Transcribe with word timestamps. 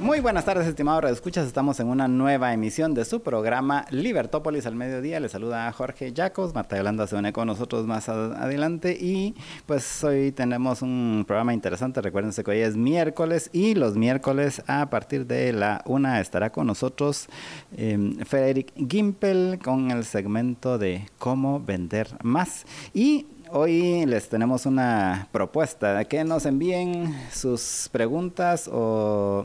Muy 0.00 0.20
buenas 0.20 0.46
tardes, 0.46 0.66
estimados 0.66 1.10
escuchas. 1.10 1.46
Estamos 1.46 1.78
en 1.78 1.88
una 1.88 2.08
nueva 2.08 2.54
emisión 2.54 2.94
de 2.94 3.04
su 3.04 3.20
programa 3.20 3.84
Libertópolis 3.90 4.64
al 4.64 4.74
mediodía. 4.74 5.20
Les 5.20 5.32
saluda 5.32 5.70
Jorge 5.72 6.14
Jacos. 6.16 6.54
Marta 6.54 6.78
Yolanda 6.78 7.06
se 7.06 7.16
une 7.16 7.34
con 7.34 7.46
nosotros 7.46 7.86
más 7.86 8.08
adelante. 8.08 8.96
Y 8.98 9.34
pues 9.66 10.02
hoy 10.02 10.32
tenemos 10.32 10.80
un 10.80 11.26
programa 11.28 11.52
interesante. 11.52 12.00
Recuérdense 12.00 12.42
que 12.42 12.50
hoy 12.50 12.60
es 12.60 12.78
miércoles 12.78 13.50
y 13.52 13.74
los 13.74 13.98
miércoles 13.98 14.62
a 14.66 14.88
partir 14.88 15.26
de 15.26 15.52
la 15.52 15.82
una 15.84 16.18
estará 16.22 16.48
con 16.50 16.66
nosotros 16.66 17.28
eh, 17.76 18.16
Frederick 18.26 18.72
Gimpel 18.88 19.58
con 19.62 19.90
el 19.90 20.04
segmento 20.04 20.78
de 20.78 21.10
cómo 21.18 21.60
vender 21.60 22.08
más. 22.22 22.64
Y 22.94 23.26
Hoy 23.52 24.06
les 24.06 24.28
tenemos 24.28 24.64
una 24.64 25.26
propuesta, 25.32 26.04
que 26.04 26.22
nos 26.22 26.46
envíen 26.46 27.12
sus 27.32 27.88
preguntas 27.90 28.70
o, 28.72 29.44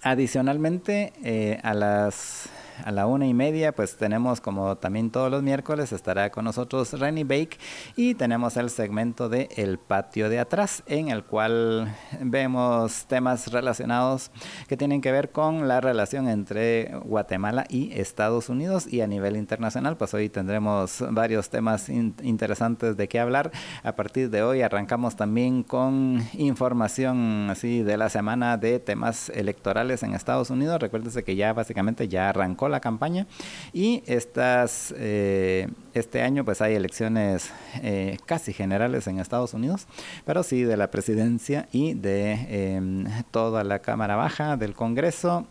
adicionalmente 0.02 1.12
eh, 1.22 1.60
a 1.62 1.74
las 1.74 2.48
a 2.84 2.92
la 2.92 3.06
una 3.06 3.27
y 3.27 3.34
media, 3.34 3.72
pues 3.72 3.96
tenemos 3.96 4.41
como 4.41 4.77
también 4.77 5.10
todos 5.10 5.30
los 5.30 5.42
miércoles 5.42 5.92
estará 5.92 6.30
con 6.30 6.44
nosotros 6.44 6.98
Renny 6.98 7.24
Bake 7.24 7.58
y 7.96 8.14
tenemos 8.14 8.56
el 8.56 8.70
segmento 8.70 9.28
de 9.28 9.48
El 9.56 9.78
Patio 9.78 10.28
de 10.28 10.38
Atrás, 10.38 10.82
en 10.87 11.09
el 11.09 11.25
cual 11.25 11.94
vemos 12.20 13.06
temas 13.06 13.53
relacionados 13.53 14.31
que 14.69 14.76
tienen 14.76 15.00
que 15.00 15.12
ver 15.12 15.31
con 15.31 15.69
la 15.69 15.81
relación 15.81 16.28
entre 16.28 16.97
Guatemala 17.04 17.64
y 17.69 17.92
Estados 17.98 18.48
Unidos 18.48 18.87
y 18.87 19.00
a 19.00 19.06
nivel 19.06 19.37
internacional. 19.37 19.97
Pues 19.97 20.14
hoy 20.14 20.28
tendremos 20.28 21.04
varios 21.10 21.50
temas 21.50 21.88
interesantes 21.88 22.97
de 22.97 23.08
qué 23.08 23.20
hablar. 23.20 23.50
A 23.82 23.93
partir 23.93 24.31
de 24.31 24.43
hoy 24.43 24.62
arrancamos 24.62 25.16
también 25.16 25.62
con 25.62 26.22
información 26.34 27.48
así 27.50 27.82
de 27.82 27.97
la 27.97 28.08
semana 28.08 28.56
de 28.56 28.78
temas 28.78 29.31
electorales 29.31 30.03
en 30.03 30.14
Estados 30.14 30.50
Unidos. 30.50 30.81
Recuérdense 30.81 31.25
que 31.25 31.37
ya 31.37 31.53
básicamente 31.53 32.08
ya 32.08 32.28
arrancó 32.28 32.66
la 32.69 32.81
campaña. 32.81 33.27
Y 33.72 34.03
estas, 34.06 34.94
eh, 34.97 35.69
este 35.94 36.22
año 36.22 36.44
pues 36.44 36.60
hay 36.60 36.75
elecciones 36.75 37.53
eh, 37.82 38.19
casi 38.27 38.53
generales 38.53 39.06
en 39.06 39.19
Estados 39.19 39.54
Unidos, 39.54 39.87
pero 40.25 40.43
sí 40.43 40.62
de 40.62 40.76
la 40.76 40.91
presidencia 40.91 41.69
y 41.72 41.94
de 41.94 42.75
em, 42.75 43.06
toda 43.31 43.65
la 43.65 43.81
Cámara 43.81 44.16
Baja 44.16 44.56
del 44.56 44.75
Congreso 44.75 45.47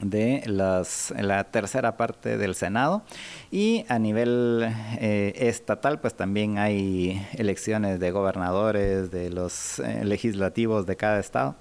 de 0.00 0.42
las, 0.46 1.12
la 1.18 1.44
tercera 1.44 1.96
parte 1.96 2.38
del 2.38 2.54
Senado. 2.54 3.02
Y 3.50 3.84
a 3.88 3.98
nivel 3.98 4.66
eh, 4.98 5.32
estatal 5.36 6.00
pues 6.00 6.14
también 6.14 6.58
hay 6.58 7.26
elecciones 7.34 8.00
de 8.00 8.10
gobernadores 8.10 9.10
de 9.10 9.30
los 9.30 9.80
legislativos 10.02 10.86
de 10.86 10.96
cada 10.96 11.20
estado 11.20 11.56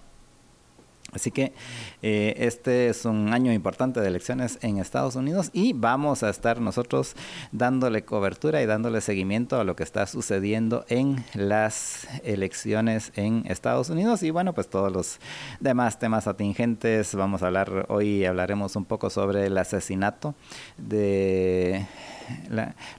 Así 1.14 1.32
que 1.32 1.54
eh, 2.02 2.36
este 2.38 2.90
es 2.90 3.06
un 3.06 3.34
año 3.34 3.52
importante 3.52 4.00
de 4.00 4.08
elecciones 4.08 4.60
en 4.62 4.78
Estados 4.78 5.16
Unidos 5.16 5.50
y 5.54 5.74
vamos 5.74 6.24
a 6.24 6.30
estar 6.30 6.62
nosotros 6.62 7.16
dándole 7.52 8.04
cobertura 8.04 8.62
y 8.62 8.66
dándole 8.66 9.02
seguimiento 9.02 9.60
a 9.60 9.64
lo 9.64 9.76
que 9.76 9.84
está 9.84 10.06
sucediendo 10.06 10.86
en 10.90 11.24
las 11.34 12.08
elecciones 12.24 13.12
en 13.16 13.44
Estados 13.48 13.90
Unidos. 13.90 14.24
Y 14.24 14.32
bueno 14.32 14.54
pues 14.54 14.70
todos 14.70 14.92
los 14.92 15.20
demás 15.60 16.00
temas 16.00 16.28
atingentes 16.28 17.16
vamos 17.16 17.44
a 17.44 17.48
hablar 17.48 17.86
hoy 17.90 18.26
hablaremos 18.26 18.76
un 18.76 18.86
poco 18.86 19.10
sobre 19.10 19.48
el 19.48 19.58
asesinato 19.58 20.36
de 20.78 21.86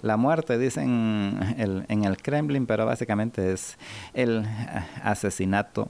la, 0.02 0.16
muerte, 0.16 0.58
dicen 0.58 1.38
en 1.88 2.04
el 2.04 2.16
Kremlin, 2.16 2.66
pero 2.66 2.86
básicamente 2.86 3.52
es 3.52 3.78
el 4.14 4.44
asesinato 5.02 5.88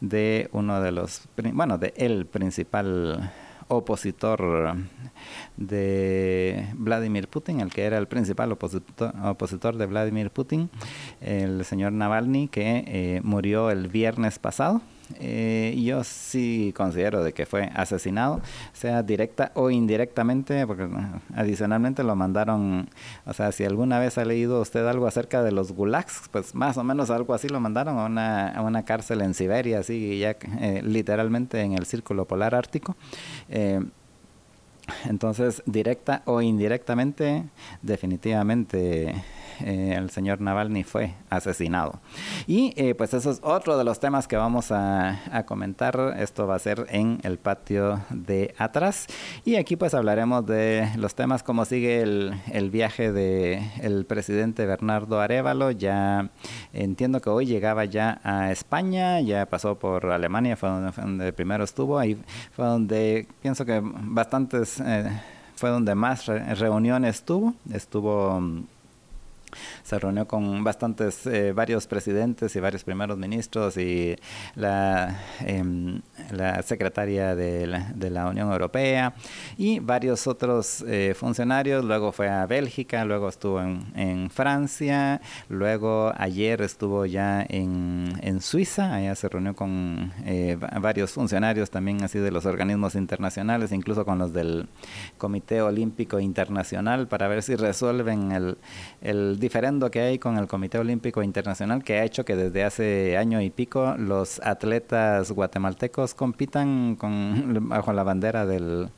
de 0.00 0.48
uno 0.52 0.80
de 0.80 0.92
los, 0.92 1.28
bueno, 1.52 1.78
de 1.78 1.94
el 1.96 2.26
principal 2.26 3.32
opositor 3.68 4.76
de 5.56 6.68
Vladimir 6.74 7.28
Putin, 7.28 7.60
el 7.60 7.70
que 7.70 7.84
era 7.84 7.98
el 7.98 8.06
principal 8.06 8.52
opositor, 8.52 9.14
opositor 9.24 9.76
de 9.76 9.86
Vladimir 9.86 10.30
Putin, 10.30 10.70
el 11.20 11.64
señor 11.64 11.92
Navalny, 11.92 12.48
que 12.48 12.84
eh, 12.86 13.20
murió 13.22 13.70
el 13.70 13.88
viernes 13.88 14.38
pasado 14.38 14.82
eh, 15.20 15.74
yo 15.82 16.04
sí 16.04 16.72
considero 16.76 17.22
de 17.22 17.32
que 17.32 17.46
fue 17.46 17.70
asesinado, 17.74 18.40
sea 18.72 19.02
directa 19.02 19.52
o 19.54 19.70
indirectamente, 19.70 20.66
porque 20.66 20.88
adicionalmente 21.34 22.02
lo 22.02 22.16
mandaron, 22.16 22.88
o 23.26 23.32
sea, 23.32 23.52
si 23.52 23.64
alguna 23.64 23.98
vez 23.98 24.18
ha 24.18 24.24
leído 24.24 24.60
usted 24.60 24.86
algo 24.86 25.06
acerca 25.06 25.42
de 25.42 25.52
los 25.52 25.72
gulags, 25.72 26.22
pues 26.30 26.54
más 26.54 26.76
o 26.76 26.84
menos 26.84 27.10
algo 27.10 27.34
así 27.34 27.48
lo 27.48 27.60
mandaron 27.60 27.98
a 27.98 28.06
una, 28.06 28.48
a 28.48 28.62
una 28.62 28.84
cárcel 28.84 29.20
en 29.22 29.34
Siberia, 29.34 29.80
así 29.80 30.18
ya 30.18 30.36
eh, 30.60 30.82
literalmente 30.84 31.60
en 31.60 31.74
el 31.74 31.86
círculo 31.86 32.26
polar 32.26 32.54
ártico. 32.54 32.96
Eh, 33.48 33.80
entonces, 35.04 35.62
directa 35.66 36.22
o 36.24 36.42
indirectamente, 36.42 37.44
definitivamente 37.82 39.14
eh, 39.64 39.94
el 39.96 40.10
señor 40.10 40.40
Navalny 40.40 40.84
fue 40.84 41.14
asesinado. 41.30 42.00
Y 42.46 42.72
eh, 42.76 42.94
pues 42.94 43.14
eso 43.14 43.30
es 43.30 43.40
otro 43.42 43.78
de 43.78 43.84
los 43.84 44.00
temas 44.00 44.28
que 44.28 44.36
vamos 44.36 44.70
a, 44.70 45.18
comentar. 45.46 46.16
Esto 46.18 46.46
va 46.46 46.56
a 46.56 46.58
ser 46.58 46.86
en 46.90 47.18
el 47.22 47.38
patio 47.38 48.00
de 48.10 48.54
atrás. 48.58 49.06
Y 49.44 49.56
aquí 49.56 49.76
pues 49.76 49.94
hablaremos 49.94 50.46
de 50.46 50.88
los 50.96 51.14
temas 51.14 51.42
como 51.42 51.64
sigue 51.64 52.02
el, 52.02 52.70
viaje 52.70 53.12
del 53.12 53.62
el 53.80 54.04
presidente 54.04 54.66
Bernardo 54.66 55.20
Arevalo. 55.20 55.70
Ya 55.70 56.30
entiendo 56.72 57.20
que 57.20 57.30
hoy 57.30 57.46
llegaba 57.46 57.84
ya 57.84 58.20
a 58.22 58.52
España, 58.52 59.20
ya 59.20 59.46
pasó 59.46 59.78
por 59.78 60.06
Alemania, 60.06 60.56
fue 60.56 60.68
donde, 60.68 61.32
primero 61.32 61.64
estuvo. 61.64 61.98
Ahí 61.98 62.16
fue 62.52 62.66
donde 62.66 63.26
pienso 63.40 63.64
que 63.64 63.80
bastantes... 63.82 64.80
Eh, 64.80 65.10
fue 65.54 65.70
donde 65.70 65.94
más 65.94 66.26
reuniones 66.26 67.22
tuvo. 67.22 67.54
Estuvo 67.72 68.42
se 69.82 69.98
reunió 69.98 70.26
con 70.26 70.64
bastantes, 70.64 71.26
eh, 71.26 71.52
varios 71.52 71.86
presidentes 71.86 72.54
y 72.56 72.60
varios 72.60 72.84
primeros 72.84 73.18
ministros 73.18 73.76
y 73.76 74.16
la, 74.54 75.20
em, 75.40 76.00
la 76.30 76.62
secretaria 76.62 77.34
de 77.34 77.66
la, 77.66 77.92
de 77.94 78.10
la, 78.10 78.22
Unión 78.32 78.52
Europea 78.52 79.14
y 79.58 79.80
varios 79.80 80.26
otros 80.26 80.84
eh, 80.86 81.14
funcionarios. 81.14 81.84
Luego 81.84 82.12
fue 82.12 82.28
a 82.28 82.46
Bélgica, 82.46 83.04
luego 83.04 83.28
estuvo 83.28 83.60
en, 83.60 84.30
Francia, 84.30 85.20
luego 85.48 86.12
ayer 86.16 86.62
estuvo 86.62 87.04
ya 87.06 87.44
en, 87.48 88.12
en 88.22 88.40
Suiza, 88.40 88.94
allá 88.94 89.14
se 89.14 89.28
reunió 89.28 89.54
con 89.54 90.12
eh, 90.24 90.56
varios 90.80 91.12
funcionarios 91.12 91.70
también 91.70 92.02
así 92.02 92.18
de 92.18 92.30
los 92.30 92.46
organismos 92.46 92.94
internacionales, 92.94 93.72
incluso 93.72 94.04
con 94.04 94.18
los 94.18 94.32
del 94.32 94.68
Comité 95.18 95.60
Olímpico 95.60 96.20
Internacional 96.20 97.08
para 97.08 97.28
ver 97.28 97.42
si 97.42 97.56
resuelven 97.56 98.32
el, 98.32 98.58
el 99.00 99.38
diferendo 99.42 99.90
que 99.90 100.00
hay 100.00 100.18
con 100.20 100.38
el 100.38 100.46
Comité 100.46 100.78
Olímpico 100.78 101.20
Internacional 101.20 101.82
que 101.82 101.98
ha 101.98 102.04
hecho 102.04 102.24
que 102.24 102.36
desde 102.36 102.62
hace 102.62 103.16
año 103.18 103.42
y 103.42 103.50
pico 103.50 103.96
los 103.98 104.40
atletas 104.40 105.32
guatemaltecos 105.32 106.14
compitan 106.14 106.94
con, 106.94 107.68
bajo 107.68 107.92
la 107.92 108.04
bandera 108.04 108.46
del, 108.46 108.88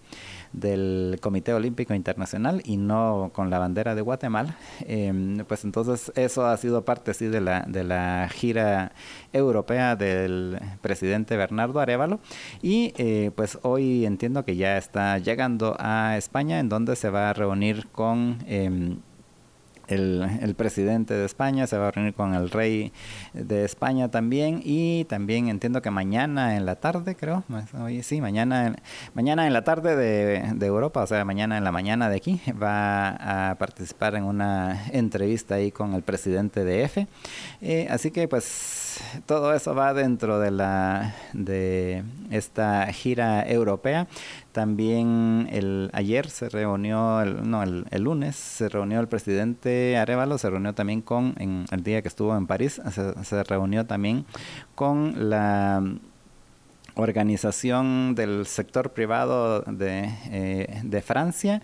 Comité 1.21 1.55
Olímpico 1.55 1.95
Internacional 1.95 2.61
y 2.65 2.77
no 2.77 3.31
con 3.35 3.51
la 3.51 3.59
bandera 3.59 3.95
de 3.97 4.03
Guatemala. 4.03 4.57
Em, 4.83 5.39
pues 5.47 5.65
entonces 5.65 6.13
eso 6.15 6.47
ha 6.47 6.57
sido 6.59 6.85
parte 6.85 7.13
sí 7.15 7.27
de 7.27 7.41
la, 7.41 7.63
de 7.63 7.83
la 7.83 8.29
gira 8.31 8.93
europea 9.33 9.97
del 9.97 10.61
presidente 10.81 11.37
Bernardo 11.37 11.81
Arevalo 11.81 12.21
y 12.63 12.93
eh, 12.99 13.33
pues 13.35 13.59
hoy 13.63 14.05
entiendo 14.07 14.45
que 14.45 14.55
ya 14.57 14.77
está 14.77 15.19
llegando 15.19 15.75
a 15.81 16.17
España 16.19 16.61
en 16.61 16.69
donde 16.69 16.95
se 16.97 17.09
va 17.11 17.31
a 17.31 17.33
reunir 17.33 17.89
con... 17.91 18.39
Em, 18.47 18.99
el, 19.89 20.55
presidente 20.57 21.15
de 21.15 21.25
España, 21.25 21.67
se 21.67 21.77
va 21.77 21.89
a 21.89 21.91
reunir 21.91 22.15
con 22.15 22.35
el 22.35 22.51
rey 22.51 22.93
de 23.33 23.65
España 23.65 24.11
también 24.11 24.61
y 24.65 25.05
también 25.05 25.49
entiendo 25.49 25.83
que 25.83 25.91
mañana 25.91 26.57
en 26.57 26.67
la 26.67 26.77
tarde, 26.77 27.17
creo, 27.17 27.45
hoy 27.81 28.03
sí, 28.03 28.21
mañana, 28.21 28.77
mañana 29.15 29.47
en 29.47 29.53
la 29.53 29.65
tarde 29.65 29.97
de, 29.97 30.55
de, 30.55 30.67
Europa, 30.67 31.03
o 31.03 31.07
sea, 31.07 31.25
mañana 31.25 31.59
en 31.59 31.65
la 31.65 31.73
mañana 31.73 32.09
de 32.09 32.17
aquí, 32.17 32.41
va 32.61 33.51
a 33.51 33.55
participar 33.57 34.15
en 34.15 34.25
una 34.25 34.87
entrevista 34.93 35.57
ahí 35.57 35.71
con 35.71 35.95
el 35.95 36.03
presidente 36.03 36.65
de 36.65 36.85
EFE. 36.85 37.07
Eh, 37.61 37.87
así 37.91 38.11
que 38.11 38.29
pues 38.29 39.01
todo 39.27 39.55
eso 39.55 39.75
va 39.75 39.95
dentro 39.95 40.39
de 40.39 40.51
la 40.51 41.15
de 41.33 42.05
esta 42.31 42.87
gira 42.93 43.43
europea. 43.49 44.07
También 44.55 45.49
el, 45.51 45.91
ayer 45.95 46.31
se 46.31 46.49
reunió, 46.49 47.21
el, 47.23 47.51
no, 47.51 47.65
el, 47.65 47.85
lunes 48.01 48.37
se 48.37 48.69
reunió 48.69 49.01
el 49.01 49.09
presidente 49.09 49.97
Arevalo, 49.97 50.39
se 50.39 50.49
reunió 50.49 50.73
también 50.75 51.03
con, 51.03 51.35
en 51.41 51.65
el 51.73 51.83
día 51.83 52.03
que 52.03 52.07
estuvo 52.07 52.37
en 52.37 52.47
París, 52.47 52.81
se, 53.25 53.43
reunió 53.43 53.85
también 53.85 54.27
con 54.77 55.29
la 55.29 55.83
organización 56.95 58.15
del 58.15 58.47
sector 58.47 58.93
privado 58.93 59.63
de, 59.63 60.09
eh, 60.31 60.81
de 60.85 61.03
Francia 61.03 61.61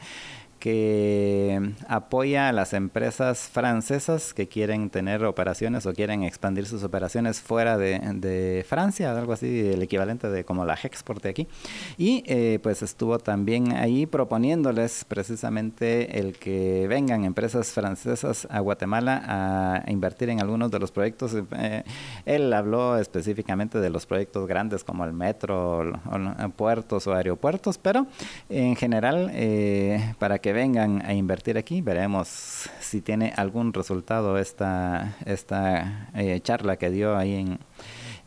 que 0.61 1.73
apoya 1.89 2.49
a 2.49 2.53
las 2.53 2.75
empresas 2.75 3.49
francesas 3.53 4.33
que 4.35 4.47
quieren 4.47 4.91
tener 4.91 5.25
operaciones 5.25 5.87
o 5.87 5.95
quieren 5.95 6.23
expandir 6.23 6.67
sus 6.67 6.85
operaciones 6.85 7.41
fuera 7.41 7.79
de, 7.79 7.99
de 8.15 8.65
Francia, 8.69 9.11
algo 9.19 9.33
así, 9.33 9.61
el 9.61 9.83
equivalente 9.83 10.29
de 10.29 10.45
como 10.45 10.65
la 10.65 10.75
Hexport 10.75 11.23
de 11.23 11.31
aquí. 11.31 11.49
Y 11.97 12.23
eh, 12.27 12.59
pues 12.63 12.83
estuvo 12.83 13.19
también 13.19 13.73
ahí 13.73 14.07
proponiéndoles 14.07 15.05
precisamente 15.07 16.21
el 16.21 16.39
que 16.39 16.87
vengan 16.89 17.25
empresas 17.25 17.69
francesas 17.73 18.47
a 18.51 18.61
Guatemala 18.61 19.23
a 19.27 19.91
invertir 19.91 20.29
en 20.29 20.41
algunos 20.41 20.71
de 20.71 20.79
los 20.79 20.93
proyectos. 20.93 21.35
Eh, 21.57 21.85
él 22.27 22.53
habló 22.53 22.99
específicamente 22.99 23.81
de 23.81 23.91
los 23.91 24.07
proyectos 24.07 24.47
grandes 24.47 24.85
como 24.85 25.05
el 25.05 25.13
metro, 25.13 25.81
o, 25.81 26.49
puertos 26.51 27.07
o 27.07 27.15
aeropuertos, 27.15 27.79
pero 27.79 28.07
en 28.51 28.77
general 28.77 29.31
eh, 29.33 30.15
para 30.19 30.39
que 30.39 30.50
vengan 30.53 31.03
a 31.05 31.15
invertir 31.15 31.59
aquí. 31.59 31.81
Veremos 31.81 32.69
si 32.81 33.01
tiene 33.01 33.33
algún 33.37 33.73
resultado 33.73 34.39
esta, 34.39 35.17
esta 35.27 36.11
eh, 36.15 36.41
charla 36.43 36.77
que 36.77 36.91
dio 36.91 37.17
ahí 37.17 37.35
en, 37.35 37.59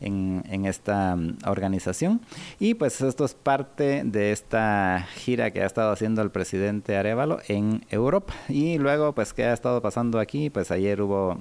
en, 0.00 0.66
esta 0.66 1.16
mm, 1.16 1.38
organización. 1.46 2.20
Y 2.58 2.74
pues 2.74 3.00
esto 3.00 3.24
es 3.24 3.34
parte 3.34 4.02
de 4.04 4.32
esta 4.32 5.06
gira 5.14 5.50
que 5.50 5.62
ha 5.62 5.66
estado 5.66 5.92
haciendo 5.92 6.22
el 6.22 6.30
presidente 6.30 6.96
Arevalo 6.96 7.40
en 7.48 7.84
Europa. 7.90 8.34
Y 8.48 8.78
luego, 8.78 9.14
pues, 9.14 9.32
¿qué 9.32 9.44
ha 9.44 9.52
estado 9.52 9.80
pasando 9.82 10.18
aquí? 10.18 10.50
Pues 10.50 10.70
ayer 10.70 11.00
hubo 11.02 11.38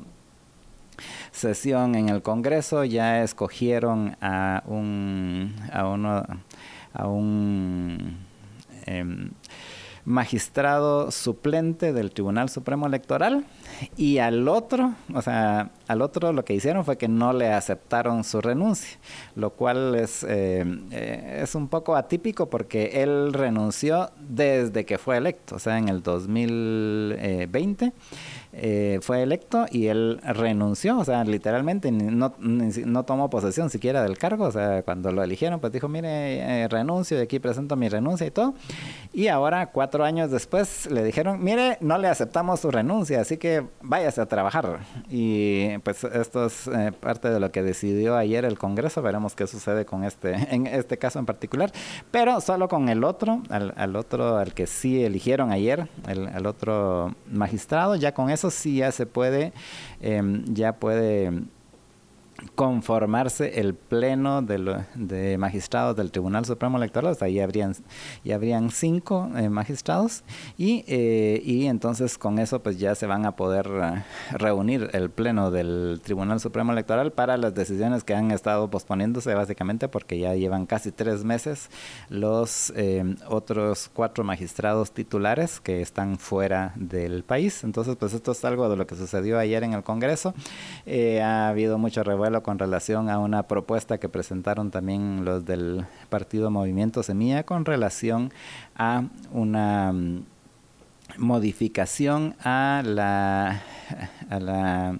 sesión 1.31 1.95
en 1.95 2.09
el 2.09 2.21
Congreso, 2.21 2.83
ya 2.83 3.23
escogieron 3.23 4.15
a 4.21 4.63
un, 4.67 5.55
a 5.71 5.87
uno, 5.87 6.23
a 6.93 7.07
un 7.07 8.17
em, 8.85 9.31
magistrado 10.05 11.11
suplente 11.11 11.93
del 11.93 12.11
Tribunal 12.11 12.49
Supremo 12.49 12.87
Electoral 12.87 13.45
y 13.95 14.17
al 14.17 14.47
otro, 14.47 14.93
o 15.13 15.21
sea, 15.21 15.71
al 15.87 16.01
otro 16.01 16.33
lo 16.33 16.43
que 16.43 16.53
hicieron 16.53 16.83
fue 16.83 16.97
que 16.97 17.07
no 17.07 17.31
le 17.31 17.53
aceptaron 17.53 18.23
su 18.23 18.41
renuncia, 18.41 18.97
lo 19.35 19.51
cual 19.51 19.95
es, 19.95 20.23
eh, 20.23 20.65
eh, 20.91 21.39
es 21.43 21.55
un 21.55 21.67
poco 21.69 21.95
atípico 21.95 22.49
porque 22.49 23.01
él 23.01 23.33
renunció 23.33 24.11
desde 24.19 24.85
que 24.85 24.97
fue 24.97 25.17
electo, 25.17 25.55
o 25.55 25.59
sea, 25.59 25.77
en 25.77 25.87
el 25.87 26.03
2020 26.03 27.93
eh, 28.55 28.99
fue 29.01 29.23
electo 29.23 29.65
y 29.71 29.87
él 29.87 30.19
renunció, 30.23 30.99
o 30.99 31.05
sea, 31.05 31.23
literalmente 31.23 31.91
no, 31.91 32.35
no 32.37 33.03
tomó 33.03 33.29
posesión 33.29 33.71
siquiera 33.71 34.03
del 34.03 34.19
cargo, 34.19 34.45
o 34.45 34.51
sea, 34.51 34.83
cuando 34.83 35.11
lo 35.11 35.23
eligieron, 35.23 35.59
pues 35.59 35.73
dijo, 35.73 35.87
mire, 35.87 36.63
eh, 36.63 36.67
renuncio 36.67 37.17
y 37.17 37.21
aquí 37.21 37.39
presento 37.39 37.75
mi 37.75 37.89
renuncia 37.89 38.27
y 38.27 38.31
todo. 38.31 38.53
Y 39.11 39.27
ahora, 39.27 39.71
cuatro 39.71 40.03
años 40.03 40.29
después, 40.29 40.89
le 40.91 41.03
dijeron, 41.03 41.43
mire, 41.43 41.77
no 41.81 41.97
le 41.97 42.07
aceptamos 42.07 42.59
su 42.59 42.69
renuncia, 42.69 43.21
así 43.21 43.37
que 43.37 43.65
váyase 43.81 44.21
a 44.21 44.27
trabajar. 44.27 44.79
Y 45.09 45.77
pues 45.79 46.03
esto 46.03 46.45
es 46.45 46.67
eh, 46.67 46.91
parte 46.99 47.29
de 47.29 47.39
lo 47.39 47.51
que 47.51 47.63
decidió 47.63 48.15
ayer 48.15 48.45
el 48.45 48.59
Congreso, 48.59 49.01
veremos 49.01 49.33
qué 49.33 49.47
sucede 49.47 49.85
con 49.85 50.03
este, 50.03 50.33
en 50.53 50.67
este 50.67 50.97
caso 50.97 51.17
en 51.17 51.25
particular, 51.25 51.71
pero 52.11 52.39
solo 52.39 52.67
con 52.67 52.89
el 52.89 53.03
otro, 53.03 53.41
al, 53.49 53.95
otro, 53.95 54.37
al 54.37 54.53
que 54.53 54.67
sí 54.67 55.03
eligieron 55.03 55.51
ayer, 55.51 55.87
el, 56.07 56.27
el 56.27 56.45
otro 56.45 57.15
magistrado, 57.31 57.95
ya 57.95 58.13
con 58.13 58.29
eso 58.29 58.42
sí 58.51 58.77
ya 58.77 58.91
se 58.91 59.05
puede, 59.05 59.53
em, 60.01 60.43
ya 60.53 60.73
puede 60.73 61.31
conformarse 62.55 63.59
el 63.59 63.73
pleno 63.73 64.41
de, 64.41 64.83
de, 64.95 65.37
magistrados 65.37 65.95
del 65.95 66.11
Tribunal 66.11 66.45
Supremo 66.45 66.77
Electoral, 66.77 67.11
o 67.11 67.15
sea, 67.15 67.27
ya 67.27 67.43
habrían, 67.43 67.75
ya 68.23 68.35
habrían 68.35 68.69
cinco 68.69 69.29
eh, 69.35 69.49
magistrados 69.49 70.23
y, 70.57 70.83
eh, 70.87 71.41
y 71.43 71.65
entonces 71.67 72.17
con 72.17 72.39
eso 72.39 72.61
pues 72.61 72.79
ya 72.79 72.95
se 72.95 73.07
van 73.07 73.25
a 73.25 73.35
poder 73.35 73.67
eh, 73.67 74.03
reunir 74.31 74.89
el 74.93 75.09
pleno 75.09 75.51
del 75.51 76.01
Tribunal 76.03 76.39
Supremo 76.39 76.71
Electoral 76.71 77.11
para 77.11 77.37
las 77.37 77.53
decisiones 77.53 78.03
que 78.03 78.13
han 78.13 78.31
estado 78.31 78.69
posponiéndose 78.69 79.33
básicamente 79.33 79.87
porque 79.87 80.19
ya 80.19 80.35
llevan 80.35 80.65
casi 80.65 80.91
tres 80.91 81.23
meses 81.23 81.69
los 82.09 82.73
otros 83.27 83.89
cuatro 83.93 84.23
magistrados 84.23 84.91
titulares 84.91 85.59
que 85.59 85.81
están 85.81 86.17
fuera 86.17 86.73
del 86.75 87.23
país. 87.23 87.63
Entonces 87.63 87.95
pues 87.95 88.13
esto 88.13 88.31
es 88.31 88.45
algo 88.45 88.69
de 88.69 88.77
lo 88.77 88.87
que 88.87 88.95
sucedió 88.95 89.39
ayer 89.39 89.63
en 89.63 89.73
el 89.73 89.83
Congreso. 89.83 90.33
ha 91.21 91.49
habido 91.49 91.77
mucho 91.77 92.03
revuelo 92.03 92.32
con 92.41 92.57
relación 92.57 93.09
a 93.09 93.19
una 93.19 93.43
propuesta 93.43 93.99
que 93.99 94.09
presentaron 94.09 94.71
también 94.71 95.25
los 95.25 95.45
del 95.45 95.85
partido 96.09 96.49
Movimiento 96.49 97.03
Semilla 97.03 97.43
con 97.43 97.65
relación 97.65 98.31
a 98.75 99.03
una 99.31 99.93
mm, 99.93 100.23
modificación 101.17 102.35
a 102.43 102.81
la, 102.85 103.61
a 104.29 104.39
la 104.39 104.97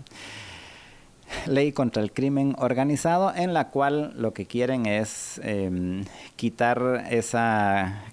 ley 1.48 1.72
contra 1.72 2.02
el 2.04 2.12
crimen 2.12 2.56
organizado 2.58 3.34
en 3.36 3.54
la 3.54 3.70
cual 3.70 4.14
lo 4.16 4.34
que 4.34 4.46
quieren 4.46 4.86
es 4.86 5.40
em, 5.44 6.06
quitar 6.36 7.06
esa 7.10 8.04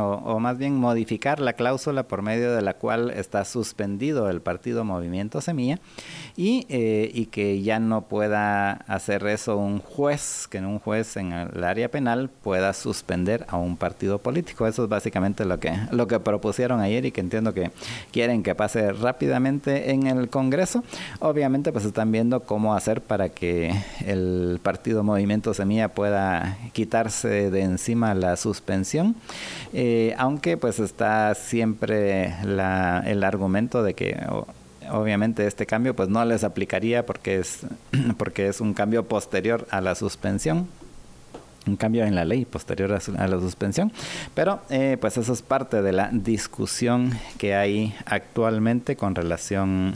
o, 0.00 0.38
más 0.38 0.58
bien 0.58 0.76
modificar 0.76 1.40
la 1.40 1.54
cláusula 1.54 2.04
por 2.04 2.22
medio 2.22 2.54
de 2.54 2.62
la 2.62 2.74
cual 2.74 3.10
está 3.10 3.44
suspendido 3.44 4.30
el 4.30 4.40
partido 4.40 4.84
Movimiento 4.84 5.40
Semilla 5.40 5.78
y, 6.36 6.66
eh, 6.68 7.10
y 7.12 7.26
que 7.26 7.62
ya 7.62 7.80
no 7.80 8.02
pueda 8.02 8.72
hacer 8.72 9.26
eso 9.26 9.56
un 9.56 9.80
juez, 9.80 10.46
que 10.48 10.58
un 10.58 10.78
juez 10.78 11.16
en 11.16 11.32
el 11.32 11.64
área 11.64 11.90
penal 11.90 12.30
pueda 12.42 12.72
suspender 12.72 13.46
a 13.48 13.56
un 13.56 13.76
partido 13.76 14.18
político. 14.18 14.66
Eso 14.66 14.84
es 14.84 14.88
básicamente 14.88 15.44
lo 15.44 15.58
que, 15.60 15.72
lo 15.90 16.06
que 16.06 16.20
propusieron 16.20 16.80
ayer 16.80 17.04
y 17.04 17.12
que 17.12 17.20
entiendo 17.20 17.54
que 17.54 17.70
quieren 18.12 18.42
que 18.42 18.54
pase 18.54 18.92
rápidamente 18.92 19.90
en 19.90 20.06
el 20.06 20.28
Congreso. 20.28 20.84
Obviamente 21.20 21.72
pues 21.72 21.84
están 21.84 22.12
viendo 22.12 22.40
cómo 22.40 22.57
hacer 22.74 23.00
para 23.00 23.28
que 23.28 23.72
el 24.04 24.60
partido 24.62 25.02
Movimiento 25.02 25.54
Semilla 25.54 25.88
pueda 25.88 26.58
quitarse 26.72 27.50
de 27.50 27.62
encima 27.62 28.14
la 28.14 28.36
suspensión. 28.36 29.16
Eh, 29.72 30.14
aunque 30.18 30.56
pues 30.56 30.78
está 30.78 31.34
siempre 31.34 32.34
la, 32.44 33.02
el 33.06 33.24
argumento 33.24 33.82
de 33.82 33.94
que 33.94 34.16
obviamente 34.90 35.46
este 35.46 35.66
cambio 35.66 35.94
pues 35.94 36.08
no 36.08 36.24
les 36.24 36.44
aplicaría 36.44 37.06
porque 37.06 37.38
es, 37.38 37.60
porque 38.16 38.48
es 38.48 38.60
un 38.60 38.74
cambio 38.74 39.04
posterior 39.06 39.66
a 39.70 39.80
la 39.80 39.94
suspensión 39.94 40.68
un 41.68 41.76
cambio 41.76 42.04
en 42.04 42.14
la 42.14 42.24
ley 42.24 42.44
posterior 42.44 42.92
a, 42.92 43.28
la 43.28 43.40
suspensión. 43.40 43.92
Pero 44.34 44.60
eh, 44.70 44.96
pues 45.00 45.16
eso 45.16 45.32
es 45.32 45.42
parte 45.42 45.82
de 45.82 45.92
la 45.92 46.08
discusión 46.12 47.12
que 47.38 47.54
hay 47.54 47.94
actualmente 48.06 48.96
con 48.96 49.14
relación 49.14 49.94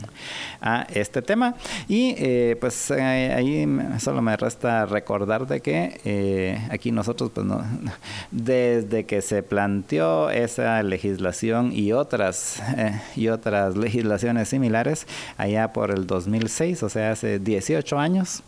a 0.61 0.87
este 0.93 1.21
tema. 1.21 1.55
Y 1.87 2.15
eh, 2.17 2.57
pues 2.59 2.91
eh, 2.91 3.01
ahí 3.01 3.67
solo 3.99 4.21
me 4.21 4.37
resta 4.37 4.85
recordar 4.85 5.47
de 5.47 5.61
que 5.61 6.59
aquí 6.69 6.91
nosotros 6.91 7.31
pues 7.33 7.45
no, 7.45 7.63
desde 8.31 9.05
que 9.05 9.21
se 9.21 9.43
planteó 9.43 10.29
esa 10.29 10.81
legislación 10.83 11.71
y 11.73 11.93
otras 11.93 12.61
y 13.15 13.29
otras 13.29 13.75
legislaciones 13.75 14.49
similares 14.49 15.07
allá 15.37 15.73
por 15.73 15.91
el 15.91 16.07
2006, 16.07 16.83
o 16.83 16.89
sea, 16.89 17.11
hace 17.11 17.39
18 17.39 17.97
años, 17.97 18.43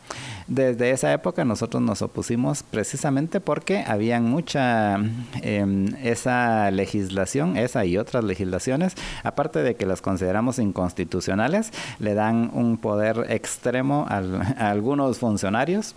desde 0.48 0.92
esa 0.92 1.12
época 1.12 1.44
nosotros 1.44 1.82
nos 1.82 2.02
opusimos 2.02 2.64
precisamente 2.64 3.40
porque 3.40 3.84
había 3.86 4.20
mucha 4.20 4.98
em, 5.42 5.96
esa 6.04 6.70
legislación, 6.72 7.58
esa 7.58 7.86
y 7.86 7.98
otras 7.98 8.24
legislaciones, 8.24 8.94
aparte 9.24 9.64
de 9.64 9.76
que 9.76 9.86
las 9.86 10.02
consideramos 10.02 10.60
inconstitucionales, 10.60 11.72
le 12.00 12.14
dan 12.14 12.52
un 12.54 12.78
poder 12.78 13.26
extremo 13.30 14.06
a 14.10 14.70
algunos 14.70 15.18
funcionarios 15.20 15.96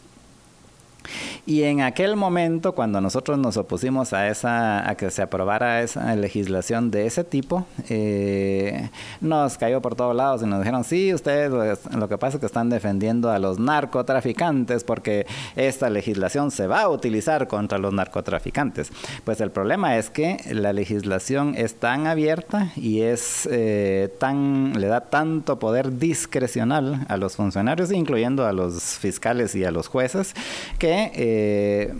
y 1.46 1.62
en 1.62 1.80
aquel 1.80 2.16
momento, 2.16 2.74
cuando 2.74 3.00
nosotros 3.00 3.38
nos 3.38 3.56
opusimos 3.56 4.12
a 4.12 4.28
esa, 4.28 4.88
a 4.88 4.94
que 4.96 5.10
se 5.10 5.22
aprobara 5.22 5.82
esa 5.82 6.14
legislación 6.16 6.90
de 6.90 7.06
ese 7.06 7.24
tipo, 7.24 7.66
eh, 7.88 8.90
nos 9.20 9.58
cayó 9.58 9.80
por 9.80 9.94
todos 9.94 10.14
lados 10.14 10.42
y 10.42 10.46
nos 10.46 10.60
dijeron, 10.60 10.84
sí, 10.84 11.14
ustedes 11.14 11.50
lo 11.50 12.08
que 12.08 12.18
pasa 12.18 12.36
es 12.36 12.40
que 12.40 12.46
están 12.46 12.68
defendiendo 12.68 13.30
a 13.30 13.38
los 13.38 13.58
narcotraficantes 13.58 14.84
porque 14.84 15.26
esta 15.56 15.90
legislación 15.90 16.50
se 16.50 16.66
va 16.66 16.82
a 16.82 16.88
utilizar 16.88 17.48
contra 17.48 17.78
los 17.78 17.92
narcotraficantes. 17.92 18.90
Pues 19.24 19.40
el 19.40 19.50
problema 19.50 19.96
es 19.96 20.10
que 20.10 20.38
la 20.50 20.72
legislación 20.72 21.54
es 21.56 21.74
tan 21.74 22.06
abierta 22.06 22.72
y 22.76 23.00
es 23.00 23.48
eh, 23.50 24.14
tan, 24.18 24.78
le 24.78 24.86
da 24.86 25.02
tanto 25.02 25.58
poder 25.58 25.98
discrecional 25.98 27.06
a 27.08 27.16
los 27.16 27.36
funcionarios, 27.36 27.92
incluyendo 27.92 28.46
a 28.46 28.52
los 28.52 28.82
fiscales 28.98 29.54
y 29.54 29.64
a 29.64 29.70
los 29.70 29.88
jueces, 29.88 30.34
que 30.78 30.97
eh, 31.14 31.94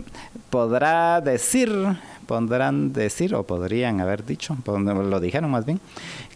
podrá 0.49 1.21
decir, 1.21 1.71
podrán 2.25 2.93
decir 2.93 3.35
o 3.35 3.43
podrían 3.43 4.01
haber 4.01 4.25
dicho, 4.25 4.57
lo 4.65 5.19
dijeron 5.19 5.51
más 5.51 5.65
bien, 5.65 5.79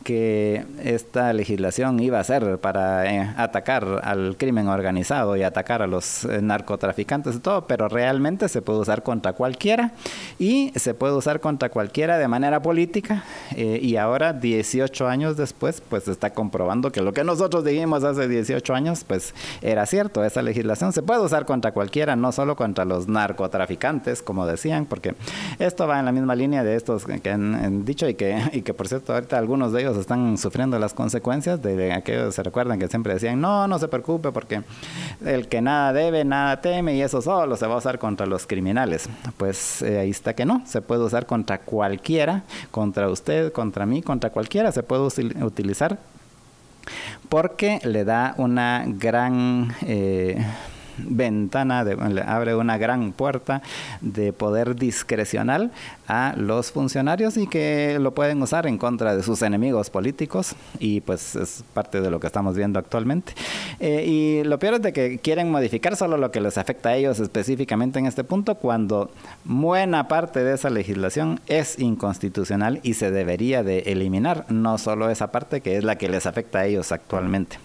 que 0.04 0.66
esta 0.84 1.34
legislación 1.34 2.00
iba 2.00 2.20
a 2.20 2.24
ser 2.24 2.60
para 2.60 3.12
eh, 3.12 3.34
atacar 3.38 4.02
al 4.04 4.36
crimen 4.38 4.68
organizado 4.68 5.36
y 5.38 5.44
atacar 5.44 5.82
a 5.82 5.88
los 5.88 6.26
eh, 6.26 6.42
narcotraficantes 6.42 7.36
y 7.36 7.40
todo, 7.40 7.66
pero 7.68 7.88
realmente 7.88 8.50
se 8.50 8.62
puede 8.62 8.80
usar 8.80 9.04
contra 9.04 9.34
cualquiera 9.34 9.94
y 10.38 10.72
se 10.76 10.94
puede 10.94 11.14
usar 11.14 11.40
contra 11.40 11.70
cualquiera 11.70 12.18
de 12.18 12.28
manera 12.28 12.62
política 12.62 13.24
eh, 13.56 13.80
y 13.82 13.96
ahora 13.96 14.34
18 14.34 15.08
años 15.08 15.38
después 15.38 15.82
pues 15.82 16.08
está 16.08 16.34
comprobando 16.34 16.92
que 16.92 17.02
lo 17.02 17.14
que 17.14 17.24
nosotros 17.24 17.64
dijimos 17.64 18.04
hace 18.04 18.28
18 18.28 18.74
años 18.74 19.04
pues 19.06 19.34
era 19.62 19.86
cierto, 19.86 20.24
esa 20.24 20.42
legislación 20.42 20.94
se 20.94 21.02
puede 21.02 21.22
usar 21.22 21.46
contra 21.46 21.72
cualquiera, 21.72 22.16
no 22.16 22.32
solo 22.32 22.56
contra 22.56 22.86
los 22.86 23.08
narcotraficantes 23.08 24.22
como 24.22 24.46
decían, 24.46 24.86
porque 24.86 25.16
esto 25.60 25.88
va 25.88 26.00
en 26.00 26.06
la 26.06 26.12
misma 26.12 26.36
línea 26.36 26.64
de 26.64 26.76
estos 26.76 27.06
que 27.06 27.30
han, 27.30 27.86
dicho 27.86 28.08
y 28.08 28.16
que, 28.16 28.38
y 28.52 28.62
que 28.62 28.74
por 28.74 28.88
cierto 28.88 29.14
ahorita 29.14 29.38
algunos 29.38 29.72
de 29.72 29.82
ellos 29.82 29.93
están 29.98 30.38
sufriendo 30.38 30.80
las 30.80 30.94
consecuencias 30.94 31.62
de 31.62 31.92
aquellos, 31.92 32.36
se 32.36 32.44
recuerdan 32.44 32.80
que 32.80 32.88
siempre 32.88 33.14
decían, 33.14 33.40
no, 33.40 33.68
no 33.68 33.80
se 33.80 33.88
preocupe 33.88 34.32
porque 34.32 34.62
el 35.26 35.48
que 35.48 35.62
nada 35.62 35.94
debe, 35.94 36.26
nada 36.26 36.62
teme 36.62 36.96
y 36.96 37.02
eso 37.02 37.22
solo 37.22 37.56
se 37.56 37.68
va 37.68 37.76
a 37.76 37.78
usar 37.78 38.00
contra 38.00 38.26
los 38.26 38.48
criminales. 38.48 39.10
Pues 39.38 39.82
eh, 39.82 40.00
ahí 40.00 40.10
está 40.10 40.34
que 40.34 40.46
no, 40.46 40.62
se 40.66 40.82
puede 40.82 41.04
usar 41.04 41.26
contra 41.26 41.60
cualquiera, 41.60 42.44
contra 42.72 43.10
usted, 43.10 43.52
contra 43.52 43.86
mí, 43.86 44.02
contra 44.02 44.30
cualquiera, 44.30 44.72
se 44.72 44.84
puede 44.84 45.04
utilizar 45.44 46.00
porque 47.30 47.80
le 47.84 48.04
da 48.04 48.36
una 48.38 48.84
gran... 48.88 49.74
Eh, 49.82 50.44
ventana, 50.98 51.84
de, 51.84 52.22
abre 52.22 52.56
una 52.56 52.78
gran 52.78 53.12
puerta 53.14 53.62
de 54.02 54.34
poder 54.34 54.76
discrecional 54.76 55.72
a 56.08 56.34
los 56.38 56.72
funcionarios 56.72 57.38
y 57.38 57.48
que 57.48 57.98
lo 58.00 58.14
pueden 58.14 58.42
usar 58.42 58.68
en 58.68 58.78
contra 58.78 59.16
de 59.16 59.24
sus 59.24 59.42
enemigos 59.42 59.90
políticos 59.90 60.56
y 60.80 61.02
pues 61.02 61.36
es 61.36 61.64
parte 61.74 62.02
de 62.02 62.12
lo 62.12 62.20
que 62.20 62.28
estamos 62.28 62.56
viendo 62.56 62.80
actualmente. 62.80 63.34
Eh, 63.80 64.06
y 64.06 64.44
lo 64.44 64.60
peor 64.60 64.76
es 64.76 64.82
de 64.82 64.94
que 64.94 65.20
quieren 65.20 65.52
modificar 65.52 65.96
solo 65.96 66.18
lo 66.18 66.32
que 66.32 66.42
les 66.42 66.58
afecta 66.58 66.90
a 66.90 66.96
ellos 66.96 67.20
específicamente 67.20 68.00
en 68.00 68.06
este 68.06 68.24
punto 68.24 68.56
cuando 68.56 69.12
buena 69.44 70.08
parte 70.08 70.44
de 70.44 70.56
esa 70.56 70.70
legislación 70.70 71.40
es 71.48 71.80
inconstitucional 71.80 72.80
y 72.84 72.96
se 72.96 73.12
debería 73.12 73.64
de 73.64 73.80
eliminar, 73.80 74.46
no 74.50 74.78
solo 74.78 75.10
esa 75.10 75.32
parte 75.32 75.62
que 75.62 75.78
es 75.78 75.84
la 75.84 75.98
que 75.98 76.10
les 76.10 76.26
afecta 76.26 76.60
a 76.60 76.66
ellos 76.66 76.92
actualmente. 76.92 77.58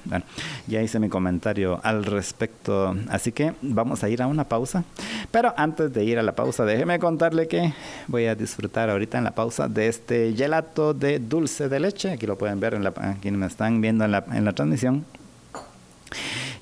Ya 0.67 0.83
hice 0.83 0.99
mi 0.99 1.09
comentario 1.09 1.81
al 1.83 2.05
respecto, 2.05 2.95
así 3.09 3.33
que 3.33 3.55
vamos 3.63 4.05
a 4.05 4.09
ir 4.09 4.23
a 4.23 4.27
una 4.27 4.45
pausa. 4.45 4.85
Pero 5.31 5.53
antes 5.57 5.93
de 5.93 6.05
ir 6.05 6.19
a 6.19 6.23
la 6.23 6.33
pausa, 6.33 6.65
déjeme 6.65 6.99
contarle 6.99 7.49
que 7.49 7.73
voy 8.07 8.27
a 8.27 8.28
disfrutar 8.35 8.91
ahorita 8.91 9.19
en 9.19 9.25
la 9.25 9.33
pausa 9.33 9.69
de 9.69 9.89
este 9.89 10.35
gelato 10.35 10.95
de 10.95 11.19
dulce 11.19 11.69
de 11.69 11.81
leche. 11.81 12.13
Aquí 12.13 12.27
lo 12.27 12.37
pueden 12.37 12.61
ver, 12.61 12.75
en 12.75 12.85
la, 12.85 12.93
aquí 12.97 13.31
me 13.31 13.47
están 13.47 13.81
viendo 13.81 14.05
en 14.05 14.13
la, 14.13 14.25
en 14.33 14.45
la 14.45 14.53
transmisión. 14.53 15.05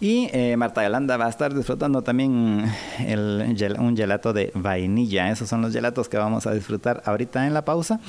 Y 0.00 0.28
eh, 0.32 0.56
Marta 0.56 0.82
Yolanda 0.82 1.16
va 1.16 1.26
a 1.26 1.30
estar 1.30 1.54
disfrutando 1.54 2.02
también 2.02 2.70
el, 2.98 3.76
un 3.78 3.96
gelato 3.96 4.32
de 4.32 4.50
vainilla. 4.54 5.30
Esos 5.30 5.48
son 5.48 5.62
los 5.62 5.72
gelatos 5.72 6.08
que 6.08 6.18
vamos 6.18 6.46
a 6.46 6.52
disfrutar 6.52 7.02
ahorita 7.06 7.46
en 7.46 7.54
la 7.54 7.64
pausa. 7.64 8.00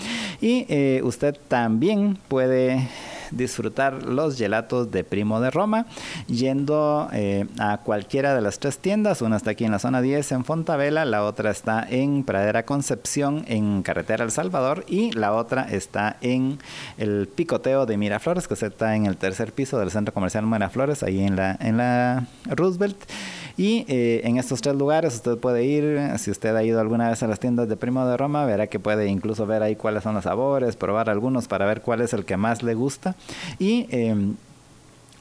Y 0.42 0.66
eh, 0.68 1.02
usted 1.04 1.38
también 1.48 2.18
puede 2.28 2.90
disfrutar 3.32 4.04
los 4.04 4.38
gelatos 4.38 4.92
de 4.92 5.04
Primo 5.04 5.40
de 5.42 5.52
Roma 5.52 5.86
yendo 6.28 7.10
eh, 7.14 7.48
a 7.60 7.80
cualquiera 7.80 8.36
de 8.36 8.42
las 8.42 8.60
tres 8.60 8.80
tiendas. 8.80 9.22
Una 9.22 9.38
está 9.38 9.52
aquí 9.52 9.66
en 9.66 9.72
la 9.72 9.80
zona 9.80 10.02
10 10.02 10.32
en 10.32 10.46
Fontavela, 10.46 11.06
la 11.06 11.24
otra 11.24 11.52
está 11.52 11.86
en 11.90 12.24
Pradera 12.24 12.66
Concepción 12.66 13.44
en 13.48 13.82
Carretera 13.84 14.24
El 14.24 14.32
Salvador 14.32 14.86
y 14.88 15.12
la 15.12 15.34
otra 15.34 15.68
está 15.70 16.18
en 16.22 16.60
el 16.98 17.28
Picoteo 17.28 17.86
de 17.86 17.98
Miraflores 17.98 18.48
que 18.48 18.54
está 18.54 18.96
en 18.96 19.06
el 19.06 19.18
tercer 19.18 19.54
piso 19.54 19.80
del 19.80 19.92
Centro 19.92 20.14
Comercial 20.14 20.46
Miraflores, 20.46 21.04
ahí 21.04 21.24
en 21.24 21.36
la, 21.36 21.58
en 21.60 21.78
la 21.78 22.28
Roosevelt. 22.46 22.98
Y 23.58 23.86
eh, 23.88 24.22
en 24.24 24.38
estos 24.38 24.62
tres 24.62 24.76
lugares 24.76 25.16
usted 25.16 25.38
puede 25.38 25.66
ir, 25.66 26.00
si 26.20 26.30
usted 26.30 26.56
ha 26.56 26.64
ido 26.64 26.80
alguna 26.80 27.10
vez 27.10 27.24
a 27.24 27.28
las 27.28 27.40
tiendas 27.40 27.68
de 27.68 27.76
Primo 27.76 28.06
de 28.06 28.16
Roma, 28.16 28.46
verá 28.46 28.68
que 28.68 28.80
puede 28.80 29.08
incluso 29.08 29.48
ver 29.48 29.64
ahí 29.64 29.76
cuáles 29.76 30.04
son 30.04 30.14
los 30.14 30.26
sabores, 30.26 30.76
probar 30.76 31.10
algunos 31.10 31.48
para 31.48 31.66
ver 31.66 31.82
cuál 31.82 32.02
es 32.02 32.14
el 32.14 32.24
que 32.24 32.38
más 32.38 32.62
le 32.62 32.76
gusta. 32.76 33.16
Y 33.58 33.88
em, 33.90 34.36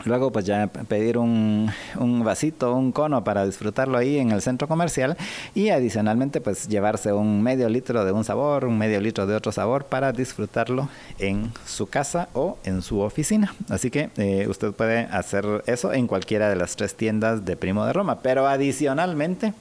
Luego 0.04 0.30
pues 0.30 0.44
ya 0.44 0.66
pedir 0.66 1.18
un, 1.18 1.70
un, 1.98 2.24
vasito, 2.24 2.74
un 2.74 2.92
cono 2.92 3.24
para 3.24 3.44
disfrutarlo 3.46 3.98
ahí 3.98 4.18
en 4.18 4.30
el 4.30 4.42
centro 4.42 4.68
comercial 4.68 5.16
y 5.54 5.70
adicionalmente 5.70 6.40
pues 6.40 6.68
llevarse 6.68 7.12
un 7.12 7.42
medio 7.42 7.68
litro 7.68 8.04
de 8.04 8.12
un 8.12 8.24
sabor, 8.24 8.66
un 8.66 8.78
medio 8.78 9.00
litro 9.00 9.26
de 9.26 9.34
otro 9.34 9.52
sabor 9.52 9.86
para 9.86 10.12
disfrutarlo 10.12 10.88
en 11.18 11.52
su 11.66 11.86
casa 11.86 12.28
o 12.34 12.58
en 12.64 12.82
su 12.82 13.00
oficina. 13.00 13.54
Así 13.68 13.90
que 13.90 14.10
eh, 14.16 14.46
usted 14.48 14.72
puede 14.72 15.00
hacer 15.06 15.64
eso 15.66 15.92
en 15.92 16.06
cualquiera 16.06 16.48
de 16.48 16.56
las 16.56 16.76
tres 16.76 16.94
tiendas 16.94 17.44
de 17.44 17.56
Primo 17.56 17.84
de 17.86 17.92
Roma. 17.92 18.20
Pero 18.20 18.46
adicionalmente 18.46 19.54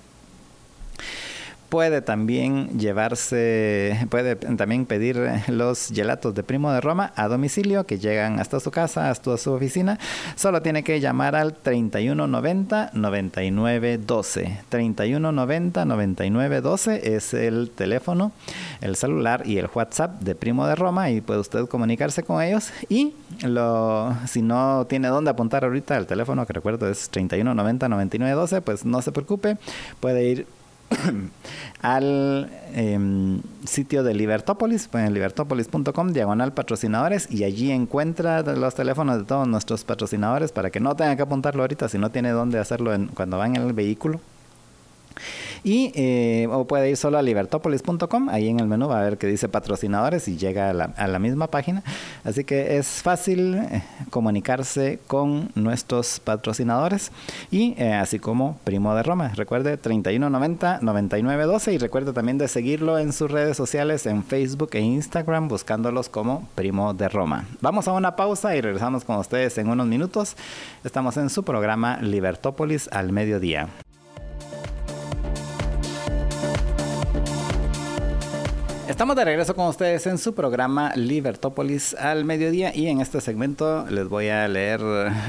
puede 1.76 2.02
también 2.02 2.80
llevarse, 2.80 4.08
puede 4.10 4.38
también 4.38 4.86
pedir 4.86 5.20
los 5.50 5.90
gelatos 5.94 6.34
de 6.34 6.42
Primo 6.42 6.72
de 6.72 6.80
Roma 6.80 7.12
a 7.18 7.28
domicilio 7.28 7.86
que 7.86 8.00
llegan 8.00 8.40
hasta 8.40 8.62
su 8.62 8.72
casa, 8.72 9.10
hasta 9.10 9.36
su 9.36 9.52
oficina. 9.52 10.00
Solo 10.38 10.62
tiene 10.62 10.86
que 10.86 11.02
llamar 11.02 11.36
al 11.36 11.54
3190 11.54 12.92
9912. 12.94 14.58
3190 14.70 15.84
9912 15.84 17.14
es 17.14 17.34
el 17.34 17.70
teléfono, 17.72 18.32
el 18.80 18.96
celular 18.96 19.44
y 19.46 19.58
el 19.58 19.68
WhatsApp 19.68 20.22
de 20.22 20.34
Primo 20.34 20.68
de 20.68 20.76
Roma 20.76 21.10
y 21.10 21.20
puede 21.20 21.42
usted 21.42 21.66
comunicarse 21.68 22.24
con 22.24 22.42
ellos 22.42 22.72
y 22.88 23.16
si 24.28 24.42
no 24.42 24.86
tiene 24.88 25.10
dónde 25.10 25.30
apuntar 25.30 25.66
ahorita 25.66 25.98
el 25.98 26.08
teléfono 26.08 26.46
que 26.46 26.54
recuerdo 26.54 26.90
es 26.90 27.10
3190 27.10 27.90
9912, 27.90 28.62
pues 28.62 28.86
no 28.86 29.02
se 29.02 29.12
preocupe, 29.12 29.58
puede 30.00 30.24
ir 30.24 30.48
al 31.86 32.50
em, 32.74 33.42
sitio 33.64 34.04
de 34.04 34.16
Libertópolis, 34.16 34.90
en 34.94 35.14
libertópolis.com, 35.14 36.14
diagonal 36.14 36.52
patrocinadores, 36.52 37.28
y 37.30 37.44
allí 37.44 37.72
encuentra 37.72 38.42
los 38.42 38.74
teléfonos 38.74 39.20
de 39.20 39.24
todos 39.26 39.48
nuestros 39.48 39.84
patrocinadores 39.84 40.52
para 40.52 40.72
que 40.72 40.80
no 40.80 40.96
tenga 40.96 41.16
que 41.16 41.22
apuntarlo 41.22 41.62
ahorita 41.62 41.88
si 41.88 42.00
no 42.00 42.10
tiene 42.10 42.32
dónde 42.32 42.58
hacerlo 42.58 42.92
cuando 43.14 43.38
va 43.38 43.46
en 43.46 43.58
el 43.58 43.74
vehículo. 43.74 44.20
Y 45.64 45.92
eh, 45.96 46.48
o 46.52 46.66
puede 46.66 46.90
ir 46.90 46.98
solo 46.98 47.18
a 47.18 47.22
libertopolis.com, 47.22 48.30
ahí 48.30 48.50
en 48.50 48.60
el 48.60 48.68
menú 48.68 48.88
va 48.88 49.00
a 49.00 49.04
ver 49.04 49.18
que 49.18 49.28
dice 49.28 49.50
patrocinadores 49.50 50.28
y 50.28 50.38
llega 50.38 50.70
a 50.70 51.08
la, 51.08 51.20
misma 51.20 51.48
página. 51.48 51.84
Así 52.24 52.44
que 52.44 52.78
es 52.78 53.02
fácil 53.02 53.56
eh, 53.56 53.84
comunicarse 54.10 55.00
con 55.08 55.50
nuestros 55.56 56.20
patrocinadores 56.20 57.12
y 57.52 57.74
eh, 57.78 57.94
así 57.94 58.20
como 58.20 58.58
Primo 58.64 58.94
de 58.96 59.04
Roma. 59.04 59.32
Recuerde 59.36 59.78
3190 59.78 60.80
9912 60.82 61.74
y 61.74 61.78
recuerde 61.78 62.14
también 62.14 62.38
de 62.38 62.48
seguirlo 62.48 63.00
en 63.00 63.14
sus 63.14 63.32
redes 63.32 63.58
sociales 63.58 64.06
en 64.06 64.24
Facebook 64.24 64.70
e 64.74 64.82
Instagram 64.82 65.48
buscándolos 65.48 66.10
como 66.10 66.48
Primo 66.56 66.94
de 66.94 67.10
Roma. 67.10 67.46
Vamos 67.62 67.88
a 67.88 67.94
una 67.94 68.16
pausa 68.16 68.56
y 68.56 68.62
regresamos 68.62 69.04
con 69.04 69.18
ustedes 69.18 69.58
en 69.58 69.70
unos 69.70 69.88
minutos. 69.88 70.36
Estamos 70.84 71.18
en 71.18 71.30
su 71.30 71.44
programa 71.44 71.98
Libertópolis 72.02 72.90
al 72.92 73.12
mediodía. 73.12 73.70
Estamos 78.96 79.18
de 79.18 79.26
regreso 79.26 79.54
con 79.58 79.68
ustedes 79.68 80.08
en 80.08 80.18
su 80.18 80.34
programa 80.34 80.94
Libertópolis 80.96 81.96
al 81.96 82.24
mediodía 82.24 82.74
y 82.74 82.88
en 82.88 83.02
este 83.02 83.20
segmento 83.20 83.86
les 83.90 84.08
voy 84.08 84.30
a 84.30 84.48
leer 84.48 84.80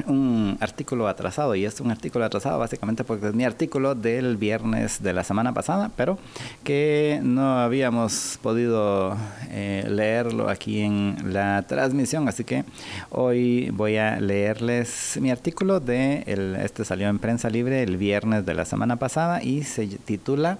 un 0.06 0.56
artículo 0.60 1.08
atrasado 1.08 1.56
y 1.56 1.64
es 1.64 1.80
un 1.80 1.90
artículo 1.90 2.24
atrasado 2.24 2.60
básicamente 2.60 3.02
porque 3.02 3.26
es 3.26 3.34
mi 3.34 3.44
artículo 3.44 3.96
del 3.96 4.36
viernes 4.36 5.02
de 5.02 5.12
la 5.12 5.24
semana 5.24 5.52
pasada 5.52 5.90
pero 5.96 6.16
que 6.62 7.18
no 7.24 7.58
habíamos 7.58 8.38
podido 8.40 9.16
eh, 9.50 9.84
leerlo 9.88 10.48
aquí 10.48 10.82
en 10.82 11.16
la 11.24 11.64
transmisión. 11.66 12.28
Así 12.28 12.44
que 12.44 12.64
hoy 13.10 13.70
voy 13.70 13.96
a 13.96 14.20
leerles 14.20 15.18
mi 15.20 15.32
artículo 15.32 15.80
de 15.80 16.22
este 16.62 16.84
salió 16.84 17.08
en 17.08 17.18
prensa 17.18 17.50
libre 17.50 17.82
el 17.82 17.96
viernes 17.96 18.46
de 18.46 18.54
la 18.54 18.64
semana 18.64 18.94
pasada 18.94 19.42
y 19.42 19.64
se 19.64 19.88
titula 19.88 20.58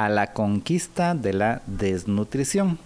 a 0.00 0.08
la 0.08 0.32
conquista 0.32 1.14
de 1.14 1.34
la 1.34 1.60
desnutrición. 1.66 2.78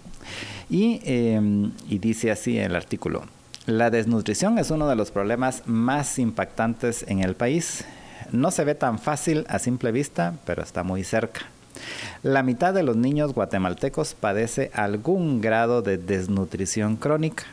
Em, 0.69 1.71
y, 1.87 1.99
dice 1.99 2.29
así 2.29 2.57
el 2.57 2.75
artículo, 2.75 3.23
la 3.65 3.89
desnutrición 3.89 4.59
es 4.59 4.69
uno 4.69 4.89
de 4.89 4.97
los 4.97 5.11
problemas 5.11 5.63
más 5.65 6.19
impactantes 6.19 7.05
en 7.07 7.19
el 7.21 7.35
país. 7.35 7.85
No 8.33 8.51
se 8.51 8.65
ve 8.65 8.75
tan 8.75 8.99
fácil 8.99 9.45
a 9.47 9.59
simple 9.59 9.93
vista, 9.93 10.33
pero 10.45 10.61
está 10.61 10.83
muy 10.83 11.05
cerca. 11.05 11.43
La 12.21 12.43
mitad 12.43 12.73
de 12.73 12.83
los 12.83 12.97
niños 12.97 13.33
guatemaltecos 13.33 14.13
padece 14.13 14.69
algún 14.73 15.39
grado 15.39 15.81
de 15.81 15.97
desnutrición 15.97 16.97
crónica. 16.97 17.45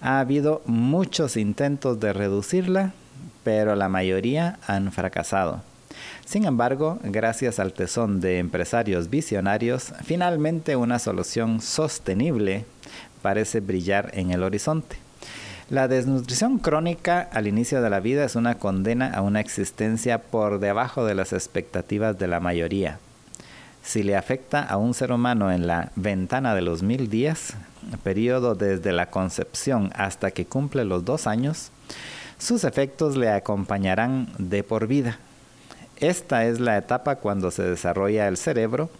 Ha 0.00 0.18
habido 0.18 0.62
muchos 0.64 1.36
intentos 1.36 2.00
de 2.00 2.14
reducirla, 2.14 2.94
pero 3.42 3.76
la 3.76 3.90
mayoría 3.90 4.58
han 4.66 4.92
fracasado. 4.92 5.73
Sin 6.24 6.44
embargo, 6.44 6.98
gracias 7.02 7.58
al 7.58 7.72
tesón 7.72 8.20
de 8.20 8.38
empresarios 8.38 9.10
visionarios, 9.10 9.92
finalmente 10.04 10.76
una 10.76 10.98
solución 10.98 11.60
sostenible 11.60 12.64
parece 13.22 13.60
brillar 13.60 14.10
en 14.14 14.30
el 14.30 14.42
horizonte. 14.42 14.96
La 15.70 15.88
desnutrición 15.88 16.58
crónica 16.58 17.28
al 17.32 17.46
inicio 17.46 17.80
de 17.80 17.88
la 17.88 18.00
vida 18.00 18.24
es 18.24 18.36
una 18.36 18.58
condena 18.58 19.10
a 19.14 19.22
una 19.22 19.40
existencia 19.40 20.18
por 20.20 20.60
debajo 20.60 21.06
de 21.06 21.14
las 21.14 21.32
expectativas 21.32 22.18
de 22.18 22.26
la 22.26 22.38
mayoría. 22.38 22.98
Si 23.82 24.02
le 24.02 24.16
afecta 24.16 24.62
a 24.62 24.76
un 24.76 24.92
ser 24.92 25.10
humano 25.10 25.52
en 25.52 25.66
la 25.66 25.90
ventana 25.96 26.54
de 26.54 26.62
los 26.62 26.82
mil 26.82 27.08
días, 27.08 27.54
periodo 28.02 28.54
desde 28.54 28.92
la 28.92 29.10
concepción 29.10 29.90
hasta 29.94 30.30
que 30.30 30.46
cumple 30.46 30.84
los 30.84 31.04
dos 31.04 31.26
años, 31.26 31.70
sus 32.38 32.64
efectos 32.64 33.16
le 33.16 33.30
acompañarán 33.30 34.28
de 34.38 34.64
por 34.64 34.86
vida. 34.86 35.18
Esta 36.00 36.44
es 36.44 36.60
la 36.60 36.76
etapa 36.76 37.16
cuando 37.16 37.50
se 37.50 37.62
desarrolla 37.62 38.28
el 38.28 38.36
cerebro, 38.36 38.90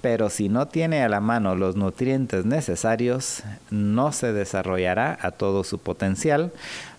pero 0.00 0.30
si 0.30 0.48
no 0.48 0.68
tiene 0.68 1.02
a 1.02 1.08
la 1.08 1.20
mano 1.20 1.56
los 1.56 1.74
nutrientes 1.74 2.44
necesarios, 2.44 3.42
no 3.70 4.12
se 4.12 4.32
desarrollará 4.32 5.18
a 5.20 5.32
todo 5.32 5.64
su 5.64 5.78
potencial, 5.78 6.52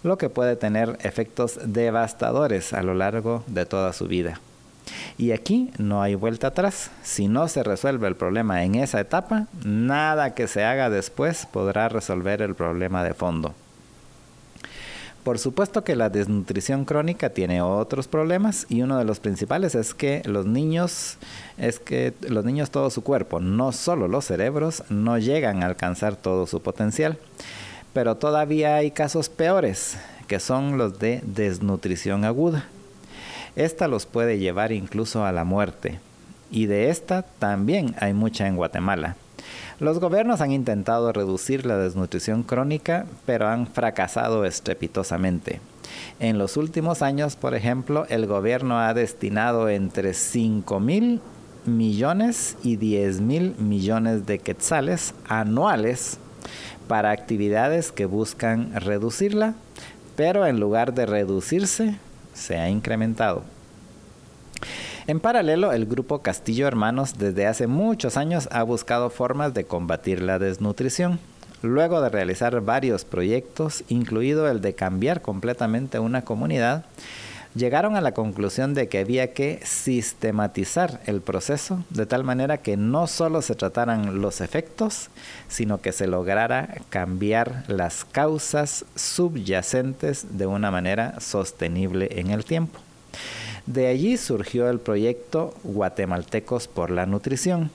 lo 0.03 0.17
que 0.17 0.29
puede 0.29 0.55
tener 0.55 0.97
efectos 1.03 1.59
devastadores 1.63 2.73
a 2.73 2.83
lo 2.83 2.93
largo 2.93 3.43
de 3.47 3.65
toda 3.65 3.93
su 3.93 4.07
vida. 4.07 4.41
Y 5.17 5.31
aquí 5.31 5.71
no 5.77 6.01
hay 6.01 6.15
vuelta 6.15 6.47
atrás. 6.47 6.91
Si 7.03 7.27
no 7.27 7.47
se 7.47 7.63
resuelve 7.63 8.07
el 8.07 8.15
problema 8.15 8.63
en 8.63 8.75
esa 8.75 8.99
etapa, 8.99 9.47
nada 9.63 10.33
que 10.33 10.47
se 10.47 10.63
haga 10.63 10.89
después 10.89 11.45
podrá 11.45 11.89
resolver 11.89 12.41
el 12.41 12.55
problema 12.55 13.03
de 13.03 13.13
fondo. 13.13 13.53
Por 15.27 15.39
supuesto 15.39 15.83
que 15.83 15.97
la 15.97 16.09
desnutrición 16.09 16.85
crónica 16.85 17.31
tiene 17.31 17.61
otros 17.61 18.07
problemas 18.07 18.65
y 18.69 18.81
uno 18.81 18.97
de 18.97 19.03
los 19.03 19.19
principales 19.19 19.75
es 19.75 19.93
que 19.93 20.21
los 20.23 20.45
niños, 20.45 21.17
es 21.57 21.79
que 21.79 22.13
los 22.21 22.45
niños 22.45 22.71
todo 22.71 22.89
su 22.89 23.03
cuerpo, 23.03 23.41
no 23.41 23.73
solo 23.73 24.07
los 24.07 24.23
cerebros, 24.23 24.85
no 24.87 25.17
llegan 25.17 25.61
a 25.61 25.65
alcanzar 25.65 26.15
todo 26.15 26.47
su 26.47 26.61
potencial. 26.61 27.17
Pero 27.91 28.15
todavía 28.15 28.75
hay 28.75 28.91
casos 28.91 29.27
peores, 29.27 29.97
que 30.29 30.39
son 30.39 30.77
los 30.77 30.97
de 30.97 31.19
desnutrición 31.25 32.23
aguda. 32.23 32.63
Esta 33.57 33.89
los 33.89 34.05
puede 34.05 34.39
llevar 34.39 34.71
incluso 34.71 35.25
a 35.25 35.33
la 35.33 35.43
muerte. 35.43 35.99
Y 36.51 36.67
de 36.67 36.89
esta 36.89 37.23
también 37.23 37.95
hay 37.99 38.13
mucha 38.13 38.47
en 38.47 38.55
Guatemala. 38.55 39.17
Los 39.79 39.99
gobiernos 39.99 40.41
han 40.41 40.51
intentado 40.51 41.13
reducir 41.13 41.67
la 41.67 41.77
desnutrición 41.77 42.41
crónica, 42.41 43.05
pero 43.27 43.47
han 43.47 43.67
fracasado 43.67 44.43
estrepitosamente. 44.43 45.61
En 46.19 46.39
los 46.39 46.57
últimos 46.57 47.03
años, 47.03 47.35
por 47.35 47.53
ejemplo, 47.53 48.07
el 48.09 48.25
gobierno 48.25 48.79
ha 48.79 48.95
destinado 48.95 49.69
entre 49.69 50.15
5 50.15 50.79
mil 50.79 51.21
millones 51.65 52.57
y 52.63 52.77
10 52.77 53.21
mil 53.21 53.55
millones 53.59 54.25
de 54.25 54.39
quetzales 54.39 55.13
anuales 55.27 56.17
para 56.87 57.11
actividades 57.11 57.91
que 57.91 58.05
buscan 58.05 58.73
reducirla, 58.73 59.53
pero 60.15 60.47
en 60.47 60.59
lugar 60.59 60.95
de 60.95 61.05
reducirse, 61.05 61.99
se 62.33 62.57
ha 62.57 62.67
incrementado. 62.71 63.43
En 65.07 65.21
paralelo, 65.21 65.71
el 65.71 65.85
grupo 65.85 66.19
Castillo 66.19 66.67
Hermanos 66.67 67.17
desde 67.17 67.47
hace 67.47 67.65
muchos 67.65 68.17
años 68.17 68.49
ha 68.51 68.61
buscado 68.63 69.09
formas 69.09 69.53
de 69.53 69.63
combatir 69.63 70.21
la 70.21 70.37
desnutrición. 70.37 71.17
Luego 71.61 72.01
de 72.01 72.09
realizar 72.09 72.59
varios 72.59 73.05
proyectos, 73.05 73.85
incluido 73.87 74.49
el 74.49 74.59
de 74.59 74.75
cambiar 74.75 75.21
completamente 75.21 75.99
una 75.99 76.23
comunidad, 76.23 76.83
llegaron 77.55 77.95
a 77.95 78.01
la 78.01 78.13
conclusión 78.13 78.73
de 78.73 78.89
que 78.89 78.99
había 78.99 79.31
que 79.31 79.61
sistematizar 79.63 80.99
el 81.05 81.21
proceso 81.21 81.85
de 81.89 82.05
tal 82.05 82.25
manera 82.25 82.57
que 82.57 82.75
no 82.75 83.07
solo 83.07 83.41
se 83.41 83.55
trataran 83.55 84.19
los 84.19 84.41
efectos, 84.41 85.07
sino 85.47 85.79
que 85.79 85.93
se 85.93 86.07
lograra 86.07 86.81
cambiar 86.89 87.63
las 87.69 88.03
causas 88.03 88.83
subyacentes 88.95 90.37
de 90.37 90.47
una 90.47 90.69
manera 90.69 91.21
sostenible 91.21 92.09
en 92.19 92.31
el 92.31 92.43
tiempo. 92.43 92.81
De 93.67 93.87
allí 93.87 94.15
surgió 94.15 94.69
el 94.69 94.79
proyecto 94.79 95.53
Guatemaltecos 95.65 96.69
por 96.69 96.89
la 96.89 97.05
Nutrición, 97.05 97.69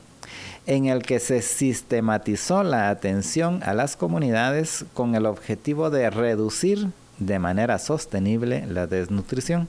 en 0.66 0.86
el 0.86 1.02
que 1.02 1.20
se 1.20 1.42
sistematizó 1.42 2.62
la 2.62 2.88
atención 2.88 3.62
a 3.62 3.74
las 3.74 3.94
comunidades 3.96 4.86
con 4.94 5.14
el 5.14 5.26
objetivo 5.26 5.90
de 5.90 6.08
reducir 6.08 6.88
de 7.18 7.38
manera 7.38 7.78
sostenible 7.78 8.64
la 8.66 8.86
desnutrición. 8.86 9.68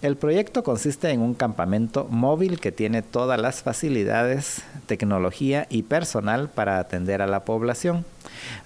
El 0.00 0.16
proyecto 0.16 0.62
consiste 0.62 1.10
en 1.10 1.20
un 1.20 1.34
campamento 1.34 2.06
móvil 2.08 2.58
que 2.58 2.72
tiene 2.72 3.02
todas 3.02 3.38
las 3.38 3.62
facilidades, 3.62 4.62
tecnología 4.86 5.66
y 5.68 5.82
personal 5.82 6.48
para 6.48 6.78
atender 6.78 7.20
a 7.20 7.26
la 7.26 7.44
población, 7.44 8.06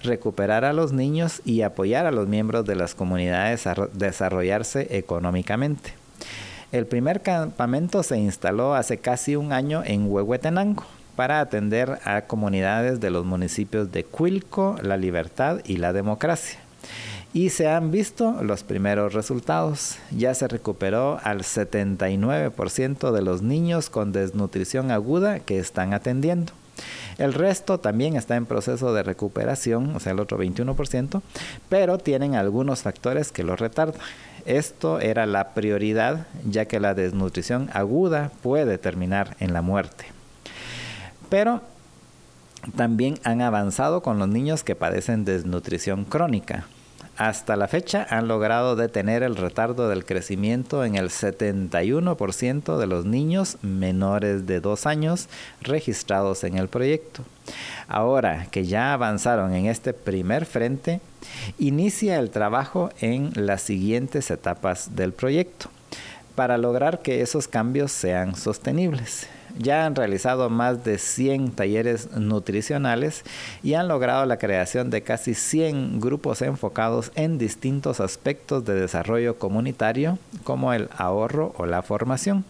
recuperar 0.01 0.63
a 0.63 0.71
los 0.71 0.93
niños 0.93 1.41
y 1.43 1.63
apoyar 1.63 2.05
a 2.05 2.11
los 2.11 2.29
miembros 2.29 2.65
de 2.65 2.75
las 2.75 2.95
comunidades 2.95 3.67
a 3.67 3.75
desarrollarse 3.91 4.87
económicamente. 4.97 6.06
El 6.73 6.85
primer 6.85 7.21
campamento 7.21 8.03
se 8.03 8.17
instaló 8.17 8.75
hace 8.75 8.97
casi 8.97 9.37
un 9.37 9.53
año 9.53 9.83
en 9.85 10.11
Huehuetenango 10.11 10.83
para 11.15 11.39
atender 11.39 11.99
a 12.03 12.23
comunidades 12.23 12.99
de 12.99 13.09
los 13.09 13.25
municipios 13.25 13.89
de 13.93 14.03
Cuilco, 14.03 14.75
La 14.81 14.97
Libertad 14.97 15.61
y 15.65 15.77
La 15.77 15.93
Democracia. 15.93 16.59
Y 17.33 17.51
se 17.51 17.69
han 17.69 17.89
visto 17.91 18.43
los 18.43 18.63
primeros 18.63 19.13
resultados. 19.13 19.97
Ya 20.11 20.33
se 20.33 20.49
recuperó 20.49 21.19
al 21.23 21.43
79% 21.43 23.11
de 23.11 23.21
los 23.21 23.41
niños 23.41 23.89
con 23.89 24.11
desnutrición 24.11 24.91
aguda 24.91 25.39
que 25.39 25.59
están 25.59 25.93
atendiendo. 25.93 26.51
El 27.17 27.33
resto 27.33 27.79
también 27.79 28.15
está 28.15 28.35
en 28.35 28.45
proceso 28.45 28.93
de 28.93 29.03
recuperación, 29.03 29.95
o 29.95 29.99
sea, 29.99 30.11
el 30.11 30.19
otro 30.19 30.37
21%, 30.37 31.21
pero 31.69 31.97
tienen 31.97 32.35
algunos 32.35 32.81
factores 32.81 33.31
que 33.31 33.43
lo 33.43 33.55
retardan. 33.55 33.99
Esto 34.47 35.01
era 35.01 35.25
la 35.25 35.53
prioridad, 35.53 36.25
ya 36.45 36.63
que 36.65 36.79
la 36.79 36.93
desnutrición 36.93 37.69
aguda 37.73 38.31
puede 38.41 38.77
terminar 38.77 39.35
en 39.41 39.51
la 39.51 39.61
muerte. 39.61 40.05
Pero 41.29 41.61
también 42.77 43.19
han 43.25 43.41
avanzado 43.41 44.01
con 44.01 44.19
los 44.19 44.29
niños 44.29 44.63
que 44.63 44.73
padecen 44.73 45.25
desnutrición 45.25 46.05
crónica. 46.05 46.65
Hasta 47.17 47.55
la 47.55 47.67
fecha 47.67 48.05
han 48.09 48.27
logrado 48.27 48.75
detener 48.75 49.23
el 49.23 49.35
retardo 49.35 49.89
del 49.89 50.05
crecimiento 50.05 50.85
en 50.85 50.95
el 50.95 51.09
71% 51.09 52.77
de 52.77 52.87
los 52.87 53.05
niños 53.05 53.57
menores 53.61 54.45
de 54.45 54.59
dos 54.59 54.85
años 54.85 55.27
registrados 55.61 56.43
en 56.43 56.57
el 56.57 56.67
proyecto. 56.67 57.23
Ahora 57.87 58.47
que 58.51 58.65
ya 58.65 58.93
avanzaron 58.93 59.53
en 59.53 59.65
este 59.65 59.93
primer 59.93 60.45
frente, 60.45 61.01
inicia 61.57 62.19
el 62.19 62.29
trabajo 62.29 62.91
en 63.01 63.31
las 63.35 63.61
siguientes 63.61 64.29
etapas 64.29 64.95
del 64.95 65.13
proyecto 65.13 65.69
para 66.35 66.57
lograr 66.57 67.01
que 67.01 67.21
esos 67.21 67.47
cambios 67.47 67.91
sean 67.91 68.35
sostenibles 68.35 69.27
ya 69.59 69.85
han 69.85 69.95
realizado 69.95 70.49
más 70.49 70.83
de 70.83 70.97
100 70.97 71.51
talleres 71.51 72.11
nutricionales 72.15 73.23
y 73.63 73.73
han 73.73 73.87
logrado 73.87 74.25
la 74.25 74.37
creación 74.37 74.89
de 74.89 75.01
casi 75.01 75.33
100 75.33 75.99
grupos 75.99 76.41
enfocados 76.41 77.11
en 77.15 77.37
distintos 77.37 77.99
aspectos 77.99 78.65
de 78.65 78.75
desarrollo 78.75 79.37
comunitario 79.37 80.19
como 80.43 80.73
el 80.73 80.89
ahorro 80.97 81.53
o 81.57 81.65
la 81.65 81.81
formación. 81.81 82.45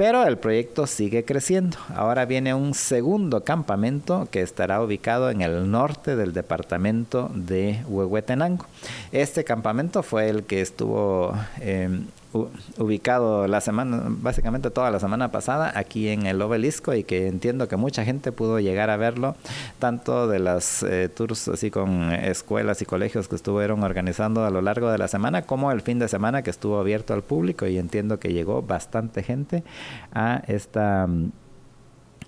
Pero 0.00 0.26
el 0.26 0.38
proyecto 0.38 0.86
sigue 0.86 1.26
creciendo. 1.26 1.76
Ahora 1.94 2.24
viene 2.24 2.54
un 2.54 2.72
segundo 2.72 3.44
campamento 3.44 4.28
que 4.30 4.40
estará 4.40 4.82
ubicado 4.82 5.28
en 5.28 5.42
el 5.42 5.70
norte 5.70 6.16
del 6.16 6.32
departamento 6.32 7.30
de 7.34 7.82
Huehuetenango. 7.86 8.64
Este 9.12 9.44
campamento 9.44 10.02
fue 10.02 10.30
el 10.30 10.44
que 10.44 10.62
estuvo 10.62 11.34
eh, 11.60 12.00
ubicado 12.32 13.46
la 13.48 13.60
semana, 13.60 14.02
básicamente 14.06 14.70
toda 14.70 14.90
la 14.90 15.00
semana 15.00 15.30
pasada 15.32 15.72
aquí 15.74 16.08
en 16.08 16.26
el 16.26 16.40
obelisco 16.40 16.94
y 16.94 17.02
que 17.02 17.26
entiendo 17.26 17.66
que 17.68 17.76
mucha 17.76 18.04
gente 18.04 18.30
pudo 18.30 18.60
llegar 18.60 18.90
a 18.90 18.96
verlo, 18.96 19.36
tanto 19.78 20.28
de 20.28 20.38
las 20.38 20.82
eh, 20.82 21.08
tours 21.08 21.48
así 21.48 21.70
con 21.70 22.12
escuelas 22.12 22.82
y 22.82 22.84
colegios 22.84 23.28
que 23.28 23.34
estuvieron 23.34 23.82
organizando 23.82 24.44
a 24.44 24.50
lo 24.50 24.62
largo 24.62 24.90
de 24.90 24.98
la 24.98 25.08
semana, 25.08 25.42
como 25.42 25.72
el 25.72 25.80
fin 25.80 25.98
de 25.98 26.08
semana 26.08 26.42
que 26.42 26.50
estuvo 26.50 26.78
abierto 26.78 27.14
al 27.14 27.22
público 27.22 27.66
y 27.66 27.78
entiendo 27.78 28.18
que 28.18 28.32
llegó 28.32 28.62
bastante 28.62 29.22
gente 29.22 29.64
a 30.12 30.42
esta 30.46 31.08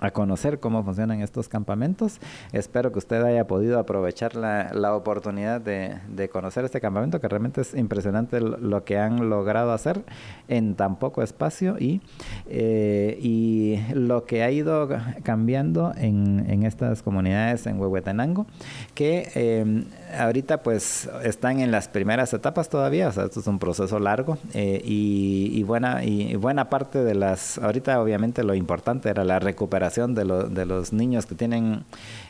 a 0.03 0.11
conocer 0.11 0.59
cómo 0.59 0.83
funcionan 0.83 1.23
estos 1.23 1.49
campamentos. 1.49 2.19
Espero 2.53 2.91
que 2.91 2.99
usted 2.99 3.23
haya 3.23 3.47
podido 3.47 3.79
aprovechar 3.79 4.35
la, 4.35 4.73
la 4.75 4.97
oportunidad 4.97 5.61
de, 5.61 5.97
de, 6.09 6.29
conocer 6.29 6.65
este 6.65 6.81
campamento, 6.81 7.21
que 7.21 7.29
realmente 7.29 7.61
es 7.61 7.73
impresionante 7.75 8.41
lo 8.41 8.85
que 8.85 8.99
han 8.99 9.31
logrado 9.31 9.73
hacer 9.73 10.03
en 10.49 10.75
tan 10.75 10.99
poco 10.99 11.23
espacio 11.23 11.77
y, 11.79 12.01
eh, 12.49 13.17
y 13.23 13.79
lo 13.95 14.25
que 14.25 14.43
ha 14.43 14.51
ido 14.51 14.89
cambiando 15.23 15.93
en, 15.97 16.51
en 16.51 16.65
estas 16.65 17.03
comunidades 17.03 17.67
en 17.67 17.79
Huehuetenango, 17.81 18.47
que 18.95 19.31
eh, 19.37 19.85
ahorita 20.19 20.63
pues 20.63 21.09
están 21.23 21.61
en 21.61 21.71
las 21.71 21.89
primeras 21.89 22.33
etapas 22.33 22.69
todavía, 22.69 23.09
o 23.09 23.13
sea, 23.13 23.25
esto 23.25 23.41
es 23.41 23.47
un 23.47 23.59
proceso 23.59 23.99
largo 23.99 24.39
eh, 24.55 24.81
y, 24.85 25.51
y, 25.53 25.63
buena, 25.63 26.05
y 26.05 26.35
buena 26.37 26.69
parte 26.69 27.03
de 27.03 27.15
las, 27.15 27.59
ahorita 27.59 28.01
obviamente 28.01 28.45
lo 28.45 28.55
importante 28.55 29.09
era 29.09 29.25
la 29.25 29.39
recuperación 29.39 30.15
de, 30.15 30.25
lo, 30.25 30.49
de 30.49 30.67
los 30.67 30.93
niños 30.93 31.27
que 31.27 31.35
tienen 31.35 31.85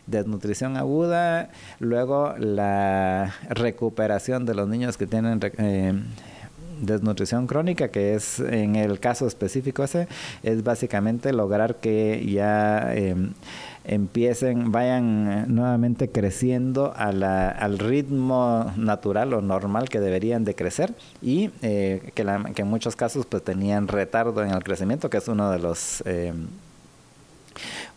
desnutrición 0.07 0.77
aguda, 0.77 1.51
luego 1.79 2.35
la 2.39 3.35
recuperación 3.49 4.47
de 4.47 4.55
los 4.55 4.69
niños 4.69 4.97
que 4.97 5.07
tienen... 5.07 5.41
Eh, 5.59 5.95
desnutrición 6.83 7.47
crónica, 7.47 7.89
que 7.89 8.15
es 8.15 8.41
en 8.41 8.77
el 8.77 9.01
caso 9.01 9.27
específico 9.27 9.85
ese, 9.85 10.09
es 10.43 10.63
básicamente 10.63 11.33
lograr 11.33 11.77
que 11.77 12.27
ya 12.29 12.93
eh, 12.95 13.15
empiecen, 13.85 14.71
vayan 14.71 15.31
eh, 15.31 15.45
nuevamente 15.49 16.09
creciendo 16.11 16.93
a 16.97 17.13
la, 17.13 17.49
al 17.49 17.79
ritmo 17.79 18.73
natural 18.77 19.35
o 19.35 19.41
normal 19.41 19.89
que 19.89 20.01
deberían 20.01 20.45
de 20.45 20.55
crecer 20.55 20.95
y 21.21 21.51
eh, 21.63 22.13
que, 22.15 22.23
en 22.23 22.67
muchos 22.69 22.97
casos 22.97 23.27
pues 23.27 23.43
tenían 23.43 23.89
retardo 23.89 24.43
en 24.45 24.51
el 24.51 24.63
crecimiento, 24.63 25.11
que 25.11 25.19
es 25.19 25.29
uno 25.29 25.51
de 25.51 25.59
los... 25.59 26.03
Eh, 26.07 26.33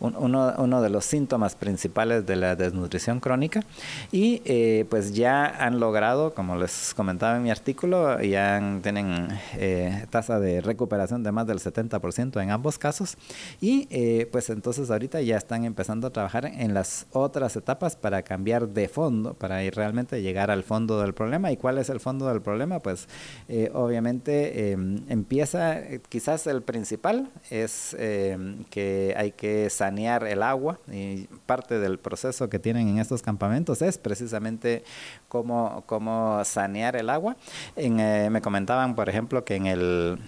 uno, 0.00 0.54
uno, 0.58 0.82
de 0.82 0.90
los 0.90 1.04
síntomas 1.04 1.54
principales 1.54 2.26
de 2.26 2.36
la 2.36 2.54
desnutrición 2.54 3.20
crónica 3.20 3.62
y 4.12 4.42
eh, 4.44 4.84
pues 4.90 5.14
ya 5.14 5.46
han 5.46 5.80
logrado, 5.80 6.34
como 6.34 6.56
les 6.56 6.92
comentaba 6.94 7.36
en 7.36 7.42
mi 7.42 7.50
artículo, 7.50 8.20
ya 8.20 8.60
tienen 8.82 9.28
eh, 9.54 10.06
tasa 10.10 10.38
de 10.38 10.60
recuperación 10.60 11.22
de 11.22 11.32
más 11.32 11.46
del 11.46 11.58
70% 11.58 12.42
en 12.42 12.50
ambos 12.50 12.78
casos 12.78 13.16
y 13.60 13.88
eh, 13.90 14.28
pues 14.30 14.50
entonces 14.50 14.90
ahorita 14.90 15.22
ya 15.22 15.36
están 15.36 15.64
empezando 15.64 16.08
a 16.08 16.10
trabajar 16.10 16.44
en 16.46 16.74
las 16.74 17.06
otras 17.12 17.56
etapas 17.56 17.96
para 17.96 18.22
cambiar 18.22 18.68
de 18.68 18.88
fondo, 18.88 19.34
para 19.34 19.64
ir 19.64 19.74
realmente 19.74 20.20
llegar 20.20 20.50
al 20.50 20.62
fondo 20.62 21.00
del 21.00 21.14
problema. 21.14 21.50
¿Y 21.52 21.56
cuál 21.56 21.78
es 21.78 21.88
el 21.88 22.00
fondo 22.00 22.28
del 22.28 22.42
problema? 22.42 22.80
Pues 22.80 23.08
obviamente 23.72 24.72
empieza, 24.72 25.80
quizás 26.08 26.46
el 26.46 26.62
principal 26.62 27.30
es 27.50 27.96
que 28.70 29.14
hay 29.16 29.32
que 29.32 29.70
saber 29.70 29.85
sanear 29.86 30.26
el 30.26 30.42
agua 30.42 30.78
y 30.90 31.28
parte 31.46 31.78
del 31.78 31.98
proceso 31.98 32.48
que 32.48 32.58
tienen 32.58 32.88
en 32.88 32.98
estos 32.98 33.22
campamentos 33.22 33.82
es 33.82 33.98
precisamente 33.98 34.82
cómo, 35.28 35.84
cómo 35.86 36.42
sanear 36.44 36.96
el 36.96 37.08
agua. 37.08 37.36
Eh, 37.76 38.28
me 38.30 38.40
comentaban, 38.40 38.96
por 38.96 39.08
ejemplo, 39.08 39.44
que 39.44 39.54
en 39.54 39.66
el 39.66 40.18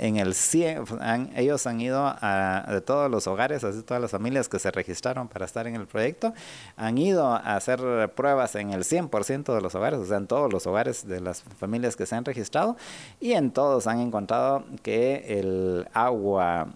en 0.00 0.18
el 0.18 0.34
100, 0.34 1.32
ellos 1.34 1.66
han 1.66 1.80
ido 1.80 2.00
a, 2.04 2.66
de 2.68 2.80
todos 2.80 3.10
los 3.10 3.26
hogares, 3.26 3.64
así 3.64 3.82
todas 3.82 4.02
las 4.02 4.10
familias 4.10 4.48
que 4.48 4.58
se 4.58 4.70
registraron 4.70 5.28
para 5.28 5.46
estar 5.46 5.66
en 5.66 5.74
el 5.76 5.86
proyecto, 5.86 6.34
han 6.76 6.98
ido 6.98 7.26
a 7.26 7.56
hacer 7.56 7.80
pruebas 8.14 8.54
en 8.54 8.70
el 8.70 8.84
100% 8.84 9.54
de 9.54 9.60
los 9.60 9.74
hogares, 9.74 9.98
o 9.98 10.04
sea, 10.04 10.18
en 10.18 10.26
todos 10.26 10.52
los 10.52 10.66
hogares 10.66 11.08
de 11.08 11.20
las 11.20 11.42
familias 11.42 11.96
que 11.96 12.04
se 12.04 12.14
han 12.14 12.24
registrado, 12.24 12.76
y 13.18 13.32
en 13.32 13.50
todos 13.50 13.86
han 13.86 14.00
encontrado 14.00 14.64
que 14.82 15.24
el 15.38 15.88
agua 15.94 16.68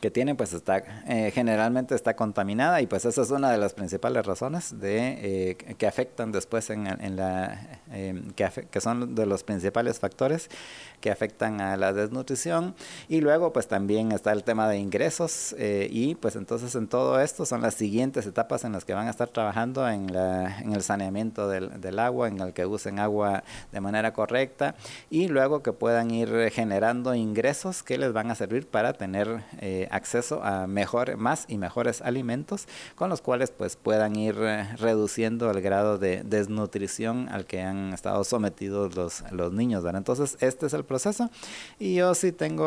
que 0.00 0.10
tiene 0.10 0.34
pues 0.34 0.52
está 0.52 0.82
eh, 1.06 1.30
generalmente 1.32 1.94
está 1.94 2.16
contaminada 2.16 2.80
y 2.80 2.86
pues 2.86 3.04
esa 3.04 3.22
es 3.22 3.30
una 3.30 3.50
de 3.50 3.58
las 3.58 3.74
principales 3.74 4.24
razones 4.26 4.80
de 4.80 5.50
eh, 5.50 5.56
que 5.76 5.86
afectan 5.86 6.32
después 6.32 6.70
en, 6.70 6.86
en 6.86 7.16
la 7.16 7.60
eh, 7.92 8.22
que, 8.34 8.48
que, 8.70 8.80
son 8.80 9.14
de 9.14 9.26
los 9.26 9.44
principales 9.44 9.98
factores 9.98 10.48
que 11.00 11.10
afectan 11.10 11.60
a 11.60 11.76
la 11.76 11.92
desnutrición 11.92 12.74
y 13.08 13.20
luego 13.20 13.52
pues 13.52 13.68
también 13.68 14.12
está 14.12 14.32
el 14.32 14.44
tema 14.44 14.68
de 14.68 14.78
ingresos 14.78 15.54
y 15.58 16.14
pues 16.14 16.36
entonces 16.36 16.74
en 16.74 16.88
todo 16.88 17.20
esto 17.20 17.46
son 17.46 17.62
las 17.62 17.74
siguientes 17.74 18.26
etapas 18.26 18.64
en 18.64 18.72
las 18.72 18.84
que 18.84 18.94
van 18.94 19.06
a 19.06 19.10
estar 19.10 19.28
trabajando 19.28 19.88
en, 19.88 20.10
el 20.10 20.82
saneamiento 20.82 21.48
del, 21.48 21.98
agua 21.98 22.28
en 22.28 22.40
el 22.40 22.52
que 22.52 22.66
usen 22.66 22.98
agua 22.98 23.42
de 23.72 23.80
manera 23.80 24.12
correcta 24.12 24.74
y 25.10 25.28
luego 25.28 25.62
que 25.62 25.72
puedan 25.72 26.10
ir 26.10 26.50
generando 26.52 27.14
ingresos 27.14 27.82
que 27.82 27.98
les 27.98 28.12
van 28.12 28.30
a 28.30 28.34
servir 28.34 28.66
para 28.66 28.92
tener 28.92 29.42
acceso 29.90 30.42
a 30.42 30.66
mejor, 30.66 31.16
más 31.16 31.44
y 31.48 31.58
mejores 31.58 32.02
alimentos 32.02 32.66
con 32.94 33.10
los 33.10 33.20
cuales 33.20 33.50
pues 33.50 33.76
puedan 33.76 34.16
ir 34.16 34.36
eh, 34.40 34.68
reduciendo 34.76 35.50
el 35.50 35.60
grado 35.60 35.98
de 35.98 36.22
desnutrición 36.24 37.28
al 37.28 37.46
que 37.46 37.62
han 37.62 37.92
estado 37.92 38.24
sometidos 38.24 38.94
los, 38.96 39.24
los 39.30 39.52
niños. 39.52 39.84
Entonces 39.84 40.36
este 40.40 40.66
es 40.66 40.72
el 40.72 40.84
proceso 40.90 41.30
y 41.78 41.94
yo 41.94 42.14
sí 42.16 42.32
tengo 42.32 42.66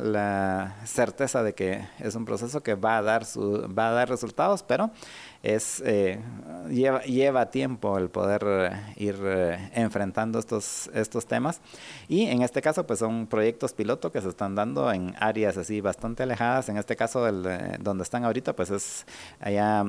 la 0.00 0.76
certeza 0.84 1.42
de 1.42 1.52
que 1.52 1.84
es 1.98 2.14
un 2.14 2.24
proceso 2.24 2.62
que 2.62 2.76
va 2.76 2.98
a 2.98 3.02
dar, 3.02 3.24
su, 3.24 3.66
va 3.76 3.88
a 3.88 3.90
dar 3.90 4.08
resultados, 4.08 4.62
pero 4.62 4.92
es 5.42 5.82
eh, 5.84 6.20
lleva, 6.70 7.02
lleva 7.02 7.50
tiempo 7.50 7.98
el 7.98 8.08
poder 8.08 8.44
eh, 8.46 8.94
ir 8.96 9.18
eh, 9.20 9.70
enfrentando 9.74 10.38
estos, 10.38 10.88
estos 10.94 11.26
temas. 11.26 11.60
Y 12.08 12.26
en 12.26 12.42
este 12.42 12.62
caso, 12.62 12.86
pues 12.86 13.00
son 13.00 13.26
proyectos 13.26 13.72
piloto 13.72 14.12
que 14.12 14.20
se 14.20 14.28
están 14.28 14.54
dando 14.54 14.92
en 14.92 15.14
áreas 15.18 15.56
así 15.56 15.80
bastante 15.80 16.22
alejadas. 16.22 16.68
En 16.68 16.76
este 16.76 16.94
caso, 16.94 17.26
el, 17.26 17.42
donde 17.80 18.04
están 18.04 18.24
ahorita, 18.24 18.54
pues 18.54 18.70
es 18.70 19.06
allá 19.40 19.84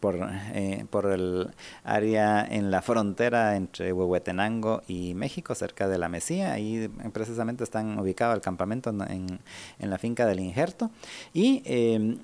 por, 0.00 0.16
eh, 0.52 0.86
por 0.90 1.06
el 1.06 1.50
área 1.82 2.44
en 2.44 2.70
la 2.70 2.82
frontera 2.82 3.56
entre 3.56 3.92
Huehuetenango 3.92 4.82
y 4.86 5.14
México, 5.14 5.54
cerca 5.54 5.88
de 5.88 5.98
la 5.98 6.08
Mesía. 6.08 6.52
Ahí 6.52 6.88
precisamente 7.12 7.64
están 7.64 7.98
ubicados 7.98 8.34
el 8.34 8.40
campamento 8.40 8.90
en, 8.90 9.40
en 9.78 9.90
la 9.90 9.98
finca 9.98 10.26
del 10.26 10.40
Injerto. 10.40 10.90
Y 11.32 11.62
eh, 11.64 12.16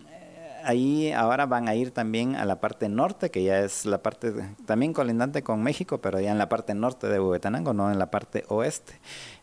ahí 0.65 1.13
ahora 1.13 1.47
van 1.47 1.69
a 1.69 1.75
ir 1.75 1.91
también 1.91 2.37
a 2.37 2.45
la 2.45 2.61
parte 2.61 2.89
norte, 2.89 3.31
que 3.31 3.43
ya 3.43 3.61
es 3.61 3.87
la 3.87 4.03
parte 4.03 4.33
también 4.67 4.93
colindante 4.93 5.43
con 5.43 5.63
México, 5.63 5.99
pero 5.99 6.21
ya 6.21 6.31
en 6.31 6.39
la 6.39 6.49
parte 6.49 6.75
norte 6.75 7.09
de 7.09 7.19
Huehuetenango, 7.19 7.73
no 7.73 7.91
en 7.91 7.99
la 7.99 8.11
parte 8.11 8.45
oeste. 8.49 8.95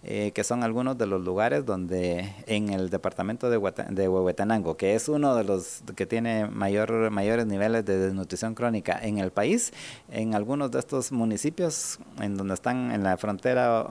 Eh, 0.10 0.32
que 0.32 0.46
son 0.46 0.64
algunos 0.64 0.98
de 0.98 1.06
los 1.06 1.22
lugares 1.22 1.66
donde 1.66 2.34
en 2.46 2.70
el 2.70 2.90
departamento 2.90 3.50
de, 3.50 3.58
Huehuetenango, 3.58 4.78
que 4.78 4.96
es 4.96 5.10
uno 5.10 5.36
de 5.36 5.44
los 5.44 5.84
que 5.98 6.06
tiene 6.06 6.48
mayor, 6.48 7.12
mayores 7.12 7.46
niveles 7.46 7.84
de 7.84 7.98
desnutrición 7.98 8.56
crónica 8.56 8.98
en 9.02 9.18
el 9.18 9.32
país, 9.32 9.74
en 10.10 10.34
algunos 10.34 10.72
de 10.72 10.80
estos 10.80 11.12
municipios, 11.12 12.00
en 12.22 12.38
donde 12.38 12.54
están 12.54 12.94
en 12.94 13.04
la 13.04 13.18
frontera 13.18 13.82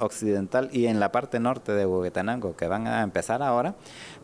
occidental 0.00 0.70
y 0.72 0.86
en 0.86 0.98
la 0.98 1.12
parte 1.12 1.40
norte 1.40 1.72
de 1.72 1.84
Huehuetenango, 1.84 2.56
que 2.56 2.68
van 2.68 2.86
a 2.86 3.02
empezar 3.02 3.42
ahora, 3.42 3.74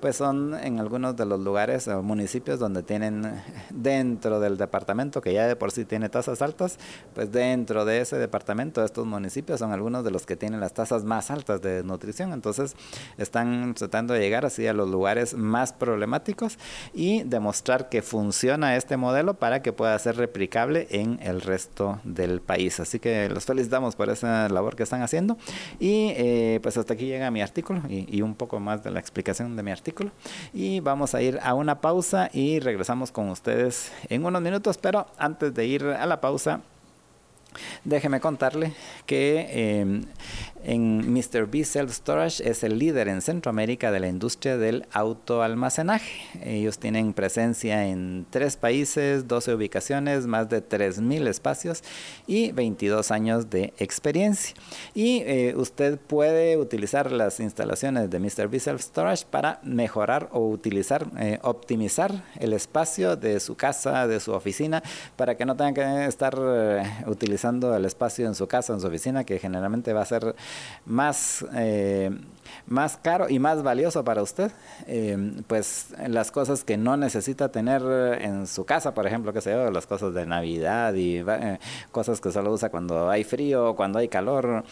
pues 0.01 0.17
son 0.17 0.55
en 0.55 0.81
algunos 0.81 1.17
de 1.17 1.27
los 1.27 1.39
lugares 1.39 1.87
o 1.87 2.03
municipios 2.03 2.61
donde 2.61 2.83
tienen 2.83 3.43
dentro 3.69 4.41
del 4.41 4.57
departamento, 4.57 5.21
que 5.21 5.35
ya 5.35 5.47
de 5.47 5.57
por 5.57 5.71
sí 5.71 5.85
tiene 5.85 6.09
tasas 6.09 6.41
altas, 6.41 6.79
pues 7.15 7.31
dentro 7.31 7.85
de 7.85 8.01
ese 8.01 8.17
departamento, 8.17 8.83
estos 8.83 9.05
municipios 9.05 9.59
son 9.59 9.73
algunos 9.73 10.03
de 10.03 10.11
los 10.11 10.25
que 10.25 10.35
tienen 10.35 10.59
las 10.59 10.73
tasas 10.73 11.05
más 11.05 11.31
altas 11.31 11.42
de 11.45 11.83
nutrición, 11.83 12.33
entonces 12.33 12.77
están 13.19 13.75
tratando 13.75 14.15
de 14.15 14.21
llegar 14.21 14.47
así 14.47 14.67
a 14.67 14.73
los 14.73 14.89
lugares 14.89 15.35
más 15.35 15.73
problemáticos 15.73 16.59
y 16.95 17.23
demostrar 17.25 17.89
que 17.89 18.03
funciona 18.03 18.77
este 18.77 18.97
modelo 18.97 19.35
para 19.35 19.63
que 19.63 19.73
pueda 19.73 19.99
ser 19.99 20.17
replicable 20.17 20.87
en 20.91 21.19
el 21.23 21.41
resto 21.41 22.01
del 22.05 22.41
país. 22.41 22.81
Así 22.81 22.99
que 22.99 23.29
los 23.29 23.45
felicitamos 23.45 23.97
por 23.97 24.11
esa 24.11 24.49
labor 24.49 24.77
que 24.77 24.83
están 24.83 25.03
haciendo. 25.03 25.37
Y 25.79 26.13
eh, 26.17 26.61
pues 26.63 26.77
hasta 26.77 26.95
aquí 26.95 27.07
llega 27.07 27.31
mi 27.31 27.43
artículo 27.43 27.83
y 27.89 28.23
un 28.23 28.35
poco 28.35 28.61
más 28.61 28.85
de 28.85 28.91
la 28.91 29.01
explicación 29.01 29.57
de 29.57 29.63
mi 29.63 29.71
artículo. 29.71 30.11
Y 30.53 30.81
vamos 30.81 31.15
a 31.15 31.23
ir 31.23 31.39
a 31.43 31.55
una 31.55 31.81
pausa 31.81 32.31
y 32.33 32.61
regresamos 32.61 33.13
con 33.13 33.29
ustedes 33.31 33.93
en 34.09 34.25
unos 34.25 34.43
minutos, 34.43 34.79
pero 34.79 35.07
antes 35.19 35.55
de 35.55 35.67
ir 35.67 35.85
a 35.85 36.07
la 36.07 36.21
pausa, 36.21 36.61
déjeme 37.85 38.21
contarle 38.21 38.73
que 39.07 39.81
em, 39.83 40.05
en 40.65 41.13
Mr. 41.13 41.47
B 41.51 41.65
Self 41.65 41.93
Storage 41.93 42.49
es 42.49 42.63
el 42.63 42.79
líder 42.79 43.09
en 43.09 43.21
Centroamérica 43.21 43.91
de 43.91 44.01
la 44.01 44.09
industria 44.09 44.57
del 44.57 44.87
autoalmacenaje. 44.93 46.23
Ellos 46.45 46.79
tienen 46.79 47.13
presencia 47.13 47.87
en 47.87 48.27
tres 48.31 48.57
países, 48.57 49.27
12 49.27 49.55
ubicaciones, 49.55 50.27
más 50.27 50.49
de 50.49 50.67
3.000 50.67 51.27
espacios 51.29 51.83
y 52.27 52.53
22 52.53 53.11
años 53.11 53.51
de 53.51 53.73
experiencia. 53.79 54.55
Y 54.95 55.23
eh, 55.27 55.55
usted 55.57 55.99
puede 55.99 56.57
utilizar 56.57 57.11
las 57.11 57.41
instalaciones 57.41 58.11
de 58.11 58.19
Mr. 58.19 58.49
B 58.49 58.61
Self 58.61 58.83
Storage 58.83 59.25
para 59.29 59.61
mejorar 59.63 60.29
o 60.33 60.49
utilizar, 60.49 61.07
eh, 61.19 61.39
optimizar 61.43 62.25
el 62.39 62.53
espacio 62.53 63.17
de 63.17 63.41
su 63.41 63.57
casa, 63.57 64.07
de 64.07 64.21
su 64.21 64.33
oficina, 64.33 64.83
para 65.17 65.37
que 65.37 65.45
no 65.45 65.57
tenga 65.57 65.73
que 65.73 66.07
estar 66.07 66.39
eh, 66.39 66.83
el 67.77 67.85
espacio 67.85 68.27
en 68.27 68.35
su 68.35 68.47
casa, 68.47 68.73
en 68.73 68.81
su 68.81 68.87
oficina, 68.87 69.25
que 69.25 69.39
generalmente 69.39 69.93
va 69.93 70.03
a 70.03 70.07
ser 70.07 70.35
más, 70.87 71.45
eh, 71.55 72.11
más 72.67 72.97
caro 72.97 73.29
y 73.29 73.39
más 73.39 73.63
valioso 73.63 74.05
para 74.05 74.23
usted, 74.23 74.53
eh, 74.87 75.33
pues 75.47 75.89
las 76.07 76.31
cosas 76.31 76.65
que 76.65 76.77
no 76.77 76.97
necesita 76.97 77.51
tener 77.51 77.83
en 78.21 78.47
su 78.47 78.65
casa, 78.65 78.95
por 78.95 79.07
ejemplo, 79.07 79.33
que 79.33 79.41
se 79.41 79.53
yo, 79.53 79.71
las 79.71 79.87
cosas 79.87 80.15
de 80.15 80.27
Navidad 80.27 80.95
y 80.95 81.19
eh, 81.19 81.59
cosas 81.91 82.21
que 82.21 82.31
solo 82.31 82.53
usa 82.53 82.71
cuando 82.71 83.11
hay 83.11 83.25
frío, 83.25 83.75
cuando 83.75 83.99
hay 83.99 84.09
calor, 84.09 84.65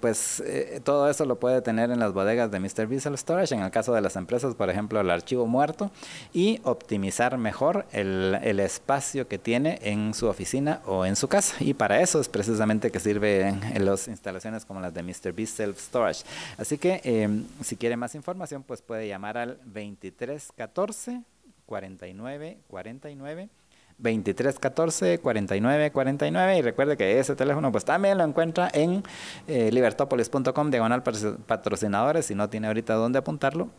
pues 0.00 0.42
todo 0.84 1.08
eso 1.08 1.24
lo 1.24 1.38
puede 1.38 1.62
tener 1.62 1.90
en 1.90 1.98
las 1.98 2.12
bodegas 2.12 2.50
de 2.50 2.60
Mr. 2.60 2.86
Visual 2.86 3.16
Storage, 3.16 3.54
en 3.54 3.62
el 3.62 3.70
caso 3.70 3.92
de 3.94 4.00
las 4.00 4.16
empresas, 4.16 4.54
por 4.54 4.70
ejemplo, 4.70 5.00
el 5.00 5.10
archivo 5.10 5.46
muerto, 5.46 5.90
y 6.32 6.60
optimizar 6.64 7.38
mejor 7.38 7.86
el, 7.92 8.60
espacio 8.60 9.28
que 9.28 9.38
tiene 9.38 9.78
en 9.82 10.14
su 10.14 10.26
oficina 10.26 10.80
o 10.86 11.04
en 11.04 11.16
su 11.16 11.28
casa. 11.28 11.56
Y 11.60 11.74
para 11.74 12.00
eso 12.00 12.20
es 12.20 12.28
precisamente 12.28 12.90
que 12.90 13.00
sirven 13.00 13.60
las 13.84 14.08
instalaciones 14.08 14.64
como 14.64 14.80
las 14.80 14.94
de 14.94 15.02
Mr. 15.02 15.32
Beast 15.32 15.60
Storage. 15.60 16.24
Así 16.56 16.78
que 16.78 17.00
em, 17.04 17.44
si 17.62 17.76
quiere 17.76 17.96
más 17.96 18.14
información, 18.14 18.62
pues 18.62 18.82
puede 18.82 19.06
llamar 19.06 19.38
al 19.38 19.58
2314 19.64 21.22
49 21.66 22.58
49 22.68 23.48
2314 23.96 25.18
49 25.20 25.92
49 25.92 26.58
y 26.58 26.62
recuerde 26.62 26.96
que 26.96 27.18
ese 27.20 27.36
teléfono 27.36 27.70
pues 27.70 27.84
también 27.84 28.18
lo 28.18 28.24
encuentra 28.24 28.68
en 28.72 29.04
eh, 29.46 29.70
libertopolis.com 29.70 30.70
diagonal 30.70 31.02
patrocinadores 31.02 32.26
si 32.26 32.34
no 32.34 32.50
tiene 32.50 32.66
ahorita 32.66 32.94
dónde 32.94 33.20
apuntarlo 33.20 33.70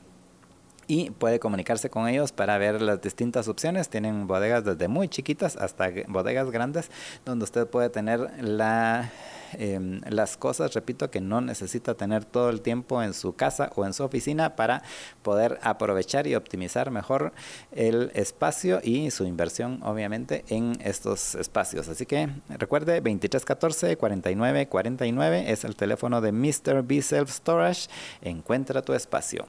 y 0.88 1.10
puede 1.12 1.40
comunicarse 1.40 1.90
con 1.90 2.08
ellos 2.08 2.32
para 2.32 2.58
ver 2.58 2.82
las 2.82 3.02
distintas 3.02 3.48
opciones. 3.48 3.90
Tienen 3.90 4.28
bodegas 4.28 4.64
desde 4.64 4.88
muy 4.88 5.08
chiquitas 5.08 5.56
hasta 5.58 5.92
bodegas 6.08 6.52
grandes 6.52 6.92
donde 7.26 7.44
usted 7.44 7.68
puede 7.68 7.90
tener 7.90 8.30
la 8.44 9.12
Em, 9.60 10.02
las 10.10 10.38
cosas, 10.38 10.74
repito, 10.74 11.10
que 11.10 11.22
no 11.22 11.42
necesita 11.42 11.96
tener 11.96 12.26
todo 12.26 12.50
el 12.50 12.62
tiempo 12.62 13.02
en 13.02 13.14
su 13.14 13.36
casa 13.36 13.72
o 13.76 13.86
en 13.86 13.94
su 13.94 14.04
oficina 14.04 14.56
para 14.56 14.84
poder 15.24 15.60
aprovechar 15.62 16.28
y 16.28 16.36
optimizar 16.36 16.92
mejor 16.92 17.34
el 17.72 18.12
espacio 18.16 18.80
y 18.84 19.12
su 19.12 19.26
inversión, 19.26 19.80
obviamente, 19.84 20.44
en 20.50 20.78
estos 20.84 21.36
espacios. 21.36 21.88
Así 21.88 22.06
que 22.06 22.30
recuerde, 22.50 22.96
2314 23.02 23.98
49 23.98 24.68
49 24.68 25.52
es 25.52 25.64
el 25.64 25.76
teléfono 25.76 26.22
de 26.22 26.32
Mr. 26.32 26.84
B 26.84 27.02
Self 27.02 27.32
Storage. 27.32 27.88
Encuentra 28.22 28.82
tu 28.82 28.94
espacio. 28.94 29.46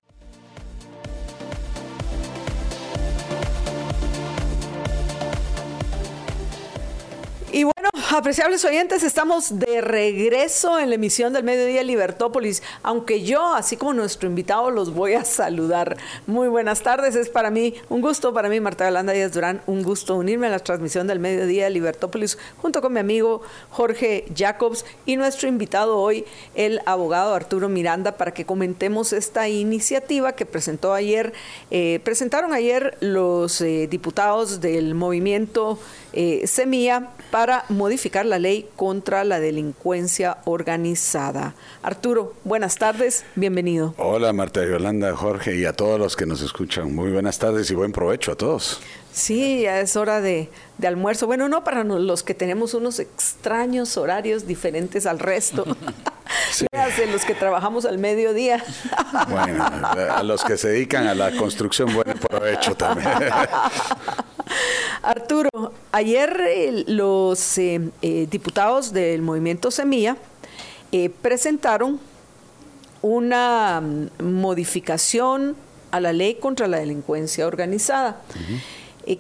Y 7.53 7.63
bueno, 7.63 7.91
apreciables 8.11 8.65
oyentes, 8.65 9.05
estamos 9.05 9.61
de 9.61 9.81
regreso 9.81 10.81
en 10.81 10.89
la 10.89 10.97
emisión 10.97 11.33
del 11.33 11.45
Mediodía 11.45 11.85
Libertópolis, 11.85 12.61
aunque 12.83 13.23
yo, 13.23 13.55
así 13.55 13.77
como 13.77 13.95
nuestro 13.95 14.29
invitado, 14.29 14.73
los 14.73 14.93
voy 14.93 15.15
a 15.15 15.25
saludar. 15.25 15.97
Muy 16.27 16.49
buenas 16.49 16.83
tardes, 16.83 17.15
es 17.15 17.29
para 17.29 17.53
mí 17.53 17.75
un 17.89 18.01
gusto, 18.01 18.35
para 18.35 18.49
mí 18.49 18.59
Marta 18.59 18.87
Yolanda 18.87 19.13
Díaz 19.13 19.33
Durán, 19.33 19.63
un 19.67 19.85
gusto 19.85 20.17
unirme 20.17 20.49
a 20.49 20.51
la 20.51 20.59
transmisión 20.59 21.07
del 21.07 21.21
Mediodía 21.21 21.71
Libertópolis 21.71 22.37
junto 22.61 22.83
con 22.83 22.93
mi 22.93 22.99
amigo 22.99 23.43
Jorge 23.71 24.27
Jacobs 24.37 24.85
y 25.07 25.17
nuestro 25.17 25.49
invitado 25.49 25.99
hoy, 25.99 26.25
el 26.57 26.81
abogado 26.85 27.33
Arturo 27.33 27.69
Miranda, 27.69 28.17
para 28.17 28.35
que 28.35 28.45
comentemos 28.45 29.13
esta 29.13 29.49
iniciativa 29.49 30.33
que 30.33 30.47
presentó 30.47 30.95
ayer, 30.95 31.33
eh, 31.71 32.01
presentaron 32.03 32.53
ayer 32.53 32.99
los 33.01 33.61
eh, 33.61 33.87
diputados 33.89 34.61
del 34.61 34.97
movimiento 34.97 35.79
eh, 36.13 36.47
Semilla 36.47 37.11
para 37.31 37.65
modificar 37.69 38.27
la 38.27 38.39
ley 38.39 38.69
contra 38.77 39.25
la 39.25 39.41
delincuencia 39.41 40.39
organizada. 40.45 41.55
Arturo, 41.83 42.35
buenas 42.45 42.77
tardes, 42.77 43.25
bienvenido. 43.35 43.95
Hola 43.99 44.33
Marta 44.33 44.65
Yolanda, 44.65 45.15
Jorge 45.15 45.57
y 45.57 45.65
a 45.65 45.73
todos 45.73 45.99
los 45.99 46.17
que 46.17 46.27
nos 46.27 46.43
escuchan. 46.43 46.95
Muy 46.95 47.11
buenas 47.11 47.39
tardes 47.39 47.71
y 47.71 47.75
buen 47.75 47.93
provecho 47.93 48.33
a 48.33 48.37
todos. 48.37 48.81
Sí, 49.17 49.63
ya 49.63 49.81
es 49.81 49.97
hora 49.97 50.21
de, 50.21 50.51
almuerzo. 50.87 51.27
Bueno, 51.27 51.49
no 51.49 51.65
para 51.65 51.85
los 51.85 52.23
que 52.23 52.35
tenemos 52.35 52.75
unos 52.75 52.99
extraños 52.99 53.97
horarios 53.97 54.47
diferentes 54.47 55.07
al 55.07 55.19
resto. 55.19 55.65
Sí. 56.51 56.67
los 57.11 57.25
que 57.25 57.35
trabajamos 57.35 57.85
al 57.85 57.99
mediodía. 57.99 58.63
Bueno, 59.29 59.65
a 59.65 60.23
los 60.23 60.43
que 60.43 60.57
se 60.57 60.69
dedican 60.69 61.07
a 61.07 61.15
la 61.15 61.31
construcción, 61.33 61.93
buen 61.95 62.19
provecho 62.19 62.75
también. 62.75 63.09
Arturo, 65.03 65.51
ayer 65.93 66.41
eh, 66.49 66.85
los 66.87 67.59
eh, 67.59 67.81
eh, 68.03 68.27
diputados 68.31 68.93
del 68.93 69.23
movimiento 69.23 69.71
Semilla 69.71 70.17
presentaron 71.21 72.01
una 73.03 73.81
mm, 73.81 74.23
modificación 74.23 75.57
a 75.91 76.01
la 76.01 76.13
ley 76.13 76.37
contra 76.37 76.67
la 76.69 76.79
delincuencia 76.79 77.47
organizada, 77.47 78.23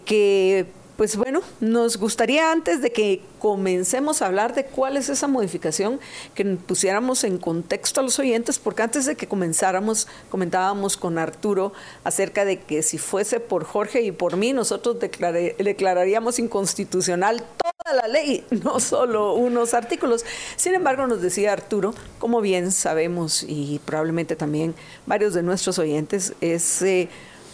que 0.04 0.66
pues 0.96 1.16
bueno, 1.16 1.42
nos 1.60 1.98
gustaría 1.98 2.50
antes 2.52 2.80
de 2.80 2.90
que 2.90 3.20
comencemos 3.38 4.22
a 4.22 4.26
hablar 4.26 4.54
de 4.54 4.64
cuál 4.64 4.96
es 4.96 5.08
esa 5.08 5.26
modificación, 5.26 6.00
que 6.34 6.44
pusiéramos 6.44 7.22
en 7.24 7.38
contexto 7.38 8.00
a 8.00 8.02
los 8.02 8.18
oyentes, 8.18 8.58
porque 8.58 8.82
antes 8.82 9.04
de 9.04 9.14
que 9.14 9.26
comenzáramos, 9.26 10.08
comentábamos 10.30 10.96
con 10.96 11.18
Arturo 11.18 11.72
acerca 12.02 12.44
de 12.44 12.60
que 12.60 12.82
si 12.82 12.96
fuese 12.98 13.40
por 13.40 13.64
Jorge 13.64 14.02
y 14.02 14.12
por 14.12 14.36
mí, 14.36 14.52
nosotros 14.52 14.96
declararíamos 14.98 16.38
inconstitucional 16.38 17.42
toda 17.56 17.96
la 17.96 18.08
ley, 18.08 18.44
no 18.64 18.80
solo 18.80 19.34
unos 19.34 19.74
artículos. 19.74 20.24
Sin 20.56 20.74
embargo, 20.74 21.06
nos 21.06 21.20
decía 21.20 21.52
Arturo, 21.52 21.94
como 22.18 22.40
bien 22.40 22.72
sabemos 22.72 23.44
y 23.46 23.80
probablemente 23.84 24.34
también 24.34 24.74
varios 25.04 25.34
de 25.34 25.42
nuestros 25.42 25.78
oyentes, 25.78 26.32
es... 26.40 26.80
Eh, 26.82 27.08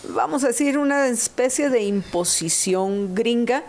vamos 0.09 0.45
a 0.45 0.49
decir, 0.49 0.79
una 0.79 1.09
especie 1.09 1.69
de 1.69 1.83
imposición 1.83 3.15
gringa 3.15 3.63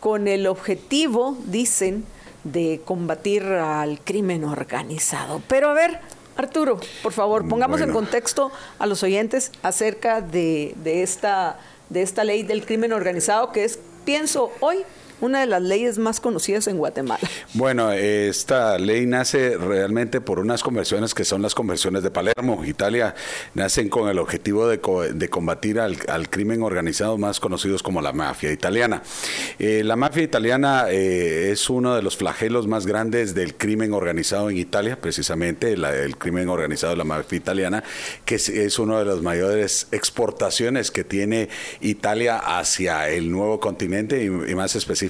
con 0.00 0.28
el 0.28 0.46
objetivo, 0.46 1.36
dicen, 1.46 2.04
de 2.44 2.80
combatir 2.84 3.42
al 3.44 4.00
crimen 4.00 4.44
organizado. 4.44 5.42
Pero 5.48 5.70
a 5.70 5.74
ver, 5.74 6.00
Arturo, 6.36 6.78
por 7.02 7.12
favor, 7.12 7.48
pongamos 7.48 7.80
en 7.80 7.92
contexto 7.92 8.52
a 8.78 8.86
los 8.86 9.02
oyentes 9.02 9.52
acerca 9.62 10.20
de, 10.20 10.74
esta, 10.84 11.58
de 11.88 12.02
esta 12.02 12.24
ley 12.24 12.42
del 12.42 12.64
crimen 12.64 12.92
organizado 12.92 13.52
que 13.52 13.64
es, 13.64 13.78
pienso 14.04 14.52
hoy, 14.60 14.84
una 15.20 15.40
de 15.40 15.46
las 15.46 15.62
leyes 15.62 15.98
más 15.98 16.20
conocidas 16.20 16.66
en 16.66 16.78
Guatemala. 16.78 17.20
Bueno, 17.54 17.90
esta 17.92 18.78
ley 18.78 19.06
nace 19.06 19.56
realmente 19.56 20.20
por 20.20 20.38
unas 20.38 20.62
conversiones 20.62 21.14
que 21.14 21.24
son 21.24 21.40
las 21.42 21.54
conversiones 21.54 22.02
de 22.02 22.10
Palermo, 22.10 22.64
Italia. 22.64 23.14
Nacen 23.54 23.88
con 23.88 24.08
el 24.08 24.18
objetivo 24.18 24.68
de, 24.68 24.78
combatir 25.30 25.80
al, 25.80 26.28
crimen 26.28 26.62
organizado 26.62 27.16
más 27.16 27.40
conocidos 27.40 27.82
como 27.82 28.02
la 28.02 28.12
mafia 28.12 28.52
italiana. 28.52 29.02
Eh, 29.58 29.82
la 29.84 29.96
mafia 29.96 30.22
italiana 30.22 30.86
eh, 30.90 31.50
es 31.50 31.70
uno 31.70 31.94
de 31.94 32.02
los 32.02 32.16
flagelos 32.16 32.66
más 32.66 32.86
grandes 32.86 33.34
del 33.34 33.54
crimen 33.54 33.94
organizado 33.94 34.50
en 34.50 34.58
Italia, 34.58 35.00
precisamente 35.00 35.72
el 35.72 36.16
crimen 36.18 36.48
organizado 36.48 36.92
de 36.92 36.98
la 36.98 37.04
mafia 37.04 37.36
italiana, 37.36 37.82
que 38.24 38.34
es, 38.34 38.48
es 38.48 38.78
una 38.78 38.98
de 38.98 39.06
las 39.06 39.22
mayores 39.22 39.88
exportaciones 39.92 40.90
que 40.90 41.04
tiene 41.04 41.48
Italia 41.80 42.38
hacia 42.38 43.08
el 43.08 43.30
nuevo 43.30 43.60
continente 43.60 44.22
y, 44.24 44.30
más 44.56 44.74
específicamente 44.74 45.05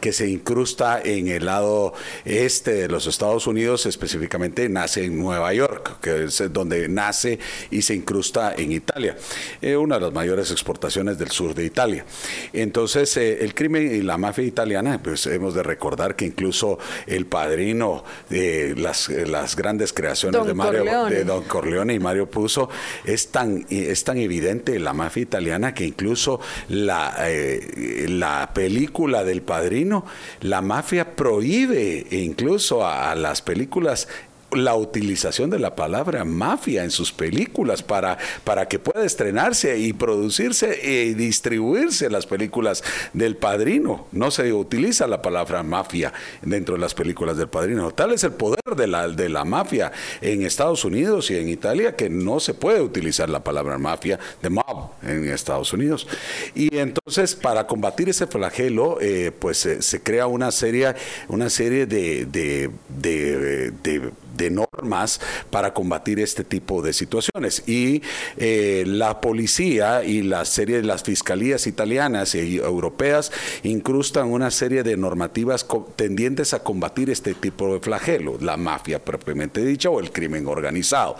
que 0.00 0.12
se 0.12 0.28
incrusta 0.28 1.00
en 1.02 1.28
el 1.28 1.46
lado 1.46 1.94
este 2.24 2.72
de 2.72 2.88
los 2.88 3.06
Estados 3.06 3.46
Unidos, 3.46 3.86
específicamente 3.86 4.68
nace 4.68 5.04
en 5.04 5.18
Nueva 5.18 5.52
York, 5.52 6.00
que 6.00 6.24
es 6.24 6.42
donde 6.52 6.88
nace 6.88 7.38
y 7.70 7.82
se 7.82 7.94
incrusta 7.94 8.54
en 8.56 8.72
Italia, 8.72 9.16
eh, 9.60 9.76
una 9.76 9.96
de 9.96 10.02
las 10.02 10.12
mayores 10.12 10.50
exportaciones 10.50 11.18
del 11.18 11.30
sur 11.30 11.54
de 11.54 11.64
Italia. 11.64 12.04
Entonces, 12.52 13.16
eh, 13.16 13.44
el 13.44 13.54
crimen 13.54 13.94
y 13.94 14.02
la 14.02 14.18
mafia 14.18 14.44
italiana, 14.44 15.00
pues 15.02 15.26
hemos 15.26 15.54
de 15.54 15.62
recordar 15.62 16.16
que 16.16 16.26
incluso 16.26 16.78
el 17.06 17.26
padrino 17.26 18.04
de 18.28 18.74
las, 18.76 19.08
las 19.08 19.56
grandes 19.56 19.92
creaciones 19.92 20.44
de 20.46 20.54
Mario 20.54 21.06
de 21.06 21.24
Don 21.24 21.44
Corleone 21.44 21.94
y 21.94 21.98
Mario 21.98 22.30
Puzo 22.30 22.68
es 23.04 23.28
tan, 23.28 23.66
es 23.70 24.04
tan 24.04 24.18
evidente 24.18 24.78
la 24.78 24.92
mafia 24.92 25.22
italiana 25.22 25.74
que 25.74 25.84
incluso 25.84 26.40
la, 26.68 27.14
eh, 27.28 28.06
la 28.08 28.50
película 28.54 28.85
del 29.24 29.42
padrino, 29.42 30.04
la 30.40 30.62
mafia 30.62 31.16
prohíbe 31.16 32.06
incluso 32.10 32.86
a 32.86 33.14
las 33.14 33.42
películas 33.42 34.08
la 34.52 34.76
utilización 34.76 35.50
de 35.50 35.58
la 35.58 35.74
palabra 35.74 36.24
mafia 36.24 36.84
en 36.84 36.90
sus 36.90 37.12
películas 37.12 37.82
para, 37.82 38.18
para 38.44 38.68
que 38.68 38.78
pueda 38.78 39.04
estrenarse 39.04 39.78
y 39.78 39.92
producirse 39.92 40.78
y 40.82 41.14
distribuirse 41.14 42.10
las 42.10 42.26
películas 42.26 42.82
del 43.12 43.36
padrino. 43.36 44.06
No 44.12 44.30
se 44.30 44.52
utiliza 44.52 45.06
la 45.06 45.22
palabra 45.22 45.62
mafia 45.62 46.12
dentro 46.42 46.74
de 46.74 46.80
las 46.80 46.94
películas 46.94 47.36
del 47.36 47.48
padrino. 47.48 47.90
Tal 47.90 48.12
es 48.12 48.24
el 48.24 48.32
poder 48.32 48.60
de 48.76 48.86
la, 48.86 49.08
de 49.08 49.28
la 49.28 49.44
mafia 49.44 49.92
en 50.20 50.42
Estados 50.42 50.84
Unidos 50.84 51.30
y 51.30 51.36
en 51.36 51.48
Italia 51.48 51.96
que 51.96 52.08
no 52.08 52.40
se 52.40 52.54
puede 52.54 52.80
utilizar 52.80 53.28
la 53.28 53.42
palabra 53.42 53.78
mafia 53.78 54.18
de 54.42 54.50
mob 54.50 54.90
en 55.02 55.28
Estados 55.28 55.72
Unidos. 55.72 56.06
Y 56.54 56.76
entonces 56.76 57.34
para 57.34 57.66
combatir 57.66 58.08
ese 58.08 58.26
flagelo, 58.26 58.98
eh, 59.00 59.32
pues 59.36 59.68
se 59.78 60.02
crea 60.02 60.26
una 60.26 60.50
serie, 60.50 60.94
una 61.28 61.50
serie 61.50 61.86
de, 61.86 62.26
de, 62.26 62.70
de 62.88 64.12
normas 64.50 65.20
para 65.50 65.72
combatir 65.74 66.20
este 66.20 66.44
tipo 66.44 66.82
de 66.82 66.92
situaciones. 66.92 67.62
Y 67.66 68.02
eh, 68.36 68.84
la 68.86 69.20
policía 69.20 70.04
y 70.04 70.22
la 70.22 70.44
serie 70.44 70.76
de 70.76 70.82
las 70.82 71.02
fiscalías 71.02 71.66
italianas 71.66 72.34
y 72.34 72.56
europeas 72.56 73.32
incrustan 73.62 74.30
una 74.30 74.50
serie 74.50 74.82
de 74.82 74.96
normativas 74.96 75.66
tendientes 75.96 76.54
a 76.54 76.62
combatir 76.62 77.10
este 77.10 77.34
tipo 77.34 77.74
de 77.74 77.80
flagelo, 77.80 78.36
la 78.40 78.56
mafia 78.56 79.02
propiamente 79.02 79.64
dicha 79.64 79.90
o 79.90 80.00
el 80.00 80.10
crimen 80.12 80.46
organizado. 80.46 81.16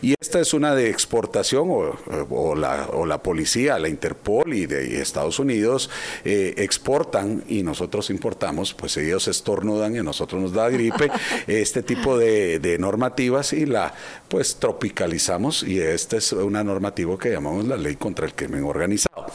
Y 0.00 0.14
esta 0.20 0.40
es 0.40 0.54
una 0.54 0.74
de 0.74 0.90
exportación 0.90 1.68
o, 1.70 2.54
la, 2.54 2.88
o 2.92 3.06
la, 3.06 3.22
policía, 3.22 3.78
la 3.78 3.88
Interpol 3.88 4.54
y 4.54 4.66
de 4.66 5.00
Estados 5.00 5.38
Unidos 5.38 5.90
eh, 6.24 6.54
exportan 6.58 7.44
y 7.48 7.62
nosotros 7.62 8.10
importamos, 8.10 8.74
pues 8.74 8.96
ellos 8.96 9.28
estornudan 9.28 9.94
y 9.94 9.98
a 9.98 10.02
nosotros 10.02 10.40
nos 10.40 10.52
da 10.52 10.68
gripe, 10.68 11.10
este 11.46 11.82
tipo 11.82 12.16
de 12.16 12.51
de, 12.58 12.78
normativas 12.78 13.52
y 13.52 13.66
la 13.66 13.92
pues 14.32 14.56
tropicalizamos 14.56 15.62
y 15.62 15.78
esta 15.78 16.16
es 16.16 16.32
una 16.32 16.64
normativa 16.64 17.18
que 17.18 17.30
llamamos 17.30 17.68
la 17.68 17.76
ley 17.76 17.96
contra 17.96 18.24
el 18.24 18.32
crimen 18.32 18.64
organizado. 18.64 19.26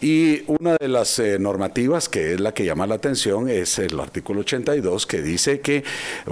Y 0.00 0.42
una 0.48 0.74
de 0.78 0.88
las 0.88 1.20
eh, 1.20 1.38
normativas 1.38 2.08
que 2.08 2.32
es 2.32 2.40
la 2.40 2.52
que 2.52 2.64
llama 2.64 2.88
la 2.88 2.96
atención 2.96 3.48
es 3.48 3.78
el 3.78 4.00
artículo 4.00 4.40
82 4.40 5.06
que 5.06 5.22
dice 5.22 5.60
que 5.60 5.84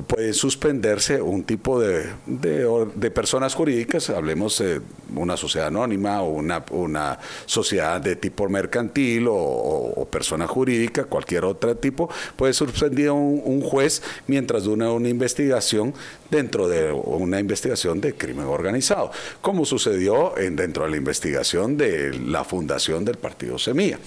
puede 0.08 0.32
suspenderse 0.32 1.22
un 1.22 1.44
tipo 1.44 1.78
de, 1.78 2.06
de, 2.26 3.10
personas 3.12 3.54
jurídicas, 3.54 4.10
hablemos 4.10 4.58
de 4.58 4.80
una 5.14 5.36
sociedad 5.36 5.68
anónima 5.68 6.20
o 6.22 6.30
una, 6.30 6.64
una 6.72 7.16
sociedad 7.46 8.00
de 8.00 8.16
tipo 8.16 8.48
mercantil 8.48 9.26
o, 9.30 10.08
persona 10.10 10.48
jurídica, 10.48 11.04
cualquier 11.04 11.44
otro 11.44 11.76
tipo, 11.76 12.10
puede 12.34 12.54
suspender 12.54 13.12
un, 13.12 13.60
juez 13.60 14.02
mientras 14.26 14.66
una 14.66 15.08
investigación 15.08 15.94
dentro 16.30 16.68
de 16.68 16.92
una 16.92 17.38
investigación 17.38 17.99
de 18.00 18.14
crimen 18.14 18.46
organizado, 18.46 19.10
como 19.40 19.64
sucedió 19.64 20.36
en, 20.38 20.56
dentro 20.56 20.84
de 20.84 20.90
la 20.90 20.96
investigación 20.96 21.76
de 21.76 22.18
la 22.18 22.44
fundación 22.44 23.04
del 23.04 23.16
partido 23.16 23.58
Semilla. 23.58 23.98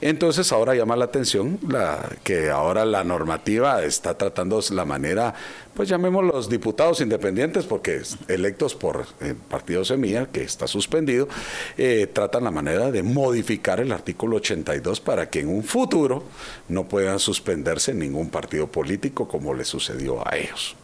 Entonces 0.00 0.52
ahora 0.52 0.74
llama 0.74 0.96
la 0.96 1.04
atención 1.04 1.58
la, 1.68 2.08
que 2.22 2.50
ahora 2.50 2.84
la 2.84 3.04
normativa 3.04 3.84
está 3.84 4.16
tratando 4.16 4.54
la 4.70 4.84
manera, 4.84 5.34
pues 5.74 5.88
llamémoslos 5.88 6.48
diputados 6.48 7.00
independientes, 7.00 7.64
porque 7.64 8.02
electos 8.28 8.74
por 8.74 9.04
el 9.20 9.34
partido 9.34 9.84
Semilla, 9.84 10.26
que 10.26 10.42
está 10.42 10.66
suspendido, 10.66 11.28
eh, 11.76 12.08
tratan 12.12 12.44
la 12.44 12.50
manera 12.50 12.90
de 12.90 13.02
modificar 13.02 13.80
el 13.80 13.90
artículo 13.92 14.36
82 14.36 15.00
para 15.00 15.28
que 15.28 15.40
en 15.40 15.48
un 15.48 15.64
futuro 15.64 16.22
no 16.68 16.84
puedan 16.84 17.18
suspenderse 17.18 17.94
ningún 17.94 18.30
partido 18.30 18.68
político 18.68 19.26
como 19.26 19.54
le 19.54 19.64
sucedió 19.64 20.26
a 20.26 20.36
ellos. 20.36 20.76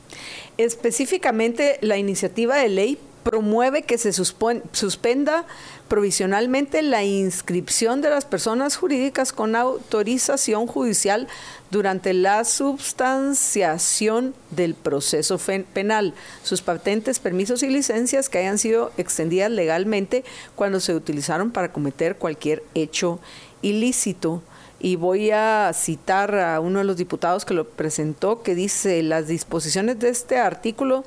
Específicamente, 0.60 1.78
la 1.80 1.96
iniciativa 1.96 2.56
de 2.56 2.68
ley 2.68 2.98
promueve 3.22 3.80
que 3.80 3.96
se 3.96 4.12
suspenda 4.12 5.46
provisionalmente 5.88 6.82
la 6.82 7.02
inscripción 7.02 8.02
de 8.02 8.10
las 8.10 8.26
personas 8.26 8.76
jurídicas 8.76 9.32
con 9.32 9.56
autorización 9.56 10.66
judicial 10.66 11.28
durante 11.70 12.12
la 12.12 12.44
substanciación 12.44 14.34
del 14.50 14.74
proceso 14.74 15.40
penal, 15.72 16.12
sus 16.42 16.60
patentes, 16.60 17.20
permisos 17.20 17.62
y 17.62 17.70
licencias 17.70 18.28
que 18.28 18.36
hayan 18.36 18.58
sido 18.58 18.92
extendidas 18.98 19.50
legalmente 19.50 20.24
cuando 20.56 20.78
se 20.80 20.94
utilizaron 20.94 21.52
para 21.52 21.72
cometer 21.72 22.16
cualquier 22.16 22.62
hecho 22.74 23.18
ilícito 23.62 24.42
y 24.80 24.96
voy 24.96 25.30
a 25.30 25.72
citar 25.74 26.34
a 26.34 26.58
uno 26.58 26.78
de 26.78 26.84
los 26.84 26.96
diputados 26.96 27.44
que 27.44 27.54
lo 27.54 27.68
presentó, 27.68 28.42
que 28.42 28.54
dice, 28.54 29.02
las 29.02 29.28
disposiciones 29.28 29.98
de 30.00 30.08
este 30.08 30.38
artículo 30.38 31.04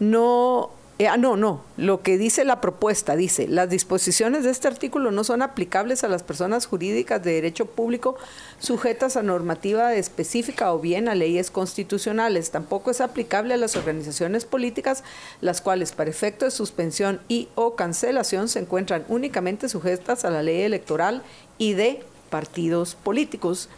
no... 0.00 0.70
Eh, 0.98 1.08
ah, 1.08 1.16
no, 1.16 1.36
no, 1.36 1.62
lo 1.78 2.02
que 2.02 2.16
dice 2.16 2.44
la 2.44 2.60
propuesta, 2.60 3.16
dice, 3.16 3.48
las 3.48 3.68
disposiciones 3.68 4.44
de 4.44 4.50
este 4.50 4.68
artículo 4.68 5.10
no 5.10 5.24
son 5.24 5.42
aplicables 5.42 6.04
a 6.04 6.08
las 6.08 6.22
personas 6.22 6.66
jurídicas 6.66 7.24
de 7.24 7.32
derecho 7.32 7.66
público 7.66 8.16
sujetas 8.60 9.16
a 9.16 9.22
normativa 9.22 9.94
específica 9.94 10.72
o 10.72 10.78
bien 10.78 11.08
a 11.08 11.14
leyes 11.16 11.50
constitucionales. 11.50 12.50
Tampoco 12.50 12.90
es 12.90 13.00
aplicable 13.00 13.54
a 13.54 13.56
las 13.56 13.74
organizaciones 13.74 14.44
políticas, 14.44 15.02
las 15.40 15.60
cuales 15.60 15.92
para 15.92 16.10
efecto 16.10 16.44
de 16.44 16.50
suspensión 16.52 17.20
y 17.26 17.48
o 17.56 17.74
cancelación 17.74 18.48
se 18.48 18.60
encuentran 18.60 19.04
únicamente 19.08 19.68
sujetas 19.68 20.24
a 20.24 20.30
la 20.30 20.42
ley 20.42 20.60
electoral 20.60 21.22
y 21.58 21.72
de 21.72 22.04
partidos 22.32 22.94
políticos. 22.94 23.68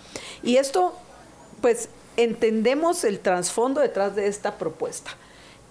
Y 0.45 0.57
esto, 0.57 0.95
pues, 1.61 1.89
entendemos 2.17 3.03
el 3.03 3.19
trasfondo 3.19 3.81
detrás 3.81 4.15
de 4.15 4.29
esta 4.29 4.57
propuesta, 4.57 5.11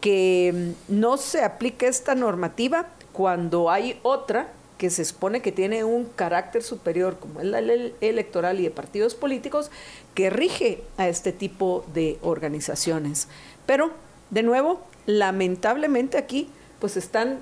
que 0.01 0.75
mm, 0.89 0.99
no 0.99 1.15
se 1.15 1.43
aplique 1.43 1.87
esta 1.87 2.13
normativa 2.13 2.89
cuando 3.13 3.71
hay 3.71 3.99
otra 4.03 4.49
que 4.77 4.89
se 4.89 5.05
supone 5.05 5.41
que 5.41 5.53
tiene 5.53 5.85
un 5.85 6.03
carácter 6.03 6.61
superior, 6.61 7.17
como 7.17 7.39
es 7.39 7.45
la 7.45 7.61
ley 7.61 7.95
electoral 8.01 8.59
y 8.59 8.63
de 8.63 8.71
partidos 8.71 9.15
políticos, 9.15 9.71
que 10.13 10.29
rige 10.29 10.83
a 10.97 11.07
este 11.07 11.31
tipo 11.31 11.85
de 11.93 12.19
organizaciones. 12.21 13.29
Pero, 13.65 13.91
de 14.29 14.43
nuevo, 14.43 14.81
lamentablemente 15.05 16.17
aquí, 16.17 16.49
pues 16.81 16.97
están, 16.97 17.39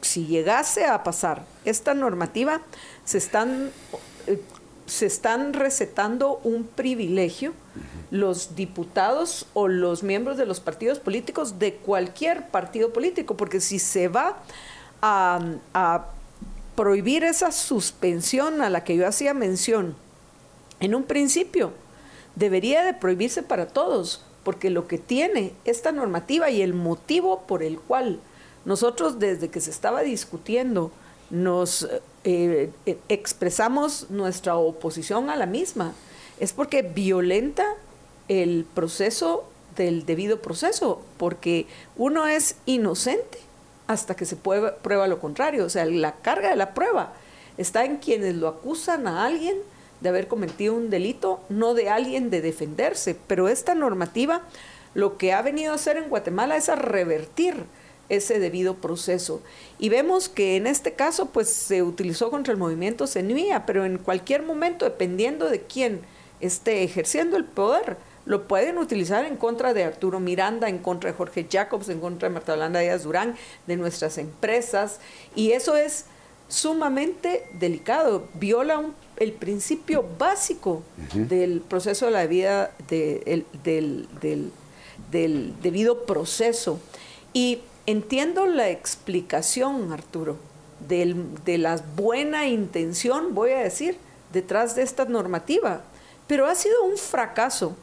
si 0.00 0.24
llegase 0.24 0.86
a 0.86 1.02
pasar 1.02 1.44
esta 1.66 1.92
normativa, 1.92 2.62
se 3.04 3.18
están 3.18 3.70
eh, 4.26 4.40
se 4.86 5.06
están 5.06 5.52
recetando 5.52 6.40
un 6.44 6.64
privilegio 6.64 7.52
los 8.10 8.54
diputados 8.54 9.46
o 9.54 9.66
los 9.66 10.02
miembros 10.02 10.36
de 10.36 10.46
los 10.46 10.60
partidos 10.60 11.00
políticos 11.00 11.58
de 11.58 11.74
cualquier 11.74 12.48
partido 12.48 12.92
político, 12.92 13.36
porque 13.36 13.60
si 13.60 13.78
se 13.78 14.08
va 14.08 14.38
a, 15.02 16.06
prohibir 16.76 17.22
esa 17.22 17.52
suspensión 17.52 18.60
a 18.60 18.68
la 18.68 18.82
que 18.82 18.96
yo 18.96 19.06
hacía 19.06 19.32
mención 19.32 19.94
en 20.80 20.94
un 20.94 21.04
principio, 21.04 21.72
debería 22.34 22.84
de 22.84 22.94
prohibirse 22.94 23.44
para 23.44 23.66
todos, 23.66 24.24
porque 24.42 24.70
lo 24.70 24.88
que 24.88 24.98
tiene 24.98 25.52
esta 25.64 25.92
normativa 25.92 26.50
y 26.50 26.62
el 26.62 26.74
motivo 26.74 27.42
por 27.46 27.62
el 27.62 27.78
cual 27.78 28.18
nosotros 28.64 29.20
desde 29.20 29.50
que 29.50 29.60
se 29.60 29.70
estaba 29.70 30.02
discutiendo 30.02 30.90
nos 31.34 31.88
eh, 32.22 32.70
eh, 32.86 32.98
expresamos 33.08 34.08
nuestra 34.10 34.56
oposición 34.56 35.28
a 35.28 35.36
la 35.36 35.46
misma, 35.46 35.92
es 36.40 36.52
porque 36.52 36.82
violenta 36.82 37.64
el 38.28 38.64
proceso 38.74 39.44
del 39.76 40.06
debido 40.06 40.40
proceso, 40.40 41.02
porque 41.18 41.66
uno 41.96 42.26
es 42.26 42.56
inocente 42.66 43.38
hasta 43.86 44.14
que 44.14 44.24
se 44.24 44.36
prueba, 44.36 45.06
lo 45.06 45.18
contrario. 45.18 45.64
O 45.64 45.68
sea, 45.68 45.84
la 45.84 46.14
carga 46.16 46.50
de 46.50 46.56
la 46.56 46.72
prueba 46.72 47.12
está 47.58 47.84
en 47.84 47.96
quienes 47.98 48.36
lo 48.36 48.48
acusan 48.48 49.06
a 49.06 49.26
alguien 49.26 49.56
de 50.00 50.08
haber 50.08 50.28
cometido 50.28 50.74
un 50.74 50.90
delito, 50.90 51.40
no 51.48 51.74
de 51.74 51.90
alguien 51.90 52.30
de 52.30 52.40
defenderse. 52.40 53.16
Pero 53.26 53.48
esta 53.48 53.74
normativa 53.74 54.42
lo 54.94 55.18
que 55.18 55.32
ha 55.32 55.42
venido 55.42 55.72
a 55.72 55.76
hacer 55.76 55.96
en 55.96 56.08
Guatemala 56.08 56.56
es 56.56 56.68
a 56.68 56.76
revertir 56.76 57.64
ese 58.08 58.38
debido 58.38 58.74
proceso. 58.74 59.40
Y 59.78 59.88
vemos 59.88 60.28
que 60.28 60.56
en 60.56 60.66
este 60.66 60.92
caso 60.92 61.26
pues 61.26 61.48
se 61.48 61.82
utilizó 61.82 62.30
contra 62.30 62.52
el 62.52 62.58
movimiento 62.58 63.06
CENUIA, 63.06 63.66
pero 63.66 63.84
en 63.84 63.98
cualquier 63.98 64.42
momento, 64.42 64.84
dependiendo 64.84 65.48
de 65.48 65.60
quién 65.60 66.00
esté 66.40 66.82
ejerciendo 66.82 67.36
el 67.36 67.44
poder, 67.44 67.96
lo 68.26 68.48
pueden 68.48 68.78
utilizar 68.78 69.24
en 69.24 69.36
contra 69.36 69.74
de 69.74 69.84
Arturo 69.84 70.20
Miranda, 70.20 70.68
en 70.68 70.78
contra 70.78 71.10
de 71.10 71.16
Jorge 71.16 71.46
Jacobs, 71.50 71.88
en 71.88 72.00
contra 72.00 72.28
de 72.28 72.34
Marta 72.34 72.54
Yolanda 72.54 72.80
Díaz 72.80 73.04
Durán, 73.04 73.36
de 73.66 73.76
nuestras 73.76 74.18
empresas. 74.18 75.00
Y 75.34 75.52
eso 75.52 75.76
es 75.76 76.06
sumamente 76.48 77.46
delicado, 77.54 78.28
viola 78.34 78.82
el 79.16 79.32
principio 79.32 80.04
básico 80.18 80.82
del 81.14 81.60
proceso 81.60 82.06
de 82.06 82.12
la 82.12 82.26
vida, 82.26 82.72
del, 82.88 83.44
del 85.10 85.62
debido 85.62 86.04
proceso. 86.04 86.80
Y 87.32 87.60
entiendo 87.86 88.46
la 88.46 88.68
explicación, 88.68 89.92
Arturo, 89.92 90.36
de 90.88 91.58
la 91.58 91.82
buena 91.96 92.46
intención, 92.46 93.34
voy 93.34 93.52
a 93.52 93.58
decir, 93.58 93.96
detrás 94.32 94.74
de 94.74 94.82
esta 94.82 95.04
normativa, 95.04 95.82
pero 96.26 96.46
ha 96.46 96.54
sido 96.54 96.84
un 96.84 96.96
fracaso 96.98 97.76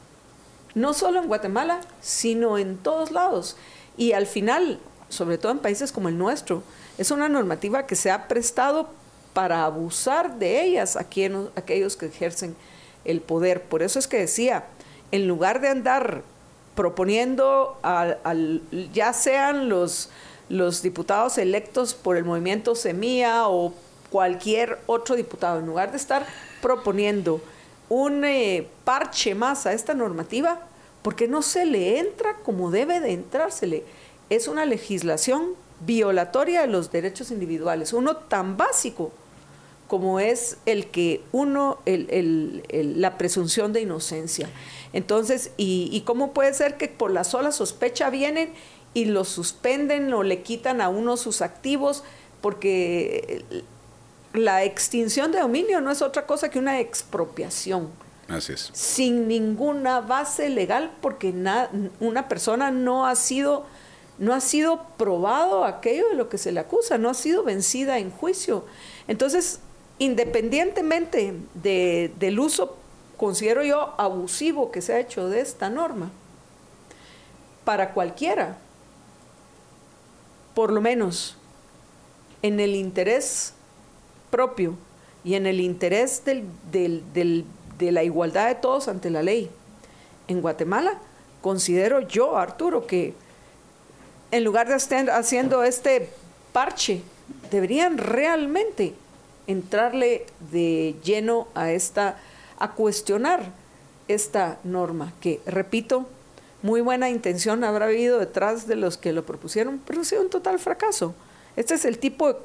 no 0.73 0.93
solo 0.93 1.19
en 1.19 1.27
Guatemala, 1.27 1.81
sino 2.01 2.57
en 2.57 2.77
todos 2.77 3.11
lados. 3.11 3.57
Y 3.97 4.13
al 4.13 4.25
final, 4.25 4.79
sobre 5.09 5.37
todo 5.37 5.51
en 5.51 5.59
países 5.59 5.91
como 5.91 6.09
el 6.09 6.17
nuestro, 6.17 6.63
es 6.97 7.11
una 7.11 7.29
normativa 7.29 7.85
que 7.85 7.95
se 7.95 8.11
ha 8.11 8.27
prestado 8.27 8.89
para 9.33 9.65
abusar 9.65 10.39
de 10.39 10.63
ellas 10.63 10.95
a 10.95 11.01
aquellos 11.01 11.97
que 11.97 12.05
ejercen 12.05 12.55
el 13.05 13.21
poder. 13.21 13.63
Por 13.63 13.81
eso 13.81 13.99
es 13.99 14.07
que 14.07 14.19
decía, 14.19 14.65
en 15.11 15.27
lugar 15.27 15.61
de 15.61 15.69
andar 15.69 16.23
proponiendo, 16.81 17.77
al, 17.83 18.63
ya 18.91 19.13
sean 19.13 19.69
los, 19.69 20.09
los 20.49 20.81
diputados 20.81 21.37
electos 21.37 21.93
por 21.93 22.17
el 22.17 22.25
movimiento 22.25 22.73
Semilla 22.73 23.47
o 23.49 23.71
cualquier 24.09 24.79
otro 24.87 25.15
diputado, 25.15 25.59
en 25.59 25.67
lugar 25.67 25.91
de 25.91 25.97
estar 25.97 26.25
proponiendo 26.59 27.39
un 27.87 28.25
eh, 28.25 28.67
parche 28.83 29.35
más 29.35 29.67
a 29.67 29.73
esta 29.73 29.93
normativa 29.93 30.59
porque 31.03 31.27
no 31.27 31.43
se 31.43 31.67
le 31.67 31.99
entra 31.99 32.37
como 32.37 32.71
debe 32.71 32.99
de 32.99 33.11
entrársele. 33.11 33.83
Es 34.31 34.47
una 34.47 34.65
legislación 34.65 35.49
violatoria 35.81 36.61
de 36.61 36.67
los 36.67 36.91
derechos 36.91 37.29
individuales, 37.29 37.93
uno 37.93 38.15
tan 38.15 38.57
básico 38.57 39.11
como 39.87 40.19
es 40.19 40.57
el 40.65 40.87
que 40.87 41.21
uno, 41.31 41.77
la 41.85 43.19
presunción 43.19 43.71
de 43.71 43.81
inocencia. 43.81 44.49
Entonces, 44.93 45.51
y, 45.57 45.89
y, 45.91 46.01
cómo 46.01 46.33
puede 46.33 46.53
ser 46.53 46.77
que 46.77 46.87
por 46.87 47.11
la 47.11 47.23
sola 47.23 47.51
sospecha 47.51 48.09
vienen 48.09 48.53
y 48.93 49.05
lo 49.05 49.23
suspenden 49.23 50.13
o 50.13 50.23
le 50.23 50.41
quitan 50.41 50.81
a 50.81 50.89
uno 50.89 51.17
sus 51.17 51.41
activos? 51.41 52.03
Porque 52.41 53.45
la 54.33 54.63
extinción 54.63 55.31
de 55.31 55.39
dominio 55.39 55.81
no 55.81 55.91
es 55.91 56.01
otra 56.01 56.25
cosa 56.25 56.49
que 56.49 56.59
una 56.59 56.79
expropiación. 56.79 57.89
Así 58.27 58.53
es. 58.53 58.69
Sin 58.73 59.27
ninguna 59.27 60.01
base 60.01 60.49
legal, 60.49 60.91
porque 61.01 61.33
una 61.99 62.27
persona 62.27 62.71
no 62.71 63.05
ha 63.05 63.15
sido 63.15 63.65
no 64.21 64.35
ha 64.35 64.39
sido 64.39 64.85
probado 64.97 65.65
aquello 65.65 66.09
de 66.09 66.15
lo 66.15 66.29
que 66.29 66.37
se 66.37 66.51
le 66.51 66.59
acusa, 66.59 66.99
no 66.99 67.09
ha 67.09 67.15
sido 67.15 67.43
vencida 67.43 67.97
en 67.97 68.11
juicio. 68.11 68.65
Entonces, 69.07 69.61
independientemente 69.97 71.33
del 71.55 72.39
uso, 72.39 72.77
considero 73.21 73.63
yo, 73.63 73.93
abusivo 73.99 74.71
que 74.71 74.81
se 74.81 74.93
ha 74.93 74.99
hecho 74.99 75.29
de 75.29 75.41
esta 75.41 75.69
norma, 75.69 76.09
para 77.63 77.93
cualquiera, 77.93 78.57
por 80.55 80.71
lo 80.71 80.81
menos 80.81 81.37
en 82.41 82.59
el 82.59 82.73
interés 82.73 83.53
propio 84.31 84.75
y 85.23 85.35
en 85.35 85.45
el 85.45 85.59
interés 85.59 86.23
del, 86.25 86.47
de 86.71 87.91
la 87.91 88.03
igualdad 88.03 88.47
de 88.47 88.55
todos 88.55 88.87
ante 88.87 89.11
la 89.11 89.21
ley. 89.21 89.51
En 90.27 90.41
Guatemala, 90.41 90.97
considero 91.43 92.01
yo, 92.01 92.39
Arturo, 92.39 92.87
que 92.87 93.13
en 94.31 94.43
lugar 94.43 94.67
de 94.67 94.77
estar 94.77 95.11
haciendo 95.11 95.63
este 95.63 96.09
parche, 96.53 97.03
deberían 97.51 97.99
realmente 97.99 98.95
entrarle 99.45 100.25
de 100.51 100.95
lleno 101.03 101.49
a 101.53 101.71
esta, 101.71 102.17
a 102.63 102.71
cuestionar 102.71 103.51
esta 104.07 104.59
norma, 104.63 105.13
que 105.21 105.41
repito, 105.45 106.07
muy 106.61 106.81
buena 106.81 107.09
intención 107.09 107.63
habrá 107.63 107.85
habido 107.85 108.19
detrás 108.19 108.67
de 108.67 108.75
los 108.75 108.97
que 108.97 109.13
lo 109.13 109.25
propusieron, 109.25 109.81
pero 109.85 110.01
ha 110.01 110.05
sido 110.05 110.21
un 110.21 110.29
total 110.29 110.59
fracaso. 110.59 111.15
Este 111.55 111.73
es 111.73 111.85
el 111.85 111.97
tipo 111.97 112.33
de 112.33 112.35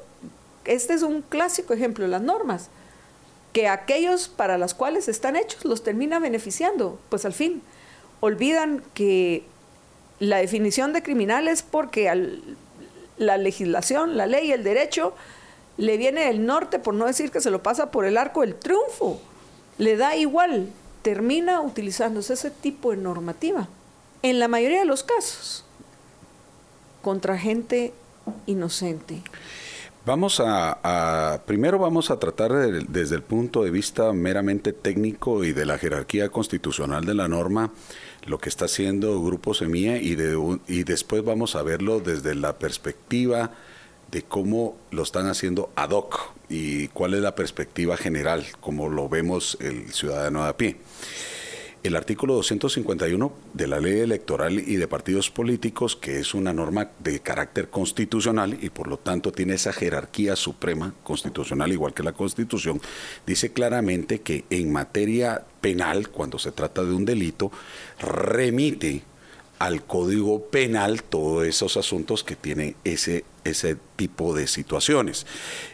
este 0.67 0.93
es 0.93 1.01
un 1.01 1.21
clásico 1.21 1.73
ejemplo, 1.73 2.07
las 2.07 2.21
normas, 2.21 2.69
que 3.53 3.67
aquellos 3.67 4.27
para 4.27 4.57
los 4.57 4.73
cuales 4.73 5.07
están 5.07 5.35
hechos 5.35 5.65
los 5.65 5.83
termina 5.83 6.19
beneficiando, 6.19 6.99
pues 7.09 7.25
al 7.25 7.33
fin 7.33 7.61
olvidan 8.19 8.83
que 8.93 9.43
la 10.19 10.37
definición 10.37 10.93
de 10.93 11.01
criminal 11.01 11.47
es 11.47 11.63
porque 11.63 12.11
la 13.17 13.37
legislación, 13.37 14.17
la 14.17 14.27
ley, 14.27 14.51
el 14.51 14.63
derecho 14.63 15.15
le 15.77 15.97
viene 15.97 16.25
del 16.25 16.45
norte, 16.45 16.79
por 16.79 16.93
no 16.93 17.05
decir 17.05 17.31
que 17.31 17.39
se 17.39 17.51
lo 17.51 17.63
pasa 17.63 17.91
por 17.91 18.05
el 18.05 18.17
arco 18.17 18.41
del 18.41 18.55
triunfo, 18.55 19.21
le 19.77 19.97
da 19.97 20.15
igual, 20.15 20.69
termina 21.01 21.61
utilizándose 21.61 22.33
ese 22.33 22.51
tipo 22.51 22.91
de 22.91 22.97
normativa, 22.97 23.67
en 24.23 24.39
la 24.39 24.47
mayoría 24.47 24.79
de 24.79 24.85
los 24.85 25.03
casos, 25.03 25.63
contra 27.01 27.37
gente 27.37 27.93
inocente. 28.45 29.21
Vamos 30.05 30.41
a, 30.43 31.41
primero 31.45 31.79
vamos 31.79 32.11
a 32.11 32.17
tratar 32.17 32.53
desde 32.53 33.15
el 33.15 33.23
punto 33.23 33.63
de 33.63 33.71
vista 33.71 34.13
meramente 34.13 34.71
técnico 34.71 35.43
y 35.43 35.51
de 35.51 35.65
la 35.65 35.77
jerarquía 35.77 36.29
constitucional 36.29 37.03
de 37.03 37.13
la 37.13 37.27
norma 37.27 37.71
lo 38.25 38.37
que 38.39 38.49
está 38.49 38.65
haciendo 38.65 39.21
Grupo 39.21 39.53
Semilla 39.53 39.97
y, 39.97 40.15
de, 40.15 40.59
y 40.67 40.83
después 40.83 41.23
vamos 41.23 41.55
a 41.55 41.63
verlo 41.63 41.99
desde 41.99 42.35
la 42.35 42.57
perspectiva 42.57 43.51
de 44.11 44.23
cómo 44.23 44.75
lo 44.91 45.03
están 45.03 45.27
haciendo 45.27 45.71
ad 45.75 45.91
hoc 45.91 46.33
y 46.49 46.87
cuál 46.89 47.13
es 47.13 47.21
la 47.21 47.35
perspectiva 47.35 47.97
general, 47.97 48.45
como 48.59 48.89
lo 48.89 49.09
vemos 49.09 49.57
el 49.61 49.91
ciudadano 49.93 50.43
de 50.43 50.49
a 50.49 50.57
pie. 50.57 50.77
El 51.83 51.95
artículo 51.95 52.33
251 52.33 53.31
de 53.53 53.67
la 53.67 53.79
ley 53.79 53.99
electoral 53.99 54.59
y 54.59 54.75
de 54.75 54.87
partidos 54.87 55.29
políticos, 55.29 55.95
que 55.95 56.19
es 56.19 56.33
una 56.33 56.51
norma 56.51 56.89
de 56.99 57.19
carácter 57.21 57.69
constitucional 57.69 58.57
y 58.61 58.69
por 58.71 58.87
lo 58.87 58.97
tanto 58.97 59.31
tiene 59.31 59.53
esa 59.53 59.71
jerarquía 59.71 60.35
suprema 60.35 60.93
constitucional 61.03 61.71
igual 61.71 61.93
que 61.93 62.03
la 62.03 62.13
constitución, 62.13 62.81
dice 63.25 63.53
claramente 63.53 64.21
que 64.21 64.43
en 64.49 64.71
materia 64.71 65.45
penal, 65.61 66.09
cuando 66.09 66.39
se 66.39 66.51
trata 66.51 66.83
de 66.83 66.93
un 66.93 67.05
delito, 67.05 67.51
remite 67.99 69.03
al 69.59 69.83
Código 69.83 70.45
Penal 70.49 71.03
todos 71.03 71.45
esos 71.45 71.77
asuntos 71.77 72.23
que 72.23 72.35
tienen 72.35 72.75
ese, 72.83 73.25
ese 73.43 73.77
tipo 73.95 74.35
de 74.35 74.47
situaciones. 74.47 75.25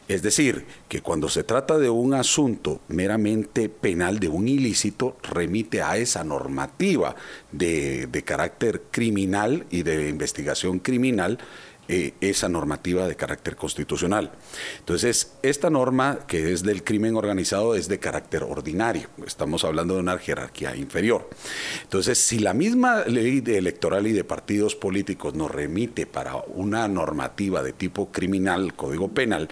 Es 0.07 0.21
decir, 0.21 0.65
que 0.87 1.01
cuando 1.01 1.29
se 1.29 1.43
trata 1.43 1.77
de 1.77 1.89
un 1.89 2.13
asunto 2.13 2.81
meramente 2.87 3.69
penal, 3.69 4.19
de 4.19 4.29
un 4.29 4.47
ilícito, 4.47 5.17
remite 5.23 5.81
a 5.81 5.97
esa 5.97 6.23
normativa 6.23 7.15
de, 7.51 8.07
de 8.07 8.23
carácter 8.23 8.83
criminal 8.91 9.65
y 9.69 9.83
de 9.83 10.09
investigación 10.09 10.79
criminal 10.79 11.39
eh, 11.87 12.13
esa 12.21 12.47
normativa 12.47 13.07
de 13.07 13.15
carácter 13.15 13.55
constitucional. 13.55 14.31
Entonces, 14.79 15.33
esta 15.43 15.69
norma 15.69 16.19
que 16.27 16.53
es 16.53 16.63
del 16.63 16.83
crimen 16.83 17.15
organizado 17.15 17.75
es 17.75 17.87
de 17.87 17.99
carácter 17.99 18.43
ordinario. 18.43 19.09
Estamos 19.25 19.63
hablando 19.63 19.95
de 19.95 19.99
una 19.99 20.17
jerarquía 20.17 20.75
inferior. 20.75 21.29
Entonces, 21.81 22.17
si 22.17 22.39
la 22.39 22.53
misma 22.53 23.03
ley 23.05 23.43
electoral 23.45 24.07
y 24.07 24.13
de 24.13 24.23
partidos 24.23 24.75
políticos 24.75 25.33
nos 25.35 25.51
remite 25.51 26.05
para 26.05 26.37
una 26.47 26.87
normativa 26.87 27.61
de 27.61 27.73
tipo 27.73 28.11
criminal, 28.11 28.73
código 28.75 29.09
penal, 29.09 29.49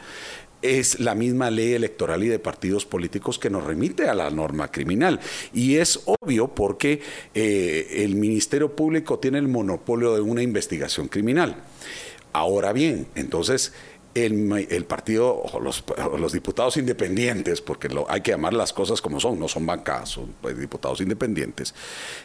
es 0.62 1.00
la 1.00 1.16
misma 1.16 1.50
ley 1.50 1.74
electoral 1.74 2.24
y 2.24 2.28
de 2.28 2.40
partidos 2.40 2.86
políticos 2.86 3.40
que 3.40 3.50
nos 3.50 3.64
remite 3.64 4.08
a 4.08 4.14
la 4.14 4.30
norma 4.30 4.70
criminal. 4.72 5.20
Y 5.54 5.76
es 5.76 6.02
obvio 6.06 6.50
porque 6.50 7.02
eh, 7.34 7.88
el 8.04 8.16
Ministerio 8.16 8.76
Público 8.76 9.20
tiene 9.20 9.40
el 9.40 9.48
monopolio 9.48 10.14
de 10.14 10.22
una 10.22 10.44
investigación 10.44 11.08
criminal. 11.08 11.64
Ahora 12.34 12.72
bien, 12.72 13.08
entonces 13.16 13.74
el, 14.14 14.86
partido 14.86 15.36
o 15.36 15.60
los, 15.60 15.84
los, 16.20 16.34
diputados 16.34 16.78
independientes, 16.78 17.62
porque 17.62 17.90
lo, 17.90 18.10
hay 18.10 18.22
que 18.22 18.32
llamar 18.32 18.54
las 18.54 18.74
cosas 18.74 19.02
como 19.02 19.20
son, 19.20 19.40
no 19.40 19.48
son 19.48 19.66
bancadas, 19.66 20.10
son 20.10 20.34
pues, 20.42 20.58
diputados 20.58 21.02
independientes, 21.02 21.74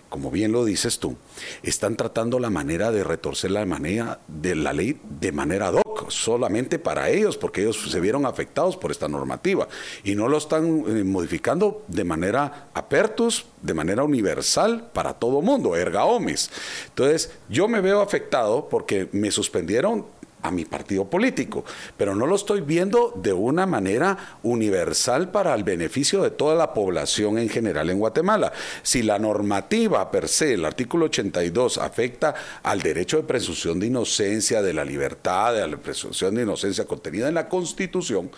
como 0.09 0.31
bien 0.31 0.53
lo 0.53 0.65
dices 0.65 0.99
tú, 0.99 1.17
están 1.63 1.97
tratando 1.97 2.39
la 2.39 2.51
manera 2.51 2.91
de 2.91 3.05
retorcer 3.05 3.51
la 3.51 3.65
manera 3.67 4.21
de 4.27 4.55
la 4.55 4.73
ley 4.73 5.01
de 5.21 5.33
manera 5.33 5.69
ad 5.69 5.75
hoc, 5.75 6.11
solamente 6.11 6.79
para 6.79 7.11
ellos, 7.11 7.37
porque 7.37 7.63
ellos 7.63 7.91
se 7.91 8.01
vieron 8.01 8.27
afectados 8.27 8.77
por 8.77 8.91
esta 8.91 9.09
normativa 9.09 9.69
y 10.05 10.15
no 10.15 10.29
lo 10.29 10.39
están 10.39 10.85
eh, 10.89 11.05
modificando 11.05 11.85
de 11.89 12.05
manera 12.05 12.69
apertus, 12.75 13.47
de 13.63 13.75
manera 13.75 14.05
universal 14.05 14.91
para 14.93 15.15
todo 15.15 15.43
mundo, 15.43 15.77
erga 15.77 16.05
omis. 16.05 16.51
Entonces, 16.89 17.31
yo 17.49 17.69
me 17.69 17.81
veo 17.81 18.01
afectado 18.01 18.69
porque 18.69 19.09
me 19.13 19.31
suspendieron 19.31 20.07
a 20.47 20.51
mi 20.51 20.65
partido 20.65 21.05
político, 21.05 21.65
pero 21.97 22.15
no 22.15 22.27
lo 22.27 22.37
estoy 22.37 22.61
viendo 22.61 23.13
de 23.17 23.33
una 23.33 23.67
manera 23.67 24.39
universal 24.43 25.31
para 25.31 25.55
el 25.55 25.65
beneficio 25.65 26.23
de 26.23 26.31
toda 26.31 26.55
la 26.55 26.73
población 26.73 27.39
en 27.39 27.49
general 27.49 27.91
en 27.91 27.99
Guatemala. 27.99 28.53
Si 28.83 29.03
la 29.03 29.19
normativa 29.19 30.11
per 30.11 30.29
se, 30.29 30.55
el 30.55 30.65
artículo 30.65 31.07
82, 31.07 31.79
afecta 31.79 32.35
al 32.63 32.81
derecho 32.81 33.17
de 33.17 33.25
presunción 33.25 33.81
de 33.81 33.87
inocencia, 33.87 34.63
de 34.63 34.73
la 34.73 34.85
libertad, 34.85 35.55
de 35.55 35.67
la 35.67 35.77
presunción 35.77 36.35
de 36.35 36.43
inocencia 36.43 36.85
contenida 36.87 37.29
en 37.29 37.35
la 37.35 37.49
Constitución, 37.49 38.31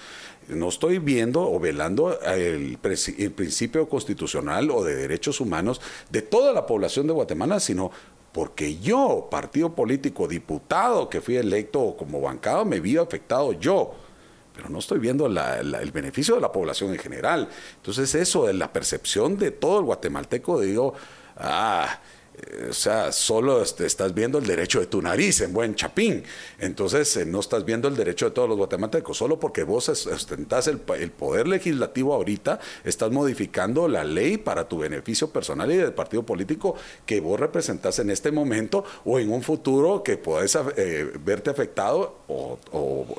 no 0.48 0.68
estoy 0.68 0.98
viendo 0.98 1.42
o 1.42 1.60
velando 1.60 2.18
el, 2.22 2.78
el, 3.18 3.32
principio 3.32 3.88
constitucional 3.88 4.70
o 4.70 4.82
de 4.82 4.96
derechos 4.96 5.40
humanos 5.40 5.80
de 6.10 6.22
toda 6.22 6.52
la 6.52 6.66
población 6.66 7.06
de 7.06 7.12
Guatemala, 7.12 7.60
sino 7.60 7.90
porque 8.32 8.78
yo, 8.78 9.28
partido 9.30 9.74
político, 9.74 10.28
diputado 10.28 11.08
que 11.08 11.20
fui 11.20 11.36
electo 11.36 11.96
como 11.98 12.20
bancado, 12.20 12.64
me 12.64 12.80
vi 12.80 12.96
afectado 12.96 13.52
yo. 13.52 13.94
Pero 14.54 14.68
no 14.68 14.80
estoy 14.80 14.98
viendo 14.98 15.26
el 15.26 15.90
beneficio 15.92 16.34
de 16.34 16.40
la 16.40 16.50
población 16.50 16.90
en 16.90 16.98
general. 16.98 17.48
Entonces 17.76 18.14
eso 18.14 18.46
de 18.46 18.54
la 18.54 18.72
percepción 18.72 19.38
de 19.38 19.52
todo 19.52 19.78
el 19.78 19.84
guatemalteco, 19.84 20.60
digo, 20.60 20.94
ah, 21.36 22.00
o 22.68 22.72
sea, 22.72 23.12
solo 23.12 23.62
este, 23.62 23.86
estás 23.86 24.14
viendo 24.14 24.38
el 24.38 24.46
derecho 24.46 24.80
de 24.80 24.86
tu 24.86 25.00
nariz 25.00 25.40
en 25.40 25.52
buen 25.52 25.74
chapín. 25.74 26.22
Entonces, 26.58 27.16
eh, 27.16 27.26
no 27.26 27.40
estás 27.40 27.64
viendo 27.64 27.88
el 27.88 27.96
derecho 27.96 28.26
de 28.26 28.32
todos 28.32 28.48
los 28.48 28.58
guatemaltecos. 28.58 29.16
Solo 29.16 29.38
porque 29.38 29.62
vos 29.62 29.88
ostentás 29.88 30.66
el, 30.68 30.78
poder 30.78 31.48
legislativo 31.48 32.14
ahorita, 32.14 32.60
estás 32.84 33.10
modificando 33.10 33.88
la 33.88 34.04
ley 34.04 34.36
para 34.36 34.68
tu 34.68 34.78
beneficio 34.78 35.30
personal 35.30 35.70
y 35.72 35.76
del 35.76 35.92
partido 35.92 36.22
político 36.22 36.74
que 37.06 37.20
vos 37.20 37.38
representás 37.38 37.98
en 37.98 38.10
este 38.10 38.30
momento 38.30 38.84
o 39.04 39.18
en 39.18 39.30
un 39.30 39.42
futuro 39.42 40.02
que 40.02 40.16
podés 40.16 40.56
eh, 40.76 41.10
verte 41.24 41.50
afectado 41.50 42.18
o, 42.28 42.58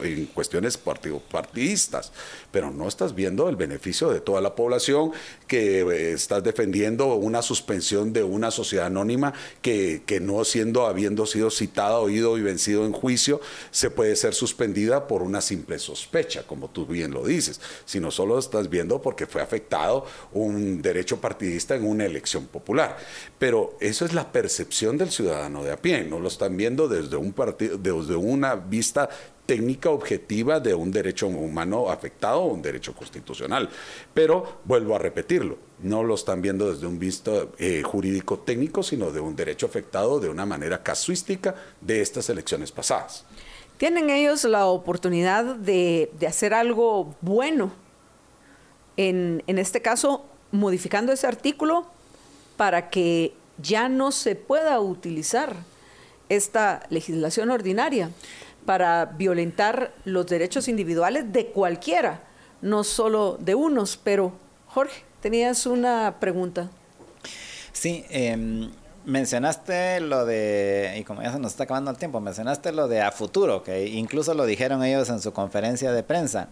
en 0.03 0.25
cuestiones 0.27 0.77
partidistas. 0.77 2.11
Pero 2.51 2.71
no 2.71 2.87
estás 2.87 3.15
viendo 3.15 3.49
el 3.49 3.55
beneficio 3.55 4.09
de 4.09 4.21
toda 4.21 4.41
la 4.41 4.55
población 4.55 5.11
que 5.47 5.81
eh, 5.81 6.13
estás 6.13 6.43
defendiendo 6.43 7.15
una 7.15 7.41
suspensión 7.41 8.13
de 8.13 8.23
una 8.23 8.51
sociedad 8.51 8.89
que, 9.61 10.19
no 10.21 10.43
siendo, 10.43 10.85
habiendo 10.85 11.25
sido 11.25 11.49
citada, 11.49 11.99
oído 11.99 12.37
y 12.37 12.41
vencido 12.41 12.85
en 12.85 12.91
juicio, 12.91 13.41
se 13.71 13.89
puede 13.89 14.15
ser 14.15 14.33
suspendida 14.33 15.07
por 15.07 15.21
una 15.21 15.41
simple 15.41 15.79
sospecha, 15.79 16.45
como 16.45 16.69
tú 16.69 16.85
bien 16.85 17.11
lo 17.11 17.25
dices, 17.25 17.59
sino 17.85 18.11
solo 18.11 18.37
estás 18.37 18.69
viendo 18.69 19.01
porque 19.01 19.25
fue 19.25 19.41
afectado 19.41 20.05
un 20.33 20.81
derecho 20.81 21.19
partidista 21.21 21.75
en 21.75 21.85
una 21.85 22.05
elección 22.05 22.47
popular. 22.47 22.97
Pero 23.37 23.77
eso 23.79 24.05
es 24.05 24.13
la 24.13 24.31
percepción 24.31 24.97
del 24.97 25.11
ciudadano 25.11 25.63
de 25.63 25.71
a 25.71 25.81
pie, 25.81 26.03
no 26.03 26.19
lo 26.19 26.27
están 26.27 26.57
viendo 26.57 26.87
desde 26.87 27.15
un 27.15 27.33
desde 27.81 28.15
una 28.15 28.55
vista 28.55 29.09
técnica 29.49 29.89
objetiva 29.89 30.59
de 30.59 30.75
un 30.75 30.91
derecho 30.91 31.25
humano 31.25 31.89
afectado 31.89 32.41
o 32.41 32.53
un 32.53 32.61
derecho 32.61 32.93
constitucional. 32.93 33.67
Pero 34.13 34.59
vuelvo 34.63 34.95
a 34.95 34.99
repetirlo, 34.99 35.57
no 35.81 36.03
lo 36.03 36.13
están 36.13 36.39
viendo 36.39 36.71
desde 36.71 36.85
un 36.85 36.99
visto 36.99 37.53
eh, 37.57 37.81
jurídico 37.81 38.37
técnico, 38.37 38.83
sino 38.83 39.09
de 39.09 39.19
un 39.19 39.35
derecho 39.35 39.65
afectado 39.65 40.19
de 40.19 40.29
una 40.29 40.45
manera 40.45 40.83
casuística 40.83 41.55
de 41.81 41.99
estas 41.99 42.29
elecciones 42.29 42.71
pasadas. 42.71 43.25
Tienen 43.77 44.11
ellos 44.11 44.43
la 44.43 44.67
oportunidad 44.67 45.55
de, 45.55 46.11
hacer 46.27 46.53
algo 46.53 47.15
bueno, 47.21 47.71
en, 48.97 49.41
en 49.47 49.57
este 49.57 49.81
caso 49.81 50.25
modificando 50.51 51.11
ese 51.11 51.25
artículo 51.25 51.87
para 52.55 52.91
que 52.91 53.33
ya 53.57 53.89
no 53.89 54.11
se 54.11 54.35
pueda 54.35 54.79
utilizar 54.79 55.55
esta 56.29 56.85
legislación 56.91 57.49
ordinaria 57.49 58.11
para 58.65 59.05
violentar 59.05 59.93
los 60.05 60.27
derechos 60.27 60.67
individuales 60.67 61.31
de 61.31 61.47
cualquiera, 61.47 62.23
no 62.61 62.83
solo 62.83 63.37
de 63.39 63.55
unos. 63.55 63.97
Pero, 63.97 64.33
Jorge, 64.67 65.03
tenías 65.21 65.65
una 65.65 66.19
pregunta. 66.19 66.69
Sí, 67.71 68.05
em, 68.09 68.69
mencionaste 69.05 70.01
lo 70.01 70.25
de, 70.25 70.95
y 70.99 71.03
como 71.03 71.21
ya 71.21 71.31
se 71.31 71.39
nos 71.39 71.51
está 71.51 71.63
acabando 71.63 71.91
el 71.91 71.97
tiempo, 71.97 72.19
mencionaste 72.19 72.71
lo 72.71 72.87
de 72.87 73.01
a 73.01 73.11
futuro, 73.11 73.63
que 73.63 73.87
incluso 73.87 74.33
lo 74.33 74.45
dijeron 74.45 74.83
ellos 74.83 75.09
en 75.09 75.21
su 75.21 75.33
conferencia 75.33 75.91
de 75.91 76.03
prensa. 76.03 76.49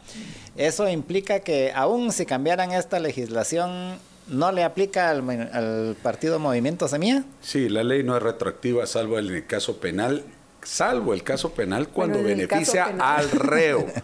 Eso 0.56 0.90
implica 0.90 1.40
que 1.42 1.72
aún 1.76 2.12
si 2.12 2.26
cambiaran 2.26 2.72
esta 2.72 3.00
legislación, 3.00 3.98
¿no 4.28 4.52
le 4.52 4.64
aplica 4.64 5.10
al, 5.10 5.96
partido 6.02 6.40
Movimiento 6.40 6.88
Semilla? 6.88 7.24
Sí, 7.42 7.70
la 7.70 7.84
ley 7.84 8.04
no 8.04 8.16
es 8.18 8.24
retroactiva, 8.24 8.86
salvo 8.88 9.20
en 9.20 9.28
el 9.28 9.46
caso 9.46 9.78
penal 9.78 10.24
salvo 10.68 11.14
el 11.14 11.24
caso 11.24 11.52
penal 11.52 11.90
cuando 11.90 12.22
beneficia 12.22 12.96
al 13.00 13.32
reo. 13.32 13.86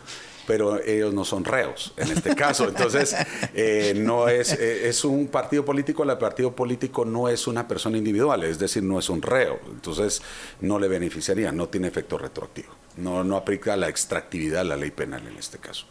pero 0.46 0.84
ellos 0.84 1.14
no 1.14 1.24
son 1.24 1.46
reos 1.46 1.94
en 1.96 2.12
este 2.12 2.36
caso. 2.36 2.68
Entonces, 2.68 3.16
eh, 3.54 3.94
no 3.96 4.28
es, 4.28 4.52
eh, 4.52 4.90
es 4.90 5.06
un 5.06 5.28
partido 5.28 5.64
político, 5.64 6.04
el 6.04 6.18
partido 6.18 6.54
político 6.54 7.06
no 7.06 7.30
es 7.30 7.48
una 7.48 7.66
persona 7.66 7.98
individual, 7.98 8.44
es 8.44 8.60
decir, 8.60 8.84
no 8.84 9.00
es 9.00 9.10
un 9.10 9.22
reo. 9.22 9.60
Entonces, 9.68 10.22
no 10.60 10.80
le 10.80 10.90
beneficiaría, 10.90 11.52
no 11.54 11.70
tiene 11.70 11.88
efecto 11.88 12.18
retroactivo. 12.18 12.74
No, 12.98 13.24
no 13.24 13.38
aplica 13.38 13.78
la 13.78 13.88
extractividad 13.88 14.66
la 14.66 14.76
ley 14.76 14.92
penal 14.92 15.26
en 15.28 15.38
este 15.38 15.60
caso. 15.60 15.86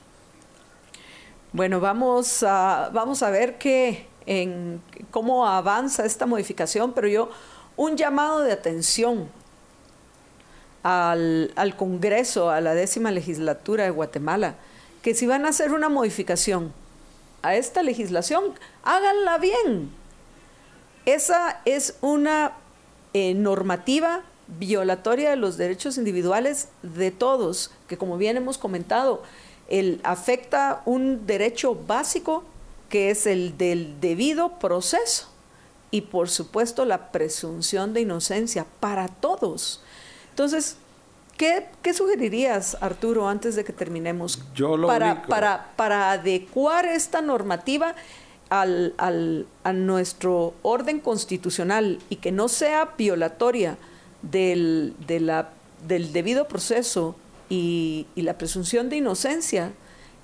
Bueno, 1.52 1.80
vamos 1.80 2.42
a, 2.42 2.90
vamos 2.92 3.22
a 3.22 3.30
ver 3.30 3.56
qué, 3.56 4.06
en, 4.26 4.82
cómo 5.10 5.46
avanza 5.46 6.04
esta 6.04 6.26
modificación, 6.26 6.92
pero 6.92 7.08
yo, 7.08 7.30
un 7.76 7.96
llamado 7.96 8.40
de 8.40 8.52
atención 8.52 9.30
al, 10.82 11.74
Congreso, 11.76 12.50
a 12.50 12.60
la 12.60 12.74
décima 12.74 13.10
legislatura 13.10 13.84
de 13.84 13.90
Guatemala, 13.90 14.56
que 15.02 15.14
si 15.14 15.26
van 15.26 15.46
a 15.46 15.50
hacer 15.50 15.72
una 15.72 15.88
modificación 15.88 16.72
a 17.42 17.56
esta 17.56 17.82
legislación, 17.82 18.44
háganla 18.82 19.38
bien. 19.38 19.90
Esa 21.06 21.60
es 21.64 21.96
una 22.00 22.52
eh, 23.12 23.34
normativa 23.34 24.22
violatoria 24.58 25.30
de 25.30 25.36
los 25.36 25.56
derechos 25.56 25.98
individuales 25.98 26.68
de 26.82 27.10
todos, 27.10 27.70
que 27.88 27.96
como 27.96 28.18
bien 28.18 28.36
hemos 28.36 28.58
comentado, 28.58 29.22
el, 29.68 30.00
afecta 30.04 30.82
un 30.84 31.26
derecho 31.26 31.74
básico 31.74 32.44
que 32.88 33.10
es 33.10 33.26
el 33.26 33.56
del 33.56 34.00
debido 34.00 34.58
proceso 34.58 35.28
y 35.90 36.02
por 36.02 36.28
supuesto 36.28 36.84
la 36.84 37.10
presunción 37.10 37.94
de 37.94 38.02
inocencia 38.02 38.66
para 38.80 39.08
todos. 39.08 39.80
Entonces, 40.32 40.76
¿qué, 41.36 41.92
sugerirías, 41.92 42.78
Arturo, 42.80 43.28
antes 43.28 43.54
de 43.54 43.64
que 43.64 43.72
terminemos? 43.74 44.42
para, 45.28 45.74
para, 45.76 46.10
adecuar 46.10 46.86
esta 46.86 47.20
normativa 47.20 47.94
al, 48.48 48.94
a 49.62 49.72
nuestro 49.74 50.54
orden 50.62 51.00
constitucional 51.00 51.98
y 52.08 52.16
que 52.16 52.32
no 52.32 52.48
sea 52.48 52.94
violatoria 52.96 53.76
del, 54.22 54.94
de 55.06 55.20
la, 55.20 55.50
del 55.86 56.14
debido 56.14 56.48
proceso 56.48 57.14
y, 57.50 58.06
y 58.14 58.22
la 58.22 58.38
presunción 58.38 58.88
de 58.88 58.96
inocencia, 58.96 59.72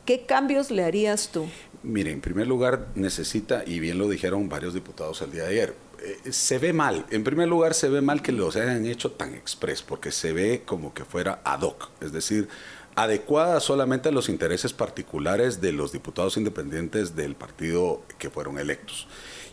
¿qué 0.06 0.22
cambios 0.24 0.70
le 0.70 0.84
harías 0.84 1.28
tú? 1.28 1.46
Mire, 1.82 2.12
en 2.12 2.22
primer 2.22 2.46
lugar 2.46 2.88
necesita, 2.94 3.62
y 3.66 3.78
bien 3.78 3.98
lo 3.98 4.09
dijeron 4.09 4.48
varios 4.48 4.72
diputados 4.72 5.20
el 5.20 5.32
día 5.32 5.42
de 5.42 5.48
ayer, 5.50 5.88
eh, 6.01 6.32
se 6.32 6.59
ve 6.59 6.72
mal. 6.72 7.07
En 7.11 7.24
primer 7.24 7.49
lugar, 7.49 7.74
se 7.74 7.88
ve 7.88 8.01
mal 8.01 8.22
que 8.22 8.32
los 8.32 8.57
hayan 8.57 8.86
hecho 8.86 9.12
tan 9.12 9.34
express, 9.34 9.82
porque 9.82 10.12
se 10.12 10.32
ve 10.32 10.62
como 10.64 10.94
que 10.94 11.05
fuera 11.05 11.40
ad 11.44 11.62
hoc, 11.62 11.90
es 12.01 12.12
decir, 12.12 12.49
adecuada 12.94 13.61
solamente 13.61 14.09
a 14.09 14.12
los 14.12 14.28
intereses 14.28 14.72
particulares 14.72 15.61
de 15.61 15.72
los 15.72 15.92
diputados 15.92 16.36
independientes 16.36 17.14
del 17.14 17.36
partido 17.36 18.03
que 18.18 18.30
fueron 18.30 18.59
electos. 18.59 19.07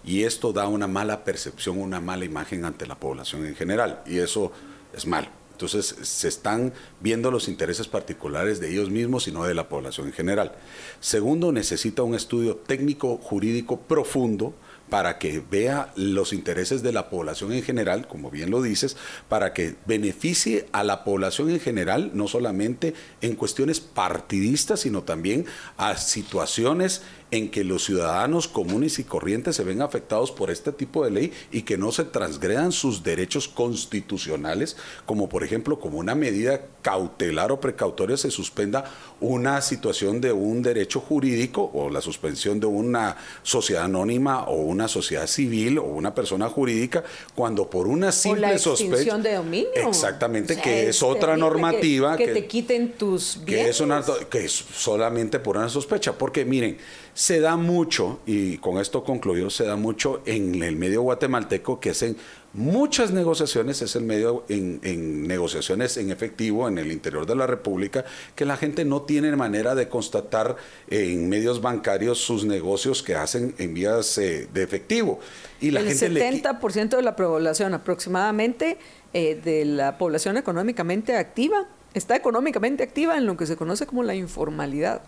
Y 0.04 0.24
esto 0.24 0.54
da 0.54 0.68
una 0.68 0.88
mala 0.88 1.24
percepción, 1.24 1.80
una 1.80 2.00
mala 2.00 2.26
imagen 2.26 2.66
ante 2.66 2.86
la 2.86 3.00
población 3.00 3.46
en 3.46 3.56
general, 3.56 4.02
y 4.06 4.20
eso 4.20 4.52
es 4.94 5.06
malo. 5.06 5.28
Entonces 5.52 5.96
se 6.02 6.28
están 6.28 6.74
viendo 7.00 7.32
los 7.32 7.48
intereses 7.48 7.88
particulares 7.88 8.60
de 8.60 8.72
ellos 8.72 8.90
mismos 8.90 9.28
y 9.28 9.32
no 9.32 9.46
de 9.46 9.54
la 9.54 9.70
población 9.70 10.08
en 10.08 10.14
general. 10.14 10.52
Segundo, 11.00 11.54
necesita 11.54 12.04
un 12.04 12.14
estudio 12.14 12.58
técnico 12.58 13.18
jurídico 13.18 13.80
profundo 13.80 14.54
para 14.90 15.18
que 15.18 15.42
vea 15.50 15.92
los 15.96 16.34
intereses 16.34 16.84
de 16.84 16.92
la 16.92 17.10
población 17.10 17.52
en 17.54 17.64
general, 17.64 18.08
como 18.08 18.30
bien 18.30 18.52
lo 18.52 18.62
dices, 18.62 18.98
para 19.28 19.54
que 19.54 19.76
beneficie 19.86 20.68
a 20.72 20.84
la 20.84 21.04
población 21.04 21.50
en 21.50 21.60
general, 21.60 22.12
no 22.14 22.28
solamente 22.28 22.94
en 23.22 23.36
cuestiones 23.36 23.80
partidistas, 23.80 24.82
sino 24.82 25.04
también 25.04 25.46
a 25.78 25.98
situaciones 25.98 27.02
en 27.36 27.50
que 27.50 27.64
los 27.64 27.84
ciudadanos 27.84 28.48
comunes 28.48 29.00
y 29.00 29.04
corrientes 29.04 29.56
se 29.56 29.64
ven 29.64 29.82
afectados 29.82 30.32
por 30.32 30.50
este 30.50 30.72
tipo 30.72 31.04
de 31.04 31.12
ley 31.12 31.34
y 31.52 31.64
que 31.64 31.78
no 31.78 31.92
se 31.92 32.06
transgredan 32.06 32.72
sus 32.72 33.04
derechos 33.04 33.48
constitucionales, 33.48 34.78
como 35.06 35.28
por 35.28 35.44
ejemplo, 35.44 35.80
como 35.80 36.00
una 36.00 36.16
medida 36.16 36.62
cautelar 36.82 37.52
o 37.52 37.60
precautoria 37.60 38.16
se 38.16 38.32
suspenda 38.32 38.86
una 39.20 39.62
situación 39.62 40.22
de 40.22 40.32
un 40.32 40.62
derecho 40.62 41.00
jurídico 41.00 41.72
o 41.74 41.90
la 41.90 42.00
suspensión 42.00 42.60
de 42.60 42.68
una 42.68 43.18
sociedad 43.44 43.86
anónima 43.86 44.44
o 44.44 44.56
una 44.62 44.88
sociedad 44.88 45.28
civil 45.28 45.80
o 45.80 45.84
una 45.84 46.14
persona 46.14 46.48
jurídica 46.48 47.04
cuando 47.34 47.70
por 47.70 47.88
una 47.88 48.12
simple 48.12 48.60
sospecha 48.60 49.18
de 49.18 49.34
dominio 49.34 49.70
exactamente 49.88 50.58
que 50.58 50.90
es, 50.90 51.02
otra 51.02 51.36
normativa 51.36 52.18
que, 52.18 52.28
te 52.28 52.46
quiten 52.46 52.94
tus 52.94 53.40
bienes. 53.44 53.78
que 53.78 53.84
es 53.84 54.28
que 54.30 54.46
es 54.46 54.52
solamente 54.52 55.40
por 55.40 55.58
una 55.58 55.70
sospecha 55.70 56.14
porque 56.14 56.46
miren 56.46 56.78
se 57.16 57.40
da 57.40 57.56
mucho, 57.56 58.20
y 58.26 58.58
con 58.58 58.78
esto 58.78 59.06
concluyo, 59.06 59.50
se 59.50 59.64
da 59.64 59.78
mucho 59.78 60.22
en 60.26 60.62
el 60.62 60.76
medio 60.76 61.02
guatemalteco 61.02 61.80
que 61.80 61.92
hacen 61.92 62.18
muchas 62.52 63.12
negociaciones, 63.12 63.82
es 63.82 63.96
el 63.96 64.04
medio 64.04 64.44
en, 64.50 65.26
negociaciones 65.26 65.96
en 65.96 66.12
efectivo 66.12 66.68
en 66.68 66.78
el 66.78 66.92
interior 66.92 67.26
de 67.26 67.38
la 67.38 67.48
República, 67.48 68.04
que 68.36 68.44
la 68.44 68.58
gente 68.58 68.84
no 68.84 69.04
tiene 69.04 69.34
manera 69.38 69.76
de 69.76 69.88
constatar 69.88 70.58
en 70.90 71.30
medios 71.30 71.62
bancarios 71.62 72.18
sus 72.20 72.44
negocios 72.44 73.02
que 73.02 73.16
hacen 73.16 73.56
en 73.60 73.74
vías 73.74 74.18
eh, 74.18 74.50
de 74.54 74.64
efectivo. 74.64 75.22
Y 75.62 75.72
la 75.72 75.80
el 75.80 75.88
70% 75.88 76.98
de 76.98 77.02
la 77.02 77.16
población 77.16 77.74
aproximadamente 77.74 78.78
eh, 79.14 79.40
de 79.42 79.64
la 79.64 79.98
población 79.98 80.36
económicamente 80.36 81.16
activa 81.16 81.66
está 81.94 82.18
económicamente 82.18 82.84
activa 82.84 83.18
en 83.18 83.26
lo 83.26 83.38
que 83.38 83.46
se 83.46 83.56
conoce 83.56 83.88
como 83.88 84.04
la 84.04 84.16
informalidad 84.16 85.02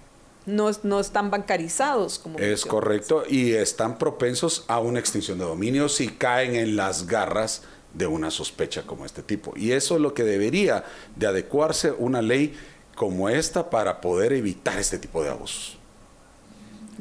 no, 0.47 0.71
no 0.81 0.99
están 0.99 1.29
bancarizados. 1.29 2.17
Como 2.17 2.39
es 2.39 2.65
correcto 2.65 3.23
y 3.29 3.51
están 3.51 3.99
propensos 3.99 4.65
a 4.67 4.79
una 4.79 4.99
extinción 4.99 5.37
de 5.37 5.45
dominio 5.45 5.89
si 5.89 6.07
caen 6.07 6.55
en 6.55 6.75
las 6.75 7.05
garras 7.05 7.61
de 7.93 8.07
una 8.07 8.31
sospecha 8.31 8.83
como 8.83 9.05
este 9.05 9.21
tipo. 9.21 9.53
Y 9.55 9.73
eso 9.73 9.95
es 9.95 10.01
lo 10.01 10.13
que 10.13 10.23
debería 10.23 10.85
de 11.15 11.27
adecuarse 11.27 11.91
una 11.91 12.21
ley 12.21 12.57
como 12.95 13.29
esta 13.29 13.69
para 13.69 14.01
poder 14.01 14.33
evitar 14.33 14.79
este 14.79 14.97
tipo 14.97 15.21
de 15.21 15.29
abusos. 15.29 15.77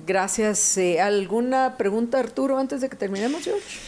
Gracias. 0.07 0.77
Eh, 0.77 1.01
¿Alguna 1.01 1.77
pregunta, 1.79 2.19
Arturo, 2.19 2.59
antes 2.59 2.81
de 2.81 2.89
que 2.89 2.97
terminemos, 2.97 3.45
George? 3.45 3.79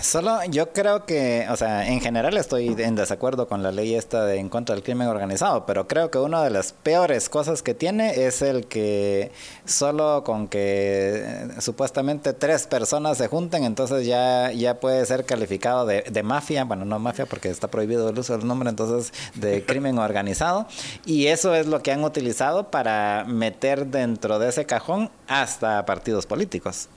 Solo 0.00 0.38
yo 0.50 0.72
creo 0.72 1.04
que, 1.04 1.46
o 1.50 1.56
sea, 1.56 1.86
en 1.88 2.00
general 2.00 2.36
estoy 2.36 2.74
en 2.78 2.94
desacuerdo 2.94 3.48
con 3.48 3.62
la 3.62 3.72
ley 3.72 3.94
esta 3.94 4.24
de 4.24 4.38
en 4.38 4.48
contra 4.48 4.74
del 4.74 4.84
crimen 4.84 5.08
organizado, 5.08 5.66
pero 5.66 5.86
creo 5.86 6.10
que 6.10 6.18
una 6.18 6.42
de 6.42 6.50
las 6.50 6.72
peores 6.72 7.28
cosas 7.28 7.62
que 7.62 7.74
tiene 7.74 8.26
es 8.26 8.42
el 8.42 8.66
que 8.66 9.30
solo 9.64 10.24
con 10.24 10.48
que 10.48 11.22
eh, 11.24 11.48
supuestamente 11.60 12.32
tres 12.32 12.66
personas 12.66 13.18
se 13.18 13.28
junten, 13.28 13.64
entonces 13.64 14.06
ya, 14.06 14.52
ya 14.52 14.80
puede 14.80 15.04
ser 15.06 15.24
calificado 15.24 15.86
de, 15.86 16.02
de 16.02 16.22
mafia, 16.22 16.64
bueno, 16.64 16.84
no 16.84 16.98
mafia 16.98 17.26
porque 17.26 17.50
está 17.50 17.68
prohibido 17.68 18.08
el 18.08 18.18
uso 18.18 18.36
del 18.36 18.46
nombre, 18.46 18.70
entonces 18.70 19.12
de 19.34 19.64
crimen 19.66 19.98
organizado, 19.98 20.66
y 21.04 21.26
eso 21.26 21.54
es 21.54 21.66
lo 21.66 21.82
que 21.82 21.92
han 21.92 22.04
utilizado 22.04 22.70
para 22.70 23.24
meter 23.26 23.86
dentro 23.86 24.38
de 24.38 24.48
ese 24.48 24.66
cajón 24.66 25.10
hasta 25.28 25.84
partidos 25.86 26.26
políticos. 26.26 26.88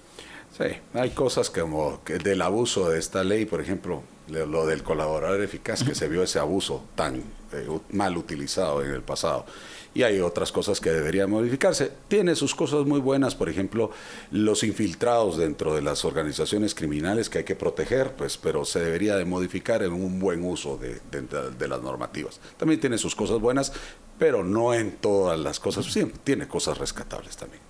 Sí, 0.56 0.66
hay 0.94 1.10
cosas 1.12 1.50
como 1.50 2.04
que 2.04 2.18
del 2.18 2.42
abuso 2.42 2.90
de 2.90 3.00
esta 3.00 3.24
ley, 3.24 3.46
por 3.46 3.62
ejemplo, 3.62 4.04
lo 4.28 4.66
del 4.66 4.84
colaborador 4.84 5.42
eficaz, 5.42 5.84
que 5.84 5.96
se 5.96 6.08
vio 6.08 6.24
ese 6.24 6.40
abuso 6.40 6.84
tan 6.96 7.18
eh, 7.54 7.68
mal 7.92 8.18
utilizado 8.18 8.84
en 8.84 8.92
el 8.92 9.02
pasado. 9.02 9.46
Y 9.94 10.04
hay 10.04 10.20
otras 10.20 10.52
cosas 10.52 10.80
que 10.80 10.92
deberían 10.92 11.30
modificarse. 11.30 11.92
Tiene 12.08 12.36
sus 12.36 12.54
cosas 12.54 12.86
muy 12.86 13.00
buenas, 13.00 13.36
por 13.36 13.50
ejemplo, 13.50 13.92
los 14.32 14.64
infiltrados 14.64 15.38
dentro 15.38 15.74
de 15.76 15.82
las 15.82 16.06
organizaciones 16.06 16.76
criminales 16.76 17.30
que 17.30 17.40
hay 17.40 17.44
que 17.44 17.56
proteger, 17.56 18.14
pues, 18.14 18.38
pero 18.38 18.66
se 18.66 18.80
debería 18.80 19.16
de 19.16 19.26
modificar 19.26 19.82
en 19.82 19.94
un 19.94 20.20
buen 20.20 20.44
uso 20.44 20.78
de, 20.78 21.00
de 21.10 21.68
las 21.68 21.82
normativas. 21.82 22.40
También 22.58 22.80
tiene 22.80 22.98
sus 22.98 23.16
cosas 23.16 23.40
buenas, 23.40 23.72
pero 24.18 24.44
no 24.44 24.74
en 24.74 24.92
todas 24.98 25.40
las 25.40 25.60
cosas. 25.60 25.86
Sí, 25.86 26.12
tiene 26.24 26.48
cosas 26.48 26.78
rescatables 26.78 27.38
también 27.38 27.68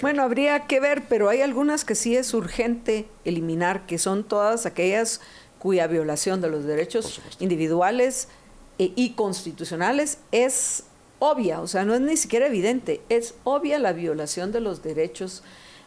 bueno, 0.00 0.22
habría 0.22 0.66
que 0.66 0.80
ver, 0.80 1.04
pero 1.08 1.28
hay 1.28 1.40
algunas 1.40 1.84
que 1.84 1.94
sí 1.94 2.16
es 2.16 2.34
urgente 2.34 3.06
eliminar, 3.24 3.86
que 3.86 3.98
son 3.98 4.24
todas 4.24 4.66
aquellas 4.66 5.20
cuya 5.58 5.86
violación 5.86 6.40
de 6.40 6.50
los 6.50 6.64
derechos 6.64 7.20
individuales 7.40 8.28
eh, 8.78 8.92
y 8.94 9.10
constitucionales 9.10 10.18
es 10.32 10.84
obvia, 11.18 11.60
o 11.60 11.66
sea, 11.66 11.84
no 11.84 11.94
es 11.94 12.00
ni 12.00 12.16
siquiera 12.16 12.46
evidente, 12.46 13.00
es 13.08 13.34
obvia 13.44 13.78
la 13.78 13.92
violación 13.92 14.52
de 14.52 14.60
los 14.60 14.82
derechos 14.82 15.42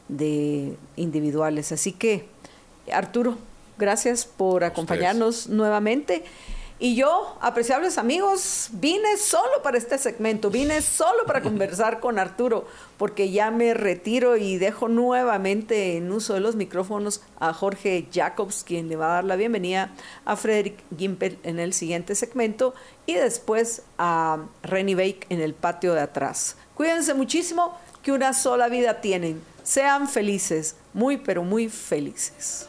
de 0.07 0.75
individuales. 0.95 1.71
Así 1.71 1.91
que, 1.91 2.25
Arturo, 2.91 3.37
gracias 3.77 4.25
por 4.25 4.63
acompañarnos 4.63 5.47
nuevamente. 5.47 6.23
Y 6.82 6.95
yo, 6.95 7.36
apreciables 7.41 7.97
amigos, 7.97 8.69
vine 8.71 9.17
solo 9.17 9.61
para 9.61 9.77
este 9.77 9.97
segmento, 9.97 10.49
vine 10.49 10.82
solo 10.82 11.25
para 11.25 11.41
conversar 11.41 11.99
con 11.99 12.17
Arturo, 12.17 12.67
porque 12.97 13.32
ya 13.32 13.51
me 13.51 13.73
retiro 13.73 14.38
y 14.38 14.57
dejo 14.57 14.88
nuevamente 14.88 15.97
en 15.97 16.09
uso 16.09 16.36
de 16.36 16.39
los 16.39 16.55
micrófonos 16.55 17.21
a 17.38 17.51
Jorge 17.51 18.07
Jacobs, 18.13 18.63
quien 18.63 18.88
le 18.88 18.95
va 18.95 19.07
a 19.07 19.13
dar 19.15 19.23
la 19.25 19.36
bienvenida 19.36 19.93
a 20.23 20.38
Frederick 20.38 20.82
Gimpel 20.97 21.38
en 21.43 21.59
el 21.59 21.73
siguiente 21.73 22.15
segmento 22.15 22.73
y 23.05 23.15
después 23.15 23.82
a 23.97 24.45
Renny 24.63 24.95
Bake 24.95 25.27
en 25.27 25.41
el 25.41 25.53
patio 25.53 25.93
de 25.93 25.99
atrás. 25.99 26.55
Cuídense 26.75 27.13
muchísimo, 27.13 27.77
que 28.01 28.13
una 28.13 28.32
sola 28.32 28.69
vida 28.69 29.01
tienen. 29.01 29.41
Sean 29.63 30.07
felices, 30.07 30.77
muy 30.93 31.17
pero 31.17 31.43
muy 31.43 31.67
felices. 31.67 32.68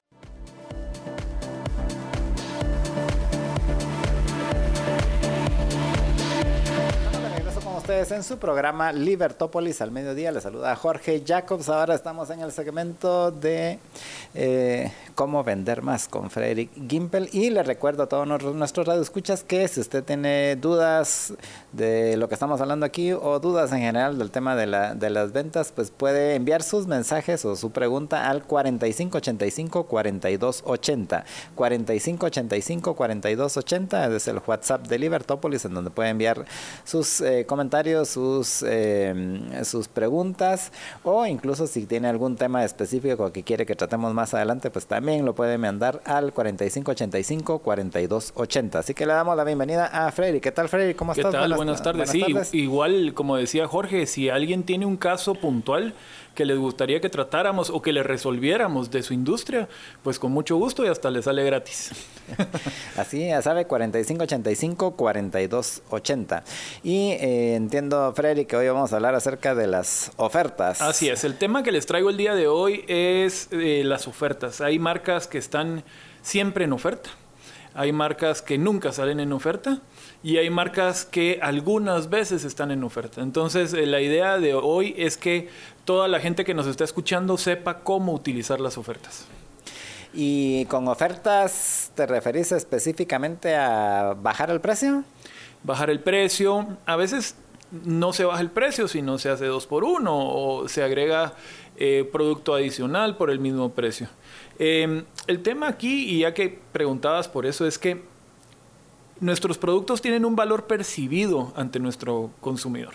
En 7.90 8.22
su 8.22 8.38
programa 8.38 8.92
Libertópolis 8.92 9.80
al 9.80 9.90
mediodía. 9.90 10.30
Les 10.30 10.44
saluda 10.44 10.76
Jorge 10.76 11.24
Jacobs. 11.26 11.68
Ahora 11.68 11.96
estamos 11.96 12.30
en 12.30 12.38
el 12.38 12.52
segmento 12.52 13.32
de 13.32 13.80
eh, 14.32 14.92
cómo 15.16 15.42
vender 15.42 15.82
más 15.82 16.06
con 16.06 16.30
Frederick 16.30 16.70
Gimpel. 16.88 17.28
Y 17.32 17.50
le 17.50 17.64
recuerdo 17.64 18.04
a 18.04 18.08
todos 18.08 18.28
nuestros 18.54 18.86
radioescuchas 18.86 19.42
que 19.42 19.66
si 19.66 19.80
usted 19.80 20.04
tiene 20.04 20.54
dudas 20.54 21.34
de 21.72 22.16
lo 22.16 22.28
que 22.28 22.34
estamos 22.34 22.60
hablando 22.60 22.86
aquí 22.86 23.12
o 23.12 23.40
dudas 23.40 23.72
en 23.72 23.78
general 23.78 24.18
del 24.18 24.30
tema 24.30 24.54
de, 24.56 24.66
la, 24.66 24.94
de 24.94 25.10
las 25.10 25.32
ventas, 25.32 25.72
pues 25.74 25.90
puede 25.90 26.34
enviar 26.34 26.62
sus 26.62 26.86
mensajes 26.86 27.44
o 27.44 27.56
su 27.56 27.70
pregunta 27.70 28.28
al 28.28 28.46
4585-4280. 28.46 31.24
4585-4280 31.56 34.12
es 34.12 34.28
el 34.28 34.40
WhatsApp 34.46 34.86
de 34.86 34.98
Libertópolis 34.98 35.64
en 35.64 35.72
donde 35.74 35.90
puede 35.90 36.10
enviar 36.10 36.44
sus 36.84 37.20
eh, 37.20 37.44
comentarios 37.46 38.08
sus, 38.08 38.64
eh, 38.66 39.62
sus 39.64 39.88
preguntas 39.88 40.70
o 41.04 41.26
incluso 41.26 41.66
si 41.66 41.84
tiene 41.86 42.08
algún 42.08 42.36
tema 42.36 42.64
específico 42.64 43.32
que 43.32 43.42
quiere 43.42 43.66
que 43.66 43.74
tratemos 43.76 44.14
más 44.14 44.32
adelante, 44.34 44.70
pues 44.70 44.86
también 44.86 45.24
lo 45.24 45.34
puede 45.34 45.58
mandar 45.58 46.00
al 46.04 46.32
4585-4280. 46.34 48.76
Así 48.76 48.94
que 48.94 49.06
le 49.06 49.12
damos 49.12 49.36
la 49.36 49.44
bienvenida 49.44 49.86
a 49.86 50.10
Freddy. 50.10 50.40
¿Qué 50.40 50.50
tal, 50.52 50.68
Freddy? 50.68 50.94
¿Cómo 50.94 51.14
¿Qué 51.14 51.20
estás? 51.20 51.32
Tal? 51.32 51.59
Buenas, 51.60 51.82
tardes. 51.82 52.10
sí, 52.10 52.24
igual, 52.52 53.12
como 53.14 53.36
decía 53.36 53.68
Jorge, 53.68 54.06
si 54.06 54.30
alguien 54.30 54.62
tiene 54.62 54.86
un 54.86 54.96
caso 54.96 55.34
puntual, 55.34 55.92
que 56.34 56.46
les 56.46 56.58
gustaría 56.58 57.00
que 57.00 57.08
tratáramos 57.10 57.70
o 57.70 57.82
que 57.82 57.92
le 57.92 58.02
resolviéramos 58.02 58.90
de 58.90 59.02
su 59.02 59.12
industria, 59.12 59.68
pues 60.02 60.18
con 60.18 60.32
mucho 60.32 60.56
gusto 60.56 60.82
y 60.84 60.88
hasta 60.88 61.10
le 61.10 61.22
sale 61.22 61.44
gratis. 61.44 61.90
Así, 62.96 63.26
ya 63.26 63.42
sabe, 63.42 63.68
4585-4280. 63.68 66.42
Y 66.82 67.10
eh, 67.10 67.56
entiendo, 67.56 68.10
Freddy, 68.14 68.46
que 68.46 68.56
hoy 68.56 68.66
vamos 68.68 68.94
a 68.94 68.96
hablar 68.96 69.14
acerca 69.14 69.54
de 69.54 69.66
las 69.66 70.12
ofertas. 70.16 70.80
Así 70.80 71.10
es, 71.10 71.24
el 71.24 71.36
tema 71.36 71.62
que 71.62 71.72
les 71.72 71.84
traigo 71.84 72.08
el 72.08 72.16
día 72.16 72.34
de 72.34 72.48
hoy 72.48 72.86
es 72.88 73.48
eh, 73.50 73.82
las 73.84 74.08
ofertas. 74.08 74.62
Hay 74.62 74.78
marcas 74.78 75.26
que 75.26 75.36
están 75.36 75.84
siempre 76.22 76.64
en 76.64 76.72
oferta. 76.72 77.10
Hay 77.74 77.92
marcas 77.92 78.40
que 78.40 78.56
nunca 78.58 78.92
salen 78.92 79.20
en 79.20 79.32
oferta 79.32 79.82
y 80.22 80.36
hay 80.36 80.50
marcas 80.50 81.04
que 81.04 81.38
algunas 81.42 82.10
veces 82.10 82.44
están 82.44 82.70
en 82.70 82.84
oferta. 82.84 83.22
Entonces, 83.22 83.72
eh, 83.72 83.86
la 83.86 84.00
idea 84.00 84.38
de 84.38 84.54
hoy 84.54 84.94
es 84.98 85.16
que 85.16 85.48
toda 85.84 86.08
la 86.08 86.20
gente 86.20 86.44
que 86.44 86.54
nos 86.54 86.66
está 86.66 86.84
escuchando 86.84 87.38
sepa 87.38 87.80
cómo 87.80 88.12
utilizar 88.12 88.60
las 88.60 88.76
ofertas. 88.76 89.26
¿Y 90.12 90.64
con 90.66 90.88
ofertas 90.88 91.92
te 91.94 92.06
referís 92.06 92.52
específicamente 92.52 93.54
a 93.56 94.14
bajar 94.20 94.50
el 94.50 94.60
precio? 94.60 95.04
Bajar 95.62 95.88
el 95.88 96.00
precio, 96.00 96.66
a 96.84 96.96
veces 96.96 97.36
no 97.70 98.12
se 98.12 98.24
baja 98.24 98.40
el 98.40 98.50
precio, 98.50 98.88
sino 98.88 99.18
se 99.18 99.30
hace 99.30 99.46
dos 99.46 99.66
por 99.66 99.84
uno 99.84 100.16
o 100.16 100.68
se 100.68 100.82
agrega 100.82 101.34
eh, 101.76 102.08
producto 102.10 102.54
adicional 102.54 103.16
por 103.16 103.30
el 103.30 103.38
mismo 103.38 103.70
precio. 103.72 104.08
Em, 104.58 105.04
el 105.26 105.42
tema 105.42 105.68
aquí, 105.68 106.04
y 106.10 106.20
ya 106.20 106.34
que 106.34 106.58
preguntabas 106.72 107.28
por 107.28 107.46
eso, 107.46 107.66
es 107.66 107.78
que 107.78 108.02
nuestros 109.20 109.58
productos 109.58 110.02
tienen 110.02 110.24
un 110.24 110.36
valor 110.36 110.66
percibido 110.66 111.52
ante 111.56 111.78
nuestro 111.78 112.30
consumidor. 112.40 112.94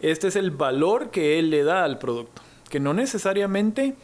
Este 0.00 0.28
es 0.28 0.36
el 0.36 0.50
valor 0.50 1.10
que 1.10 1.38
él 1.38 1.50
le 1.50 1.64
da 1.64 1.84
al 1.84 1.98
producto, 1.98 2.42
que 2.68 2.80
no 2.80 2.92
necesariamente 2.92 3.96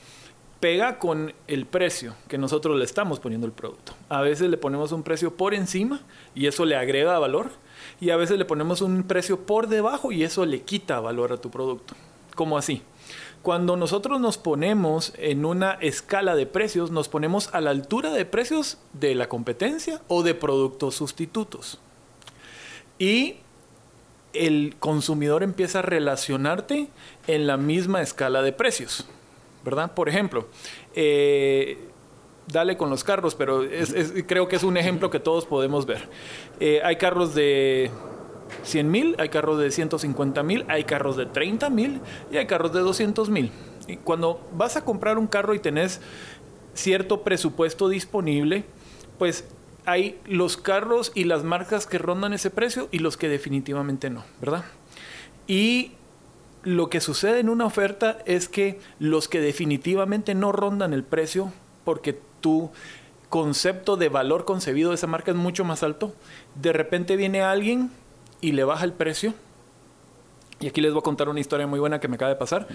pega 0.61 0.99
con 1.01 1.34
el 1.49 1.66
precio 1.66 2.14
que 2.28 2.38
nosotros 2.38 2.78
le 2.78 2.84
estamos 2.84 3.18
poniendo 3.18 3.47
al 3.47 3.53
producto. 3.53 3.95
A 4.09 4.20
veces 4.20 4.49
le 4.49 4.57
ponemos 4.57 4.93
un 4.93 5.03
precio 5.03 5.36
por 5.36 5.55
encima 5.55 6.01
y 6.34 6.47
eso 6.47 6.64
le 6.64 6.76
agrega 6.76 7.18
valor 7.18 7.51
y 8.01 8.11
a 8.11 8.16
veces 8.16 8.38
le 8.38 8.45
ponemos 8.45 8.80
un 8.80 9.03
precio 9.03 9.40
por 9.40 9.66
debajo 9.66 10.12
y 10.12 10.22
eso 10.22 10.47
le 10.47 10.62
quita 10.62 11.01
valor 11.01 11.32
a 11.32 11.38
tu 11.38 11.51
producto. 11.51 11.95
¿Cómo 12.36 12.57
así? 12.57 12.80
Cuando 13.43 13.76
nosotros 13.76 14.20
nos 14.20 14.38
ponemos 14.38 15.12
en 15.18 15.45
una 15.45 15.72
escala 15.72 16.36
de 16.36 16.47
precios, 16.47 16.93
nos 16.93 17.09
ponemos 17.09 17.53
a 17.53 17.61
la 17.61 17.70
altura 17.70 18.12
de 18.12 18.24
precios 18.24 18.78
de 18.93 19.16
la 19.16 19.28
competencia 19.28 20.01
o 20.07 20.22
de 20.22 20.34
productos 20.34 20.95
sustitutos. 20.95 21.80
Y 23.01 23.36
el 24.32 24.76
consumidor 24.78 25.43
empieza 25.43 25.80
a 25.80 25.82
relacionarte 25.82 26.88
en 27.26 27.47
la 27.49 27.57
misma 27.57 28.01
escala 28.01 28.43
de 28.43 28.53
precios, 28.53 29.07
¿verdad? 29.64 29.93
Por 29.93 30.09
ejemplo, 30.09 30.47
eh, 30.95 31.78
dale 32.47 32.76
con 32.76 32.90
los 32.90 33.03
carros, 33.03 33.34
pero 33.34 33.64
creo 34.28 34.47
que 34.47 34.55
es 34.55 34.62
un 34.62 34.76
ejemplo 34.76 35.11
que 35.11 35.18
todos 35.18 35.47
podemos 35.47 35.84
ver. 35.84 36.09
Eh, 36.61 36.80
hay 36.84 36.95
carros 36.95 37.34
de 37.34 37.90
100 38.62 38.90
mil, 38.90 39.16
hay 39.18 39.28
carros 39.28 39.59
de 39.59 39.70
150 39.70 40.42
mil, 40.42 40.64
hay 40.68 40.84
carros 40.84 41.16
de 41.16 41.26
30 41.26 41.70
mil 41.70 42.00
y 42.30 42.36
hay 42.36 42.46
carros 42.46 42.72
de 42.72 42.80
200 42.80 43.30
mil. 43.30 43.50
Y 43.86 43.96
cuando 43.96 44.48
vas 44.53 44.76
a 44.76 44.84
comprar 44.84 45.18
un 45.18 45.26
carro 45.26 45.55
y 45.55 45.59
tenés 45.59 46.00
cierto 46.74 47.22
presupuesto 47.22 47.88
disponible, 47.88 48.64
pues 49.18 49.44
hay 49.84 50.18
los 50.26 50.57
carros 50.57 51.12
y 51.14 51.24
las 51.24 51.44
marcas 51.44 51.86
que 51.86 51.98
rondan 51.98 52.32
ese 52.32 52.50
precio 52.50 52.88
y 52.92 53.00
los 53.00 53.16
que 53.16 53.28
definitivamente 53.28 54.11
no, 54.11 54.24
¿verdad? 54.40 54.64
Y 55.46 55.92
lo 56.62 56.88
que 56.88 57.00
sucede 57.00 57.40
en 57.40 57.48
una 57.48 57.66
oferta 57.66 58.18
es 58.24 58.48
que 58.48 58.78
los 58.98 59.28
que 59.28 59.40
definitivamente 59.40 60.34
no 60.34 60.53
rondan 60.53 60.92
el 60.92 61.03
precio 61.03 61.53
porque 61.84 62.18
tu 62.40 62.70
concepto 63.28 63.96
de 63.96 64.09
valor 64.09 64.44
concebido 64.44 64.90
de 64.90 64.96
esa 64.96 65.07
marca 65.07 65.30
es 65.30 65.36
mucho 65.36 65.64
más 65.64 65.82
alto, 65.82 66.14
de 66.55 66.72
repente 66.72 67.16
viene 67.16 67.40
alguien 67.40 67.90
y 68.43 68.53
le 68.53 68.64
baja 68.64 68.84
el 68.84 68.93
precio. 68.93 69.32
Y 70.61 70.66
aquí 70.68 70.82
les 70.82 70.93
voy 70.93 71.01
a 71.01 71.03
contar 71.03 71.30
una 71.30 71.40
historia 71.40 71.66
muy 71.66 71.80
buena 71.80 71.99
que 71.99 72.09
me 72.09 72.16
acaba 72.16 72.28
de 72.28 72.36
pasar. 72.36 72.68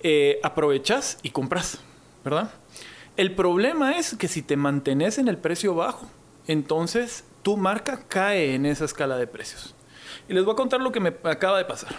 Eh, 0.00 0.38
aprovechas 0.44 1.18
y 1.22 1.30
compras, 1.30 1.80
¿verdad? 2.24 2.52
El 3.16 3.34
problema 3.34 3.98
es 3.98 4.14
que 4.16 4.28
si 4.28 4.42
te 4.42 4.56
mantenés 4.56 5.18
en 5.18 5.28
el 5.28 5.38
precio 5.38 5.74
bajo, 5.74 6.06
entonces 6.46 7.24
tu 7.42 7.56
marca 7.56 8.00
cae 8.08 8.54
en 8.54 8.66
esa 8.66 8.84
escala 8.84 9.16
de 9.16 9.26
precios. 9.26 9.74
Y 10.28 10.34
les 10.34 10.44
voy 10.44 10.52
a 10.52 10.56
contar 10.56 10.80
lo 10.80 10.92
que 10.92 11.00
me 11.00 11.14
acaba 11.24 11.58
de 11.58 11.64
pasar. 11.64 11.94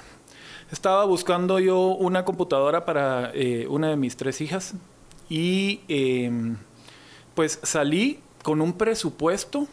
Estaba 0.72 1.06
buscando 1.06 1.60
yo 1.60 1.80
una 1.80 2.26
computadora 2.26 2.86
para 2.86 3.32
eh, 3.34 3.68
una 3.70 3.90
de 3.90 3.98
mis 3.98 4.18
tres 4.18 4.42
hijas 4.42 4.74
y 5.30 5.82
em, 5.88 6.58
pues 7.36 7.60
salí 7.62 8.20
con 8.44 8.62
un 8.62 8.74
presupuesto 8.74 9.68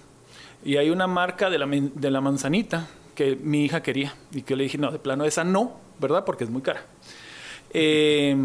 y 0.64 0.76
hay 0.76 0.90
una 0.90 1.07
marca 1.07 1.48
de 1.48 1.59
la, 1.59 1.66
de 1.66 2.11
la 2.11 2.20
manzanita 2.20 2.88
que 3.14 3.36
mi 3.36 3.64
hija 3.64 3.82
quería 3.82 4.14
y 4.32 4.42
que 4.42 4.56
le 4.56 4.64
dije, 4.64 4.78
no, 4.78 4.90
de 4.90 4.98
plano 4.98 5.24
esa 5.24 5.44
no, 5.44 5.80
¿verdad? 5.98 6.24
Porque 6.24 6.44
es 6.44 6.50
muy 6.50 6.62
cara. 6.62 6.84
Eh, 7.70 8.36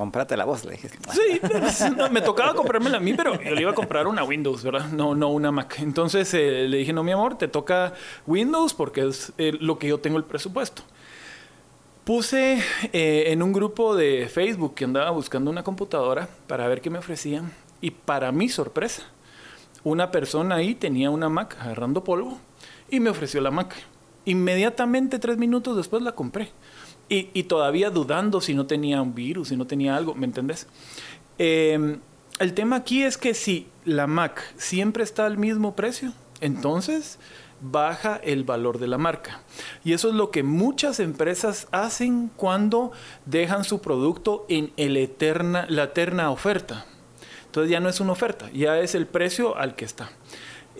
Comprate 0.00 0.34
la 0.34 0.46
voz, 0.46 0.64
le 0.64 0.70
dije. 0.70 0.88
Sí, 1.12 1.40
me 2.10 2.22
tocaba 2.22 2.54
comprármela 2.54 2.96
a 2.96 3.00
mí, 3.00 3.12
pero 3.12 3.38
yo 3.38 3.54
le 3.54 3.60
iba 3.60 3.72
a 3.72 3.74
comprar 3.74 4.06
una 4.06 4.24
Windows, 4.24 4.64
¿verdad? 4.64 4.88
No, 4.88 5.14
no 5.14 5.28
una 5.28 5.52
Mac. 5.52 5.76
Entonces 5.78 6.32
eh, 6.32 6.66
le 6.68 6.78
dije, 6.78 6.94
no, 6.94 7.04
mi 7.04 7.12
amor, 7.12 7.36
te 7.36 7.48
toca 7.48 7.92
Windows 8.26 8.72
porque 8.72 9.06
es 9.06 9.34
eh, 9.36 9.52
lo 9.60 9.78
que 9.78 9.88
yo 9.88 10.00
tengo 10.00 10.16
el 10.16 10.24
presupuesto. 10.24 10.84
Puse 12.04 12.62
eh, 12.94 13.24
en 13.26 13.42
un 13.42 13.52
grupo 13.52 13.94
de 13.94 14.26
Facebook 14.32 14.74
que 14.74 14.86
andaba 14.86 15.10
buscando 15.10 15.50
una 15.50 15.62
computadora 15.64 16.30
para 16.46 16.66
ver 16.66 16.80
qué 16.80 16.88
me 16.88 16.98
ofrecían 16.98 17.52
y 17.82 17.90
para 17.90 18.32
mi 18.32 18.48
sorpresa, 18.48 19.02
una 19.84 20.10
persona 20.10 20.54
ahí 20.54 20.74
tenía 20.74 21.10
una 21.10 21.28
Mac 21.28 21.58
agarrando 21.60 22.02
polvo 22.02 22.38
y 22.88 23.00
me 23.00 23.10
ofreció 23.10 23.42
la 23.42 23.50
Mac. 23.50 23.74
Inmediatamente, 24.24 25.18
tres 25.18 25.38
minutos 25.38 25.76
después, 25.76 26.02
la 26.02 26.12
compré. 26.12 26.50
Y, 27.08 27.42
todavía 27.44 27.90
dudando 27.90 28.40
si 28.40 28.54
no 28.54 28.66
tenía 28.66 29.02
un 29.02 29.16
virus, 29.16 29.48
si 29.48 29.56
no 29.56 29.66
tenía 29.66 29.96
algo, 29.96 30.14
¿me 30.14 30.26
entendés? 30.26 30.68
Em, 31.38 31.98
el 32.38 32.54
tema 32.54 32.76
aquí 32.76 33.02
es 33.02 33.18
que 33.18 33.34
si 33.34 33.66
la 33.84 34.06
Mac 34.06 34.40
siempre 34.56 35.02
está 35.02 35.26
al 35.26 35.36
mismo 35.36 35.74
precio, 35.74 36.12
entonces 36.40 37.18
baja 37.60 38.20
el 38.22 38.44
valor 38.44 38.78
de 38.78 38.86
la 38.86 38.98
marca. 38.98 39.42
Y 39.84 39.92
eso 39.92 40.08
es 40.08 40.14
lo 40.14 40.30
que 40.30 40.42
muchas 40.42 41.00
empresas 41.00 41.68
hacen 41.72 42.30
cuando 42.36 42.92
dejan 43.26 43.64
su 43.64 43.80
producto 43.80 44.46
en 44.48 44.72
el 44.76 44.96
eterna, 44.96 45.66
la 45.68 45.84
eterna 45.84 46.30
oferta. 46.30 46.86
Entonces 47.46 47.70
ya 47.70 47.80
no 47.80 47.88
es 47.88 48.00
una 48.00 48.12
oferta, 48.12 48.48
ya 48.52 48.78
es 48.78 48.94
el 48.94 49.06
precio 49.06 49.56
al 49.56 49.74
que 49.74 49.84
está. 49.84 50.10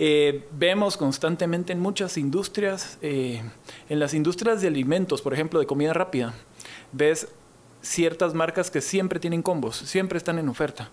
Eh, 0.03 0.48
vemos 0.53 0.96
constantemente 0.96 1.74
en 1.74 1.78
muchas 1.78 2.16
industrias, 2.16 2.96
eh, 3.03 3.42
en 3.90 4.01
las 4.01 4.14
industrias 4.14 4.62
de 4.62 4.68
alimentos, 4.68 5.20
por 5.20 5.34
ejemplo, 5.34 5.61
de 5.61 5.66
comida 5.66 5.92
rápida, 5.92 6.32
ves 6.90 7.28
ciertas 7.82 8.32
marcas 8.32 8.70
que 8.70 8.80
siempre 8.80 9.20
tienen 9.20 9.42
combos, 9.42 9.76
siempre 9.76 10.16
están 10.16 10.38
en 10.38 10.48
oferta. 10.48 10.88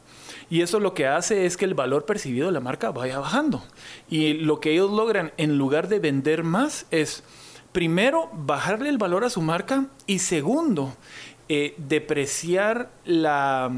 Y 0.49 0.59
eso 0.59 0.81
lo 0.81 0.93
que 0.93 1.07
hace 1.07 1.45
es 1.45 1.55
que 1.55 1.63
el 1.63 1.73
valor 1.73 2.05
percibido 2.05 2.47
de 2.47 2.51
la 2.51 2.59
marca 2.59 2.91
vaya 2.91 3.17
bajando. 3.17 3.63
Y 4.09 4.33
lo 4.33 4.59
que 4.59 4.73
ellos 4.73 4.91
logran, 4.91 5.31
en 5.37 5.57
lugar 5.57 5.87
de 5.87 5.99
vender 5.99 6.43
más, 6.43 6.85
es 6.91 7.23
primero 7.71 8.29
bajarle 8.33 8.89
el 8.89 8.97
valor 8.97 9.23
a 9.23 9.29
su 9.29 9.39
marca 9.41 9.85
y 10.05 10.19
segundo, 10.19 10.97
eh, 11.47 11.75
depreciar 11.77 12.89
la, 13.05 13.71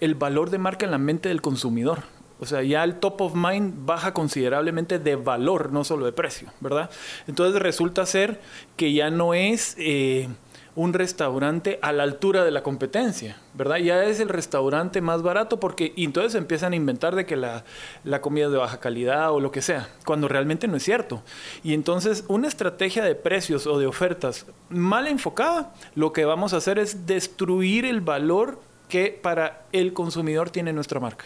el 0.00 0.14
valor 0.14 0.48
de 0.48 0.56
marca 0.56 0.86
en 0.86 0.90
la 0.90 0.98
mente 0.98 1.28
del 1.28 1.42
consumidor. 1.42 2.13
O 2.44 2.46
sea, 2.46 2.62
ya 2.62 2.84
el 2.84 2.96
top 2.96 3.22
of 3.22 3.34
mind 3.34 3.86
baja 3.86 4.12
considerablemente 4.12 4.98
de 4.98 5.16
valor, 5.16 5.72
no 5.72 5.82
solo 5.82 6.04
de 6.04 6.12
precio, 6.12 6.52
¿verdad? 6.60 6.90
Entonces 7.26 7.60
resulta 7.60 8.04
ser 8.04 8.38
que 8.76 8.92
ya 8.92 9.08
no 9.08 9.32
es 9.32 9.74
eh, 9.78 10.28
un 10.76 10.92
restaurante 10.92 11.78
a 11.80 11.92
la 11.92 12.02
altura 12.02 12.44
de 12.44 12.50
la 12.50 12.62
competencia, 12.62 13.38
¿verdad? 13.54 13.76
Ya 13.78 14.04
es 14.04 14.20
el 14.20 14.28
restaurante 14.28 15.00
más 15.00 15.22
barato 15.22 15.58
porque 15.58 15.94
entonces 15.96 16.34
empiezan 16.34 16.74
a 16.74 16.76
inventar 16.76 17.14
de 17.14 17.24
que 17.24 17.36
la, 17.36 17.64
la 18.04 18.20
comida 18.20 18.44
es 18.44 18.52
de 18.52 18.58
baja 18.58 18.78
calidad 18.78 19.32
o 19.32 19.40
lo 19.40 19.50
que 19.50 19.62
sea, 19.62 19.88
cuando 20.04 20.28
realmente 20.28 20.68
no 20.68 20.76
es 20.76 20.82
cierto. 20.82 21.22
Y 21.62 21.72
entonces 21.72 22.24
una 22.28 22.48
estrategia 22.48 23.04
de 23.04 23.14
precios 23.14 23.66
o 23.66 23.78
de 23.78 23.86
ofertas 23.86 24.44
mal 24.68 25.06
enfocada, 25.06 25.72
lo 25.94 26.12
que 26.12 26.26
vamos 26.26 26.52
a 26.52 26.58
hacer 26.58 26.78
es 26.78 27.06
destruir 27.06 27.86
el 27.86 28.02
valor 28.02 28.60
que 28.90 29.18
para 29.22 29.62
el 29.72 29.94
consumidor 29.94 30.50
tiene 30.50 30.74
nuestra 30.74 31.00
marca. 31.00 31.24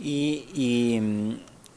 Y, 0.00 0.98
mm, 1.00 1.32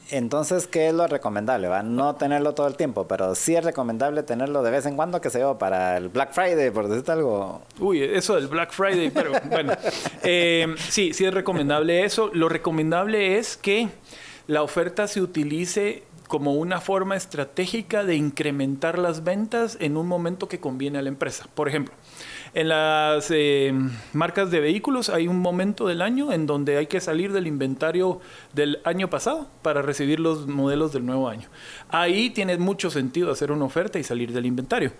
entonces, 0.09 0.67
¿qué 0.67 0.87
es 0.87 0.93
lo 0.93 1.05
recomendable? 1.07 1.67
¿va? 1.67 1.83
No 1.83 2.15
tenerlo 2.15 2.53
todo 2.53 2.67
el 2.67 2.75
tiempo, 2.75 3.07
pero 3.07 3.35
sí 3.35 3.55
es 3.55 3.63
recomendable 3.63 4.23
tenerlo 4.23 4.63
de 4.63 4.71
vez 4.71 4.85
en 4.85 4.95
cuando, 4.95 5.19
que 5.19 5.29
se 5.29 5.39
yo, 5.39 5.57
para 5.57 5.97
el 5.97 6.09
Black 6.09 6.33
Friday, 6.33 6.71
por 6.71 6.87
decirte 6.87 7.11
algo. 7.11 7.61
Uy, 7.79 8.01
eso 8.01 8.35
del 8.35 8.47
Black 8.47 8.71
Friday, 8.71 9.11
pero 9.11 9.31
bueno. 9.49 9.73
Eh, 10.29 10.75
sí, 10.89 11.13
sí 11.13 11.23
es 11.25 11.33
recomendable 11.33 12.03
eso. 12.03 12.29
Lo 12.33 12.49
recomendable 12.49 13.37
es 13.37 13.55
que 13.55 13.87
la 14.47 14.61
oferta 14.61 15.07
se 15.07 15.21
utilice 15.21 16.03
como 16.27 16.53
una 16.53 16.81
forma 16.81 17.15
estratégica 17.15 18.03
de 18.03 18.15
incrementar 18.15 18.99
las 18.99 19.23
ventas 19.23 19.77
en 19.79 19.97
un 19.97 20.07
momento 20.07 20.47
que 20.47 20.59
conviene 20.59 20.99
a 20.99 21.01
la 21.01 21.09
empresa. 21.09 21.47
Por 21.53 21.69
ejemplo, 21.69 21.93
en 22.57 22.69
las 22.69 23.29
eh, 23.29 23.71
marcas 24.13 24.49
de 24.49 24.59
vehículos 24.59 25.09
hay 25.09 25.27
un 25.27 25.37
momento 25.37 25.85
del 25.85 26.01
año 26.01 26.33
en 26.33 26.47
donde 26.47 26.77
hay 26.77 26.87
que 26.87 26.99
salir 26.99 27.31
del 27.31 27.45
inventario 27.45 28.19
del 28.53 28.79
año 28.83 29.11
pasado 29.11 29.47
para 29.61 29.83
recibir 29.83 30.19
los 30.19 30.47
modelos 30.47 30.91
del 30.91 31.05
nuevo 31.05 31.29
año. 31.29 31.49
Ahí 31.89 32.31
tiene 32.31 32.57
mucho 32.57 32.89
sentido 32.89 33.31
hacer 33.31 33.51
una 33.51 33.65
oferta 33.65 33.99
y 33.99 34.03
salir 34.03 34.33
del 34.33 34.47
inventario, 34.47 34.91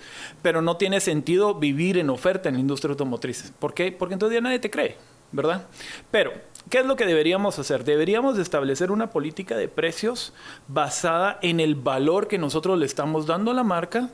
pero 0.43 0.61
no 0.61 0.77
tiene 0.77 0.99
sentido 0.99 1.55
vivir 1.55 1.97
en 1.97 2.11
oferta 2.11 2.47
en 2.47 2.55
la 2.55 2.61
industria 2.61 2.91
automotriz. 2.91 3.51
¿Por 3.57 3.73
qué? 3.73 3.91
Porque 3.91 4.13
entonces 4.13 4.35
ya 4.35 4.41
nadie 4.41 4.59
te 4.59 4.69
cree, 4.69 4.95
¿verdad? 5.31 5.65
Pero 6.11 6.33
¿Qué 6.69 6.79
es 6.79 6.85
lo 6.85 6.97
que 6.97 7.05
deberíamos 7.05 7.57
hacer? 7.59 7.85
Deberíamos 7.85 8.37
establecer 8.37 8.91
una 8.91 9.09
política 9.09 9.55
de 9.55 9.69
precios 9.69 10.33
basada 10.67 11.39
en 11.41 11.61
el 11.61 11.75
valor 11.75 12.27
que 12.27 12.37
nosotros 12.37 12.77
le 12.77 12.85
estamos 12.85 13.25
dando 13.25 13.51
a 13.51 13.53
la 13.53 13.63
marca, 13.63 14.09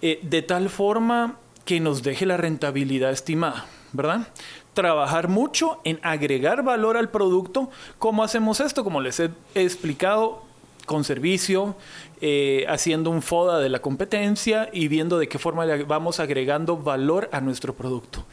eh, 0.00 0.20
de 0.22 0.42
tal 0.42 0.68
forma 0.68 1.38
que 1.68 1.80
nos 1.80 2.02
deje 2.02 2.24
la 2.24 2.38
rentabilidad 2.38 3.10
estimada, 3.10 3.66
¿verdad? 3.92 4.28
Trabajar 4.72 5.28
mucho 5.28 5.82
en 5.84 6.00
agregar 6.02 6.62
valor 6.62 6.96
al 6.96 7.10
producto. 7.10 7.68
¿Cómo 7.98 8.24
hacemos 8.24 8.60
esto? 8.60 8.84
Como 8.84 9.02
les 9.02 9.20
he 9.20 9.30
explicado, 9.54 10.42
con 10.86 11.04
servicio, 11.04 11.76
eh, 12.20 12.64
haciendo 12.68 13.10
un 13.10 13.22
FODA 13.22 13.58
de 13.58 13.68
la 13.68 13.80
competencia 13.80 14.68
y 14.72 14.88
viendo 14.88 15.18
de 15.18 15.28
qué 15.28 15.38
forma 15.38 15.66
vamos 15.86 16.20
agregando 16.20 16.76
valor 16.76 17.28
a 17.32 17.40
nuestro 17.40 17.74
producto. 17.74 18.24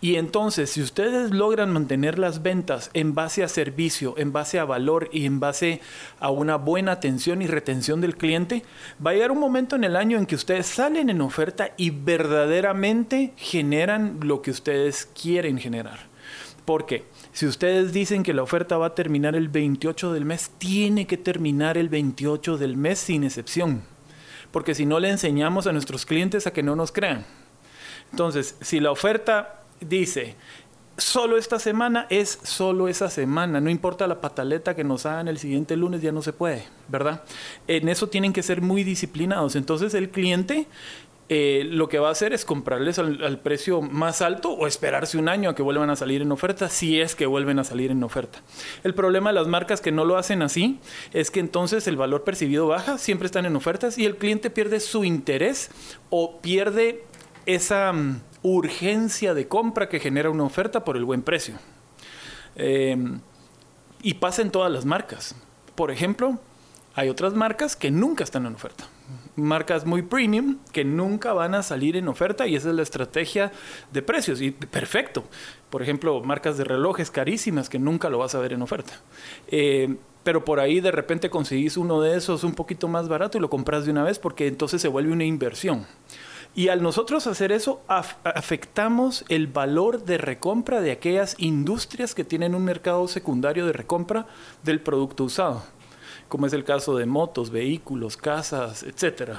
Y 0.00 0.16
entonces, 0.16 0.70
si 0.70 0.82
ustedes 0.82 1.30
logran 1.30 1.72
mantener 1.72 2.18
las 2.18 2.42
ventas 2.42 2.90
en 2.94 3.14
base 3.14 3.42
a 3.42 3.48
servicio, 3.48 4.14
en 4.18 4.32
base 4.32 4.58
a 4.58 4.64
valor 4.64 5.08
y 5.12 5.24
en 5.26 5.40
base 5.40 5.80
a 6.20 6.30
una 6.30 6.56
buena 6.56 6.92
atención 6.92 7.40
y 7.42 7.46
retención 7.46 8.00
del 8.00 8.16
cliente, 8.16 8.64
va 9.04 9.10
a 9.10 9.14
llegar 9.14 9.30
un 9.30 9.40
momento 9.40 9.76
en 9.76 9.84
el 9.84 9.96
año 9.96 10.18
en 10.18 10.26
que 10.26 10.34
ustedes 10.34 10.66
salen 10.66 11.10
en 11.10 11.20
oferta 11.20 11.70
y 11.76 11.90
verdaderamente 11.90 13.32
generan 13.36 14.20
lo 14.22 14.42
que 14.42 14.50
ustedes 14.50 15.08
quieren 15.20 15.58
generar. 15.58 16.00
¿Por 16.64 16.86
qué? 16.86 17.04
Si 17.34 17.46
ustedes 17.46 17.92
dicen 17.92 18.22
que 18.22 18.32
la 18.32 18.44
oferta 18.44 18.78
va 18.78 18.86
a 18.86 18.94
terminar 18.94 19.34
el 19.34 19.48
28 19.48 20.12
del 20.12 20.24
mes, 20.24 20.52
tiene 20.56 21.08
que 21.08 21.16
terminar 21.16 21.76
el 21.76 21.88
28 21.88 22.58
del 22.58 22.76
mes 22.76 23.00
sin 23.00 23.24
excepción. 23.24 23.82
Porque 24.52 24.72
si 24.76 24.86
no 24.86 25.00
le 25.00 25.10
enseñamos 25.10 25.66
a 25.66 25.72
nuestros 25.72 26.06
clientes 26.06 26.46
a 26.46 26.52
que 26.52 26.62
no 26.62 26.76
nos 26.76 26.92
crean. 26.92 27.26
Entonces, 28.12 28.56
si 28.60 28.78
la 28.78 28.92
oferta 28.92 29.64
dice, 29.80 30.36
solo 30.96 31.36
esta 31.36 31.58
semana 31.58 32.06
es 32.08 32.38
solo 32.44 32.86
esa 32.86 33.10
semana, 33.10 33.60
no 33.60 33.68
importa 33.68 34.06
la 34.06 34.20
pataleta 34.20 34.76
que 34.76 34.84
nos 34.84 35.04
hagan 35.04 35.26
el 35.26 35.38
siguiente 35.38 35.76
lunes, 35.76 36.02
ya 36.02 36.12
no 36.12 36.22
se 36.22 36.32
puede, 36.32 36.64
¿verdad? 36.86 37.24
En 37.66 37.88
eso 37.88 38.08
tienen 38.08 38.32
que 38.32 38.44
ser 38.44 38.60
muy 38.60 38.84
disciplinados. 38.84 39.56
Entonces 39.56 39.92
el 39.94 40.10
cliente 40.10 40.68
eh, 41.30 41.66
lo 41.70 41.88
que 41.88 41.98
va 41.98 42.08
a 42.08 42.12
hacer 42.12 42.34
es 42.34 42.44
comprarles 42.44 42.98
al, 42.98 43.38
precio 43.40 43.80
más 43.80 44.20
alto 44.20 44.50
o 44.50 44.66
esperarse 44.66 45.16
un 45.16 45.30
año 45.30 45.48
a 45.48 45.54
que 45.54 45.62
vuelvan 45.62 45.88
a 45.88 45.96
salir 45.96 46.20
en 46.20 46.30
oferta, 46.30 46.68
si 46.68 47.00
es 47.00 47.14
que 47.14 47.24
vuelven 47.24 47.58
a 47.58 47.64
salir 47.64 47.90
en 47.90 48.02
oferta. 48.02 48.42
El 48.82 48.94
problema 48.94 49.30
de 49.30 49.34
las 49.34 49.46
marcas 49.46 49.80
que 49.80 49.90
no 49.90 50.04
lo 50.04 50.18
hacen 50.18 50.42
así 50.42 50.80
es 51.14 51.30
que 51.30 51.40
entonces 51.40 51.86
el 51.88 51.96
valor 51.96 52.24
percibido 52.24 52.66
baja, 52.66 52.98
siempre 52.98 53.26
están 53.26 53.46
en 53.46 53.56
ofertas 53.56 53.96
y 53.96 54.04
el 54.04 54.16
cliente 54.16 54.50
pierde 54.50 54.80
su 54.80 55.04
interés 55.04 55.70
o 56.10 56.40
pierde 56.42 57.04
esa 57.46 57.90
mm, 57.92 58.20
urgencia 58.42 59.32
de 59.32 59.48
compra 59.48 59.88
que 59.88 60.00
genera 60.00 60.28
una 60.28 60.44
oferta 60.44 60.84
por 60.84 60.98
el 60.98 61.06
buen 61.06 61.22
precio. 61.22 61.54
Em, 62.54 63.20
y 64.02 64.14
pasa 64.14 64.42
en 64.42 64.50
todas 64.50 64.70
las 64.70 64.84
marcas. 64.84 65.34
Por 65.74 65.90
ejemplo, 65.90 66.38
hay 66.94 67.08
otras 67.08 67.32
marcas 67.32 67.76
que 67.76 67.90
nunca 67.90 68.24
están 68.24 68.44
en 68.44 68.54
oferta 68.54 68.84
marcas 69.36 69.84
muy 69.84 70.02
premium 70.02 70.58
que 70.72 70.84
nunca 70.84 71.32
van 71.32 71.54
a 71.54 71.62
salir 71.62 71.96
en 71.96 72.08
oferta 72.08 72.46
y 72.46 72.56
esa 72.56 72.70
es 72.70 72.74
la 72.74 72.82
estrategia 72.82 73.52
de 73.92 74.02
precios. 74.02 74.40
Y 74.40 74.50
perfecto. 74.50 75.24
Por 75.70 75.82
ejemplo, 75.82 76.22
marcas 76.22 76.56
de 76.56 76.64
relojes 76.64 77.10
carísimas 77.10 77.68
que 77.68 77.78
nunca 77.78 78.08
lo 78.08 78.18
vas 78.18 78.34
a 78.34 78.38
ver 78.38 78.52
en 78.52 78.62
oferta. 78.62 78.94
Eh, 79.48 79.96
pero 80.22 80.44
por 80.44 80.58
ahí 80.58 80.80
de 80.80 80.90
repente 80.90 81.30
conseguís 81.30 81.76
uno 81.76 82.00
de 82.00 82.16
esos 82.16 82.44
un 82.44 82.54
poquito 82.54 82.88
más 82.88 83.08
barato 83.08 83.36
y 83.36 83.40
lo 83.40 83.50
compras 83.50 83.84
de 83.84 83.90
una 83.90 84.04
vez 84.04 84.18
porque 84.18 84.46
entonces 84.46 84.80
se 84.80 84.88
vuelve 84.88 85.12
una 85.12 85.24
inversión. 85.24 85.86
Y 86.56 86.68
al 86.68 86.82
nosotros 86.82 87.26
hacer 87.26 87.50
eso, 87.50 87.82
afectamos 87.88 89.24
el 89.28 89.48
valor 89.48 90.04
de 90.04 90.18
recompra 90.18 90.80
de 90.80 90.92
aquellas 90.92 91.34
industrias 91.38 92.14
que 92.14 92.22
tienen 92.22 92.54
un 92.54 92.64
mercado 92.64 93.08
secundario 93.08 93.66
de 93.66 93.72
recompra 93.72 94.26
del 94.62 94.80
producto 94.80 95.24
usado 95.24 95.64
como 96.34 96.48
es 96.48 96.52
el 96.52 96.64
caso 96.64 96.96
de 96.96 97.06
motos, 97.06 97.50
vehículos, 97.50 98.16
casas, 98.16 98.82
etc. 98.82 99.34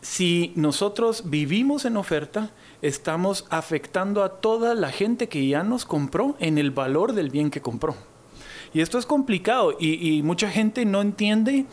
Si 0.00 0.50
nosotros 0.56 1.24
vivimos 1.28 1.84
en 1.84 1.98
oferta, 1.98 2.52
estamos 2.80 3.44
afectando 3.50 4.24
a 4.24 4.40
toda 4.40 4.74
la 4.74 4.92
gente 4.92 5.28
que 5.28 5.46
ya 5.46 5.62
nos 5.62 5.84
compró 5.84 6.36
en 6.40 6.56
el 6.56 6.70
valor 6.70 7.12
del 7.12 7.28
bien 7.28 7.50
que 7.50 7.60
compró. 7.60 7.96
Y 8.72 8.80
esto 8.80 8.96
es 8.96 9.04
complicado 9.04 9.76
y, 9.78 10.22
mucha 10.22 10.48
gente 10.48 10.86
no 10.86 11.02
entiende 11.02 11.66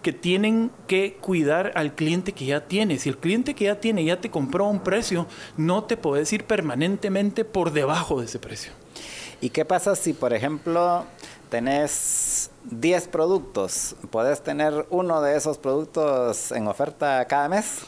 que 0.00 0.12
tienen 0.12 0.70
que 0.86 1.14
cuidar 1.20 1.72
al 1.74 1.96
cliente 1.96 2.30
que 2.30 2.44
ya 2.44 2.68
tiene. 2.68 3.00
Si 3.00 3.08
el 3.08 3.18
cliente 3.18 3.54
que 3.54 3.64
ya 3.64 3.80
tiene 3.80 4.04
ya 4.04 4.20
te 4.20 4.30
compró 4.30 4.66
a 4.66 4.68
un 4.68 4.84
precio, 4.84 5.26
no 5.56 5.82
te 5.82 5.96
puedes 5.96 6.32
ir 6.32 6.44
permanentemente 6.44 7.44
por 7.44 7.72
debajo 7.72 8.20
de 8.20 8.26
ese 8.26 8.38
precio. 8.38 8.70
¿Y 9.40 9.50
qué 9.50 9.64
pasa 9.64 9.96
si, 9.96 10.12
por 10.12 10.32
ejemplo, 10.32 11.04
tenés 11.50 12.51
10 12.64 13.08
productos, 13.08 13.96
¿puedes 14.10 14.42
tener 14.42 14.86
uno 14.90 15.20
de 15.20 15.36
esos 15.36 15.58
productos 15.58 16.52
en 16.52 16.68
oferta 16.68 17.24
cada 17.26 17.48
mes? 17.48 17.86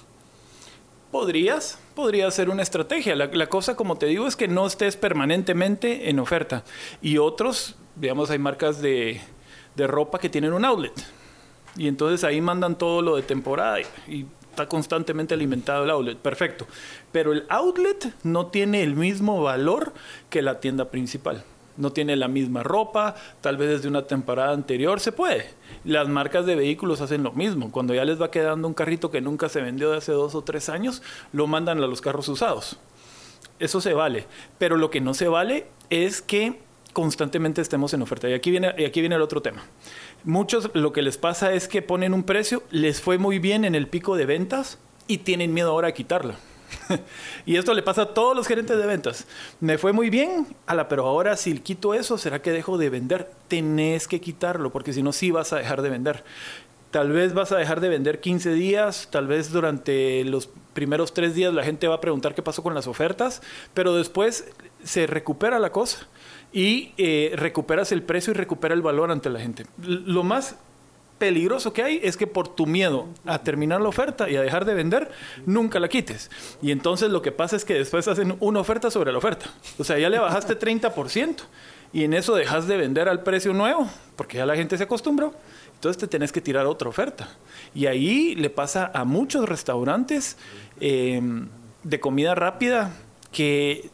Podrías, 1.10 1.78
podría 1.94 2.28
ser 2.30 2.50
una 2.50 2.62
estrategia. 2.62 3.14
La, 3.14 3.46
cosa, 3.46 3.76
como 3.76 3.96
te 3.96 4.06
digo, 4.06 4.26
es 4.26 4.34
que 4.34 4.48
no 4.48 4.66
estés 4.66 4.96
permanentemente 4.96 6.10
en 6.10 6.18
oferta. 6.18 6.64
Y 7.00 7.18
otros, 7.18 7.76
digamos, 7.94 8.30
hay 8.30 8.38
marcas 8.38 8.82
de, 8.82 9.20
ropa 9.76 10.18
que 10.18 10.28
tienen 10.28 10.52
un 10.52 10.64
outlet. 10.64 10.92
Y 11.76 11.86
entonces 11.86 12.24
ahí 12.24 12.40
mandan 12.40 12.76
todo 12.76 13.00
lo 13.00 13.16
de 13.16 13.22
temporada 13.22 13.80
y 14.08 14.26
está 14.50 14.66
constantemente 14.66 15.34
alimentado 15.34 15.84
el 15.84 15.90
outlet. 15.90 16.18
Perfecto. 16.18 16.66
Pero 17.12 17.32
el 17.32 17.46
outlet 17.48 18.12
no 18.24 18.48
tiene 18.48 18.82
el 18.82 18.96
mismo 18.96 19.40
valor 19.40 19.92
que 20.30 20.42
la 20.42 20.58
tienda 20.58 20.90
principal 20.90 21.44
no 21.76 21.92
tiene 21.92 22.16
la 22.16 22.28
misma 22.28 22.62
ropa, 22.62 23.14
tal 23.40 23.56
vez 23.56 23.68
desde 23.68 23.88
una 23.88 24.06
temporada 24.06 24.52
anterior, 24.52 25.00
se 25.00 25.12
puede. 25.12 25.46
Las 25.84 26.08
marcas 26.08 26.46
de 26.46 26.56
vehículos 26.56 27.00
hacen 27.00 27.22
lo 27.22 27.32
mismo. 27.32 27.70
Cuando 27.72 27.94
ya 27.94 28.04
les 28.04 28.20
va 28.20 28.30
quedando 28.30 28.68
un 28.68 28.74
carrito 28.74 29.10
que 29.10 29.20
nunca 29.20 29.48
se 29.48 29.62
vendió 29.62 29.90
de 29.90 29.98
hace 29.98 30.12
dos 30.12 30.34
o 30.34 30.42
tres 30.42 30.68
años, 30.68 31.02
lo 31.32 31.46
mandan 31.46 31.78
a 31.78 31.86
los 31.86 32.00
carros 32.00 32.28
usados. 32.28 32.78
Eso 33.58 33.80
se 33.80 33.94
vale. 33.94 34.26
Pero 34.58 34.76
lo 34.76 34.90
que 34.90 35.00
no 35.00 35.14
se 35.14 35.28
vale 35.28 35.66
es 35.90 36.22
que 36.22 36.60
constantemente 36.92 37.60
estemos 37.60 37.92
en 37.92 38.02
oferta. 38.02 38.28
Y 38.28 38.32
aquí 38.32 38.50
viene, 38.50 38.74
y 38.78 38.84
aquí 38.84 39.00
viene 39.00 39.16
el 39.16 39.22
otro 39.22 39.42
tema. 39.42 39.62
Muchos 40.24 40.70
lo 40.74 40.92
que 40.92 41.02
les 41.02 41.18
pasa 41.18 41.52
es 41.52 41.68
que 41.68 41.82
ponen 41.82 42.14
un 42.14 42.22
precio, 42.22 42.62
les 42.70 43.00
fue 43.00 43.18
muy 43.18 43.38
bien 43.38 43.64
en 43.64 43.74
el 43.74 43.88
pico 43.88 44.16
de 44.16 44.26
ventas 44.26 44.78
y 45.06 45.18
tienen 45.18 45.52
miedo 45.52 45.70
ahora 45.70 45.88
a 45.88 45.92
quitarlo. 45.92 46.34
y 47.46 47.56
esto 47.56 47.74
le 47.74 47.82
pasa 47.82 48.02
a 48.02 48.14
todos 48.14 48.36
los 48.36 48.46
gerentes 48.46 48.76
de 48.76 48.86
ventas. 48.86 49.26
Me 49.60 49.78
fue 49.78 49.92
muy 49.92 50.10
bien, 50.10 50.46
ala, 50.66 50.88
pero 50.88 51.06
ahora 51.06 51.36
si 51.36 51.58
quito 51.58 51.94
eso, 51.94 52.18
¿será 52.18 52.42
que 52.42 52.52
dejo 52.52 52.78
de 52.78 52.90
vender? 52.90 53.30
Tenés 53.48 54.08
que 54.08 54.20
quitarlo, 54.20 54.72
porque 54.72 54.92
si 54.92 55.02
no, 55.02 55.12
sí 55.12 55.30
vas 55.30 55.52
a 55.52 55.56
dejar 55.56 55.82
de 55.82 55.90
vender. 55.90 56.24
Tal 56.90 57.10
vez 57.10 57.34
vas 57.34 57.50
a 57.50 57.56
dejar 57.56 57.80
de 57.80 57.88
vender 57.88 58.20
15 58.20 58.52
días, 58.52 59.08
tal 59.10 59.26
vez 59.26 59.50
durante 59.50 60.24
los 60.24 60.48
primeros 60.74 61.12
tres 61.12 61.34
días 61.34 61.52
la 61.52 61.64
gente 61.64 61.88
va 61.88 61.96
a 61.96 62.00
preguntar 62.00 62.34
qué 62.34 62.42
pasó 62.42 62.62
con 62.62 62.74
las 62.74 62.86
ofertas, 62.86 63.42
pero 63.74 63.96
después 63.96 64.46
se 64.84 65.08
recupera 65.08 65.58
la 65.58 65.72
cosa 65.72 66.06
y 66.52 66.92
eh, 66.96 67.32
recuperas 67.34 67.90
el 67.90 68.02
precio 68.02 68.32
y 68.32 68.34
recupera 68.34 68.74
el 68.74 68.82
valor 68.82 69.10
ante 69.10 69.28
la 69.28 69.40
gente. 69.40 69.66
Lo 69.82 70.22
más 70.22 70.56
peligroso 71.18 71.72
que 71.72 71.82
hay 71.82 72.00
es 72.02 72.16
que 72.16 72.26
por 72.26 72.48
tu 72.48 72.66
miedo 72.66 73.08
a 73.24 73.38
terminar 73.38 73.80
la 73.80 73.88
oferta 73.88 74.28
y 74.28 74.36
a 74.36 74.42
dejar 74.42 74.64
de 74.64 74.74
vender, 74.74 75.10
nunca 75.46 75.80
la 75.80 75.88
quites. 75.88 76.30
Y 76.60 76.70
entonces 76.70 77.10
lo 77.10 77.22
que 77.22 77.32
pasa 77.32 77.56
es 77.56 77.64
que 77.64 77.74
después 77.74 78.06
hacen 78.08 78.36
una 78.40 78.60
oferta 78.60 78.90
sobre 78.90 79.12
la 79.12 79.18
oferta. 79.18 79.46
O 79.78 79.84
sea, 79.84 79.98
ya 79.98 80.08
le 80.08 80.18
bajaste 80.18 80.58
30% 80.58 81.36
y 81.92 82.04
en 82.04 82.14
eso 82.14 82.34
dejas 82.34 82.66
de 82.66 82.76
vender 82.76 83.08
al 83.08 83.22
precio 83.22 83.52
nuevo, 83.52 83.88
porque 84.16 84.38
ya 84.38 84.46
la 84.46 84.56
gente 84.56 84.76
se 84.76 84.82
acostumbró. 84.82 85.32
Entonces 85.74 86.00
te 86.00 86.08
tenés 86.08 86.32
que 86.32 86.40
tirar 86.40 86.66
otra 86.66 86.88
oferta. 86.88 87.28
Y 87.74 87.86
ahí 87.86 88.34
le 88.34 88.50
pasa 88.50 88.90
a 88.92 89.04
muchos 89.04 89.48
restaurantes 89.48 90.36
eh, 90.80 91.20
de 91.84 92.00
comida 92.00 92.34
rápida 92.34 92.90
que 93.30 93.90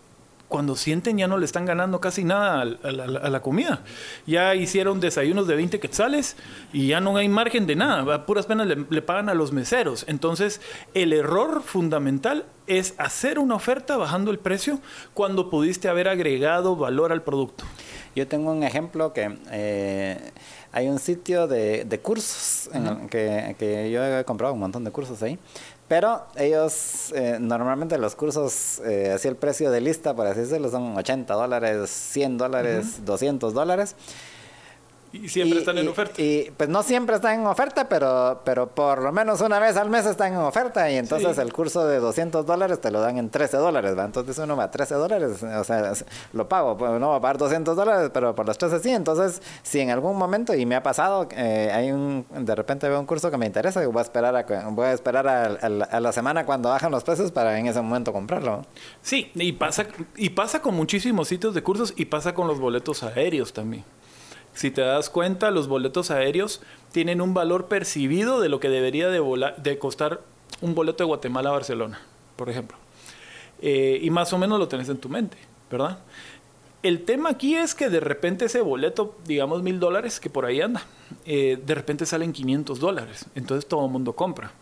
cuando 0.50 0.76
sienten 0.76 1.16
ya 1.16 1.28
no 1.28 1.38
le 1.38 1.46
están 1.46 1.64
ganando 1.64 2.00
casi 2.00 2.24
nada 2.24 2.60
a, 2.60 2.64
la, 2.64 3.40
comida. 3.40 3.82
Ya 4.26 4.54
hicieron 4.54 5.00
desayunos 5.00 5.46
de 5.46 5.54
20 5.54 5.80
quetzales 5.80 6.36
y 6.72 6.88
ya 6.88 7.00
no 7.00 7.16
hay 7.16 7.28
margen 7.28 7.66
de 7.66 7.76
nada. 7.76 8.14
A 8.14 8.26
puras 8.26 8.46
penas 8.46 8.66
le, 8.66 8.84
le, 8.90 9.00
pagan 9.00 9.28
a 9.28 9.34
los 9.34 9.52
meseros. 9.52 10.04
Entonces, 10.08 10.60
el 10.92 11.12
error 11.12 11.62
fundamental 11.62 12.44
es 12.66 12.94
hacer 12.98 13.38
una 13.38 13.54
oferta 13.54 13.96
bajando 13.96 14.32
el 14.32 14.40
precio 14.40 14.80
cuando 15.14 15.48
pudiste 15.48 15.88
haber 15.88 16.08
agregado 16.08 16.74
valor 16.76 17.12
al 17.12 17.22
producto. 17.22 17.64
Yo 18.14 18.26
tengo 18.26 18.52
un 18.52 18.64
ejemplo 18.64 19.12
que... 19.12 19.38
Eh, 19.52 20.32
hay 20.72 20.88
un 20.88 21.00
sitio 21.00 21.48
de, 21.48 22.00
cursos 22.02 22.70
en 22.72 23.08
que, 23.08 23.56
que, 23.58 23.90
yo 23.90 24.04
he 24.04 24.24
comprado 24.24 24.54
un 24.54 24.60
montón 24.60 24.84
de 24.84 24.92
cursos 24.92 25.20
ahí, 25.22 25.36
pero 25.90 26.22
ellos, 26.36 27.12
eh, 27.16 27.38
normalmente 27.40 27.98
los 27.98 28.14
cursos, 28.14 28.80
eh, 28.84 29.10
así 29.12 29.26
el 29.26 29.34
precio 29.34 29.72
de 29.72 29.80
lista, 29.80 30.14
por 30.14 30.24
así 30.28 30.38
decirlo, 30.38 30.70
son 30.70 30.96
80 30.96 31.34
dólares, 31.34 31.90
100 31.90 32.38
dólares, 32.38 33.04
200 33.04 33.52
dólares. 33.52 33.96
Y 35.12 35.28
siempre 35.28 35.58
están 35.58 35.76
en 35.78 35.88
oferta. 35.88 36.22
Y 36.22 36.52
pues 36.56 36.68
no 36.68 36.84
siempre 36.84 37.16
están 37.16 37.40
en 37.40 37.46
oferta, 37.46 37.88
pero, 37.88 38.42
pero 38.44 38.68
por 38.68 39.02
lo 39.02 39.10
menos 39.10 39.40
una 39.40 39.58
vez 39.58 39.76
al 39.76 39.90
mes 39.90 40.06
están 40.06 40.34
en 40.34 40.38
oferta. 40.38 40.88
Y 40.90 40.96
entonces 40.96 41.36
el 41.38 41.52
curso 41.52 41.84
de 41.86 41.98
200 41.98 42.46
dólares 42.46 42.80
te 42.80 42.92
lo 42.92 43.00
dan 43.00 43.18
en 43.18 43.28
13 43.28 43.56
dólares. 43.56 43.98
¿va? 43.98 44.04
Entonces 44.04 44.38
uno 44.38 44.56
va 44.56 44.64
a 44.64 44.70
13 44.70 44.94
dólares, 44.94 45.42
o 45.42 45.64
sea, 45.64 45.92
lo 46.32 46.48
pago. 46.48 46.76
Pues 46.76 46.92
no 47.00 47.10
va 47.10 47.16
a 47.16 47.20
pagar 47.20 47.38
200 47.38 47.76
dólares, 47.76 48.10
pero 48.14 48.34
por 48.36 48.46
los 48.46 48.56
13 48.56 48.78
sí. 48.78 48.90
Entonces, 48.90 49.42
si 49.62 49.80
en 49.80 49.90
algún 49.90 50.16
momento, 50.16 50.54
y 50.54 50.64
me 50.64 50.76
ha 50.76 50.82
pasado, 50.82 51.28
eh, 51.32 51.70
hay 51.74 51.90
un, 51.90 52.24
de 52.30 52.54
repente 52.54 52.88
veo 52.88 53.00
un 53.00 53.06
curso 53.06 53.30
que 53.32 53.36
me 53.36 53.46
interesa 53.46 53.82
y 53.82 53.86
voy 53.86 53.98
a 53.98 54.02
esperar 54.02 54.36
a, 54.36 54.68
voy 54.68 54.86
a, 54.86 54.92
esperar 54.92 55.26
a, 55.26 56.00
la 56.00 56.12
semana 56.12 56.46
cuando 56.46 56.68
bajan 56.68 56.92
los 56.92 57.02
precios 57.02 57.32
para 57.32 57.58
en 57.58 57.66
ese 57.66 57.80
momento 57.80 58.12
comprarlo. 58.12 58.64
Sí, 59.02 59.32
y 59.34 59.52
pasa, 59.52 59.86
y 60.16 60.30
pasa 60.30 60.62
con 60.62 60.76
muchísimos 60.76 61.26
sitios 61.26 61.52
de 61.54 61.62
cursos 61.62 61.92
y 61.96 62.04
pasa 62.04 62.32
con 62.32 62.46
los 62.46 62.60
boletos 62.60 63.02
aéreos 63.02 63.52
también. 63.52 63.84
Si 64.54 64.70
te 64.70 64.82
das 64.82 65.10
cuenta, 65.10 65.50
los 65.50 65.68
boletos 65.68 66.10
aéreos 66.10 66.60
tienen 66.92 67.20
un 67.20 67.34
valor 67.34 67.66
percibido 67.66 68.40
de 68.40 68.48
lo 68.48 68.60
que 68.60 68.68
debería 68.68 69.08
de, 69.08 69.78
costar 69.78 70.20
un 70.60 70.74
boleto 70.74 71.04
de 71.04 71.08
Guatemala 71.08 71.50
a 71.50 71.52
Barcelona, 71.52 72.00
por 72.36 72.50
ejemplo. 72.50 72.76
Eh, 73.62 74.00
y 74.02 74.10
más 74.10 74.32
o 74.32 74.38
menos 74.38 74.58
lo 74.58 74.68
tenés 74.68 74.88
en 74.88 74.98
tu 74.98 75.08
mente, 75.08 75.36
¿verdad? 75.70 75.98
El 76.82 77.04
tema 77.04 77.30
aquí 77.30 77.56
es 77.56 77.74
que 77.74 77.90
de 77.90 78.00
repente 78.00 78.46
ese 78.46 78.62
boleto, 78.62 79.14
digamos 79.26 79.62
mil 79.62 79.78
dólares, 79.78 80.18
que 80.18 80.30
por 80.30 80.46
ahí 80.46 80.62
anda, 80.62 80.82
eh, 81.26 81.60
de 81.64 81.74
repente 81.74 82.06
salen 82.06 82.32
500 82.32 82.80
dólares. 82.80 83.26
Entonces 83.34 83.68
todo 83.68 83.84
el 83.84 83.92
mundo 83.92 84.14
compra. 84.14 84.52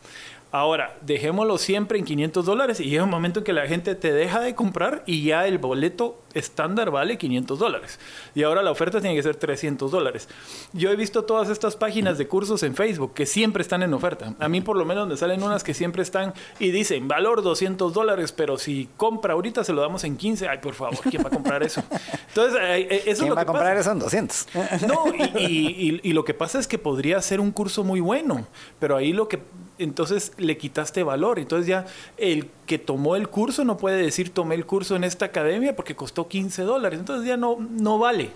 Ahora, 0.51 0.97
dejémoslo 1.03 1.59
siempre 1.59 1.99
en 1.99 2.07
500 2.07 2.47
dólares 2.47 2.81
y 2.81 2.85
llega 2.85 3.05
un 3.05 3.11
momento 3.11 3.41
en 3.41 3.45
que 3.45 3.53
la 3.53 3.67
gente 3.67 3.95
te 3.95 4.13
deja 4.15 4.41
de 4.41 4.55
comprar 4.55 5.03
y 5.05 5.23
ya 5.23 5.47
el 5.47 5.59
boleto 5.59 6.23
estándar 6.33 6.91
vale 6.91 7.19
500 7.19 7.59
dólares. 7.59 8.01
Y 8.35 8.45
ahora 8.45 8.63
la 8.63 8.71
oferta 8.71 9.03
tiene 9.03 9.15
que 9.15 9.23
ser 9.23 9.37
300 9.37 9.91
dólares. 9.91 10.27
Yo 10.73 10.91
he 10.91 10.97
visto 10.97 11.25
todas 11.25 11.51
estas 11.51 11.77
páginas 11.77 12.17
de 12.17 12.27
cursos 12.29 12.63
en 12.63 12.75
Facebook 12.75 13.13
que 13.13 13.27
siempre 13.27 13.61
están 13.61 13.83
en 13.83 13.93
oferta. 13.93 14.35
A 14.39 14.49
mí 14.49 14.63
por 14.63 14.79
lo 14.79 14.87
menos 14.87 15.07
me 15.07 15.19
salen 15.19 15.43
unas 15.43 15.63
que 15.63 15.75
siempre 15.75 16.03
están 16.03 16.33
y 16.59 16.71
dicen 16.71 17.09
valor 17.09 17.43
200 17.43 17.93
dólares, 17.93 18.33
pero 18.33 18.57
si 18.57 18.89
compra 18.97 19.35
ahorita 19.35 19.65
se 19.65 19.75
lo 19.75 19.83
damos 19.83 20.05
en 20.05 20.17
15. 20.17 20.49
Ay, 20.49 20.59
por 20.63 20.73
favor, 20.73 20.99
¿quién 21.11 21.23
va 21.23 21.29
a 21.29 21.33
comprar 21.33 21.63
eso? 21.63 21.83
Entonces, 22.29 22.59
eh, 22.59 22.89
eh, 22.91 23.03
eso 23.05 23.25
¿Quién 23.25 23.37
va 23.37 23.43
a 23.43 23.47
comprar 23.47 23.77
eso 23.77 23.93
en 23.93 23.99
200? 23.99 24.47
No, 24.89 25.05
y, 25.39 26.01
y 26.03 26.13
lo 26.15 26.25
que 26.25 26.33
pasa 26.33 26.59
es 26.59 26.67
que 26.67 26.79
podría 26.79 27.21
ser 27.21 27.39
un 27.39 27.51
curso 27.51 27.85
muy 27.85 28.01
bueno, 28.01 28.47
pero 28.79 28.97
ahí 28.97 29.13
lo 29.13 29.29
que 29.29 29.41
entonces 29.79 30.33
le 30.37 30.57
quitaste 30.57 31.03
valor. 31.03 31.39
Entonces 31.39 31.67
ya 31.67 31.87
el 32.17 32.51
que 32.67 32.79
tomó 32.79 33.17
el 33.17 33.29
curso 33.29 33.65
no 33.65 33.77
puede 33.77 34.03
decir 34.03 34.33
tomé 34.33 34.55
el 34.55 34.67
curso 34.67 34.97
en 34.97 35.05
esta 35.05 35.27
academia 35.27 35.75
porque 35.77 35.97
costó 35.97 36.29
15 36.29 36.63
dólares. 36.63 36.99
Entonces 36.99 37.27
ya 37.27 37.37
no, 37.37 37.57
no 37.59 37.99
vale. 37.99 38.31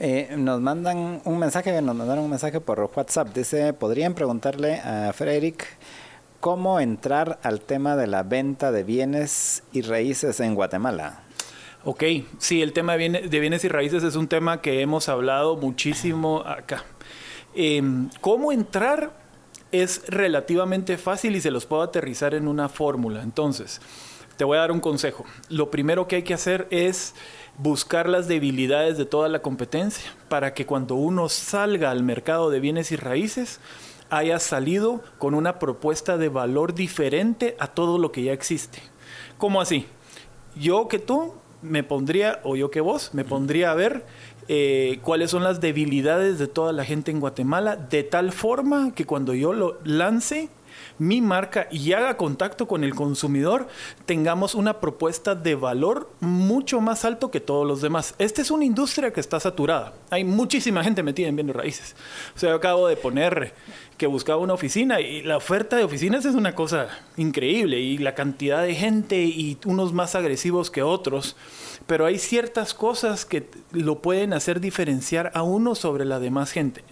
Eh, 0.00 0.34
nos 0.36 0.60
mandan 0.60 1.20
un 1.24 1.38
mensaje, 1.38 1.80
nos 1.82 1.96
mandaron 1.96 2.24
un 2.24 2.30
mensaje 2.30 2.60
por 2.60 2.78
WhatsApp. 2.94 3.34
Dice, 3.34 3.72
¿podrían 3.72 4.14
preguntarle 4.14 4.76
a 4.80 5.12
Frederick 5.12 5.66
cómo 6.40 6.78
entrar 6.78 7.40
al 7.42 7.60
tema 7.60 7.96
de 7.96 8.06
la 8.06 8.22
venta 8.22 8.70
de 8.70 8.84
bienes 8.84 9.64
y 9.72 9.82
raíces 9.82 10.38
en 10.40 10.54
Guatemala? 10.54 11.22
Ok, 11.84 12.04
sí, 12.38 12.62
el 12.62 12.72
tema 12.72 12.96
de 12.96 13.30
bienes, 13.40 13.64
y 13.64 13.68
raíces 13.68 14.02
es 14.02 14.14
un 14.14 14.28
tema 14.28 14.60
que 14.60 14.82
hemos 14.82 15.08
hablado 15.08 15.56
muchísimo 15.56 16.42
acá. 16.46 16.84
Em, 17.54 18.10
¿Cómo 18.20 18.52
entrar? 18.52 19.12
Es 19.72 20.02
relativamente 20.08 20.98
fácil 20.98 21.36
y 21.36 21.40
se 21.40 21.50
los 21.50 21.66
puedo 21.66 21.82
aterrizar 21.82 22.34
en 22.34 22.48
una 22.48 22.68
fórmula. 22.68 23.22
Entonces, 23.22 23.80
te 24.36 24.44
voy 24.44 24.56
a 24.56 24.60
dar 24.60 24.72
un 24.72 24.80
consejo. 24.80 25.24
Lo 25.48 25.70
primero 25.70 26.06
que 26.06 26.16
hay 26.16 26.22
que 26.22 26.34
hacer 26.34 26.68
es 26.70 27.14
buscar 27.58 28.08
las 28.08 28.28
debilidades 28.28 28.96
de 28.96 29.04
toda 29.04 29.28
la 29.28 29.42
competencia 29.42 30.12
para 30.28 30.54
que 30.54 30.64
cuando 30.64 30.94
uno 30.94 31.28
salga 31.28 31.90
al 31.90 32.04
mercado 32.04 32.48
de 32.48 32.60
bienes 32.60 32.92
y 32.92 32.96
raíces 32.96 33.60
haya 34.10 34.38
salido 34.38 35.02
con 35.18 35.34
una 35.34 35.58
propuesta 35.58 36.16
de 36.16 36.28
valor 36.28 36.74
diferente 36.74 37.56
a 37.58 37.66
todo 37.66 37.98
lo 37.98 38.12
que 38.12 38.22
ya 38.22 38.32
existe. 38.32 38.80
¿Cómo 39.36 39.60
así? 39.60 39.86
Yo 40.54 40.88
que 40.88 40.98
tú 40.98 41.34
me 41.62 41.82
pondría, 41.82 42.40
o 42.44 42.56
yo 42.56 42.70
que 42.70 42.80
vos, 42.80 43.14
me 43.14 43.24
pondría 43.24 43.70
a 43.70 43.74
ver 43.74 44.04
eh, 44.48 44.98
cuáles 45.02 45.30
son 45.30 45.44
las 45.44 45.60
debilidades 45.60 46.38
de 46.38 46.46
toda 46.46 46.72
la 46.72 46.84
gente 46.84 47.10
en 47.10 47.20
Guatemala, 47.20 47.76
de 47.76 48.02
tal 48.02 48.32
forma 48.32 48.94
que 48.94 49.04
cuando 49.04 49.34
yo 49.34 49.52
lo 49.52 49.78
lance 49.84 50.48
mi 50.98 51.20
marca 51.20 51.68
y 51.70 51.92
haga 51.92 52.16
contacto 52.16 52.66
con 52.66 52.84
el 52.84 52.94
consumidor, 52.94 53.68
tengamos 54.06 54.54
una 54.54 54.80
propuesta 54.80 55.34
de 55.34 55.54
valor 55.54 56.10
mucho 56.20 56.80
más 56.80 57.04
alto 57.04 57.30
que 57.30 57.40
todos 57.40 57.66
los 57.66 57.80
demás. 57.80 58.14
Esta 58.18 58.42
es 58.42 58.50
una 58.50 58.64
industria 58.64 59.12
que 59.12 59.20
está 59.20 59.40
saturada. 59.40 59.94
Hay 60.10 60.24
muchísima 60.24 60.84
gente 60.84 61.02
metida 61.02 61.28
en 61.28 61.36
bienes 61.36 61.56
raíces. 61.56 61.96
O 62.34 62.38
sea, 62.38 62.50
yo 62.50 62.56
acabo 62.56 62.88
de 62.88 62.96
poner 62.96 63.54
que 63.96 64.06
buscaba 64.06 64.40
una 64.40 64.54
oficina 64.54 65.00
y 65.00 65.22
la 65.22 65.36
oferta 65.36 65.76
de 65.76 65.84
oficinas 65.84 66.24
es 66.24 66.34
una 66.34 66.54
cosa 66.54 66.88
increíble 67.16 67.80
y 67.80 67.98
la 67.98 68.14
cantidad 68.14 68.62
de 68.62 68.74
gente 68.74 69.24
y 69.24 69.58
unos 69.64 69.92
más 69.92 70.14
agresivos 70.14 70.70
que 70.70 70.82
otros 70.82 71.36
pero 71.88 72.04
hay 72.04 72.18
ciertas 72.18 72.74
cosas 72.74 73.24
que 73.24 73.48
lo 73.72 74.02
pueden 74.02 74.34
hacer 74.34 74.60
diferenciar 74.60 75.32
a 75.34 75.42
uno 75.42 75.74
sobre 75.74 76.04
la 76.04 76.20
demás 76.20 76.52
gente. 76.52 76.84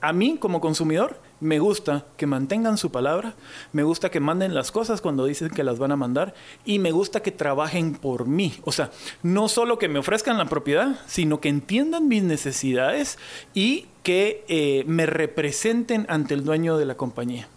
A 0.00 0.12
mí, 0.12 0.36
como 0.36 0.60
consumidor, 0.60 1.20
me 1.42 1.58
gusta 1.58 2.06
que 2.16 2.26
mantengan 2.26 2.78
su 2.78 2.92
palabra, 2.92 3.34
me 3.72 3.82
gusta 3.82 4.12
que 4.12 4.20
manden 4.20 4.54
las 4.54 4.70
cosas 4.70 5.00
cuando 5.00 5.26
dicen 5.26 5.50
que 5.50 5.64
las 5.64 5.80
van 5.80 5.90
a 5.90 5.96
mandar 5.96 6.34
y 6.64 6.78
me 6.78 6.92
gusta 6.92 7.20
que 7.20 7.32
trabajen 7.32 7.94
por 7.94 8.26
mí. 8.26 8.54
O 8.62 8.70
sea, 8.70 8.92
no 9.24 9.48
solo 9.48 9.76
que 9.76 9.88
me 9.88 9.98
ofrezcan 9.98 10.38
la 10.38 10.46
propiedad, 10.46 11.00
sino 11.06 11.40
que 11.40 11.48
entiendan 11.48 12.06
mis 12.06 12.22
necesidades 12.22 13.18
y 13.54 13.88
que 14.04 14.44
eh, 14.48 14.84
me 14.86 15.06
representen 15.06 16.06
ante 16.08 16.34
el 16.34 16.44
dueño 16.44 16.76
de 16.76 16.86
la 16.86 16.96
compañía. 16.96 17.48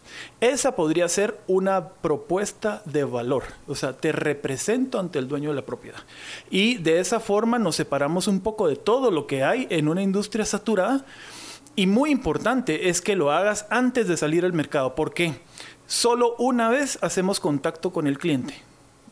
Esa 0.42 0.76
podría 0.76 1.08
ser 1.08 1.40
una 1.48 1.90
propuesta 1.90 2.82
de 2.86 3.04
valor, 3.04 3.44
o 3.68 3.76
sea, 3.76 3.94
te 3.94 4.12
represento 4.12 5.00
ante 5.00 5.20
el 5.20 5.28
dueño 5.28 5.50
de 5.50 5.56
la 5.56 5.66
propiedad. 5.66 6.00
Y 6.50 6.78
de 6.78 7.00
esa 7.00 7.20
forma 7.20 7.60
nos 7.60 7.76
separamos 7.76 8.28
un 8.28 8.40
poco 8.40 8.68
de 8.68 8.78
todo 8.78 9.12
lo 9.12 9.28
que 9.28 9.44
hay 9.44 9.68
en 9.70 9.88
una 9.88 10.02
industria 10.02 10.46
saturada. 10.46 11.06
Y 11.76 11.88
muy 11.88 12.12
importante 12.12 12.90
es 12.90 13.02
que 13.02 13.16
lo 13.16 13.32
hagas 13.32 13.66
antes 13.70 14.08
de 14.08 14.18
salir 14.18 14.46
al 14.46 14.54
mercado. 14.54 14.96
¿Por 14.96 15.14
qué? 15.14 15.36
Solo 15.88 16.36
una 16.38 16.70
vez 16.70 16.98
hacemos 17.02 17.40
contacto 17.40 17.92
con 17.92 18.08
el 18.08 18.18
cliente 18.18 18.56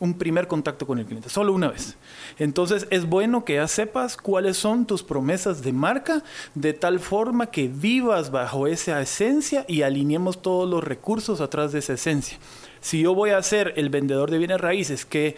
un 0.03 0.16
primer 0.16 0.49
contacto 0.49 0.86
con 0.86 0.99
el 0.99 1.05
cliente, 1.05 1.30
solo 1.30 1.53
una 1.53 1.70
vez. 1.70 1.95
Entonces 2.38 2.88
es 2.89 3.05
bueno 3.05 3.45
que 3.45 3.55
ya 3.55 3.70
sepas 3.70 4.18
cuáles 4.18 4.57
son 4.57 4.86
tus 4.86 5.01
promesas 5.01 5.64
de 5.64 5.72
marca, 5.72 6.24
de 6.55 6.74
tal 6.74 6.99
forma 6.99 7.47
que 7.47 7.70
vivas 7.70 8.30
bajo 8.30 8.68
esa 8.68 9.01
esencia 9.01 9.64
y 9.66 9.84
alineemos 9.84 10.41
todos 10.41 10.70
los 10.70 10.84
recursos 10.84 11.39
atrás 11.39 11.72
de 11.72 11.80
esa 11.80 11.93
esencia. 11.93 12.38
Si 12.82 13.01
yo 13.01 13.16
voy 13.16 13.30
a 13.30 13.41
ser 13.41 13.74
el 13.78 13.89
vendedor 13.89 14.30
de 14.30 14.39
bienes 14.39 14.59
raíces 14.59 15.05
que 15.05 15.38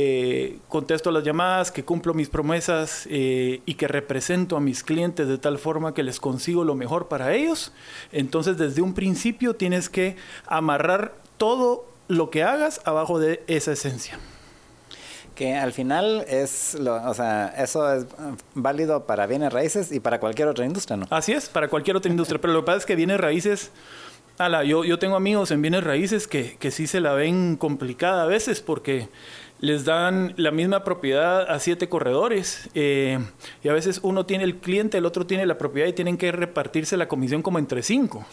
eh, 0.00 0.60
contesto 0.68 1.10
las 1.10 1.24
llamadas, 1.24 1.72
que 1.72 1.84
cumplo 1.84 2.14
mis 2.14 2.28
promesas 2.28 3.08
eh, 3.10 3.62
y 3.66 3.74
que 3.74 3.88
represento 3.88 4.56
a 4.56 4.60
mis 4.60 4.84
clientes 4.84 5.26
de 5.26 5.38
tal 5.38 5.58
forma 5.58 5.92
que 5.92 6.04
les 6.04 6.20
consigo 6.20 6.62
lo 6.62 6.76
mejor 6.76 7.08
para 7.08 7.34
ellos, 7.34 7.72
entonces 8.12 8.56
desde 8.56 8.80
un 8.80 8.94
principio 8.94 9.56
tienes 9.56 9.88
que 9.88 10.14
amarrar 10.46 11.16
todo 11.36 11.84
lo 12.06 12.30
que 12.30 12.44
hagas 12.44 12.80
abajo 12.84 13.18
de 13.18 13.42
esa 13.48 13.72
esencia. 13.72 14.20
Que 15.34 15.56
al 15.56 15.72
final 15.72 16.24
es, 16.28 16.74
lo, 16.74 16.94
o 16.94 17.14
sea, 17.14 17.52
eso 17.58 17.92
es 17.92 18.06
válido 18.54 19.04
para 19.04 19.26
bienes 19.26 19.52
raíces 19.52 19.90
y 19.90 19.98
para 19.98 20.20
cualquier 20.20 20.46
otra 20.46 20.64
industria, 20.64 20.96
¿no? 20.96 21.06
Así 21.10 21.32
es, 21.32 21.48
para 21.48 21.66
cualquier 21.66 21.96
otra 21.96 22.08
industria. 22.08 22.40
Pero 22.40 22.52
lo 22.52 22.60
que 22.60 22.66
pasa 22.66 22.78
es 22.78 22.86
que 22.86 22.94
bienes 22.94 23.18
raíces, 23.18 23.72
ala, 24.38 24.62
yo, 24.62 24.84
yo 24.84 25.00
tengo 25.00 25.16
amigos 25.16 25.50
en 25.50 25.60
bienes 25.60 25.82
raíces 25.82 26.28
que, 26.28 26.56
que 26.56 26.70
sí 26.70 26.86
se 26.86 27.00
la 27.00 27.14
ven 27.14 27.56
complicada 27.56 28.22
a 28.22 28.26
veces 28.26 28.60
porque 28.60 29.08
les 29.60 29.84
dan 29.84 30.34
la 30.36 30.50
misma 30.50 30.84
propiedad 30.84 31.50
a 31.50 31.58
siete 31.58 31.88
corredores 31.88 32.70
eh, 32.74 33.18
y 33.62 33.68
a 33.68 33.72
veces 33.72 34.00
uno 34.02 34.24
tiene 34.26 34.44
el 34.44 34.56
cliente, 34.56 34.98
el 34.98 35.06
otro 35.06 35.26
tiene 35.26 35.46
la 35.46 35.58
propiedad 35.58 35.88
y 35.88 35.92
tienen 35.92 36.16
que 36.16 36.30
repartirse 36.32 36.96
la 36.96 37.08
comisión 37.08 37.42
como 37.42 37.58
entre 37.58 37.82
cinco. 37.82 38.24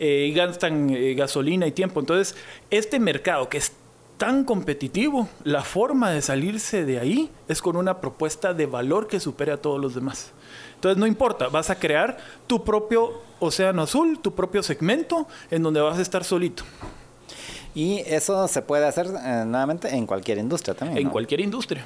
Eh, 0.00 0.26
y 0.28 0.34
gastan 0.34 0.90
eh, 0.90 1.14
gasolina 1.14 1.66
y 1.68 1.72
tiempo. 1.72 2.00
Entonces, 2.00 2.34
este 2.70 2.98
mercado 2.98 3.48
que 3.48 3.58
es 3.58 3.72
tan 4.16 4.44
competitivo, 4.44 5.28
la 5.44 5.62
forma 5.62 6.10
de 6.10 6.22
salirse 6.22 6.84
de 6.84 6.98
ahí 6.98 7.30
es 7.48 7.60
con 7.60 7.76
una 7.76 8.00
propuesta 8.00 8.54
de 8.54 8.66
valor 8.66 9.06
que 9.06 9.20
supere 9.20 9.52
a 9.52 9.56
todos 9.56 9.80
los 9.80 9.94
demás. 9.94 10.32
Entonces 10.74 10.98
no 10.98 11.06
importa, 11.06 11.48
vas 11.48 11.70
a 11.70 11.78
crear 11.78 12.18
tu 12.46 12.62
propio 12.64 13.22
océano 13.40 13.82
azul, 13.82 14.18
tu 14.20 14.34
propio 14.34 14.62
segmento 14.62 15.26
en 15.50 15.62
donde 15.62 15.80
vas 15.80 15.98
a 15.98 16.02
estar 16.02 16.24
solito. 16.24 16.64
Y 17.74 17.98
eso 18.06 18.46
se 18.46 18.62
puede 18.62 18.86
hacer 18.86 19.06
eh, 19.06 19.44
nuevamente 19.46 19.88
en 19.88 20.06
cualquier 20.06 20.38
industria 20.38 20.74
también. 20.74 21.06
En 21.06 21.10
cualquier 21.10 21.40
industria, 21.40 21.84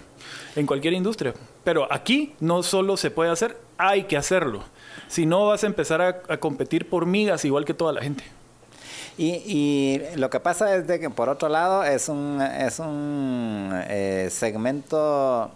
en 0.54 0.66
cualquier 0.66 0.92
industria. 0.92 1.32
Pero 1.64 1.90
aquí 1.90 2.34
no 2.40 2.62
solo 2.62 2.96
se 2.98 3.10
puede 3.10 3.30
hacer, 3.30 3.56
hay 3.78 4.04
que 4.04 4.16
hacerlo. 4.18 4.62
Si 5.08 5.24
no, 5.24 5.46
vas 5.46 5.64
a 5.64 5.66
empezar 5.66 6.02
a, 6.02 6.36
competir 6.38 6.88
por 6.88 7.06
migas 7.06 7.44
igual 7.46 7.64
que 7.64 7.72
toda 7.72 7.92
la 7.92 8.02
gente. 8.02 8.24
Y, 9.16 10.00
lo 10.16 10.30
que 10.30 10.38
pasa 10.38 10.76
es 10.76 10.86
de 10.86 11.00
que 11.00 11.10
por 11.10 11.28
otro 11.28 11.48
lado 11.48 11.82
es 11.82 12.08
un, 12.08 12.40
es 12.40 12.78
un 12.78 13.70
eh, 13.88 14.28
segmento 14.30 15.50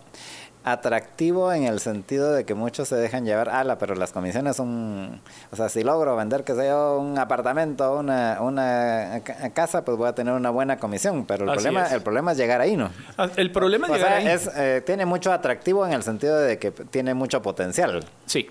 atractivo 0.65 1.53
en 1.53 1.65
el 1.65 1.81
sentido 1.81 2.33
de 2.33 2.45
que 2.45 2.55
muchos 2.55 2.89
se 2.89 2.97
dejan 2.97 3.25
llevar, 3.25 3.49
ala, 3.49 3.79
pero 3.79 3.95
las 3.95 4.13
comisiones 4.13 4.57
son, 4.57 5.21
o 5.51 5.57
sea, 5.57 5.69
si 5.69 5.83
logro 5.83 6.15
vender, 6.17 6.45
que 6.45 6.55
sea 6.55 6.91
un 6.93 7.19
apartamento, 7.19 7.99
una, 7.99 8.39
una 8.41 9.23
casa, 9.55 9.85
pues 9.85 9.97
voy 9.99 10.09
a 10.09 10.15
tener 10.15 10.35
una 10.35 10.51
buena 10.51 10.77
comisión, 10.79 11.27
pero 11.27 11.45
el, 11.45 11.53
problema, 11.53 11.87
el 11.87 12.03
problema 12.03 12.33
es 12.33 12.39
llegar 12.39 12.61
ahí, 12.61 12.77
¿no? 12.77 12.91
Ah, 13.19 13.29
el 13.37 13.51
problema 13.51 13.89
es 13.89 13.95
llegar 13.95 14.13
ahí. 14.13 14.27
Eh, 14.57 14.83
tiene 14.87 15.05
mucho 15.05 15.33
atractivo 15.33 15.85
en 15.85 15.93
el 15.93 16.03
sentido 16.03 16.39
de 16.39 16.59
que 16.59 16.71
tiene 16.71 17.15
mucho 17.15 17.43
potencial. 17.43 18.05
Sí. 18.27 18.49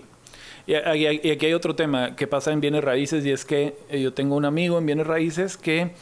Y 0.67 0.75
aquí 0.75 1.45
hay 1.45 1.53
otro 1.53 1.75
tema 1.75 2.15
que 2.15 2.27
pasa 2.27 2.51
en 2.51 2.61
bienes 2.61 2.83
raíces 2.83 3.25
y 3.25 3.31
es 3.31 3.45
que 3.45 3.75
eh, 3.89 4.01
yo 4.01 4.13
tengo 4.13 4.35
un 4.35 4.45
amigo 4.45 4.77
en 4.77 4.85
bienes 4.85 5.07
raíces 5.07 5.57
que 5.57 5.93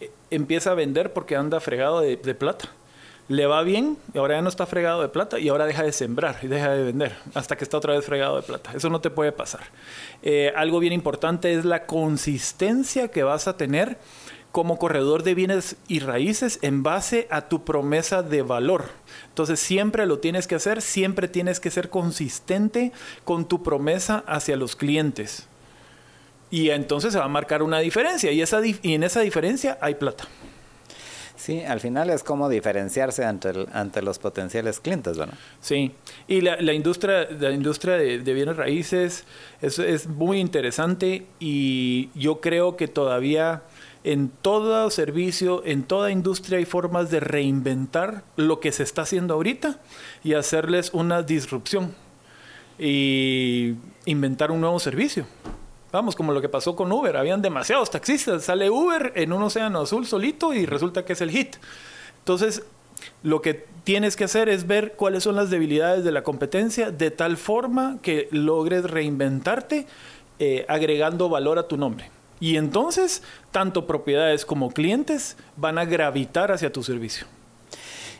eh, 0.00 0.10
empieza 0.30 0.70
a 0.70 0.74
vender 0.74 1.12
porque 1.12 1.36
anda 1.36 1.58
fregado 1.58 2.00
de 2.00 2.16
plata 2.16 2.68
le 3.28 3.46
va 3.46 3.62
bien 3.62 3.98
y 4.14 4.18
ahora 4.18 4.36
ya 4.36 4.42
no 4.42 4.48
está 4.48 4.66
fregado 4.66 5.02
de 5.02 5.08
plata 5.08 5.38
y 5.38 5.48
ahora 5.48 5.66
deja 5.66 5.82
de 5.82 5.92
sembrar 5.92 6.38
y 6.42 6.46
deja 6.46 6.70
de 6.70 6.82
vender 6.82 7.16
hasta 7.34 7.56
que 7.56 7.64
está 7.64 7.76
otra 7.76 7.94
vez 7.94 8.04
fregado 8.04 8.36
de 8.36 8.42
plata. 8.42 8.72
Eso 8.74 8.88
no 8.88 9.00
te 9.00 9.10
puede 9.10 9.32
pasar. 9.32 9.64
Eh, 10.22 10.52
algo 10.56 10.78
bien 10.80 10.92
importante 10.92 11.52
es 11.52 11.64
la 11.64 11.86
consistencia 11.86 13.08
que 13.08 13.22
vas 13.22 13.46
a 13.46 13.56
tener 13.56 13.98
como 14.52 14.78
corredor 14.78 15.22
de 15.22 15.34
bienes 15.34 15.76
y 15.88 16.00
raíces 16.00 16.58
en 16.62 16.82
base 16.82 17.28
a 17.30 17.48
tu 17.48 17.64
promesa 17.64 18.22
de 18.22 18.42
valor. 18.42 18.86
Entonces 19.28 19.60
siempre 19.60 20.06
lo 20.06 20.18
tienes 20.20 20.46
que 20.46 20.54
hacer, 20.54 20.80
siempre 20.80 21.28
tienes 21.28 21.60
que 21.60 21.70
ser 21.70 21.90
consistente 21.90 22.92
con 23.24 23.46
tu 23.46 23.62
promesa 23.62 24.24
hacia 24.26 24.56
los 24.56 24.74
clientes. 24.74 25.46
Y 26.50 26.70
entonces 26.70 27.12
se 27.12 27.18
va 27.18 27.26
a 27.26 27.28
marcar 27.28 27.62
una 27.62 27.78
diferencia 27.80 28.32
y, 28.32 28.40
en 28.40 29.02
esa 29.02 29.20
diferencia 29.20 29.76
hay 29.82 29.96
plata. 29.96 30.24
Sí, 31.48 31.62
al 31.62 31.80
final 31.80 32.10
es 32.10 32.24
como 32.24 32.50
diferenciarse 32.50 33.24
ante, 33.24 33.64
ante 33.72 34.02
los 34.02 34.18
potenciales 34.18 34.80
clientes, 34.80 35.16
¿verdad? 35.16 35.38
Sí, 35.62 35.92
y 36.26 36.42
la, 36.42 36.60
la 36.60 36.74
industria, 36.74 37.26
la 37.30 37.52
industria 37.52 37.94
de, 37.94 38.18
bienes 38.34 38.54
raíces 38.54 39.24
es, 39.62 39.78
es, 39.78 40.08
muy 40.08 40.40
interesante 40.40 41.24
y 41.40 42.10
yo 42.14 42.42
creo 42.42 42.76
que 42.76 42.86
todavía 42.86 43.62
en 44.04 44.28
todo 44.28 44.90
servicio, 44.90 45.62
en 45.64 45.84
toda 45.84 46.10
industria 46.10 46.58
hay 46.58 46.66
formas 46.66 47.10
de 47.10 47.20
reinventar 47.20 48.24
lo 48.36 48.60
que 48.60 48.70
se 48.70 48.82
está 48.82 49.00
haciendo 49.00 49.32
ahorita 49.32 49.80
y 50.22 50.34
hacerles 50.34 50.92
una 50.92 51.22
disrupción 51.22 51.94
y 52.78 53.74
inventar 54.04 54.50
un 54.50 54.60
nuevo 54.60 54.78
servicio. 54.80 55.24
Vamos, 55.90 56.14
como 56.14 56.32
lo 56.32 56.40
que 56.40 56.48
pasó 56.48 56.76
con 56.76 56.92
Uber. 56.92 57.16
Habían 57.16 57.40
demasiados 57.40 57.90
taxistas. 57.90 58.44
Sale 58.44 58.70
Uber 58.70 59.12
en 59.14 59.32
un 59.32 59.42
océano 59.42 59.80
azul 59.80 60.06
solito 60.06 60.52
y 60.52 60.66
resulta 60.66 61.04
que 61.04 61.14
es 61.14 61.20
el 61.20 61.30
hit. 61.30 61.56
Entonces, 62.18 62.62
lo 63.22 63.40
que 63.40 63.66
tienes 63.84 64.16
que 64.16 64.24
hacer 64.24 64.48
es 64.48 64.66
ver 64.66 64.92
cuáles 64.92 65.22
son 65.22 65.36
las 65.36 65.50
debilidades 65.50 66.04
de 66.04 66.12
la 66.12 66.22
competencia 66.22 66.90
de 66.90 67.10
tal 67.10 67.36
forma 67.36 67.98
que 68.02 68.28
logres 68.32 68.84
reinventarte 68.84 69.86
eh, 70.38 70.66
agregando 70.68 71.28
valor 71.28 71.58
a 71.58 71.68
tu 71.68 71.76
nombre. 71.76 72.10
Y 72.38 72.56
entonces, 72.56 73.22
tanto 73.50 73.86
propiedades 73.86 74.44
como 74.44 74.70
clientes 74.70 75.36
van 75.56 75.78
a 75.78 75.84
gravitar 75.84 76.52
hacia 76.52 76.72
tu 76.72 76.84
servicio. 76.84 77.26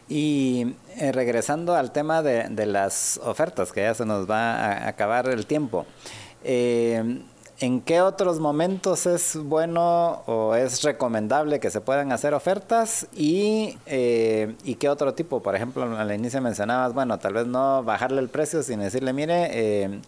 Y 0.08 0.74
eh, 0.96 1.12
regresando 1.12 1.76
al 1.76 1.92
tema 1.92 2.22
de, 2.22 2.66
las 2.66 3.20
ofertas, 3.22 3.72
que 3.72 3.82
ya 3.82 3.94
se 3.94 4.06
nos 4.06 4.28
va 4.28 4.56
a 4.56 4.88
acabar 4.88 5.28
el 5.28 5.46
tiempo. 5.46 5.86
Eh, 6.42 7.20
¿En 7.60 7.80
qué 7.80 8.00
otros 8.00 8.38
momentos 8.38 9.06
es 9.06 9.36
bueno 9.36 10.22
o 10.26 10.54
es 10.54 10.84
recomendable 10.84 11.58
que 11.58 11.70
se 11.70 11.80
puedan 11.80 12.12
hacer 12.12 12.32
ofertas? 12.32 13.08
Y, 13.16 13.76
eh, 13.86 14.54
y 14.62 14.76
qué 14.76 14.88
otro 14.88 15.14
tipo, 15.14 15.42
por 15.42 15.56
ejemplo, 15.56 15.82
al 15.82 16.14
inicio 16.14 16.40
mencionabas, 16.40 16.94
bueno, 16.94 17.18
tal 17.18 17.34
vez 17.34 17.48
no 17.48 17.82
bajarle 17.82 18.20
el 18.20 18.28
precio, 18.28 18.62
sin 18.62 18.78
decirle, 18.78 19.12
mire, 19.12 19.48
eh, 19.50 20.00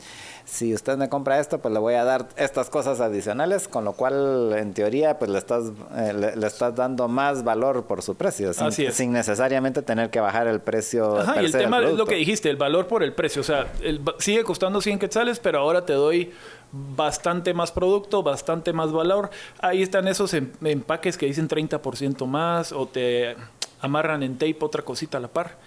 si 0.45 0.75
usted 0.75 0.97
me 0.97 1.09
compra 1.09 1.41
esto, 1.41 1.59
pues 1.59 1.73
le 1.75 1.81
voy 1.81 1.95
a 1.95 2.05
dar 2.05 2.29
estas 2.37 2.71
cosas 2.71 3.01
adicionales, 3.01 3.67
con 3.67 3.85
lo 3.85 3.93
cual 3.93 4.53
en 4.57 4.73
teoría 4.73 5.19
pues 5.19 5.31
le 5.31 5.39
estás, 5.39 5.73
eh, 5.97 6.35
le, 6.37 6.47
estás 6.47 6.75
dando 6.75 7.09
más 7.09 7.45
valor 7.45 7.85
por 7.85 8.03
su 8.03 8.15
precio, 8.17 8.53
sin, 8.53 8.93
sin 8.93 9.13
necesariamente 9.13 9.83
tener 9.83 10.11
que 10.11 10.21
bajar 10.21 10.47
el 10.47 10.61
precio. 10.61 11.19
Ajá, 11.19 11.43
y 11.43 11.47
el 11.47 11.53
tema 11.53 11.81
es 11.83 11.95
lo 11.95 12.07
que 12.07 12.17
dijiste, 12.17 12.49
el 12.49 12.57
valor 12.57 12.87
por 12.87 13.03
el 13.03 13.13
precio, 13.13 13.41
o 13.41 13.45
sea, 13.45 13.73
sigue 14.19 14.45
costando 14.45 14.81
100 14.81 14.99
quetzales, 14.99 15.41
pero 15.41 15.59
ahora 15.59 15.85
te 15.85 15.93
doy 15.93 16.33
bastante 16.73 17.55
más 17.55 17.73
producto, 17.73 18.23
bastante 18.23 18.73
más 18.73 18.93
valor. 18.93 19.31
Ahí 19.61 19.83
están 19.83 20.09
esos 20.09 20.33
em, 20.35 20.51
empaques 20.63 21.17
que 21.17 21.27
dicen 21.27 21.49
30% 21.49 22.27
más 22.27 22.73
o 22.73 22.87
te 22.87 23.37
amarran 23.81 24.23
en 24.23 24.35
tape 24.35 24.59
otra 24.61 24.83
cosita 24.83 25.19
a 25.19 25.21
la 25.21 25.29
par. 25.29 25.59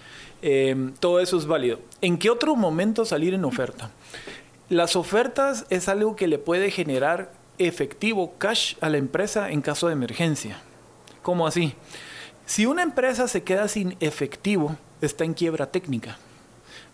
Em, 0.41 0.93
todo 0.95 1.20
eso 1.20 1.38
es 1.38 1.45
válido. 1.45 1.80
¿En 2.01 2.18
qué 2.18 2.30
otro 2.30 2.56
momento 2.56 3.06
salir 3.06 3.34
en 3.34 3.45
oferta? 3.45 3.91
Las 4.70 4.95
ofertas 4.95 5.66
es 5.70 5.88
algo 5.89 6.16
que 6.16 6.28
le 6.28 6.38
puede 6.38 6.72
generar 6.72 7.32
efectivo, 7.58 8.34
cash 8.38 8.76
a 8.82 8.89
la 8.89 8.97
empresa 8.97 9.51
en 9.51 9.62
caso 9.62 9.88
de 9.88 9.93
emergencia. 9.93 10.60
¿Cómo 11.22 11.47
así? 11.47 11.76
Si 12.45 12.66
una 12.66 12.84
empresa 12.84 13.28
se 13.28 13.43
queda 13.43 13.68
sin 13.68 13.95
efectivo, 13.99 14.76
está 15.01 15.24
en 15.24 15.34
quiebra 15.34 15.68
técnica. 15.68 16.18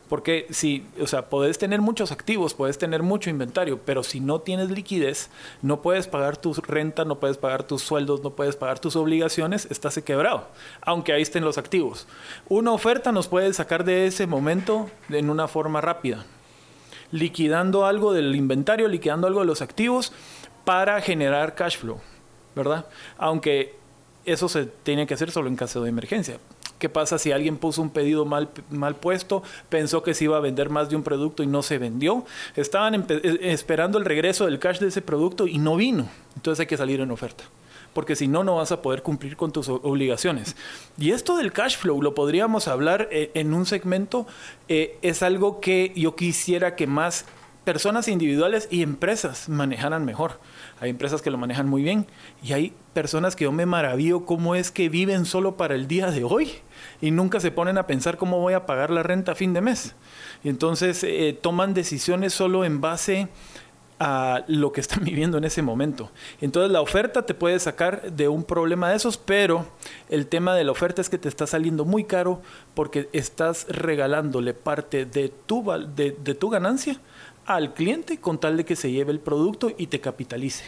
Porque 0.09 0.47
si, 0.49 0.85
o 0.99 1.07
sea, 1.07 1.29
puedes 1.29 1.57
tener 1.57 1.81
muchos 1.81 2.11
activos, 2.11 2.53
puedes 2.53 2.77
tener 2.77 3.03
mucho 3.03 3.29
inventario, 3.29 3.79
pero 3.85 4.03
si 4.03 4.19
no 4.19 4.41
tienes 4.41 4.71
liquidez, 4.71 5.29
no 5.61 5.81
puedes 5.81 6.07
pagar 6.07 6.35
tu 6.35 6.53
renta, 6.53 7.05
no 7.05 7.19
puedes 7.19 7.37
pagar 7.37 7.63
tus 7.63 7.83
sueldos, 7.83 8.23
no 8.23 8.31
puedes 8.31 8.55
pagar 8.55 8.79
tus 8.79 8.95
obligaciones, 8.95 9.67
estás 9.69 9.99
quebrado, 10.03 10.47
aunque 10.81 11.13
ahí 11.13 11.21
estén 11.21 11.45
los 11.45 11.57
activos. 11.57 12.07
Una 12.47 12.71
oferta 12.71 13.11
nos 13.11 13.27
puede 13.27 13.53
sacar 13.53 13.83
de 13.83 14.07
ese 14.07 14.27
momento 14.27 14.89
en 15.09 15.29
una 15.29 15.47
forma 15.47 15.79
rápida 15.79 16.25
liquidando 17.11 17.85
algo 17.85 18.13
del 18.13 18.35
inventario, 18.35 18.87
liquidando 18.87 19.27
algo 19.27 19.39
de 19.39 19.45
los 19.45 19.61
activos 19.61 20.13
para 20.65 21.01
generar 21.01 21.55
cash 21.55 21.77
flow, 21.77 21.99
¿verdad? 22.55 22.85
Aunque 23.17 23.75
eso 24.25 24.49
se 24.49 24.65
tiene 24.65 25.07
que 25.07 25.13
hacer 25.13 25.31
solo 25.31 25.47
en 25.47 25.55
caso 25.55 25.81
de 25.81 25.89
emergencia. 25.89 26.37
¿Qué 26.79 26.89
pasa 26.89 27.19
si 27.19 27.31
alguien 27.31 27.57
puso 27.57 27.81
un 27.81 27.89
pedido 27.89 28.25
mal, 28.25 28.49
mal 28.69 28.95
puesto, 28.95 29.43
pensó 29.69 30.01
que 30.01 30.13
se 30.13 30.23
iba 30.23 30.37
a 30.37 30.39
vender 30.39 30.69
más 30.69 30.89
de 30.89 30.95
un 30.95 31.03
producto 31.03 31.43
y 31.43 31.47
no 31.47 31.61
se 31.61 31.77
vendió? 31.77 32.25
Estaban 32.55 33.05
eh, 33.09 33.39
esperando 33.41 33.97
el 33.97 34.05
regreso 34.05 34.45
del 34.45 34.59
cash 34.59 34.79
de 34.79 34.87
ese 34.87 35.01
producto 35.01 35.45
y 35.45 35.57
no 35.57 35.75
vino. 35.75 36.09
Entonces 36.35 36.61
hay 36.61 36.67
que 36.67 36.77
salir 36.77 37.01
en 37.01 37.11
oferta 37.11 37.43
porque 37.93 38.15
si 38.15 38.27
no, 38.27 38.43
no 38.43 38.57
vas 38.57 38.71
a 38.71 38.81
poder 38.81 39.01
cumplir 39.01 39.35
con 39.35 39.51
tus 39.51 39.67
obligaciones. 39.67 40.55
Y 40.97 41.11
esto 41.11 41.35
del 41.35 41.51
cash 41.51 41.75
flow 41.75 42.01
lo 42.01 42.13
podríamos 42.13 42.67
hablar 42.67 43.09
eh, 43.11 43.31
en 43.33 43.53
un 43.53 43.65
segmento, 43.65 44.27
eh, 44.67 44.97
es 45.01 45.23
algo 45.23 45.59
que 45.59 45.91
yo 45.95 46.15
quisiera 46.15 46.75
que 46.75 46.87
más 46.87 47.25
personas 47.63 48.07
individuales 48.07 48.67
y 48.71 48.83
empresas 48.83 49.49
manejaran 49.49 50.05
mejor. 50.05 50.39
Hay 50.79 50.89
empresas 50.89 51.21
que 51.21 51.31
lo 51.31 51.37
manejan 51.37 51.67
muy 51.67 51.81
bien 51.83 52.07
y 52.41 52.53
hay 52.53 52.73
personas 52.93 53.35
que 53.35 53.43
yo 53.43 53.51
me 53.51 53.65
maravillo 53.65 54.25
cómo 54.25 54.55
es 54.55 54.71
que 54.71 54.89
viven 54.89 55.25
solo 55.25 55.57
para 55.57 55.75
el 55.75 55.87
día 55.87 56.11
de 56.11 56.23
hoy 56.23 56.51
y 57.01 57.11
nunca 57.11 57.39
se 57.39 57.51
ponen 57.51 57.77
a 57.77 57.87
pensar 57.87 58.17
cómo 58.17 58.39
voy 58.39 58.53
a 58.53 58.65
pagar 58.65 58.89
la 58.89 59.03
renta 59.03 59.33
a 59.33 59.35
fin 59.35 59.53
de 59.53 59.61
mes. 59.61 59.95
Y 60.43 60.49
entonces 60.49 61.03
eh, 61.03 61.37
toman 61.39 61.73
decisiones 61.73 62.33
solo 62.33 62.63
en 62.63 62.81
base 62.81 63.27
a 63.99 64.45
lo 64.47 64.71
que 64.71 64.81
están 64.81 65.03
viviendo 65.03 65.37
en 65.37 65.43
ese 65.43 65.61
momento. 65.61 66.09
Entonces 66.41 66.71
la 66.71 66.81
oferta 66.81 67.25
te 67.25 67.33
puede 67.33 67.59
sacar 67.59 68.11
de 68.11 68.27
un 68.27 68.43
problema 68.43 68.89
de 68.89 68.95
esos, 68.95 69.17
pero 69.17 69.67
el 70.09 70.27
tema 70.27 70.55
de 70.55 70.63
la 70.63 70.71
oferta 70.71 71.01
es 71.01 71.09
que 71.09 71.17
te 71.17 71.27
está 71.27 71.45
saliendo 71.45 71.85
muy 71.85 72.05
caro 72.05 72.41
porque 72.73 73.09
estás 73.11 73.67
regalándole 73.69 74.53
parte 74.53 75.05
de 75.05 75.29
tu, 75.45 75.63
de, 75.95 76.11
tu 76.11 76.49
ganancia 76.49 76.99
al 77.55 77.73
cliente 77.73 78.19
con 78.19 78.39
tal 78.39 78.57
de 78.57 78.65
que 78.65 78.75
se 78.75 78.91
lleve 78.91 79.11
el 79.11 79.19
producto 79.19 79.71
y 79.75 79.87
te 79.87 79.99
capitalice. 79.99 80.63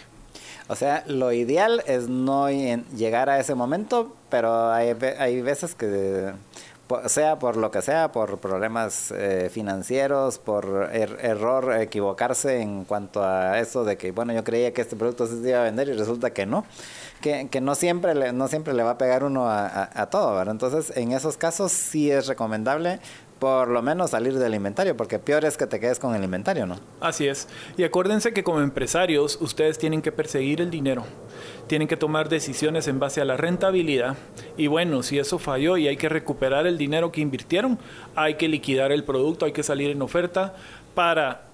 O 0.68 0.76
sea, 0.76 1.04
lo 1.08 1.32
ideal 1.32 1.84
es 1.86 2.08
no 2.08 2.50
llegar 2.50 3.30
a 3.30 3.40
ese 3.40 3.56
momento, 3.56 4.16
pero 4.30 4.72
hay, 4.72 4.96
hay 5.20 5.42
veces 5.42 5.76
que 5.76 6.34
sea 7.08 7.40
por 7.40 7.56
lo 7.56 7.72
que 7.72 7.82
sea, 7.82 8.12
por 8.12 8.40
problemas 8.40 9.12
eh, 9.12 9.50
financieros, 9.52 10.40
por 10.40 10.90
er, 10.92 11.20
error, 11.22 11.80
equivocarse 11.80 12.62
en 12.62 12.86
cuanto 12.86 13.24
a 13.24 13.60
eso 13.60 13.84
de 13.84 13.98
que, 13.98 14.12
bueno, 14.12 14.34
yo 14.34 14.44
creía 14.44 14.74
que 14.74 14.82
este 14.82 14.96
producto 14.96 15.28
se 15.28 15.36
iba 15.48 15.60
a 15.60 15.64
vender 15.64 15.88
y 15.88 15.94
resulta 15.94 16.32
que 16.32 16.46
no, 16.46 16.66
que, 17.22 17.62
no, 17.62 17.76
siempre 17.76 18.16
le, 18.16 18.34
no 18.34 18.48
siempre 18.48 18.74
le 18.74 18.84
va 18.84 18.92
a 18.92 18.98
pegar 18.98 19.24
uno 19.24 19.48
a, 19.48 19.90
a 19.94 20.10
todo, 20.10 20.36
¿verdad? 20.36 20.54
Entonces, 20.54 20.96
en 20.98 21.12
esos 21.12 21.38
casos 21.38 21.72
sí 21.72 22.12
es 22.12 22.28
recomendable 22.28 23.00
por 23.42 23.70
lo 23.70 23.82
menos 23.82 24.12
salir 24.12 24.38
del 24.38 24.54
inventario, 24.54 24.96
porque 24.96 25.18
peor 25.18 25.46
es 25.46 25.58
que 25.58 25.66
te 25.66 25.80
quedes 25.80 25.98
con 25.98 26.14
el 26.14 26.24
inventario, 26.24 26.68
¿no? 26.68 26.76
Así 27.00 27.28
es. 27.28 27.48
Y 27.76 27.84
acuérdense 27.84 28.34
que 28.34 28.44
como 28.44 28.62
empresarios 28.62 29.40
ustedes 29.42 29.80
tienen 29.80 30.04
que 30.04 30.12
perseguir 30.12 30.62
el 30.62 30.70
dinero, 30.70 31.06
tienen 31.66 31.88
que 31.88 31.98
tomar 31.98 32.30
decisiones 32.30 32.88
en 32.88 33.00
base 33.00 33.20
a 33.20 33.26
la 33.26 33.38
rentabilidad 33.38 34.16
y 34.58 34.68
bueno, 34.68 35.02
si 35.02 35.18
eso 35.18 35.40
falló 35.40 35.76
y 35.78 35.88
hay 35.88 35.98
que 35.98 36.08
recuperar 36.08 36.68
el 36.68 36.78
dinero 36.78 37.12
que 37.12 37.22
invirtieron, 37.22 37.80
hay 38.14 38.36
que 38.36 38.48
liquidar 38.48 38.92
el 38.92 39.04
producto, 39.06 39.46
hay 39.46 39.54
que 39.54 39.64
salir 39.64 39.90
en 39.90 40.04
oferta 40.04 40.54
para 40.94 41.46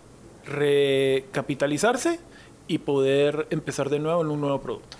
recapitalizarse 0.46 2.20
y 2.68 2.80
poder 2.80 3.48
empezar 3.50 3.90
de 3.90 4.00
nuevo 4.00 4.22
en 4.24 4.28
un 4.28 4.42
nuevo 4.42 4.60
producto. 4.60 4.98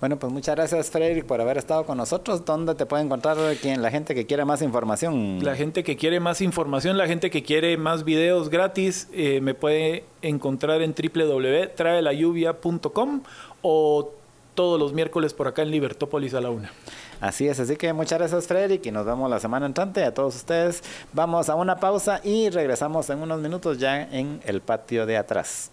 Bueno, 0.00 0.18
pues 0.18 0.32
muchas 0.32 0.56
gracias, 0.56 0.90
Frederick, 0.90 1.26
por 1.26 1.40
haber 1.42 1.58
estado 1.58 1.84
con 1.84 1.98
nosotros. 1.98 2.46
¿Dónde 2.46 2.74
te 2.74 2.86
puede 2.86 3.02
encontrar 3.02 3.36
quien, 3.60 3.82
la 3.82 3.90
gente 3.90 4.14
que 4.14 4.24
quiere 4.24 4.46
más 4.46 4.62
información? 4.62 5.44
La 5.44 5.56
gente 5.56 5.84
que 5.84 5.96
quiere 5.96 6.20
más 6.20 6.40
información, 6.40 6.96
la 6.96 7.06
gente 7.06 7.28
que 7.28 7.42
quiere 7.42 7.76
más 7.76 8.04
videos 8.04 8.48
gratis, 8.48 9.08
eh, 9.12 9.42
me 9.42 9.52
puede 9.52 10.04
encontrar 10.22 10.80
en 10.80 10.94
www.traelayuvia.com 10.94 13.20
o 13.60 14.10
todos 14.54 14.80
los 14.80 14.94
miércoles 14.94 15.34
por 15.34 15.48
acá 15.48 15.60
en 15.62 15.70
Libertópolis 15.70 16.32
a 16.32 16.40
la 16.40 16.48
una. 16.48 16.72
Así 17.20 17.46
es, 17.46 17.60
así 17.60 17.76
que 17.76 17.92
muchas 17.92 18.18
gracias 18.18 18.46
Frederick 18.46 18.86
y 18.86 18.90
nos 18.90 19.04
vemos 19.04 19.28
la 19.28 19.38
semana 19.38 19.66
entrante. 19.66 20.02
A 20.04 20.14
todos 20.14 20.34
ustedes 20.34 20.82
vamos 21.12 21.50
a 21.50 21.54
una 21.54 21.76
pausa 21.76 22.22
y 22.24 22.48
regresamos 22.48 23.10
en 23.10 23.18
unos 23.18 23.40
minutos 23.40 23.76
ya 23.78 24.00
en 24.02 24.40
el 24.46 24.62
patio 24.62 25.04
de 25.04 25.18
atrás. 25.18 25.70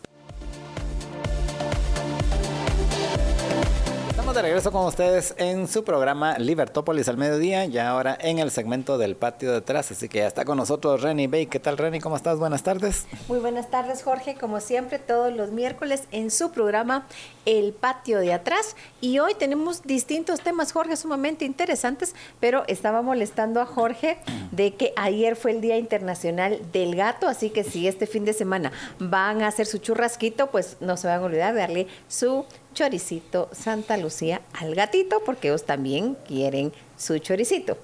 De 4.34 4.42
regreso 4.42 4.74
con 4.74 4.86
ustedes 4.86 5.34
en 5.38 5.70
su 5.70 5.86
programa 5.86 6.38
Libertópolis 6.38 7.08
al 7.08 7.16
mediodía 7.16 7.64
y 7.64 7.78
ahora 7.78 8.18
en 8.20 8.40
el 8.40 8.52
segmento 8.52 8.98
del 8.98 9.16
patio 9.16 9.54
detrás. 9.54 9.90
Así 9.90 10.10
que 10.10 10.20
ya 10.20 10.28
está 10.28 10.44
con 10.44 10.58
nosotros 10.58 11.02
Reni 11.02 11.28
Bay. 11.28 11.46
¿Qué 11.46 11.62
tal 11.62 11.78
Reni? 11.78 12.02
¿Cómo 12.02 12.18
estás? 12.18 12.38
Buenas 12.38 12.62
tardes. 12.62 13.06
Muy 13.30 13.40
buenas 13.40 13.70
tardes 13.70 14.04
Jorge, 14.04 14.36
como 14.36 14.60
siempre 14.60 15.00
todos 15.00 15.34
los 15.34 15.52
miércoles 15.52 16.04
en 16.12 16.30
su 16.30 16.52
programa 16.52 17.08
El 17.46 17.72
patio 17.72 18.20
de 18.20 18.34
atrás. 18.34 18.76
Y 19.00 19.20
hoy 19.20 19.34
tenemos 19.34 19.84
distintos 19.84 20.42
temas, 20.42 20.74
Jorge, 20.74 20.98
sumamente 20.98 21.46
interesantes, 21.46 22.14
pero 22.42 22.66
estaba 22.68 23.02
molestando 23.02 23.62
a 23.62 23.66
Jorge 23.66 24.18
de 24.52 24.76
que 24.76 24.92
ayer 24.98 25.38
fue 25.38 25.52
el 25.52 25.62
Día 25.62 25.78
Internacional 25.78 26.60
del 26.74 26.98
Gato, 26.98 27.28
así 27.28 27.50
que 27.50 27.64
si 27.64 27.88
este 27.88 28.08
fin 28.08 28.26
de 28.26 28.34
semana 28.34 28.74
van 29.00 29.42
a 29.42 29.48
hacer 29.48 29.68
su 29.68 29.78
churrasquito, 29.78 30.48
pues 30.48 30.76
no 30.82 30.98
se 30.98 31.08
van 31.08 31.22
a 31.22 31.26
olvidar 31.26 31.54
de 31.54 31.62
darle 31.62 31.88
su 32.10 32.46
choricito 32.78 33.50
Santa 33.54 33.98
Lucía 33.98 34.44
al 34.54 34.76
gatito, 34.76 35.24
porque 35.26 35.48
ellos 35.48 35.66
también 35.66 36.16
quieren 36.28 36.72
su 36.96 37.18
choricito. 37.18 37.76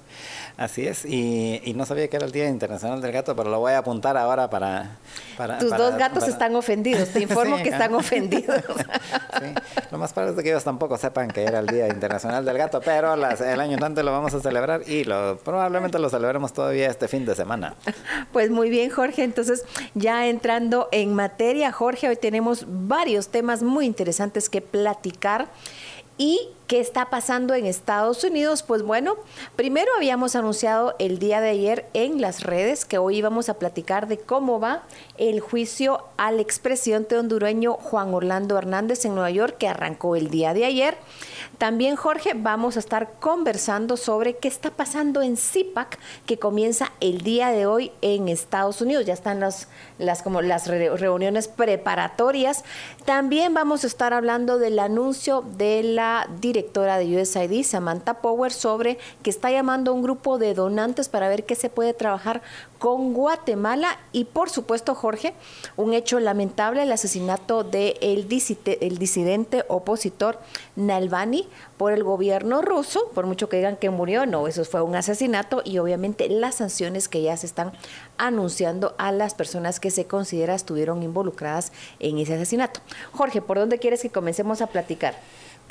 Así 0.56 0.86
es, 0.86 1.04
y, 1.04 1.72
no 1.74 1.84
sabía 1.84 2.06
que 2.06 2.16
era 2.16 2.26
el 2.26 2.30
Día 2.30 2.48
Internacional 2.48 3.00
del 3.00 3.10
Gato, 3.10 3.34
pero 3.34 3.50
lo 3.50 3.58
voy 3.58 3.72
a 3.72 3.78
apuntar 3.78 4.16
ahora 4.16 4.48
para... 4.48 4.98
para 5.36 5.58
Tus 5.58 5.70
dos 5.70 5.96
gatos 5.96 6.28
están 6.28 6.54
ofendidos, 6.54 7.08
te 7.08 7.20
informo 7.22 7.56
que 7.56 7.70
están 7.70 7.92
ofendidos. 7.94 8.56
sí. 9.40 9.46
Lo 9.90 9.98
más 9.98 10.12
padre 10.12 10.30
es 10.30 10.36
que 10.40 10.50
ellos 10.50 10.62
tampoco 10.62 10.96
sepan 10.96 11.28
que 11.28 11.42
era 11.42 11.58
el 11.58 11.66
Día 11.66 11.88
Internacional 11.88 12.44
del 12.44 12.56
Gato, 12.56 12.80
pero 12.80 13.14
el 13.14 13.60
año 13.60 13.72
entrante 13.72 14.04
lo 14.04 14.12
vamos 14.12 14.32
a 14.32 14.40
celebrar 14.40 14.82
y 14.86 15.02
lo, 15.02 15.38
probablemente 15.38 15.98
lo 15.98 16.08
celebremos 16.08 16.52
todavía 16.52 16.88
este 16.88 17.08
fin 17.08 17.26
de 17.26 17.34
semana. 17.34 17.74
Pues 18.32 18.50
muy 18.50 18.70
bien, 18.70 18.90
Jorge, 18.90 19.24
entonces 19.24 19.64
ya 19.94 20.28
entrando 20.28 20.88
en 20.92 21.14
materia, 21.14 21.72
Jorge, 21.72 22.08
hoy 22.08 22.16
tenemos 22.16 22.64
varios 22.68 23.26
temas 23.26 23.64
muy 23.64 23.86
interesantes 23.86 24.48
que 24.48 24.60
platicar. 24.60 25.48
¿Y 26.16 26.48
qué 26.66 26.80
está 26.80 27.10
pasando 27.10 27.54
en 27.54 27.66
Estados 27.66 28.24
Unidos? 28.24 28.62
Pues 28.62 28.82
bueno, 28.82 29.16
primero 29.56 29.90
habíamos 29.96 30.34
anunciado 30.36 30.94
el 30.98 31.18
día 31.18 31.40
de 31.40 31.50
ayer 31.50 31.86
en 31.94 32.20
las 32.20 32.42
redes 32.42 32.84
que 32.84 32.98
hoy 32.98 33.18
íbamos 33.18 33.48
a 33.48 33.54
platicar 33.54 34.08
de 34.08 34.18
cómo 34.18 34.60
va 34.60 34.82
el 35.18 35.40
juicio 35.40 36.04
al 36.16 36.40
expresidente 36.40 37.16
hondureño 37.16 37.74
Juan 37.74 38.14
Orlando 38.14 38.56
Hernández 38.56 39.04
en 39.04 39.14
Nueva 39.14 39.30
York 39.30 39.56
que 39.58 39.68
arrancó 39.68 40.16
el 40.16 40.30
día 40.30 40.54
de 40.54 40.64
ayer. 40.64 40.96
También, 41.58 41.94
Jorge, 41.96 42.32
vamos 42.34 42.76
a 42.76 42.80
estar 42.80 43.12
conversando 43.20 43.96
sobre 43.96 44.36
qué 44.36 44.48
está 44.48 44.70
pasando 44.70 45.22
en 45.22 45.36
CIPAC, 45.36 45.98
que 46.26 46.38
comienza 46.38 46.92
el 47.00 47.20
día 47.20 47.50
de 47.50 47.66
hoy 47.66 47.92
en 48.02 48.28
Estados 48.28 48.80
Unidos. 48.80 49.06
Ya 49.06 49.14
están 49.14 49.40
las, 49.40 49.68
las, 49.98 50.22
como 50.22 50.42
las 50.42 50.66
reuniones 50.66 51.48
preparatorias. 51.48 52.64
También 53.04 53.54
vamos 53.54 53.84
a 53.84 53.86
estar 53.86 54.12
hablando 54.12 54.58
del 54.58 54.78
anuncio 54.78 55.44
de 55.56 55.82
la 55.84 56.28
directora 56.54 56.98
de 56.98 57.20
USAID, 57.20 57.64
Samantha 57.64 58.14
Power, 58.20 58.52
sobre 58.52 58.96
que 59.24 59.30
está 59.30 59.50
llamando 59.50 59.90
a 59.90 59.94
un 59.94 60.02
grupo 60.02 60.38
de 60.38 60.54
donantes 60.54 61.08
para 61.08 61.28
ver 61.28 61.44
qué 61.44 61.56
se 61.56 61.68
puede 61.68 61.94
trabajar 61.94 62.42
con 62.78 63.12
Guatemala 63.12 63.98
y 64.12 64.24
por 64.24 64.50
supuesto 64.50 64.94
Jorge, 64.94 65.34
un 65.76 65.94
hecho 65.94 66.20
lamentable, 66.20 66.82
el 66.82 66.92
asesinato 66.92 67.64
del 67.64 67.72
de 67.72 68.78
el 68.80 68.98
disidente 68.98 69.64
opositor 69.68 70.38
Nalbani 70.76 71.48
por 71.76 71.92
el 71.92 72.04
gobierno 72.04 72.62
ruso, 72.62 73.10
por 73.14 73.26
mucho 73.26 73.48
que 73.48 73.56
digan 73.56 73.76
que 73.76 73.90
murió, 73.90 74.24
no, 74.24 74.46
eso 74.46 74.64
fue 74.64 74.80
un 74.82 74.94
asesinato 74.94 75.60
y 75.64 75.78
obviamente 75.78 76.28
las 76.28 76.56
sanciones 76.56 77.08
que 77.08 77.22
ya 77.22 77.36
se 77.36 77.46
están 77.46 77.72
anunciando 78.16 78.94
a 78.98 79.10
las 79.10 79.34
personas 79.34 79.80
que 79.80 79.90
se 79.90 80.06
considera 80.06 80.54
estuvieron 80.54 81.02
involucradas 81.02 81.72
en 81.98 82.18
ese 82.18 82.34
asesinato. 82.34 82.78
Jorge, 83.10 83.42
¿por 83.42 83.58
dónde 83.58 83.78
quieres 83.78 84.02
que 84.02 84.10
comencemos 84.10 84.60
a 84.60 84.68
platicar? 84.68 85.16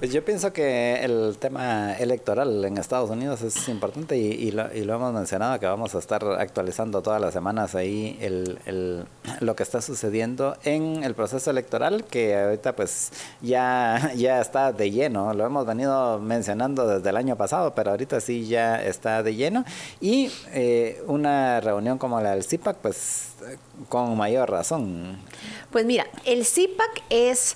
Pues 0.03 0.11
yo 0.11 0.25
pienso 0.25 0.51
que 0.51 0.95
el 1.01 1.37
tema 1.39 1.93
electoral 1.93 2.65
en 2.65 2.77
Estados 2.77 3.09
Unidos 3.09 3.41
es 3.41 3.69
importante 3.69 4.17
y, 4.17 4.51
lo, 4.51 4.69
hemos 4.69 5.13
mencionado 5.13 5.57
que 5.61 5.65
vamos 5.65 5.95
a 5.95 5.99
estar 5.99 6.21
actualizando 6.25 7.01
todas 7.01 7.21
las 7.21 7.33
semanas 7.33 7.73
ahí 7.73 8.17
el, 8.19 9.05
lo 9.39 9.55
que 9.55 9.63
está 9.63 9.81
sucediendo 9.81 10.57
en 10.65 11.05
el 11.05 11.15
proceso 11.15 11.51
electoral 11.51 12.03
que 12.03 12.37
ahorita 12.37 12.75
pues 12.75 13.13
ya, 13.41 14.11
ya 14.17 14.41
está 14.41 14.73
de 14.73 14.91
lleno, 14.91 15.33
lo 15.33 15.45
hemos 15.45 15.65
venido 15.65 16.19
mencionando 16.19 16.85
desde 16.85 17.09
el 17.09 17.15
año 17.15 17.37
pasado, 17.37 17.73
pero 17.73 17.91
ahorita 17.91 18.19
sí 18.19 18.45
ya 18.45 18.83
está 18.83 19.23
de 19.23 19.35
lleno 19.35 19.63
y 20.01 20.29
eh, 20.51 21.01
una 21.07 21.61
reunión 21.61 21.97
como 21.97 22.19
la 22.19 22.31
del 22.31 22.43
CIPAC 22.43 22.75
pues 22.79 23.35
con 23.87 24.17
mayor 24.17 24.51
razón. 24.51 25.17
Pues 25.71 25.85
mira, 25.85 26.07
el 26.25 26.43
CIPAC 26.43 27.03
es 27.09 27.55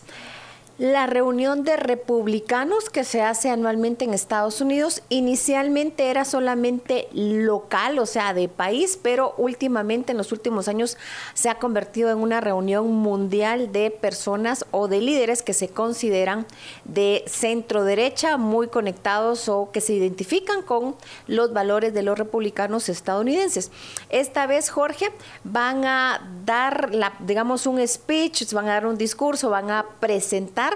la 0.77 1.07
reunión 1.07 1.63
de 1.63 1.75
republicanos 1.75 2.91
que 2.91 3.03
se 3.03 3.23
hace 3.23 3.49
anualmente 3.49 4.05
en 4.05 4.13
Estados 4.13 4.61
Unidos 4.61 5.01
inicialmente 5.09 6.11
era 6.11 6.23
solamente 6.23 7.07
local, 7.13 7.97
o 7.97 8.05
sea, 8.05 8.35
de 8.35 8.47
país, 8.47 8.99
pero 9.01 9.33
últimamente 9.37 10.11
en 10.11 10.19
los 10.19 10.31
últimos 10.31 10.67
años 10.67 10.95
se 11.33 11.49
ha 11.49 11.57
convertido 11.57 12.11
en 12.11 12.19
una 12.19 12.41
reunión 12.41 12.91
mundial 12.91 13.71
de 13.71 13.89
personas 13.89 14.65
o 14.69 14.87
de 14.87 15.01
líderes 15.01 15.41
que 15.41 15.53
se 15.53 15.69
consideran 15.69 16.45
de 16.85 17.23
centro 17.25 17.83
derecha, 17.83 18.37
muy 18.37 18.67
conectados 18.67 19.49
o 19.49 19.71
que 19.71 19.81
se 19.81 19.93
identifican 19.93 20.61
con 20.61 20.95
los 21.25 21.53
valores 21.53 21.91
de 21.95 22.03
los 22.03 22.19
republicanos 22.19 22.87
estadounidenses. 22.87 23.71
Esta 24.09 24.45
vez, 24.45 24.69
Jorge, 24.69 25.09
van 25.43 25.85
a 25.85 26.21
dar, 26.45 26.91
digamos, 27.21 27.65
un 27.65 27.85
speech, 27.87 28.53
van 28.53 28.69
a 28.69 28.73
dar 28.73 28.85
un 28.85 28.97
discurso, 28.97 29.49
van 29.49 29.71
a 29.71 29.83
presentar 29.99 30.66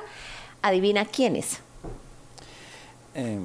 adivina 0.62 1.06
quiénes. 1.06 1.60
Eh, 3.16 3.40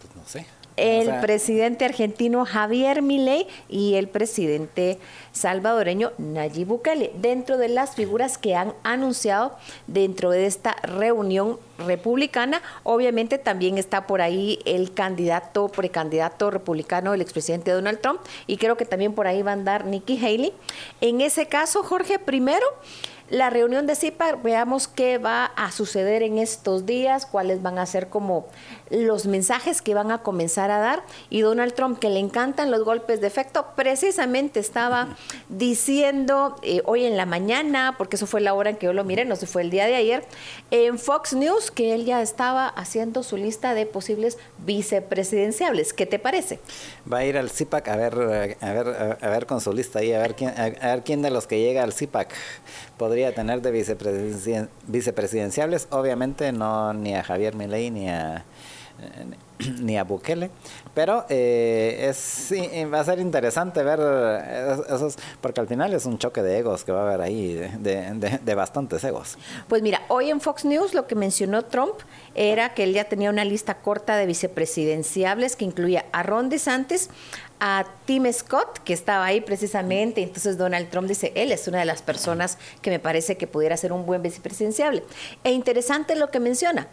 pues 0.00 0.16
no 0.16 0.24
sé. 0.26 0.46
El 0.78 1.20
presidente 1.20 1.84
argentino 1.84 2.44
Javier 2.44 3.02
Milei 3.02 3.48
y 3.68 3.94
el 3.94 4.06
presidente 4.08 4.98
salvadoreño 5.32 6.12
Nayib 6.18 6.68
Bukele, 6.68 7.10
dentro 7.16 7.58
de 7.58 7.68
las 7.68 7.96
figuras 7.96 8.38
que 8.38 8.54
han 8.54 8.72
anunciado 8.84 9.56
dentro 9.88 10.30
de 10.30 10.46
esta 10.46 10.76
reunión 10.82 11.58
republicana. 11.78 12.62
Obviamente 12.84 13.38
también 13.38 13.76
está 13.76 14.06
por 14.06 14.20
ahí 14.20 14.60
el 14.66 14.94
candidato, 14.94 15.66
precandidato 15.66 16.48
republicano, 16.48 17.12
el 17.12 17.22
expresidente 17.22 17.72
Donald 17.72 18.00
Trump, 18.00 18.20
y 18.46 18.56
creo 18.56 18.76
que 18.76 18.84
también 18.84 19.14
por 19.14 19.26
ahí 19.26 19.42
va 19.42 19.50
a 19.50 19.54
andar 19.54 19.84
Nikki 19.84 20.16
Haley. 20.24 20.52
En 21.00 21.20
ese 21.20 21.46
caso, 21.46 21.82
Jorge, 21.82 22.20
primero 22.20 22.66
la 23.30 23.50
reunión 23.50 23.86
de 23.86 23.94
CIPA, 23.94 24.36
veamos 24.36 24.88
qué 24.88 25.18
va 25.18 25.46
a 25.46 25.70
suceder 25.70 26.22
en 26.22 26.38
estos 26.38 26.86
días, 26.86 27.26
cuáles 27.26 27.62
van 27.62 27.78
a 27.78 27.84
ser 27.84 28.08
como 28.08 28.46
los 28.90 29.26
mensajes 29.26 29.82
que 29.82 29.92
van 29.92 30.10
a 30.10 30.22
comenzar 30.22 30.70
a 30.70 30.78
dar. 30.78 31.02
Y 31.28 31.42
Donald 31.42 31.74
Trump, 31.74 31.98
que 31.98 32.08
le 32.08 32.20
encantan 32.20 32.70
los 32.70 32.84
golpes 32.84 33.20
de 33.20 33.26
efecto, 33.26 33.66
precisamente 33.76 34.60
estaba 34.60 35.16
diciendo 35.50 36.56
eh, 36.62 36.80
hoy 36.86 37.04
en 37.04 37.16
la 37.16 37.26
mañana, 37.26 37.96
porque 37.98 38.16
eso 38.16 38.26
fue 38.26 38.40
la 38.40 38.54
hora 38.54 38.70
en 38.70 38.76
que 38.76 38.86
yo 38.86 38.94
lo 38.94 39.04
miré, 39.04 39.26
no 39.26 39.36
se 39.36 39.46
fue 39.46 39.62
el 39.62 39.70
día 39.70 39.86
de 39.86 39.96
ayer, 39.96 40.24
en 40.70 40.98
Fox 40.98 41.34
News, 41.34 41.70
que 41.70 41.94
él 41.94 42.06
ya 42.06 42.22
estaba 42.22 42.66
haciendo 42.66 43.22
su 43.22 43.36
lista 43.36 43.74
de 43.74 43.84
posibles 43.84 44.38
vicepresidenciables. 44.64 45.92
¿Qué 45.92 46.06
te 46.06 46.18
parece? 46.18 46.60
Va 47.10 47.18
a 47.18 47.24
ir 47.24 47.36
al 47.36 47.50
CIPAC 47.50 47.88
a 47.88 47.96
ver, 47.96 48.14
a 48.60 48.72
ver, 48.72 49.18
a 49.20 49.28
ver 49.28 49.46
con 49.46 49.60
su 49.60 49.72
lista 49.72 49.98
ahí, 49.98 50.14
a 50.14 50.18
ver 50.18 50.34
quién, 50.34 50.54
a 50.58 50.70
ver 50.70 51.02
quién 51.04 51.20
de 51.20 51.30
los 51.30 51.46
que 51.46 51.60
llega 51.60 51.82
al 51.82 51.92
CIPAC 51.92 52.32
podría 52.96 53.17
tener 53.34 53.62
de 53.62 53.70
vicepresidenciables. 54.86 55.88
Obviamente 55.90 56.52
no 56.52 56.92
ni 56.92 57.14
a 57.14 57.22
Javier 57.22 57.54
Milei 57.54 57.90
ni 57.90 58.08
a 58.08 58.44
ni 59.80 59.98
a 59.98 60.04
Bukele, 60.04 60.50
pero 60.94 61.24
eh, 61.28 62.06
es, 62.08 62.52
va 62.92 63.00
a 63.00 63.04
ser 63.04 63.18
interesante 63.20 63.82
ver 63.82 64.00
esos, 64.88 65.16
porque 65.40 65.60
al 65.60 65.68
final 65.68 65.92
es 65.94 66.06
un 66.06 66.18
choque 66.18 66.42
de 66.42 66.58
egos 66.58 66.84
que 66.84 66.92
va 66.92 67.00
a 67.00 67.08
haber 67.08 67.20
ahí, 67.20 67.54
de, 67.54 68.38
de, 68.42 68.54
bastantes 68.54 69.02
egos. 69.04 69.38
Pues 69.68 69.82
mira, 69.82 70.02
hoy 70.08 70.30
en 70.30 70.40
Fox 70.40 70.64
News 70.64 70.94
lo 70.94 71.06
que 71.06 71.14
mencionó 71.14 71.64
Trump 71.64 71.94
era 72.34 72.74
que 72.74 72.84
él 72.84 72.92
ya 72.92 73.04
tenía 73.04 73.30
una 73.30 73.44
lista 73.44 73.78
corta 73.78 74.16
de 74.16 74.26
vicepresidenciables 74.26 75.56
que 75.56 75.64
incluía 75.64 76.06
a 76.12 76.22
Ron 76.22 76.48
DeSantis, 76.48 77.10
a 77.60 77.86
Tim 78.04 78.30
Scott, 78.32 78.78
que 78.84 78.92
estaba 78.92 79.24
ahí 79.24 79.40
precisamente, 79.40 80.22
entonces 80.22 80.58
Donald 80.58 80.90
Trump 80.90 81.08
dice, 81.08 81.32
él 81.34 81.52
es 81.52 81.68
una 81.68 81.78
de 81.78 81.84
las 81.84 82.02
personas 82.02 82.58
que 82.82 82.90
me 82.90 82.98
parece 82.98 83.36
que 83.36 83.46
pudiera 83.46 83.76
ser 83.76 83.92
un 83.92 84.06
buen 84.06 84.22
vicepresidenciable. 84.22 85.02
E 85.44 85.50
interesante 85.50 86.16
lo 86.16 86.30
que 86.30 86.40
menciona. 86.40 86.88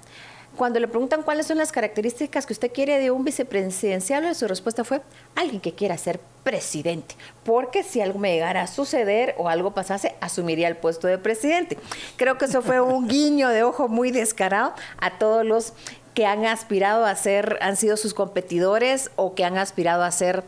Cuando 0.55 0.79
le 0.79 0.87
preguntan 0.87 1.23
cuáles 1.23 1.47
son 1.47 1.57
las 1.57 1.73
características 1.73 2.45
que 2.45 2.53
usted 2.53 2.71
quiere 2.71 2.97
de 2.97 3.11
un 3.11 3.25
vicepresidencial, 3.25 4.33
su 4.35 4.47
respuesta 4.47 4.85
fue 4.85 5.01
alguien 5.35 5.59
que 5.59 5.73
quiera 5.73 5.97
ser 5.97 6.21
presidente, 6.45 7.15
porque 7.43 7.83
si 7.83 7.99
algo 7.99 8.19
me 8.19 8.31
llegara 8.31 8.61
a 8.61 8.67
suceder 8.67 9.35
o 9.37 9.49
algo 9.49 9.73
pasase, 9.73 10.15
asumiría 10.21 10.69
el 10.69 10.77
puesto 10.77 11.07
de 11.07 11.17
presidente. 11.17 11.77
Creo 12.15 12.37
que 12.37 12.45
eso 12.45 12.61
fue 12.61 12.79
un 12.79 13.07
guiño 13.09 13.49
de 13.49 13.63
ojo 13.63 13.89
muy 13.89 14.11
descarado 14.11 14.73
a 14.97 15.17
todos 15.17 15.45
los 15.45 15.73
que 16.15 16.25
han 16.25 16.45
aspirado 16.45 17.05
a 17.05 17.13
ser, 17.15 17.59
han 17.61 17.75
sido 17.75 17.97
sus 17.97 18.13
competidores 18.15 19.11
o 19.17 19.35
que 19.35 19.43
han 19.43 19.57
aspirado 19.57 20.03
a 20.03 20.11
ser 20.11 20.43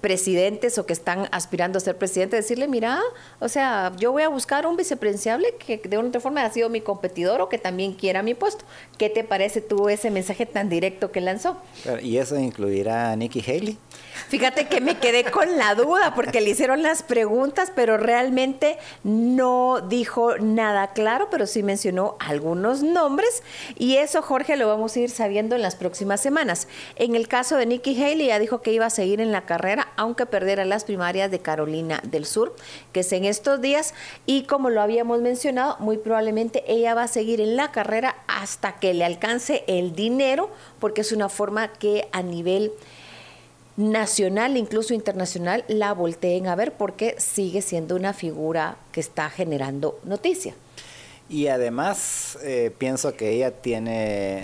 presidentes 0.00 0.78
o 0.78 0.86
que 0.86 0.92
están 0.92 1.28
aspirando 1.32 1.78
a 1.78 1.80
ser 1.80 1.96
presidente, 1.96 2.36
decirle, 2.36 2.68
mira, 2.68 3.00
o 3.38 3.48
sea, 3.48 3.92
yo 3.96 4.12
voy 4.12 4.22
a 4.22 4.28
buscar 4.28 4.66
un 4.66 4.76
vicepresidenciable 4.76 5.54
que 5.56 5.78
de 5.78 5.98
una 5.98 6.08
otra 6.08 6.20
forma 6.20 6.44
ha 6.44 6.52
sido 6.52 6.68
mi 6.68 6.80
competidor 6.80 7.40
o 7.40 7.48
que 7.48 7.58
también 7.58 7.94
quiera 7.94 8.22
mi 8.22 8.34
puesto. 8.34 8.64
¿Qué 8.98 9.10
te 9.10 9.24
parece 9.24 9.60
tú 9.60 9.88
ese 9.88 10.10
mensaje 10.10 10.46
tan 10.46 10.68
directo 10.68 11.10
que 11.10 11.20
lanzó? 11.20 11.56
¿Y 12.02 12.18
eso 12.18 12.38
incluirá 12.38 13.12
a 13.12 13.16
Nikki 13.16 13.40
Haley? 13.40 13.78
Fíjate 14.28 14.66
que 14.66 14.80
me 14.80 14.98
quedé 14.98 15.24
con 15.24 15.56
la 15.56 15.74
duda 15.74 16.14
porque 16.14 16.40
le 16.40 16.50
hicieron 16.50 16.82
las 16.82 17.02
preguntas, 17.02 17.72
pero 17.74 17.96
realmente 17.96 18.78
no 19.02 19.80
dijo 19.80 20.36
nada 20.38 20.92
claro, 20.92 21.28
pero 21.30 21.46
sí 21.46 21.62
mencionó 21.62 22.16
algunos 22.20 22.82
nombres 22.82 23.42
y 23.76 23.96
eso 23.96 24.22
Jorge 24.22 24.56
lo 24.56 24.68
vamos 24.68 24.96
a 24.96 25.00
ir 25.00 25.10
sabiendo 25.10 25.56
en 25.56 25.62
las 25.62 25.76
próximas 25.76 26.20
semanas. 26.20 26.68
En 26.96 27.14
el 27.14 27.28
caso 27.28 27.56
de 27.56 27.66
Nikki 27.66 28.00
Haley 28.02 28.26
ya 28.28 28.38
dijo 28.38 28.62
que 28.62 28.72
iba 28.72 28.86
a 28.86 28.90
seguir 28.90 29.20
en 29.20 29.32
la 29.32 29.42
carrera 29.42 29.79
aunque 29.96 30.26
perdiera 30.26 30.64
las 30.64 30.84
primarias 30.84 31.30
de 31.30 31.40
Carolina 31.40 32.00
del 32.04 32.26
Sur, 32.26 32.54
que 32.92 33.00
es 33.00 33.12
en 33.12 33.24
estos 33.24 33.60
días 33.60 33.94
y 34.26 34.44
como 34.44 34.70
lo 34.70 34.80
habíamos 34.80 35.20
mencionado, 35.20 35.76
muy 35.78 35.98
probablemente 35.98 36.64
ella 36.66 36.94
va 36.94 37.04
a 37.04 37.08
seguir 37.08 37.40
en 37.40 37.56
la 37.56 37.72
carrera 37.72 38.16
hasta 38.26 38.78
que 38.78 38.94
le 38.94 39.04
alcance 39.04 39.64
el 39.66 39.94
dinero 39.94 40.50
porque 40.78 41.00
es 41.02 41.12
una 41.12 41.28
forma 41.28 41.72
que 41.72 42.08
a 42.12 42.22
nivel 42.22 42.72
nacional, 43.76 44.56
incluso 44.56 44.94
internacional, 44.94 45.64
la 45.68 45.92
volteen 45.94 46.46
a 46.46 46.54
ver 46.54 46.72
porque 46.72 47.16
sigue 47.18 47.62
siendo 47.62 47.96
una 47.96 48.12
figura 48.12 48.76
que 48.92 49.00
está 49.00 49.30
generando 49.30 49.98
noticia. 50.04 50.54
Y 51.28 51.46
además 51.46 52.38
eh, 52.42 52.72
pienso 52.76 53.14
que 53.14 53.30
ella 53.30 53.52
tiene, 53.52 54.42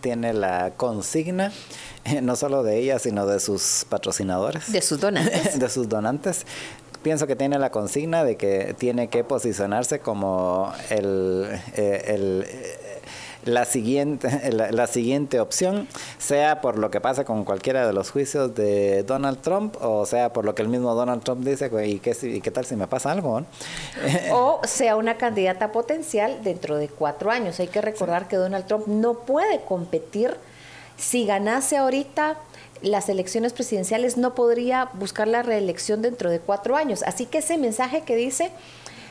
tiene 0.00 0.32
la 0.32 0.72
consigna, 0.76 1.52
no 2.22 2.36
solo 2.36 2.62
de 2.62 2.78
ella, 2.78 2.98
sino 2.98 3.26
de 3.26 3.40
sus 3.40 3.86
patrocinadores. 3.88 4.72
De 4.72 4.82
sus 4.82 5.00
donantes. 5.00 5.58
de 5.58 5.68
sus 5.68 5.88
donantes. 5.88 6.46
Pienso 7.02 7.26
que 7.26 7.36
tiene 7.36 7.58
la 7.58 7.70
consigna 7.70 8.24
de 8.24 8.36
que 8.36 8.74
tiene 8.76 9.08
que 9.08 9.22
posicionarse 9.22 10.00
como 10.00 10.72
el, 10.90 11.46
eh, 11.76 12.04
el 12.08 12.46
la 13.46 13.64
siguiente, 13.64 14.52
la, 14.52 14.86
siguiente 14.86 15.40
opción, 15.40 15.88
sea 16.18 16.60
por 16.60 16.78
lo 16.78 16.90
que 16.90 17.00
pasa 17.00 17.24
con 17.24 17.44
cualquiera 17.44 17.86
de 17.86 17.92
los 17.92 18.10
juicios 18.10 18.54
de 18.54 19.02
Donald 19.04 19.40
Trump, 19.40 19.76
o 19.80 20.04
sea 20.04 20.32
por 20.32 20.44
lo 20.44 20.54
que 20.54 20.62
el 20.62 20.68
mismo 20.68 20.94
Donald 20.94 21.22
Trump 21.22 21.44
dice, 21.44 21.70
¿y 21.86 21.98
qué, 22.00 22.16
y 22.22 22.40
qué 22.40 22.50
tal 22.50 22.66
si 22.66 22.76
me 22.76 22.86
pasa 22.86 23.12
algo? 23.12 23.42
O 24.32 24.60
sea 24.64 24.96
una 24.96 25.16
candidata 25.16 25.72
potencial 25.72 26.42
dentro 26.42 26.76
de 26.76 26.88
cuatro 26.88 27.30
años. 27.30 27.58
Hay 27.60 27.68
que 27.68 27.80
recordar 27.80 28.28
que 28.28 28.36
Donald 28.36 28.66
Trump 28.66 28.86
no 28.86 29.14
puede 29.20 29.60
competir. 29.62 30.36
Si 30.96 31.26
ganase 31.26 31.76
ahorita 31.76 32.36
las 32.82 33.08
elecciones 33.08 33.52
presidenciales, 33.52 34.16
no 34.16 34.34
podría 34.34 34.90
buscar 34.94 35.28
la 35.28 35.42
reelección 35.42 36.02
dentro 36.02 36.30
de 36.30 36.40
cuatro 36.40 36.76
años. 36.76 37.02
Así 37.04 37.26
que 37.26 37.38
ese 37.38 37.58
mensaje 37.58 38.02
que 38.02 38.16
dice 38.16 38.50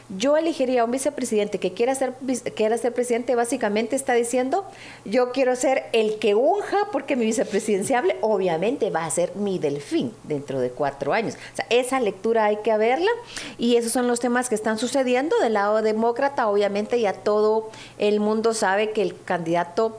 yo 0.09 0.37
elegiría 0.37 0.81
a 0.81 0.85
un 0.85 0.91
vicepresidente 0.91 1.59
que 1.59 1.73
quiera 1.73 1.95
ser, 1.95 2.13
quiera 2.55 2.77
ser 2.77 2.93
presidente, 2.93 3.35
básicamente 3.35 3.95
está 3.95 4.13
diciendo, 4.13 4.65
yo 5.03 5.31
quiero 5.31 5.55
ser 5.55 5.85
el 5.93 6.19
que 6.19 6.35
unja, 6.35 6.77
porque 6.91 7.15
mi 7.15 7.25
vicepresidenciable 7.25 8.15
obviamente 8.21 8.89
va 8.91 9.05
a 9.05 9.09
ser 9.09 9.35
mi 9.35 9.57
delfín 9.57 10.13
dentro 10.23 10.59
de 10.59 10.69
cuatro 10.69 11.13
años. 11.13 11.35
O 11.53 11.55
sea, 11.55 11.65
esa 11.69 11.99
lectura 11.99 12.45
hay 12.45 12.57
que 12.57 12.75
verla 12.77 13.09
y 13.57 13.77
esos 13.77 13.91
son 13.91 14.07
los 14.07 14.19
temas 14.19 14.49
que 14.49 14.55
están 14.55 14.77
sucediendo 14.77 15.37
del 15.39 15.53
lado 15.53 15.81
demócrata. 15.81 16.47
Obviamente 16.47 16.99
ya 16.99 17.13
todo 17.13 17.71
el 17.97 18.19
mundo 18.19 18.53
sabe 18.53 18.91
que 18.91 19.01
el 19.01 19.19
candidato 19.23 19.95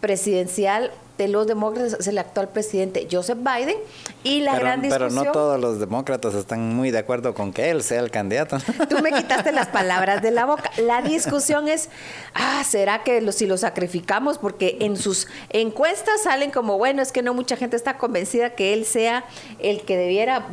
presidencial 0.00 0.90
de 1.18 1.28
los 1.28 1.46
demócratas 1.46 1.96
es 1.98 2.06
el 2.08 2.18
actual 2.18 2.48
presidente 2.48 3.08
Joseph 3.10 3.38
Biden 3.38 3.76
y 4.22 4.40
la 4.40 4.58
gran 4.58 4.82
discusión... 4.82 5.08
Pero 5.10 5.24
no 5.24 5.32
todos 5.32 5.60
los 5.60 5.80
demócratas 5.80 6.34
están 6.34 6.74
muy 6.74 6.90
de 6.90 6.98
acuerdo 6.98 7.34
con 7.34 7.52
que 7.52 7.70
él 7.70 7.82
sea 7.82 8.00
el 8.00 8.10
candidato. 8.10 8.58
Tú 8.88 8.98
me 9.00 9.12
quitaste 9.12 9.52
las 9.52 9.68
palabras 9.68 10.22
de 10.22 10.30
la 10.30 10.44
boca. 10.44 10.70
La 10.78 11.02
discusión 11.02 11.68
es, 11.68 11.88
ah, 12.34 12.62
¿será 12.64 13.02
que 13.02 13.32
si 13.32 13.46
lo 13.46 13.56
sacrificamos? 13.56 14.38
Porque 14.38 14.78
en 14.80 14.96
sus 14.96 15.26
encuestas 15.50 16.22
salen 16.22 16.50
como, 16.50 16.78
bueno, 16.78 17.02
es 17.02 17.12
que 17.12 17.22
no 17.22 17.34
mucha 17.34 17.56
gente 17.56 17.76
está 17.76 17.98
convencida 17.98 18.50
que 18.50 18.74
él 18.74 18.84
sea 18.84 19.24
el 19.58 19.82
que 19.82 19.96
debiera, 19.96 20.48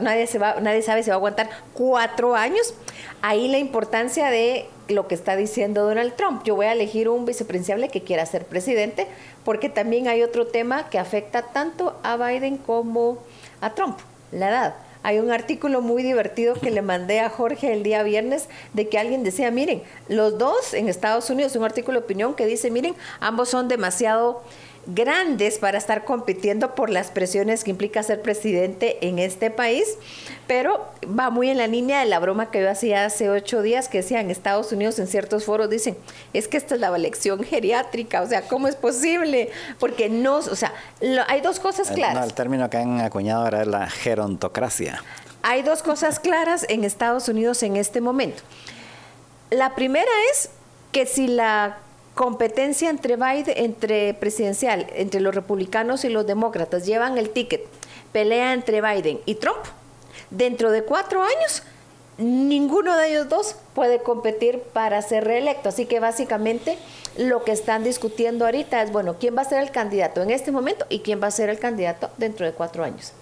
nadie, 0.00 0.26
se 0.26 0.38
va, 0.38 0.60
nadie 0.60 0.82
sabe 0.82 1.02
si 1.02 1.10
va 1.10 1.14
a 1.14 1.18
aguantar 1.18 1.48
cuatro 1.74 2.34
años. 2.34 2.74
Ahí 3.20 3.48
la 3.48 3.58
importancia 3.58 4.30
de 4.30 4.66
lo 4.88 5.08
que 5.08 5.14
está 5.14 5.36
diciendo 5.36 5.84
Donald 5.84 6.14
Trump. 6.14 6.42
Yo 6.44 6.54
voy 6.54 6.66
a 6.66 6.72
elegir 6.72 7.08
un 7.08 7.24
vicepresidenciable 7.24 7.88
que 7.88 8.02
quiera 8.02 8.24
ser 8.26 8.44
presidente, 8.44 9.06
porque 9.44 9.68
también 9.68 10.08
hay 10.08 10.22
otro 10.22 10.46
tema 10.46 10.88
que 10.88 10.98
afecta 10.98 11.42
tanto 11.42 11.98
a 12.02 12.16
Biden 12.16 12.58
como 12.58 13.18
a 13.60 13.74
Trump, 13.74 13.98
la 14.30 14.48
edad. 14.48 14.74
Hay 15.02 15.20
un 15.20 15.30
artículo 15.30 15.80
muy 15.80 16.02
divertido 16.02 16.54
que 16.54 16.70
le 16.70 16.82
mandé 16.82 17.20
a 17.20 17.30
Jorge 17.30 17.72
el 17.72 17.82
día 17.82 18.02
viernes 18.02 18.48
de 18.72 18.88
que 18.88 18.98
alguien 18.98 19.22
decía, 19.22 19.50
miren, 19.50 19.82
los 20.08 20.38
dos 20.38 20.74
en 20.74 20.88
Estados 20.88 21.30
Unidos, 21.30 21.54
un 21.56 21.64
artículo 21.64 22.00
de 22.00 22.04
opinión 22.04 22.34
que 22.34 22.46
dice, 22.46 22.70
miren, 22.70 22.94
ambos 23.20 23.48
son 23.48 23.68
demasiado 23.68 24.42
grandes 24.86 25.58
para 25.58 25.78
estar 25.78 26.04
compitiendo 26.04 26.74
por 26.74 26.90
las 26.90 27.10
presiones 27.10 27.64
que 27.64 27.70
implica 27.70 28.02
ser 28.02 28.22
presidente 28.22 29.06
en 29.06 29.18
este 29.18 29.50
país, 29.50 29.96
pero 30.46 30.88
va 31.06 31.30
muy 31.30 31.50
en 31.50 31.58
la 31.58 31.66
línea 31.66 32.00
de 32.00 32.06
la 32.06 32.18
broma 32.18 32.50
que 32.50 32.62
yo 32.62 32.70
hacía 32.70 33.04
hace 33.04 33.28
ocho 33.28 33.60
días, 33.60 33.88
que 33.88 33.98
decía 33.98 34.20
en 34.20 34.30
Estados 34.30 34.72
Unidos 34.72 34.98
en 34.98 35.06
ciertos 35.06 35.44
foros, 35.44 35.68
dicen, 35.68 35.96
es 36.32 36.48
que 36.48 36.56
esta 36.56 36.74
es 36.74 36.80
la 36.80 36.94
elección 36.94 37.44
geriátrica, 37.44 38.22
o 38.22 38.26
sea, 38.26 38.42
¿cómo 38.42 38.68
es 38.68 38.76
posible? 38.76 39.50
Porque 39.78 40.08
no, 40.08 40.36
o 40.36 40.56
sea, 40.56 40.72
hay 41.26 41.40
dos 41.40 41.60
cosas 41.60 41.90
claras. 41.90 42.14
No, 42.14 42.24
el 42.24 42.34
término 42.34 42.70
que 42.70 42.78
han 42.78 43.00
acuñado 43.00 43.44
ahora 43.44 43.62
es 43.62 43.68
la 43.68 43.88
gerontocracia. 43.90 45.02
Hay 45.42 45.62
dos 45.62 45.82
cosas 45.82 46.18
claras 46.18 46.64
en 46.68 46.84
Estados 46.84 47.28
Unidos 47.28 47.62
en 47.62 47.76
este 47.76 48.00
momento. 48.00 48.42
La 49.50 49.74
primera 49.74 50.10
es 50.32 50.50
que 50.92 51.06
si 51.06 51.28
la 51.28 51.78
competencia 52.18 52.90
entre 52.90 53.14
Biden, 53.14 53.54
entre 53.54 54.12
presidencial, 54.12 54.88
entre 54.96 55.20
los 55.20 55.32
republicanos 55.32 56.04
y 56.04 56.08
los 56.08 56.26
demócratas, 56.26 56.84
llevan 56.84 57.16
el 57.16 57.30
ticket, 57.30 57.64
pelea 58.10 58.54
entre 58.54 58.82
Biden 58.82 59.20
y 59.24 59.36
Trump, 59.36 59.60
dentro 60.28 60.72
de 60.72 60.82
cuatro 60.82 61.22
años, 61.22 61.62
ninguno 62.18 62.96
de 62.96 63.10
ellos 63.10 63.28
dos 63.28 63.54
puede 63.72 64.00
competir 64.00 64.58
para 64.72 65.00
ser 65.00 65.22
reelecto. 65.22 65.68
Así 65.68 65.86
que 65.86 66.00
básicamente 66.00 66.76
lo 67.16 67.44
que 67.44 67.52
están 67.52 67.84
discutiendo 67.84 68.46
ahorita 68.46 68.82
es, 68.82 68.90
bueno, 68.90 69.14
¿quién 69.20 69.36
va 69.36 69.42
a 69.42 69.44
ser 69.44 69.62
el 69.62 69.70
candidato 69.70 70.20
en 70.20 70.30
este 70.30 70.50
momento 70.50 70.86
y 70.88 70.98
quién 70.98 71.22
va 71.22 71.28
a 71.28 71.30
ser 71.30 71.50
el 71.50 71.60
candidato 71.60 72.10
dentro 72.16 72.44
de 72.44 72.50
cuatro 72.50 72.82
años? 72.82 73.12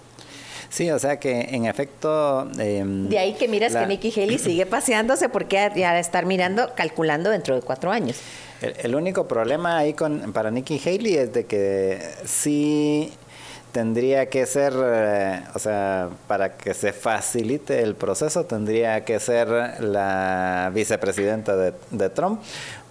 Sí, 0.69 0.89
o 0.89 0.97
sea 0.97 1.19
que 1.19 1.41
en 1.51 1.67
efecto... 1.67 2.49
Em, 2.57 3.07
de 3.09 3.19
ahí 3.19 3.33
que 3.35 3.47
miras 3.47 3.75
que 3.75 3.85
Nikki 3.85 4.11
Haley 4.19 4.39
sigue 4.39 4.65
paseándose 4.65 5.29
porque 5.29 5.71
ya 5.75 5.99
estar 5.99 6.25
mirando, 6.25 6.73
calculando 6.75 7.29
dentro 7.29 7.53
de 7.53 7.61
cuatro 7.61 7.91
años. 7.91 8.17
El, 8.61 8.95
único 8.95 9.27
problema 9.27 9.77
ahí 9.77 9.93
con 9.93 10.33
para 10.33 10.49
Nikki 10.51 10.81
Haley 10.83 11.17
es 11.17 11.33
de 11.33 11.45
que 11.45 12.01
sí 12.25 13.13
tendría 13.71 14.27
que 14.29 14.45
ser, 14.45 14.73
eh, 14.75 15.43
o 15.53 15.59
sea, 15.59 16.09
para 16.27 16.57
que 16.57 16.73
se 16.73 16.93
facilite 16.93 17.83
el 17.83 17.95
proceso, 17.95 18.45
tendría 18.45 19.05
que 19.05 19.19
ser 19.19 19.47
la 19.81 20.71
vicepresidenta 20.73 21.55
de, 21.55 21.73
de 21.91 22.09
Trump, 22.09 22.41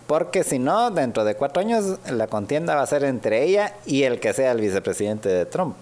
porque 0.06 0.44
si 0.44 0.58
no, 0.58 0.90
dentro 0.90 1.24
de 1.24 1.34
cuatro 1.34 1.60
años 1.60 1.98
la 2.08 2.28
contienda 2.28 2.76
va 2.76 2.82
a 2.82 2.86
ser 2.86 3.02
entre 3.02 3.42
ella 3.42 3.74
y 3.86 4.04
el 4.04 4.20
que 4.20 4.32
sea 4.32 4.52
el 4.52 4.60
vicepresidente 4.60 5.28
de 5.28 5.46
Trump. 5.46 5.76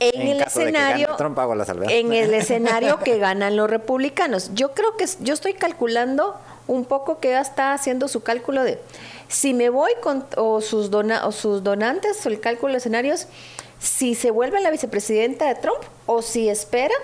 En, 0.00 0.20
el 0.20 0.40
escenario, 0.40 1.14
Trump, 1.16 1.38
hago 1.38 1.54
la 1.54 1.64
en 1.88 2.12
el 2.12 2.34
escenario 2.34 2.98
que 2.98 3.18
ganan 3.18 3.56
los 3.56 3.70
republicanos, 3.70 4.50
yo 4.54 4.72
creo 4.72 4.96
que 4.96 5.06
yo 5.20 5.34
estoy 5.34 5.54
calculando 5.54 6.36
un 6.70 6.84
poco 6.84 7.18
que 7.18 7.36
está 7.36 7.74
haciendo 7.74 8.06
su 8.06 8.22
cálculo 8.22 8.62
de 8.62 8.78
si 9.28 9.54
me 9.54 9.70
voy 9.70 9.90
con 10.00 10.24
o 10.36 10.60
sus, 10.60 10.90
dona, 10.90 11.26
o 11.26 11.32
sus 11.32 11.64
donantes, 11.64 12.24
o 12.24 12.28
el 12.28 12.40
cálculo 12.40 12.72
de 12.72 12.78
escenarios, 12.78 13.26
si 13.80 14.14
se 14.14 14.30
vuelve 14.30 14.60
la 14.60 14.70
vicepresidenta 14.70 15.48
de 15.48 15.56
Trump 15.56 15.80
o 16.06 16.22
si 16.22 16.48
espera 16.48 16.94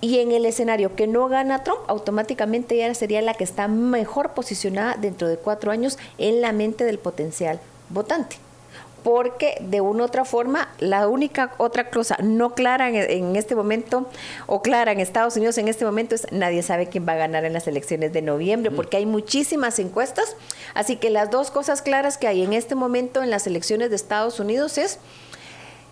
y 0.00 0.20
en 0.20 0.30
el 0.30 0.46
escenario 0.46 0.94
que 0.94 1.06
no 1.06 1.28
gana 1.28 1.64
Trump, 1.64 1.80
automáticamente 1.88 2.76
ella 2.76 2.94
sería 2.94 3.20
la 3.22 3.34
que 3.34 3.44
está 3.44 3.66
mejor 3.66 4.34
posicionada 4.34 4.96
dentro 4.96 5.26
de 5.26 5.36
cuatro 5.36 5.72
años 5.72 5.98
en 6.18 6.40
la 6.40 6.52
mente 6.52 6.84
del 6.84 6.98
potencial 6.98 7.60
votante 7.88 8.36
porque 9.02 9.56
de 9.60 9.80
una 9.80 10.02
u 10.02 10.06
otra 10.06 10.24
forma, 10.24 10.68
la 10.78 11.08
única 11.08 11.52
otra 11.58 11.90
cosa 11.90 12.16
no 12.22 12.54
clara 12.54 12.88
en, 12.88 13.36
este 13.36 13.54
momento, 13.54 14.06
o 14.46 14.62
clara 14.62 14.92
en 14.92 15.00
Estados 15.00 15.36
Unidos 15.36 15.58
en 15.58 15.68
este 15.68 15.84
momento, 15.84 16.14
es 16.14 16.26
nadie 16.32 16.62
sabe 16.62 16.88
quién 16.88 17.06
va 17.06 17.12
a 17.12 17.16
ganar 17.16 17.44
en 17.44 17.52
las 17.52 17.66
elecciones 17.66 18.12
de 18.12 18.22
noviembre, 18.22 18.70
porque 18.70 18.96
hay 18.96 19.06
muchísimas 19.06 19.78
encuestas. 19.78 20.36
Así 20.74 20.96
que 20.96 21.10
las 21.10 21.30
dos 21.30 21.50
cosas 21.50 21.82
claras 21.82 22.18
que 22.18 22.26
hay 22.26 22.42
en 22.42 22.52
este 22.52 22.74
momento 22.74 23.22
en 23.22 23.30
las 23.30 23.46
elecciones 23.46 23.90
de 23.90 23.96
Estados 23.96 24.40
Unidos 24.40 24.78
es 24.78 24.98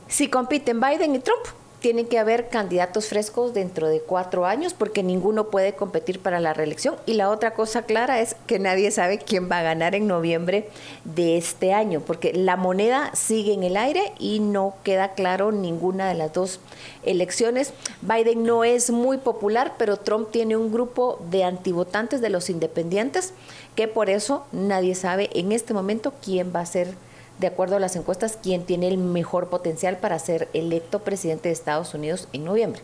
si 0.08 0.28
compiten 0.28 0.80
Biden 0.80 1.14
y 1.14 1.18
Trump, 1.18 1.44
tienen 1.80 2.06
que 2.06 2.18
haber 2.18 2.48
candidatos 2.48 3.08
frescos 3.08 3.54
dentro 3.54 3.88
de 3.88 4.00
cuatro 4.00 4.46
años 4.46 4.74
porque 4.74 5.02
ninguno 5.02 5.48
puede 5.48 5.74
competir 5.74 6.20
para 6.20 6.40
la 6.40 6.52
reelección. 6.52 6.96
Y 7.06 7.14
la 7.14 7.30
otra 7.30 7.54
cosa 7.54 7.82
clara 7.82 8.20
es 8.20 8.34
que 8.46 8.58
nadie 8.58 8.90
sabe 8.90 9.18
quién 9.18 9.50
va 9.50 9.58
a 9.58 9.62
ganar 9.62 9.94
en 9.94 10.06
noviembre 10.06 10.68
de 11.04 11.36
este 11.36 11.72
año, 11.72 12.00
porque 12.00 12.32
la 12.32 12.56
moneda 12.56 13.10
sigue 13.14 13.52
en 13.52 13.62
el 13.62 13.76
aire 13.76 14.12
y 14.18 14.40
no 14.40 14.74
queda 14.82 15.12
claro 15.12 15.52
ninguna 15.52 16.08
de 16.08 16.14
las 16.14 16.32
dos 16.32 16.60
elecciones. 17.04 17.72
Biden 18.02 18.42
no 18.42 18.64
es 18.64 18.90
muy 18.90 19.18
popular, 19.18 19.74
pero 19.78 19.96
Trump 19.96 20.30
tiene 20.30 20.56
un 20.56 20.72
grupo 20.72 21.20
de 21.30 21.44
antivotantes 21.44 22.20
de 22.20 22.30
los 22.30 22.50
independientes 22.50 23.32
que 23.76 23.86
por 23.86 24.10
eso 24.10 24.44
nadie 24.50 24.96
sabe 24.96 25.30
en 25.34 25.52
este 25.52 25.72
momento 25.72 26.12
quién 26.20 26.52
va 26.54 26.60
a 26.60 26.66
ser 26.66 26.96
de 27.38 27.46
acuerdo 27.46 27.76
a 27.76 27.80
las 27.80 27.96
encuestas, 27.96 28.38
quién 28.42 28.64
tiene 28.64 28.88
el 28.88 28.98
mejor 28.98 29.48
potencial 29.48 29.98
para 29.98 30.18
ser 30.18 30.48
electo 30.52 31.00
presidente 31.00 31.48
de 31.48 31.52
Estados 31.52 31.94
Unidos 31.94 32.28
en 32.32 32.44
noviembre. 32.44 32.82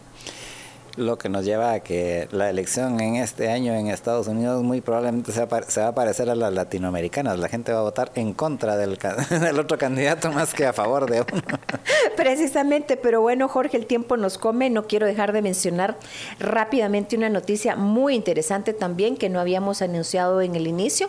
Lo 0.97 1.19
que 1.19 1.29
nos 1.29 1.45
lleva 1.45 1.73
a 1.73 1.81
que 1.81 2.29
la 2.31 2.49
elección 2.51 3.01
en 3.01 3.17
este 3.17 3.51
año 3.51 3.75
en 3.75 3.89
Estados 3.89 4.29
Unidos 4.29 4.63
muy 4.63 4.81
probablemente 4.81 5.33
se 5.33 5.45
va, 5.45 5.89
a 5.89 5.95
parecer 5.95 6.31
a 6.31 6.37
las 6.37 6.53
latinoamericanas. 6.53 7.39
La 7.39 7.49
gente 7.49 7.73
va 7.73 7.81
a 7.81 7.83
votar 7.83 8.13
en 8.15 8.33
contra 8.33 8.77
del, 8.77 8.97
del 9.31 9.59
otro 9.59 9.77
candidato 9.77 10.31
más 10.31 10.55
que 10.55 10.67
a 10.67 10.73
favor 10.73 11.11
de 11.11 11.23
uno. 11.23 11.43
Precisamente, 12.17 12.97
pero 12.97 13.21
bueno, 13.21 13.49
Jorge, 13.49 13.77
el 13.77 13.87
tiempo 13.87 14.17
nos 14.17 14.39
come. 14.39 14.71
No 14.71 14.87
quiero 14.87 15.07
dejar 15.07 15.33
de 15.33 15.43
mencionar 15.43 15.99
rápidamente 16.39 17.17
una 17.17 17.29
noticia 17.29 17.77
muy 17.77 18.15
interesante 18.15 18.73
también 18.73 19.17
que 19.17 19.29
no 19.29 19.41
habíamos 19.41 19.83
anunciado 19.83 20.41
en 20.43 20.55
el 20.55 20.67
inicio, 20.67 21.09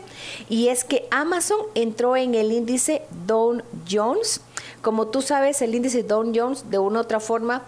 y 0.49 0.69
es 0.69 0.83
que 0.83 1.07
Amazon 1.11 1.59
entró 1.75 2.17
en 2.17 2.35
el 2.35 2.51
índice 2.51 3.03
Dow 3.25 3.61
Jones. 3.89 4.41
Como 4.81 5.07
tú 5.07 5.21
sabes, 5.21 5.61
el 5.61 5.75
índice 5.75 6.03
Dow 6.03 6.31
Jones 6.33 6.69
de 6.69 6.79
una 6.79 6.99
u 6.99 7.01
otra 7.01 7.19
forma 7.19 7.63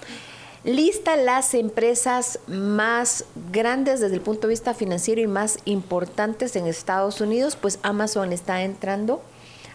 lista 0.68 1.16
las 1.16 1.54
empresas 1.54 2.40
más 2.48 3.24
grandes 3.54 4.02
desde 4.02 4.16
el 4.16 4.22
punto 4.22 4.48
de 4.48 4.52
vista 4.52 4.74
financiero 4.74 5.22
y 5.22 5.28
más 5.28 5.60
importantes 5.64 6.58
en 6.58 6.68
Estados 6.68 7.22
Unidos, 7.22 7.56
pues 7.56 7.80
Amazon 7.84 8.34
está 8.34 8.62
entrando 8.64 9.22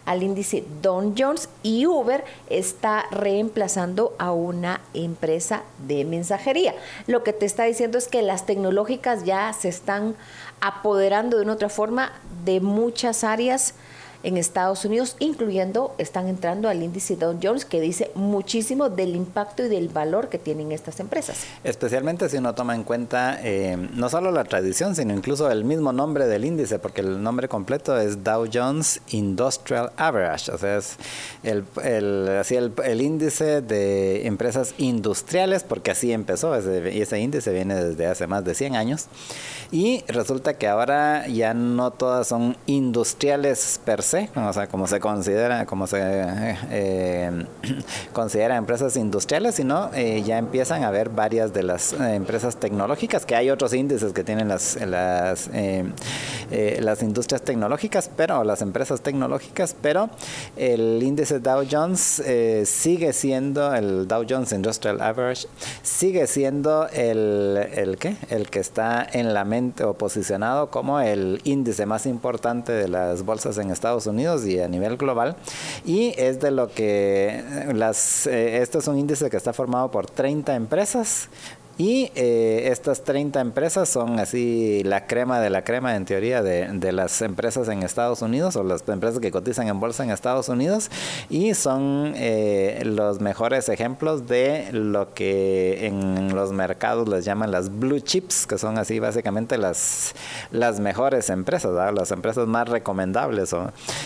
al 0.05 0.23
índice 0.23 0.65
Dow 0.83 1.15
Jones 1.17 1.49
y 1.63 1.87
Uber 1.87 2.25
está 2.51 3.07
reemplazando 3.11 4.15
a 4.19 4.33
una 4.33 4.83
empresa 4.93 5.63
de 5.87 6.05
mensajería. 6.05 6.75
Lo 7.07 7.25
que 7.25 7.33
te 7.33 7.47
está 7.47 7.65
diciendo 7.65 7.97
es 7.97 8.07
que 8.07 8.21
las 8.21 8.45
tecnológicas 8.45 9.25
ya 9.25 9.51
se 9.55 9.71
están 9.71 10.15
apoderando 10.61 11.39
de 11.39 11.45
una 11.45 11.55
otra 11.55 11.71
forma 11.71 12.13
de 12.45 12.61
muchas 12.61 13.25
áreas 13.25 13.75
en 14.23 14.37
Estados 14.37 14.85
Unidos, 14.85 15.17
incluyendo, 15.19 15.95
están 15.99 16.29
entrando 16.29 16.69
al 16.69 16.83
índice 16.83 17.17
Dow 17.17 17.39
Jones, 17.43 17.65
que 17.65 17.81
dice 17.81 18.11
muchísimo 18.15 18.89
del 18.89 19.17
impacto 19.17 19.65
y 19.65 19.69
del 19.69 19.89
valor 19.89 20.29
que 20.29 20.39
tienen 20.39 20.73
estas 20.73 21.01
empresas. 21.01 21.45
Especialmente 21.65 22.29
si 22.29 22.37
uno 22.37 22.55
toma 22.55 22.75
en 22.75 22.85
cuenta 22.85 23.39
eh, 23.43 23.77
no 23.95 24.09
solo 24.09 24.31
la 24.31 24.45
tradición, 24.45 24.95
sino 24.95 25.15
incluso 25.15 25.51
el 25.51 25.65
mismo 25.65 25.93
nombre 25.93 26.27
del 26.27 26.45
índice, 26.45 26.79
porque 26.79 27.01
el 27.01 27.23
nombre 27.23 27.49
completo 27.49 27.99
es 27.99 28.23
Dow 28.23 28.47
Jones 28.53 29.01
Industrial 29.11 29.93
Average, 29.97 30.53
o 30.53 30.59
sea, 30.59 30.79
es 30.79 30.97
el, 31.43 32.29
así 32.39 32.57
el, 32.57 33.01
índice 33.01 33.61
de 33.61 34.27
empresas 34.27 34.75
industriales, 34.79 35.65
porque 35.65 35.91
así 35.91 36.13
empezó, 36.13 36.55
ese, 36.55 37.01
ese 37.01 37.19
índice 37.19 37.53
viene 37.53 37.75
desde 37.75 38.07
hace 38.07 38.27
más 38.27 38.45
de 38.45 38.55
100 38.55 38.77
años, 38.77 39.07
y 39.71 40.05
resulta 40.07 40.55
que 40.55 40.69
ahora 40.69 41.27
ya 41.29 41.55
no 41.55 41.91
todas 41.93 42.29
son 42.29 42.57
industriales 42.67 43.81
per 43.85 44.03
se, 44.03 44.12
o 44.15 44.53
sea, 44.53 44.67
como 44.67 44.87
se 44.87 45.01
considera, 45.01 45.65
como 45.65 45.87
se 45.87 45.99
eh, 46.03 47.47
considera 48.13 48.57
empresas 48.57 48.97
industriales, 48.97 49.55
sino 49.55 49.91
eh, 49.95 50.23
ya 50.23 50.39
empiezan 50.39 50.85
a 50.85 50.89
haber 50.89 51.09
varias 51.09 51.53
de 51.53 51.63
las 51.63 51.95
eh, 51.95 52.15
empresas 52.15 52.57
tecnológicas, 52.57 53.25
que 53.25 53.35
hay 53.37 53.51
otros 53.51 53.73
índices 53.73 54.13
que 54.13 54.25
tienen 54.25 54.49
las 54.49 54.79
las, 54.83 55.49
las 56.51 57.03
industrias 57.03 57.43
tecnológicas, 57.43 58.11
pero 58.15 58.45
las 58.45 58.61
empresas 58.63 59.01
tecnológicas, 59.01 59.75
pero 59.81 60.11
el 60.57 61.03
índice 61.03 61.41
Dow 61.41 61.65
Jones 61.71 62.23
sigue 62.65 63.13
siendo 63.13 63.75
el 63.75 64.07
Dow 64.07 64.25
Jones 64.29 64.53
Industrial 64.53 65.01
Average 65.01 65.47
sigue 65.83 66.27
siendo 66.27 66.89
el 66.89 67.69
el 67.75 67.97
qué 67.97 68.17
el 68.31 68.51
que 68.51 68.61
está 68.61 69.07
en 69.11 69.35
la 69.35 69.45
mente 69.45 69.85
o 69.85 69.95
posicionado 69.95 70.71
como 70.71 71.01
el 71.01 71.41
índice 71.45 71.87
más 71.87 72.07
importante 72.07 72.73
de 72.73 72.89
las 72.89 73.25
bolsas 73.25 73.59
en 73.59 73.71
Estados 73.71 74.02
Unidos 74.07 74.47
y 74.47 74.61
a 74.61 74.69
nivel 74.69 74.97
global. 74.97 75.37
Y 75.85 76.15
es 76.17 76.41
de 76.41 76.51
lo 76.51 76.69
que 76.73 77.43
las, 77.75 78.27
eh, 78.27 78.63
esto 78.63 78.79
es 78.79 78.89
un 78.89 78.99
índice 78.99 79.31
que 79.31 79.37
está 79.37 79.53
formado 79.53 79.91
por 79.91 80.07
30 80.07 80.55
empresas 80.55 81.29
y 81.79 82.11
eh, 82.15 82.69
estas 82.71 83.03
30 83.03 83.41
empresas 83.41 83.89
son 83.89 84.19
así 84.19 84.83
la 84.85 85.07
crema 85.07 85.41
de 85.41 85.49
la 85.49 85.65
crema 85.65 85.97
en 85.97 86.05
teoría 86.05 86.43
de, 86.43 86.69
de, 86.69 86.93
las 86.93 87.23
empresas 87.23 87.69
en 87.69 87.83
Estados 87.83 88.21
Unidos 88.21 88.57
o 88.57 88.63
las 88.63 88.87
empresas 88.89 89.21
que 89.21 89.31
cotizan 89.31 89.69
en 89.69 89.81
bolsa 89.81 90.05
en 90.05 90.11
Estados 90.11 90.51
Unidos 90.51 90.91
y 91.31 91.55
son 91.55 92.13
eh, 92.17 92.83
los 92.85 93.21
mejores 93.21 93.71
ejemplos 93.71 94.29
de 94.29 94.69
lo 94.73 95.15
que 95.15 95.87
en 95.87 96.35
los 96.35 96.53
mercados 96.53 97.09
les 97.09 97.25
llaman 97.25 97.51
las 97.51 97.71
blue 97.79 98.01
chips, 98.01 98.47
que 98.47 98.59
son 98.59 98.77
así 98.77 98.99
básicamente 98.99 99.57
las, 99.57 100.15
las 100.51 100.79
mejores 100.79 101.31
empresas, 101.31 101.73
las 101.95 102.11
empresas 102.11 102.47
más 102.47 102.69
recomendables. 102.69 103.55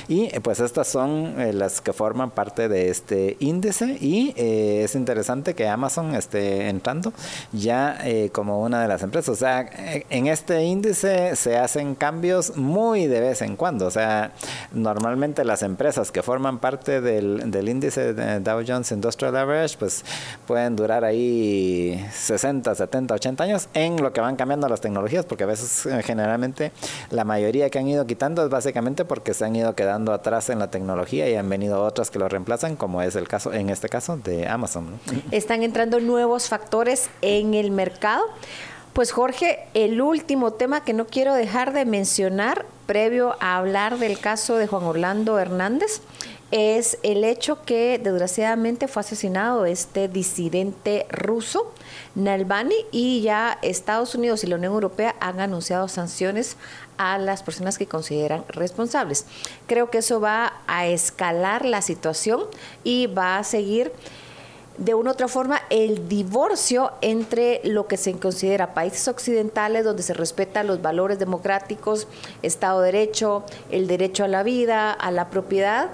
Y 0.09 0.28
pues 0.40 0.60
estas 0.60 0.86
son 0.86 1.40
eh, 1.40 1.52
las 1.52 1.80
que 1.80 1.93
forman 1.93 2.30
parte 2.30 2.68
de 2.68 2.90
este 2.90 3.36
índice 3.40 3.98
y 4.01 4.34
es 4.36 4.94
interesante 4.94 5.55
que 5.55 5.66
Amazon 5.68 6.14
esté 6.14 6.68
entrando 6.68 7.12
ya 7.59 7.99
eh, 8.05 8.31
como 8.33 8.62
una 8.62 8.83
de 8.83 8.89
las 8.89 9.03
empresas. 9.03 9.28
O 9.28 9.37
sea, 9.37 9.69
en 10.11 10.27
este 10.27 10.62
índice 10.65 11.37
se 11.37 11.57
hacen 11.57 11.95
cambios 11.95 12.57
muy 12.57 13.07
de 13.07 13.20
vez 13.20 13.43
en 13.43 13.57
cuando. 13.57 13.87
O 13.87 13.91
sea, 13.91 14.33
normalmente 14.73 15.45
las 15.45 15.62
empresas 15.62 16.11
que 16.12 16.23
forman 16.23 16.59
parte 16.59 17.01
del, 17.01 17.51
del 17.51 17.69
índice 17.69 18.15
de 18.15 18.41
Dow 18.41 18.62
Jones 18.66 18.91
Industrial 18.93 19.37
Average, 19.37 19.77
pues 19.78 20.05
pueden 20.47 20.77
durar 20.77 21.05
ahí 21.05 22.05
60, 22.12 22.74
70, 22.74 23.15
80 23.15 23.45
años 23.45 23.69
en 23.74 24.03
lo 24.03 24.12
que 24.12 24.20
van 24.20 24.37
cambiando 24.37 24.69
las 24.69 24.81
tecnologías, 24.81 25.24
porque 25.24 25.45
a 25.45 25.47
veces 25.47 25.87
eh, 25.87 26.03
generalmente 26.03 26.73
la 27.11 27.24
mayoría 27.24 27.70
que 27.70 27.78
han 27.78 27.89
ido 27.89 28.07
quitando 28.07 28.45
es 28.45 28.51
básicamente 28.51 29.05
porque 29.05 29.35
se 29.35 29.45
han 29.45 29.57
ido 29.57 29.74
quedando 29.74 30.12
atrás 30.12 30.51
en 30.51 30.59
la 30.59 30.70
tecnología 30.70 31.28
y 31.28 31.35
han 31.35 31.49
venido 31.49 31.83
otras 31.83 32.11
que 32.11 32.19
lo 32.19 32.28
reemplazan, 32.28 32.77
como 32.77 33.03
es 33.03 33.16
el 33.16 33.28
caso, 33.28 33.53
en 33.53 33.70
este 33.70 33.89
caso, 33.89 34.16
de 34.16 34.47
Amazon. 34.49 34.87
Están 35.31 35.62
entrando 35.62 36.01
nuevos 36.01 36.49
factores 36.49 37.09
en 37.23 37.45
en 37.47 37.55
el 37.55 37.70
mercado. 37.70 38.24
Pues 38.93 39.12
Jorge, 39.12 39.59
el 39.74 40.01
último 40.01 40.55
tema 40.55 40.82
que 40.82 40.94
no 40.94 41.06
quiero 41.06 41.35
dejar 41.35 41.73
de 41.73 41.85
mencionar 41.85 42.64
previo 42.86 43.36
a 43.40 43.56
hablar 43.59 43.98
del 43.98 44.18
caso 44.18 44.56
de 44.56 44.66
Juan 44.66 44.85
Orlando 44.85 45.39
Hernández 45.39 46.01
es 46.51 46.98
el 47.02 47.24
hecho 47.24 47.64
que 47.64 48.01
desgraciadamente 48.02 48.86
fue 48.86 49.01
asesinado 49.01 49.66
este 49.66 50.09
disidente 50.09 51.06
ruso, 51.10 51.74
Nalbani, 52.14 52.77
y 52.93 53.20
ya 53.20 53.59
Estados 53.62 54.14
Unidos 54.14 54.44
y 54.44 54.47
la 54.47 54.56
Unión 54.56 54.73
Europea 54.73 55.16
han 55.20 55.40
anunciado 55.40 55.89
sanciones 55.89 56.56
a 56.98 57.18
las 57.18 57.43
personas 57.43 57.78
que 57.78 57.86
consideran 57.86 58.44
responsables. 58.48 59.27
Creo 59.66 59.90
que 59.90 59.98
eso 59.98 60.20
va 60.20 60.55
a 60.68 60.86
escalar 60.86 61.64
la 61.64 61.82
situación 61.82 62.44
y 62.85 63.09
va 63.09 63.39
a 63.39 63.44
seguir 63.44 63.93
de 64.78 64.94
una 64.94 65.11
u 65.11 65.12
otra 65.12 65.28
forma 65.28 65.62
el 65.70 66.09
divorcio 66.09 66.93
entre 67.01 67.61
lo 67.65 67.86
que 67.86 67.97
se 67.97 68.12
considera 68.19 68.74
países 68.74 69.09
occidentales 69.09 69.85
donde 69.85 70.03
se 70.03 70.15
respetan 70.15 70.66
los 70.66 70.82
valores 70.82 71.19
democráticos, 71.19 72.07
Estado 72.43 72.81
de 72.81 72.93
Derecho, 72.93 73.44
el 73.70 73.86
derecho 73.86 74.24
a 74.24 74.28
la 74.28 74.43
vida, 74.43 74.93
a 74.93 75.11
la 75.11 75.31
propiedad, 75.31 75.90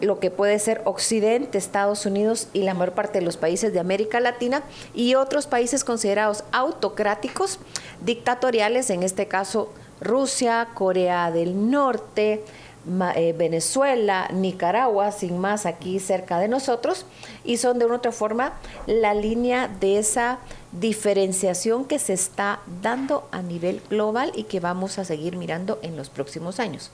lo 0.00 0.20
que 0.20 0.30
puede 0.30 0.58
ser 0.58 0.82
Occidente, 0.84 1.58
Estados 1.58 2.06
Unidos 2.06 2.48
y 2.52 2.62
la 2.62 2.74
mayor 2.74 2.94
parte 2.94 3.18
de 3.18 3.24
los 3.24 3.36
países 3.36 3.72
de 3.72 3.80
América 3.80 4.20
Latina 4.20 4.62
y 4.94 5.14
otros 5.14 5.46
países 5.46 5.84
considerados 5.84 6.44
autocráticos, 6.52 7.58
dictatoriales, 8.04 8.90
en 8.90 9.02
este 9.02 9.26
caso 9.26 9.72
Rusia, 10.00 10.68
Corea 10.74 11.30
del 11.32 11.70
Norte, 11.70 12.44
Venezuela, 12.84 14.28
Nicaragua, 14.32 15.12
sin 15.12 15.38
más 15.38 15.66
aquí 15.66 16.00
cerca 16.00 16.38
de 16.38 16.48
nosotros, 16.48 17.06
y 17.44 17.58
son 17.58 17.78
de 17.78 17.86
una 17.86 17.96
otra 17.96 18.12
forma 18.12 18.54
la 18.86 19.14
línea 19.14 19.68
de 19.68 19.98
esa 19.98 20.38
diferenciación 20.72 21.84
que 21.84 21.98
se 21.98 22.12
está 22.12 22.60
dando 22.82 23.28
a 23.32 23.42
nivel 23.42 23.82
global 23.88 24.32
y 24.34 24.44
que 24.44 24.60
vamos 24.60 24.98
a 24.98 25.04
seguir 25.04 25.36
mirando 25.36 25.78
en 25.82 25.96
los 25.96 26.10
próximos 26.10 26.60
años. 26.60 26.90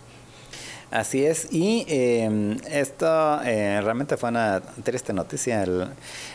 Así 0.95 1.27
es, 1.27 1.49
y 1.51 1.85
eh, 1.89 2.57
esto 2.71 3.43
eh, 3.43 3.81
realmente 3.83 4.16
fue 4.16 4.29
una 4.29 4.61
triste 4.61 5.12
noticia 5.12 5.65
el, 5.65 5.89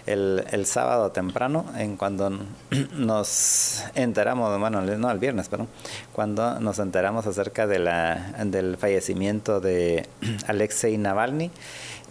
el, 0.06 0.66
sábado 0.66 1.14
temprano, 1.14 1.66
en 1.78 1.96
cuando 1.96 2.30
nos 2.92 3.86
enteramos, 3.96 4.60
bueno, 4.60 4.82
no 4.82 5.12
el 5.12 5.18
viernes, 5.18 5.48
pero 5.48 5.68
cuando 6.12 6.60
nos 6.60 6.78
enteramos 6.80 7.26
acerca 7.26 7.68
de 7.68 7.80
la, 7.80 8.34
del 8.44 8.76
fallecimiento 8.76 9.62
de 9.62 10.06
Alexei 10.48 10.98
Navalny. 10.98 11.52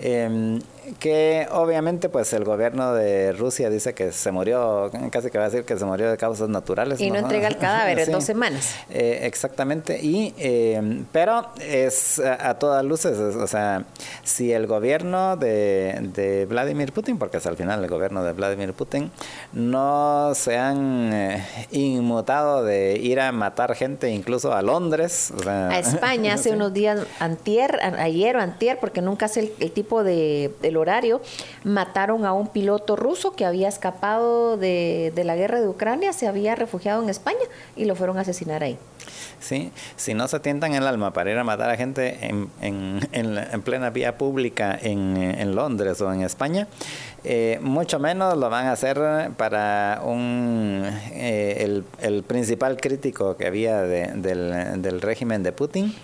Em, 0.00 0.60
que 0.98 1.46
obviamente 1.50 2.08
pues 2.08 2.32
el 2.32 2.44
gobierno 2.44 2.94
de 2.94 3.32
Rusia 3.32 3.70
dice 3.70 3.94
que 3.94 4.12
se 4.12 4.30
murió, 4.32 4.90
casi 5.10 5.30
que 5.30 5.38
va 5.38 5.44
a 5.44 5.48
decir 5.48 5.64
que 5.64 5.78
se 5.78 5.84
murió 5.84 6.10
de 6.10 6.16
causas 6.16 6.48
naturales. 6.48 7.00
Y 7.00 7.10
no, 7.10 7.18
entrega 7.18 7.48
el 7.48 7.56
cadáver 7.58 8.00
en 8.00 8.12
dos 8.12 8.24
semanas. 8.24 8.74
Eh, 8.90 9.20
exactamente, 9.22 9.98
y 10.02 10.34
eh, 10.38 11.04
pero 11.12 11.48
es 11.60 12.18
a, 12.20 12.54
todas 12.58 12.84
luces, 12.84 13.18
o 13.18 13.46
sea, 13.46 13.84
si 14.24 14.52
el 14.52 14.66
gobierno 14.66 15.36
de, 15.36 16.10
de, 16.14 16.46
Vladimir 16.46 16.92
Putin, 16.92 17.18
porque 17.18 17.38
es 17.38 17.46
al 17.46 17.56
final 17.56 17.82
el 17.82 17.90
gobierno 17.90 18.24
de 18.24 18.32
Vladimir 18.32 18.72
Putin, 18.72 19.10
no 19.52 20.32
se 20.34 20.56
han 20.56 21.12
eh, 21.12 21.44
inmutado 21.70 22.64
de 22.64 22.98
ir 22.98 23.20
a 23.20 23.32
matar 23.32 23.74
gente 23.74 24.10
incluso 24.10 24.52
a 24.52 24.62
Londres. 24.62 25.32
a 25.46 25.78
España 25.78 26.34
hace 26.34 26.50
unos 26.50 26.72
días, 26.72 27.00
antier, 27.18 27.78
ayer 27.82 28.36
o 28.36 28.40
antier, 28.40 28.78
porque 28.80 29.02
nunca 29.02 29.26
hace 29.26 29.52
el, 29.58 29.72
tipo 29.72 30.02
de 30.02 30.52
horario, 30.80 31.20
mataron 31.64 32.24
a 32.24 32.32
un 32.32 32.48
piloto 32.48 32.96
ruso 32.96 33.32
que 33.32 33.44
había 33.44 33.68
escapado 33.68 34.56
de, 34.56 35.12
la 35.16 35.36
guerra 35.36 35.60
de 35.60 35.68
Ucrania, 35.68 36.12
se 36.12 36.26
había 36.26 36.54
refugiado 36.54 37.02
en 37.02 37.08
España 37.08 37.38
y 37.76 37.84
lo 37.84 37.94
fueron 37.94 38.18
a 38.18 38.22
asesinar 38.22 38.62
ahí. 38.62 38.78
Sí, 39.40 39.72
si 39.96 40.14
no 40.14 40.26
se 40.28 40.40
tientan 40.40 40.74
el 40.74 40.86
alma 40.86 41.12
para 41.12 41.30
ir 41.30 41.38
a 41.38 41.44
matar 41.44 41.70
a 41.70 41.76
gente 41.76 42.18
en, 42.26 42.50
en, 42.60 43.00
en, 43.12 43.62
plena 43.62 43.90
vía 43.90 44.18
pública 44.18 44.76
en, 44.80 45.54
Londres 45.54 46.00
o 46.00 46.12
en 46.12 46.22
España, 46.22 46.66
eh, 47.24 47.58
mucho 47.62 47.98
menos 48.00 48.36
lo 48.36 48.50
van 48.50 48.66
a 48.66 48.72
hacer 48.72 49.30
para 49.36 50.02
un, 50.04 50.82
eh, 51.12 51.82
el, 52.00 52.22
principal 52.24 52.76
crítico 52.76 53.36
que 53.36 53.46
había 53.46 53.82
del, 53.82 54.20
del 54.82 55.00
régimen 55.00 55.42
de 55.42 55.52
Putin 55.52 55.94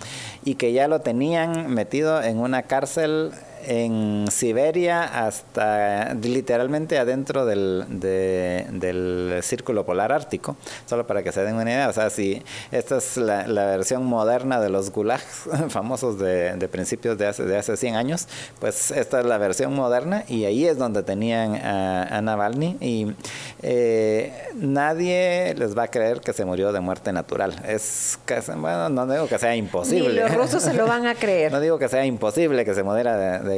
y 0.45 0.55
que 0.55 0.73
ya 0.73 0.89
lo 0.89 1.01
tenían 1.01 1.71
metido 1.71 2.23
en 2.23 2.39
una 2.39 2.63
cárcel 2.63 3.33
en 3.66 4.27
Siberia 4.31 5.03
hasta 5.27 6.15
literalmente 6.15 6.99
adentro 6.99 7.47
del, 7.47 7.85
del 8.01 9.39
círculo 9.43 9.85
polar 9.85 10.12
ártico, 10.12 10.57
solo 10.86 11.07
para 11.07 11.23
que 11.23 11.32
se 11.32 11.43
den 11.43 11.57
una 11.57 11.70
idea. 11.70 11.89
O 11.89 11.93
sea, 11.93 12.11
si 12.11 12.43
esta 12.73 12.99
es 12.99 13.16
la, 13.16 13.45
versión 13.65 14.05
moderna 14.05 14.61
de 14.61 14.69
los 14.69 14.91
gulags 14.91 15.49
famosos 15.69 16.19
de, 16.19 16.69
principios 16.70 17.19
de 17.19 17.27
hace, 17.27 17.45
de 17.45 17.57
hace 17.57 17.77
100 17.77 17.97
años, 17.97 18.28
pues 18.61 18.91
esta 18.91 19.20
es 19.20 19.27
la 19.27 19.39
versión 19.39 19.74
moderna 19.74 20.24
y 20.28 20.45
ahí 20.45 20.66
es 20.66 20.78
donde 20.78 21.03
tenían 21.03 21.55
a, 21.57 22.20
Navalny 22.23 22.77
y 22.81 23.15
eh, 23.62 24.32
nadie 24.55 25.55
les 25.57 25.77
va 25.77 25.85
a 25.85 25.89
creer 25.89 26.20
que 26.20 26.32
se 26.32 26.45
murió 26.45 26.73
de 26.73 26.81
muerte 26.81 27.12
natural. 27.12 27.55
Es 27.66 28.19
bueno, 28.57 28.89
no 28.89 29.07
digo 29.07 29.28
que 29.28 29.39
sea 29.39 29.55
imposible. 29.55 30.09
Ni 30.09 30.28
los 30.28 30.35
rusos 30.35 30.62
se 30.62 30.73
lo 30.73 30.86
van 30.86 31.07
a 31.07 31.15
creer. 31.24 31.53
no 31.53 31.61
digo 31.61 31.78
que 31.78 31.89
sea 31.89 32.05
imposible 32.07 32.65
que 32.65 32.74
se 32.74 32.82
muriera 32.82 33.16
de 33.16 33.35
de, 33.39 33.54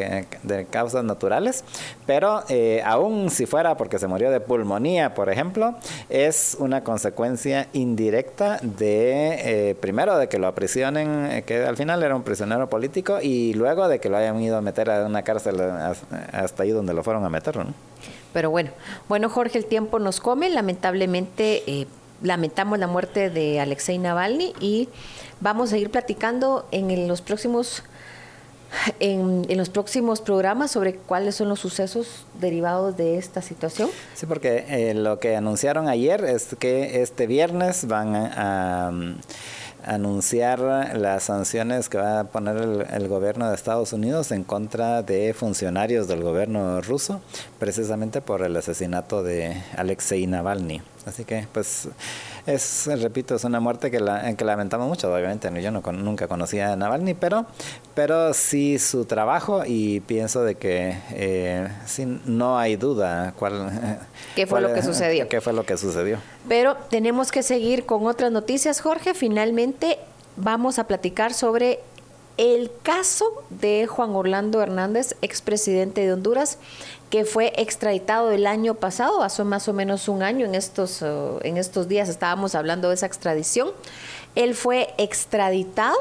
causas 0.71 1.05
naturales, 1.05 1.65
pero 2.07 2.45
eh, 2.49 2.83
aún 2.85 3.31
si 3.31 3.47
fuera 3.47 3.77
porque 3.77 3.99
se 3.99 4.07
murió 4.07 4.31
de 4.31 4.41
pulmonía, 4.41 5.15
por 5.15 5.31
ejemplo, 5.31 5.75
es 6.09 6.57
una 6.59 6.83
consecuencia 6.85 7.69
indirecta 7.73 8.59
de, 8.63 9.71
eh, 9.71 9.75
primero, 9.75 10.17
de 10.19 10.29
que 10.29 10.39
lo 10.39 10.47
aprisionen, 10.47 11.27
eh, 11.27 11.43
que 11.43 11.65
al 11.65 11.77
final 11.77 12.03
era 12.03 12.15
un 12.15 12.23
prisionero 12.23 12.69
político, 12.69 13.19
y 13.21 13.55
luego 13.55 13.89
de 13.89 13.99
que 13.99 14.09
lo 14.09 14.17
hayan 14.17 14.41
ido 14.41 14.57
a 14.57 14.61
meter 14.61 14.91
a 14.91 15.07
una 15.07 15.23
cárcel 15.23 15.61
hasta 16.33 16.63
ahí 16.63 16.71
donde 16.71 16.95
lo 16.95 17.03
fueron 17.03 17.25
a 17.25 17.29
meter, 17.29 17.57
¿no? 17.57 17.67
Pero 18.33 18.51
bueno, 18.51 18.71
bueno 19.09 19.31
Jorge, 19.31 19.59
el 19.59 19.65
tiempo 19.65 19.99
nos 19.99 20.21
come, 20.21 20.51
lamentablemente 20.51 21.87
lamentamos 22.23 22.79
la 22.79 22.87
muerte 22.87 23.31
de 23.31 23.61
Alexei 23.61 23.99
Navalny 23.99 24.53
y 24.61 24.89
vamos 25.41 25.73
a 25.73 25.79
ir 25.79 25.91
platicando 25.91 26.67
en 26.71 27.09
los 27.09 27.21
próximos 27.21 27.83
en, 29.01 29.47
los 29.57 29.71
próximos 29.71 30.21
programas 30.21 30.71
sobre 30.71 30.95
cuáles 30.95 31.37
son 31.37 31.49
los 31.49 31.61
sucesos 31.61 32.25
derivados 32.41 32.97
de 32.97 33.19
esta 33.19 33.43
situación? 33.43 33.91
Sí, 34.15 34.27
porque 34.27 34.65
eh, 34.69 34.95
lo 34.95 35.19
que 35.19 35.37
anunciaron 35.37 35.89
ayer 35.89 36.25
es 36.25 36.55
que 36.59 37.03
este 37.03 37.27
viernes 37.27 37.87
van 37.87 38.15
a, 38.17 38.93
anunciar 39.87 40.59
las 40.97 41.25
sanciones 41.25 41.89
que 41.89 41.99
va 41.99 42.21
a 42.21 42.25
poner 42.25 42.89
el, 42.91 43.09
gobierno 43.09 43.49
de 43.49 43.55
Estados 43.55 43.93
Unidos 43.93 44.33
en 44.33 44.43
contra 44.43 45.03
de 45.03 45.33
funcionarios 45.33 46.09
del 46.09 46.23
gobierno 46.23 46.81
ruso, 46.81 47.21
precisamente 47.61 48.21
por 48.21 48.43
el 48.43 48.57
asesinato 48.57 49.23
de 49.23 49.63
Alexei 49.77 50.27
Navalny. 50.27 50.83
Así 51.07 51.25
que, 51.25 51.47
pues, 51.53 51.89
es, 52.47 52.89
repito, 53.01 53.35
es 53.35 53.45
una 53.45 53.61
muerte 53.61 53.91
que, 53.91 54.01
la, 54.01 54.35
que 54.35 54.45
lamentamos 54.45 54.89
mucho. 54.89 55.13
Obviamente, 55.13 55.51
yo 55.61 55.71
no, 55.71 55.83
nunca 55.93 56.29
conocía 56.29 56.73
a 56.73 56.77
Navalny, 56.77 57.15
pero, 57.15 57.47
pero 57.95 58.33
sí 58.35 58.79
su 58.79 59.05
trabajo 59.05 59.63
y 59.67 60.01
pienso 60.01 60.45
de 60.45 60.55
que 60.55 60.97
eh, 61.11 61.69
no 62.25 62.59
hay 62.59 62.77
duda 62.77 63.35
cuál. 63.37 63.99
¿Qué 64.37 64.47
fue 64.47 64.61
lo 64.61 64.73
que 64.73 64.83
sucedió? 64.83 65.29
¿Qué 65.29 65.41
fue 65.41 65.53
lo 65.53 65.65
que 65.65 65.77
sucedió? 65.77 66.19
Pero 66.49 66.77
tenemos 66.89 67.33
que 67.33 67.43
seguir 67.43 67.85
con 67.85 68.07
otras 68.07 68.31
noticias, 68.31 68.81
Jorge. 68.81 69.15
Finalmente 69.15 69.99
vamos 70.37 70.79
a 70.79 70.87
platicar 70.87 71.35
sobre 71.35 71.81
el 72.37 72.71
caso 72.83 73.45
de 73.49 73.87
Juan 73.87 74.11
Orlando 74.15 74.61
Hernández, 74.61 75.17
expresidente 75.23 76.03
de 76.03 76.13
Honduras, 76.13 76.59
que 77.11 77.25
fue 77.25 77.53
extraditado 77.57 78.31
el 78.31 78.47
año 78.47 78.75
pasado, 78.75 79.23
hace 79.23 79.45
más 79.45 79.69
o 79.69 79.73
menos 79.73 80.09
un 80.09 80.23
año, 80.23 80.45
en 80.45 80.55
estos, 80.55 81.03
uh, 81.03 81.39
en 81.43 81.57
estos 81.57 81.89
días 81.89 82.09
estábamos 82.09 82.55
hablando 82.55 82.89
de 82.89 82.95
esa 82.95 83.07
extradición. 83.07 83.71
Él 84.35 84.55
fue 84.55 84.95
extraditado 84.99 85.97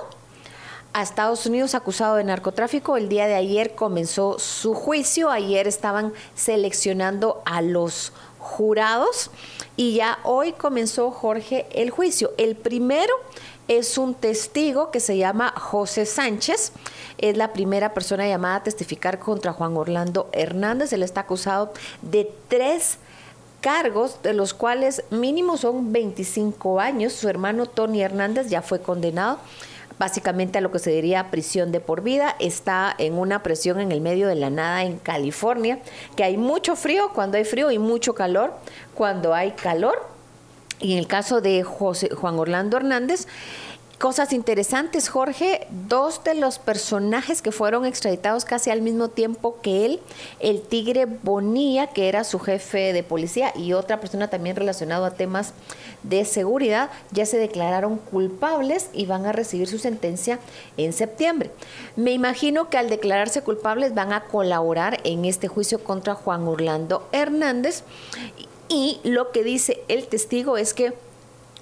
a 0.94 1.02
Estados 1.02 1.46
Unidos 1.46 1.76
acusado 1.76 2.16
de 2.16 2.24
narcotráfico. 2.24 2.98
El 2.98 3.10
día 3.10 3.28
de 3.28 3.36
ayer 3.36 3.76
comenzó 3.76 4.40
su 4.40 4.74
juicio. 4.74 5.30
Ayer 5.30 5.68
estaban 5.68 6.14
seleccionando 6.36 7.42
a 7.46 7.62
los 7.62 8.14
jurados 8.40 9.30
y 9.76 9.96
ya 9.96 10.20
hoy 10.24 10.54
comenzó 10.54 11.12
Jorge 11.12 11.66
el 11.72 11.90
juicio. 11.90 12.32
El 12.38 12.56
primero 12.56 13.14
es 13.68 13.98
un 13.98 14.14
testigo 14.14 14.92
que 14.92 15.00
se 15.00 15.18
llama 15.18 15.54
José 15.58 16.06
Sánchez. 16.06 16.72
Es 17.18 17.38
la 17.38 17.54
primera 17.54 17.94
persona 17.94 18.28
llamada 18.28 18.58
a 18.58 18.64
testificar 18.64 19.20
contra 19.20 19.54
Juan 19.54 19.76
Orlando 19.78 20.30
Hernández. 20.32 20.94
Él 20.94 21.04
está 21.04 21.22
acusado 21.22 21.74
de 22.02 22.32
tres 22.48 22.98
cargos, 23.62 24.22
de 24.22 24.34
los 24.34 24.54
cuales 24.54 25.04
mínimo 25.10 25.58
son 25.58 25.92
25 25.92 26.80
años. 26.80 27.14
Su 27.14 27.28
hermano 27.30 27.66
Tony 27.66 28.02
Hernández 28.02 28.50
ya 28.50 28.62
fue 28.62 28.80
condenado 28.82 29.40
básicamente 29.98 30.58
a 30.58 30.62
lo 30.62 30.72
que 30.72 30.80
se 30.80 30.92
diría 30.92 31.32
prisión 31.32 31.72
de 31.72 31.80
por 31.80 32.02
vida. 32.02 32.36
Está 32.40 32.94
en 32.98 33.18
una 33.18 33.44
presión 33.44 33.80
en 33.80 33.92
el 33.92 34.02
medio 34.02 34.28
de 34.28 34.36
la 34.36 34.50
nada 34.50 34.84
en 34.84 34.98
California, 34.98 35.80
que 36.16 36.24
hay 36.24 36.38
mucho 36.38 36.76
frío 36.76 37.12
cuando 37.14 37.38
hay 37.38 37.46
frío 37.46 37.72
y 37.72 37.80
mucho 37.80 38.14
calor 38.14 38.54
cuando 38.94 39.34
hay 39.34 39.52
calor. 39.52 40.15
Y 40.80 40.94
en 40.94 41.00
el 41.00 41.08
caso 41.08 41.42
de 41.42 41.64
Juan 41.64 42.40
Orlando 42.40 42.78
Hernández, 42.78 43.28
Cosas 43.98 44.34
interesantes, 44.34 45.08
Jorge. 45.08 45.68
Dos 45.88 46.22
de 46.26 46.36
los 46.36 46.60
personajes 46.60 47.42
que 47.42 47.54
fueron 47.54 47.86
extraditados 47.86 48.44
casi 48.44 48.70
al 48.70 48.82
mismo 48.82 49.08
tiempo 49.08 49.62
que 49.62 49.86
él, 49.86 50.02
el 50.42 50.62
Tigre 50.62 51.06
Bonilla, 51.06 51.88
que 51.88 52.10
era 52.10 52.26
su 52.26 52.40
jefe 52.40 52.92
de 52.92 53.04
policía, 53.04 53.54
y 53.56 53.72
otra 53.72 54.02
persona 54.02 54.30
también 54.30 54.58
relacionada 54.58 55.08
a 55.08 55.12
temas 55.12 55.54
de 56.04 56.26
seguridad, 56.26 56.90
ya 57.12 57.26
se 57.26 57.38
declararon 57.38 57.98
culpables 57.98 58.90
y 58.92 59.06
van 59.06 59.26
a 59.26 59.32
recibir 59.32 59.70
su 59.70 59.80
sentencia 59.80 60.40
en 60.76 60.92
septiembre. 60.92 61.52
Me 61.96 62.12
imagino 62.12 62.70
que 62.70 62.78
al 62.78 62.90
declararse 62.90 63.44
culpables 63.44 63.96
van 63.96 64.12
a 64.12 64.26
colaborar 64.26 65.00
en 65.06 65.24
este 65.24 65.48
juicio 65.48 65.82
contra 65.82 66.16
Juan 66.16 66.46
Orlando 66.50 67.08
Hernández. 67.14 67.84
Y 68.70 69.00
lo 69.04 69.32
que 69.32 69.44
dice 69.44 69.82
el 69.88 70.08
testigo 70.08 70.58
es 70.58 70.74
que 70.74 70.94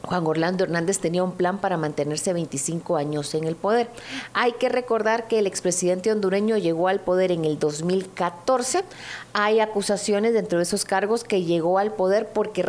Juan 0.05 0.27
Orlando 0.27 0.65
Hernández 0.65 0.99
tenía 0.99 1.23
un 1.23 1.31
plan 1.31 1.59
para 1.59 1.77
mantenerse 1.77 2.33
25 2.33 2.97
años 2.97 3.33
en 3.35 3.45
el 3.45 3.55
poder. 3.55 3.87
Hay 4.33 4.51
que 4.53 4.67
recordar 4.67 5.29
que 5.29 5.39
el 5.39 5.47
expresidente 5.47 6.11
hondureño 6.11 6.57
llegó 6.57 6.89
al 6.89 6.99
poder 6.99 7.31
en 7.31 7.45
el 7.45 7.57
2014. 7.57 8.83
Hay 9.31 9.61
acusaciones 9.61 10.33
dentro 10.33 10.59
de 10.59 10.63
esos 10.63 10.83
cargos 10.83 11.23
que 11.23 11.43
llegó 11.43 11.79
al 11.79 11.93
poder 11.93 12.27
porque, 12.27 12.63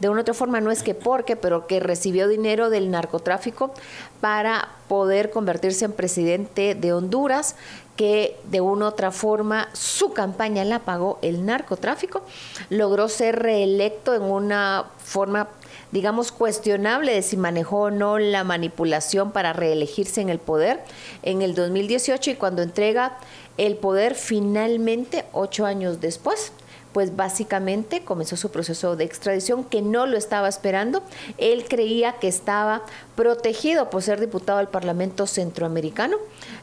de 0.00 0.08
una 0.08 0.18
u 0.18 0.22
otra 0.22 0.34
forma, 0.34 0.60
no 0.60 0.72
es 0.72 0.82
que 0.82 0.94
porque, 0.94 1.36
pero 1.36 1.68
que 1.68 1.78
recibió 1.78 2.26
dinero 2.26 2.68
del 2.68 2.90
narcotráfico 2.90 3.72
para 4.20 4.68
poder 4.88 5.30
convertirse 5.30 5.84
en 5.84 5.92
presidente 5.92 6.74
de 6.74 6.92
Honduras 6.92 7.54
que 7.96 8.36
de 8.50 8.60
una 8.60 8.86
u 8.86 8.88
otra 8.88 9.10
forma 9.10 9.68
su 9.72 10.12
campaña 10.12 10.64
la 10.64 10.80
pagó 10.80 11.18
el 11.22 11.44
narcotráfico, 11.44 12.22
logró 12.70 13.08
ser 13.08 13.40
reelecto 13.40 14.14
en 14.14 14.22
una 14.22 14.86
forma 14.98 15.48
digamos, 15.92 16.32
cuestionable 16.32 17.12
de 17.12 17.22
si 17.22 17.36
manejó 17.36 17.82
o 17.82 17.90
no 17.90 18.18
la 18.18 18.44
manipulación 18.44 19.30
para 19.30 19.52
reelegirse 19.52 20.22
en 20.22 20.30
el 20.30 20.38
poder 20.38 20.80
en 21.22 21.42
el 21.42 21.54
2018 21.54 22.30
y 22.30 22.34
cuando 22.34 22.62
entrega 22.62 23.18
el 23.58 23.76
poder 23.76 24.14
finalmente 24.14 25.26
ocho 25.32 25.66
años 25.66 26.00
después 26.00 26.52
pues 26.92 27.16
básicamente 27.16 28.04
comenzó 28.04 28.36
su 28.36 28.50
proceso 28.50 28.96
de 28.96 29.04
extradición 29.04 29.64
que 29.64 29.80
no 29.80 30.06
lo 30.06 30.18
estaba 30.18 30.48
esperando. 30.48 31.02
Él 31.38 31.64
creía 31.68 32.18
que 32.18 32.28
estaba 32.28 32.82
protegido 33.16 33.90
por 33.90 34.02
ser 34.02 34.20
diputado 34.20 34.58
del 34.58 34.68
Parlamento 34.68 35.26
Centroamericano, 35.26 36.18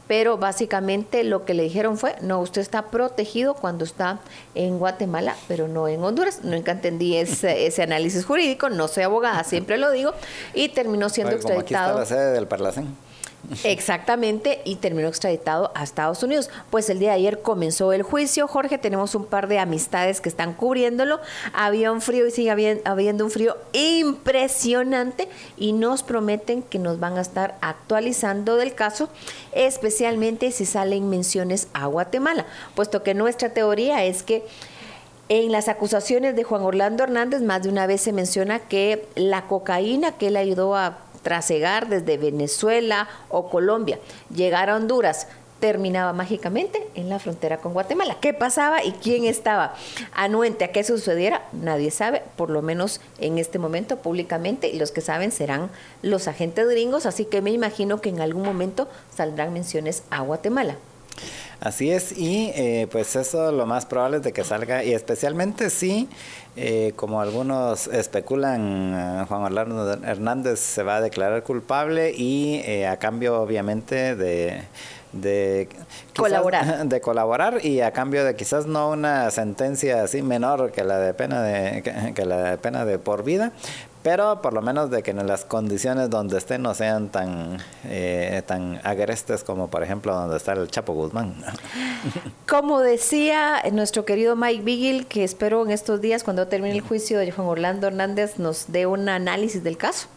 pero 0.09 0.39
básicamente 0.39 1.23
lo 1.23 1.45
que 1.45 1.53
le 1.53 1.61
dijeron 1.61 1.95
fue, 1.95 2.15
no, 2.21 2.39
usted 2.39 2.61
está 2.61 2.87
protegido 2.87 3.53
cuando 3.53 3.85
está 3.85 4.17
en 4.55 4.79
Guatemala, 4.79 5.35
pero 5.47 5.67
no 5.67 5.87
en 5.87 6.03
Honduras. 6.03 6.43
Nunca 6.43 6.71
entendí 6.71 7.15
ese, 7.15 7.65
ese 7.67 7.83
análisis 7.83 8.25
jurídico, 8.25 8.71
no 8.71 8.87
soy 8.87 9.03
abogada, 9.03 9.43
siempre 9.43 9.77
lo 9.77 9.91
digo, 9.91 10.13
y 10.55 10.69
terminó 10.69 11.09
siendo 11.09 11.35
extraditado. 11.35 11.99
Aquí 11.99 12.01
está 12.01 12.17
la 12.17 12.23
sede 12.23 12.33
del 12.33 12.47
Parlacén. 12.47 12.87
Exactamente, 13.63 14.61
y 14.65 14.75
terminó 14.75 15.07
extraditado 15.07 15.71
a 15.75 15.83
Estados 15.83 16.21
Unidos. 16.23 16.49
Pues 16.69 16.89
el 16.89 16.99
día 16.99 17.09
de 17.09 17.15
ayer 17.15 17.41
comenzó 17.41 17.93
el 17.93 18.03
juicio, 18.03 18.47
Jorge, 18.47 18.77
tenemos 18.77 19.15
un 19.15 19.25
par 19.25 19.47
de 19.47 19.59
amistades 19.59 20.21
que 20.21 20.29
están 20.29 20.53
cubriéndolo. 20.53 21.19
Había 21.53 21.91
un 21.91 22.01
frío 22.01 22.27
y 22.27 22.31
sigue 22.31 22.81
habiendo 22.85 23.25
un 23.25 23.31
frío 23.31 23.57
impresionante 23.73 25.29
y 25.57 25.73
nos 25.73 26.03
prometen 26.03 26.61
que 26.61 26.79
nos 26.79 26.99
van 26.99 27.17
a 27.17 27.21
estar 27.21 27.57
actualizando 27.61 28.55
del 28.55 28.75
caso, 28.75 29.09
especialmente 29.51 30.51
si 30.51 30.65
salen 30.65 31.09
menciones 31.09 31.67
a 31.73 31.85
Guatemala, 31.87 32.45
puesto 32.75 33.03
que 33.03 33.13
nuestra 33.13 33.49
teoría 33.49 34.03
es 34.03 34.23
que 34.23 34.43
en 35.29 35.51
las 35.51 35.67
acusaciones 35.67 36.35
de 36.35 36.43
Juan 36.43 36.63
Orlando 36.63 37.03
Hernández, 37.03 37.41
más 37.41 37.61
de 37.61 37.69
una 37.69 37.85
vez 37.85 38.01
se 38.01 38.11
menciona 38.11 38.57
que 38.57 39.07
la 39.15 39.45
cocaína 39.47 40.13
que 40.13 40.27
él 40.27 40.37
ayudó 40.37 40.75
a 40.75 40.97
trasegar 41.21 41.89
desde 41.89 42.17
Venezuela 42.17 43.07
o 43.29 43.49
Colombia, 43.49 43.99
llegar 44.33 44.69
a 44.69 44.75
Honduras, 44.75 45.27
terminaba 45.59 46.13
mágicamente 46.13 46.87
en 46.95 47.09
la 47.09 47.19
frontera 47.19 47.57
con 47.57 47.73
Guatemala. 47.73 48.17
¿Qué 48.21 48.33
pasaba 48.33 48.83
y 48.83 48.93
quién 48.93 49.25
estaba 49.25 49.73
anuente 50.13 50.63
a 50.63 50.67
eso 50.67 50.97
sucediera? 50.97 51.43
Nadie 51.51 51.91
sabe, 51.91 52.23
por 52.37 52.49
lo 52.49 52.61
menos 52.61 53.01
en 53.19 53.37
este 53.37 53.59
momento 53.59 53.97
públicamente, 53.97 54.69
y 54.69 54.79
los 54.79 54.91
que 54.91 55.01
saben 55.01 55.31
serán 55.31 55.69
los 56.01 56.27
agentes 56.27 56.67
gringos, 56.69 57.05
así 57.05 57.25
que 57.25 57.41
me 57.41 57.51
imagino 57.51 58.01
que 58.01 58.09
en 58.09 58.21
algún 58.21 58.43
momento 58.43 58.87
saldrán 59.13 59.53
menciones 59.53 60.03
a 60.09 60.21
Guatemala. 60.21 60.77
Así 61.61 61.91
es, 61.91 62.17
y 62.17 62.51
eh, 62.55 62.87
pues 62.89 63.17
eso 63.17 63.51
lo 63.51 63.65
más 63.65 63.85
probable 63.85 64.17
es 64.17 64.23
de 64.23 64.31
que 64.31 64.45
salga, 64.45 64.83
y 64.83 64.93
especialmente 64.93 65.69
si, 65.69 66.07
eh, 66.55 66.93
como 66.95 67.19
algunos 67.19 67.87
especulan, 67.87 68.93
eh, 68.95 69.25
Juan 69.27 69.41
Orlando 69.41 69.91
Hernández 69.91 70.59
se 70.59 70.83
va 70.83 70.97
a 70.97 71.01
declarar 71.01 71.43
culpable 71.43 72.13
y 72.15 72.83
a 72.85 72.97
cambio 72.97 73.41
obviamente 73.41 74.15
de 74.15 74.63
de 75.11 75.67
colaborar. 76.15 76.85
de 76.87 77.01
colaborar 77.01 77.65
y 77.65 77.81
a 77.81 77.91
cambio 77.91 78.23
de 78.23 78.35
quizás 78.35 78.67
no 78.67 78.91
una 78.91 79.31
sentencia 79.31 80.03
así 80.03 80.21
menor 80.21 80.71
que 80.71 80.83
la 80.83 80.99
de 80.99 81.13
pena 81.13 81.41
de 81.41 82.13
que 82.15 82.25
la 82.25 82.51
de 82.51 82.57
pena 82.57 82.85
de 82.85 82.99
por 82.99 83.23
vida 83.23 83.51
pero 84.03 84.41
por 84.41 84.53
lo 84.53 84.61
menos 84.61 84.89
de 84.89 85.03
que 85.03 85.11
en 85.11 85.27
las 85.27 85.43
condiciones 85.43 86.09
donde 86.09 86.37
estén 86.37 86.61
no 86.61 86.73
sean 86.73 87.09
tan, 87.09 87.57
eh, 87.83 88.41
tan 88.45 88.79
agrestes 88.83 89.43
como 89.43 89.67
por 89.67 89.83
ejemplo 89.83 90.13
donde 90.13 90.37
está 90.37 90.53
el 90.53 90.69
Chapo 90.69 90.93
Guzmán. 90.93 91.35
Como 92.47 92.79
decía 92.79 93.61
nuestro 93.71 94.05
querido 94.05 94.35
Mike 94.35 94.63
Bigil, 94.63 95.05
que 95.05 95.23
espero 95.23 95.63
en 95.63 95.71
estos 95.71 96.01
días 96.01 96.23
cuando 96.23 96.47
termine 96.47 96.75
el 96.75 96.81
juicio 96.81 97.19
de 97.19 97.31
Juan 97.31 97.47
Orlando 97.47 97.87
Hernández 97.87 98.39
nos 98.39 98.71
dé 98.71 98.85
un 98.85 99.09
análisis 99.09 99.63
del 99.63 99.77
caso. 99.77 100.07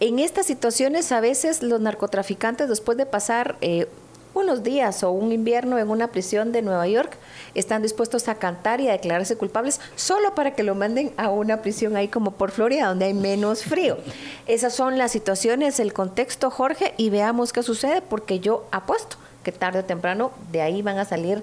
En 0.00 0.18
estas 0.18 0.46
situaciones 0.46 1.12
a 1.12 1.20
veces 1.20 1.62
los 1.62 1.80
narcotraficantes 1.80 2.68
después 2.68 2.96
de 2.96 3.06
pasar 3.06 3.56
eh, 3.60 3.88
unos 4.34 4.62
días 4.62 5.02
o 5.02 5.10
un 5.10 5.32
invierno 5.32 5.78
en 5.78 5.90
una 5.90 6.08
prisión 6.08 6.52
de 6.52 6.62
Nueva 6.62 6.86
York, 6.86 7.16
están 7.54 7.82
dispuestos 7.82 8.28
a 8.28 8.36
cantar 8.36 8.80
y 8.80 8.88
a 8.88 8.92
declararse 8.92 9.36
culpables 9.36 9.80
solo 9.96 10.34
para 10.34 10.54
que 10.54 10.62
lo 10.62 10.74
manden 10.74 11.12
a 11.16 11.30
una 11.30 11.62
prisión 11.62 11.96
ahí 11.96 12.08
como 12.08 12.32
por 12.32 12.50
Florida, 12.50 12.88
donde 12.88 13.06
hay 13.06 13.14
menos 13.14 13.64
frío. 13.64 13.98
Esas 14.46 14.74
son 14.74 14.98
las 14.98 15.12
situaciones, 15.12 15.80
el 15.80 15.92
contexto, 15.92 16.50
Jorge, 16.50 16.94
y 16.96 17.10
veamos 17.10 17.52
qué 17.52 17.62
sucede, 17.62 18.02
porque 18.02 18.40
yo 18.40 18.64
apuesto 18.70 19.16
que 19.42 19.52
tarde 19.52 19.80
o 19.80 19.84
temprano 19.84 20.30
de 20.50 20.62
ahí 20.62 20.82
van 20.82 20.98
a 20.98 21.04
salir 21.04 21.42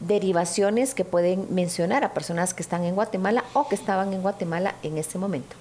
derivaciones 0.00 0.94
que 0.94 1.04
pueden 1.04 1.46
mencionar 1.50 2.04
a 2.04 2.12
personas 2.12 2.54
que 2.54 2.62
están 2.62 2.84
en 2.84 2.94
Guatemala 2.94 3.44
o 3.52 3.68
que 3.68 3.74
estaban 3.74 4.12
en 4.12 4.22
Guatemala 4.22 4.74
en 4.82 4.98
este 4.98 5.18
momento. 5.18 5.56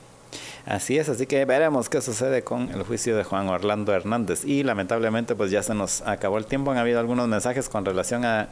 Así 0.66 0.98
es, 0.98 1.10
así 1.10 1.28
que 1.28 1.46
veremos 1.46 1.90
qué 1.90 2.02
sucede 2.02 2.44
con 2.44 2.70
el 2.72 2.82
juicio 2.84 3.16
de 3.16 3.24
Juan 3.24 3.48
Orlando 3.50 3.94
Hernández. 3.94 4.46
Y 4.46 4.64
lamentablemente 4.64 5.36
pues 5.36 5.52
ya 5.52 5.62
se 5.62 5.76
nos 5.76 6.02
acabó 6.02 6.40
el 6.40 6.46
tiempo. 6.46 6.72
Han 6.72 6.78
habido 6.78 7.00
algunos 7.00 7.28
mensajes 7.28 7.70
con 7.70 7.86
relación 7.86 8.26
a, 8.26 8.48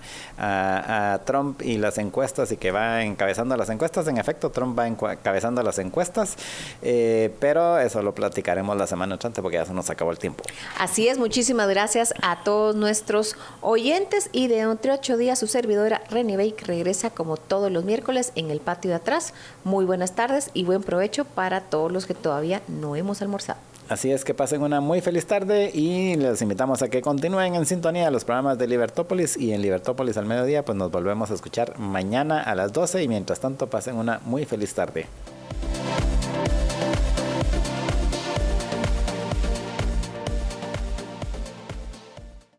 Trump 1.25 1.61
y 1.61 1.77
las 1.77 1.97
encuestas 1.97 2.51
y 2.51 2.57
que 2.57 2.71
va 2.71 3.03
encabezando 3.03 3.57
las 3.57 3.69
encuestas. 3.69 4.07
En 4.07 4.17
efecto, 4.17 4.51
Trump 4.51 4.77
va 4.77 4.87
encabezando 4.87 5.63
las 5.63 5.79
encuestas, 5.79 6.35
eh, 6.81 7.33
pero 7.39 7.79
eso 7.79 8.01
lo 8.01 8.13
platicaremos 8.13 8.75
la 8.77 8.87
semana 8.87 9.13
entrante 9.13 9.41
porque 9.41 9.57
ya 9.57 9.65
se 9.65 9.73
nos 9.73 9.89
acabó 9.89 10.11
el 10.11 10.19
tiempo. 10.19 10.43
Así 10.79 11.07
es, 11.07 11.17
muchísimas 11.17 11.67
gracias 11.69 12.13
a 12.21 12.43
todos 12.43 12.75
nuestros 12.75 13.35
oyentes 13.61 14.29
y 14.31 14.47
de 14.47 14.59
entre 14.59 14.91
ocho 14.91 15.17
días 15.17 15.39
su 15.39 15.47
servidora 15.47 16.01
Renny 16.09 16.35
Bake 16.35 16.65
regresa 16.65 17.09
como 17.09 17.37
todos 17.37 17.71
los 17.71 17.85
miércoles 17.85 18.31
en 18.35 18.51
el 18.51 18.59
patio 18.59 18.89
de 18.89 18.95
atrás. 18.95 19.33
Muy 19.63 19.85
buenas 19.85 20.13
tardes 20.13 20.51
y 20.53 20.65
buen 20.65 20.83
provecho 20.83 21.23
para 21.23 21.61
todos 21.61 21.91
los 21.91 22.05
que 22.05 22.13
todavía 22.13 22.61
no 22.67 22.95
hemos 22.95 23.21
almorzado. 23.21 23.59
Así 23.89 24.11
es 24.11 24.23
que 24.23 24.33
pasen 24.33 24.61
una 24.61 24.81
muy 24.81 25.01
feliz 25.01 25.25
tarde 25.25 25.69
y 25.73 26.15
les 26.15 26.41
invitamos 26.41 26.81
a 26.81 26.89
que 26.89 27.01
continúen 27.01 27.55
en 27.55 27.65
sintonía 27.65 28.05
de 28.05 28.11
los 28.11 28.23
programas 28.25 28.57
de 28.57 28.67
Libertópolis 28.67 29.37
y 29.37 29.51
en 29.51 29.61
Libertópolis 29.61 30.17
al 30.17 30.25
mediodía 30.25 30.63
pues 30.63 30.77
nos 30.77 30.89
volvemos 30.89 31.31
a 31.31 31.33
escuchar 31.33 31.77
mañana 31.79 32.41
a 32.41 32.55
las 32.55 32.71
12 32.73 33.03
y 33.03 33.07
mientras 33.07 33.39
tanto 33.39 33.69
pasen 33.69 33.95
una 33.95 34.19
muy 34.25 34.45
feliz 34.45 34.73
tarde. 34.73 35.05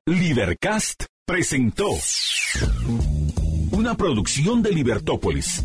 Libercast 0.06 1.04
presentó 1.26 1.88
una 3.72 3.94
producción 3.94 4.62
de 4.62 4.70
Libertópolis. 4.70 5.64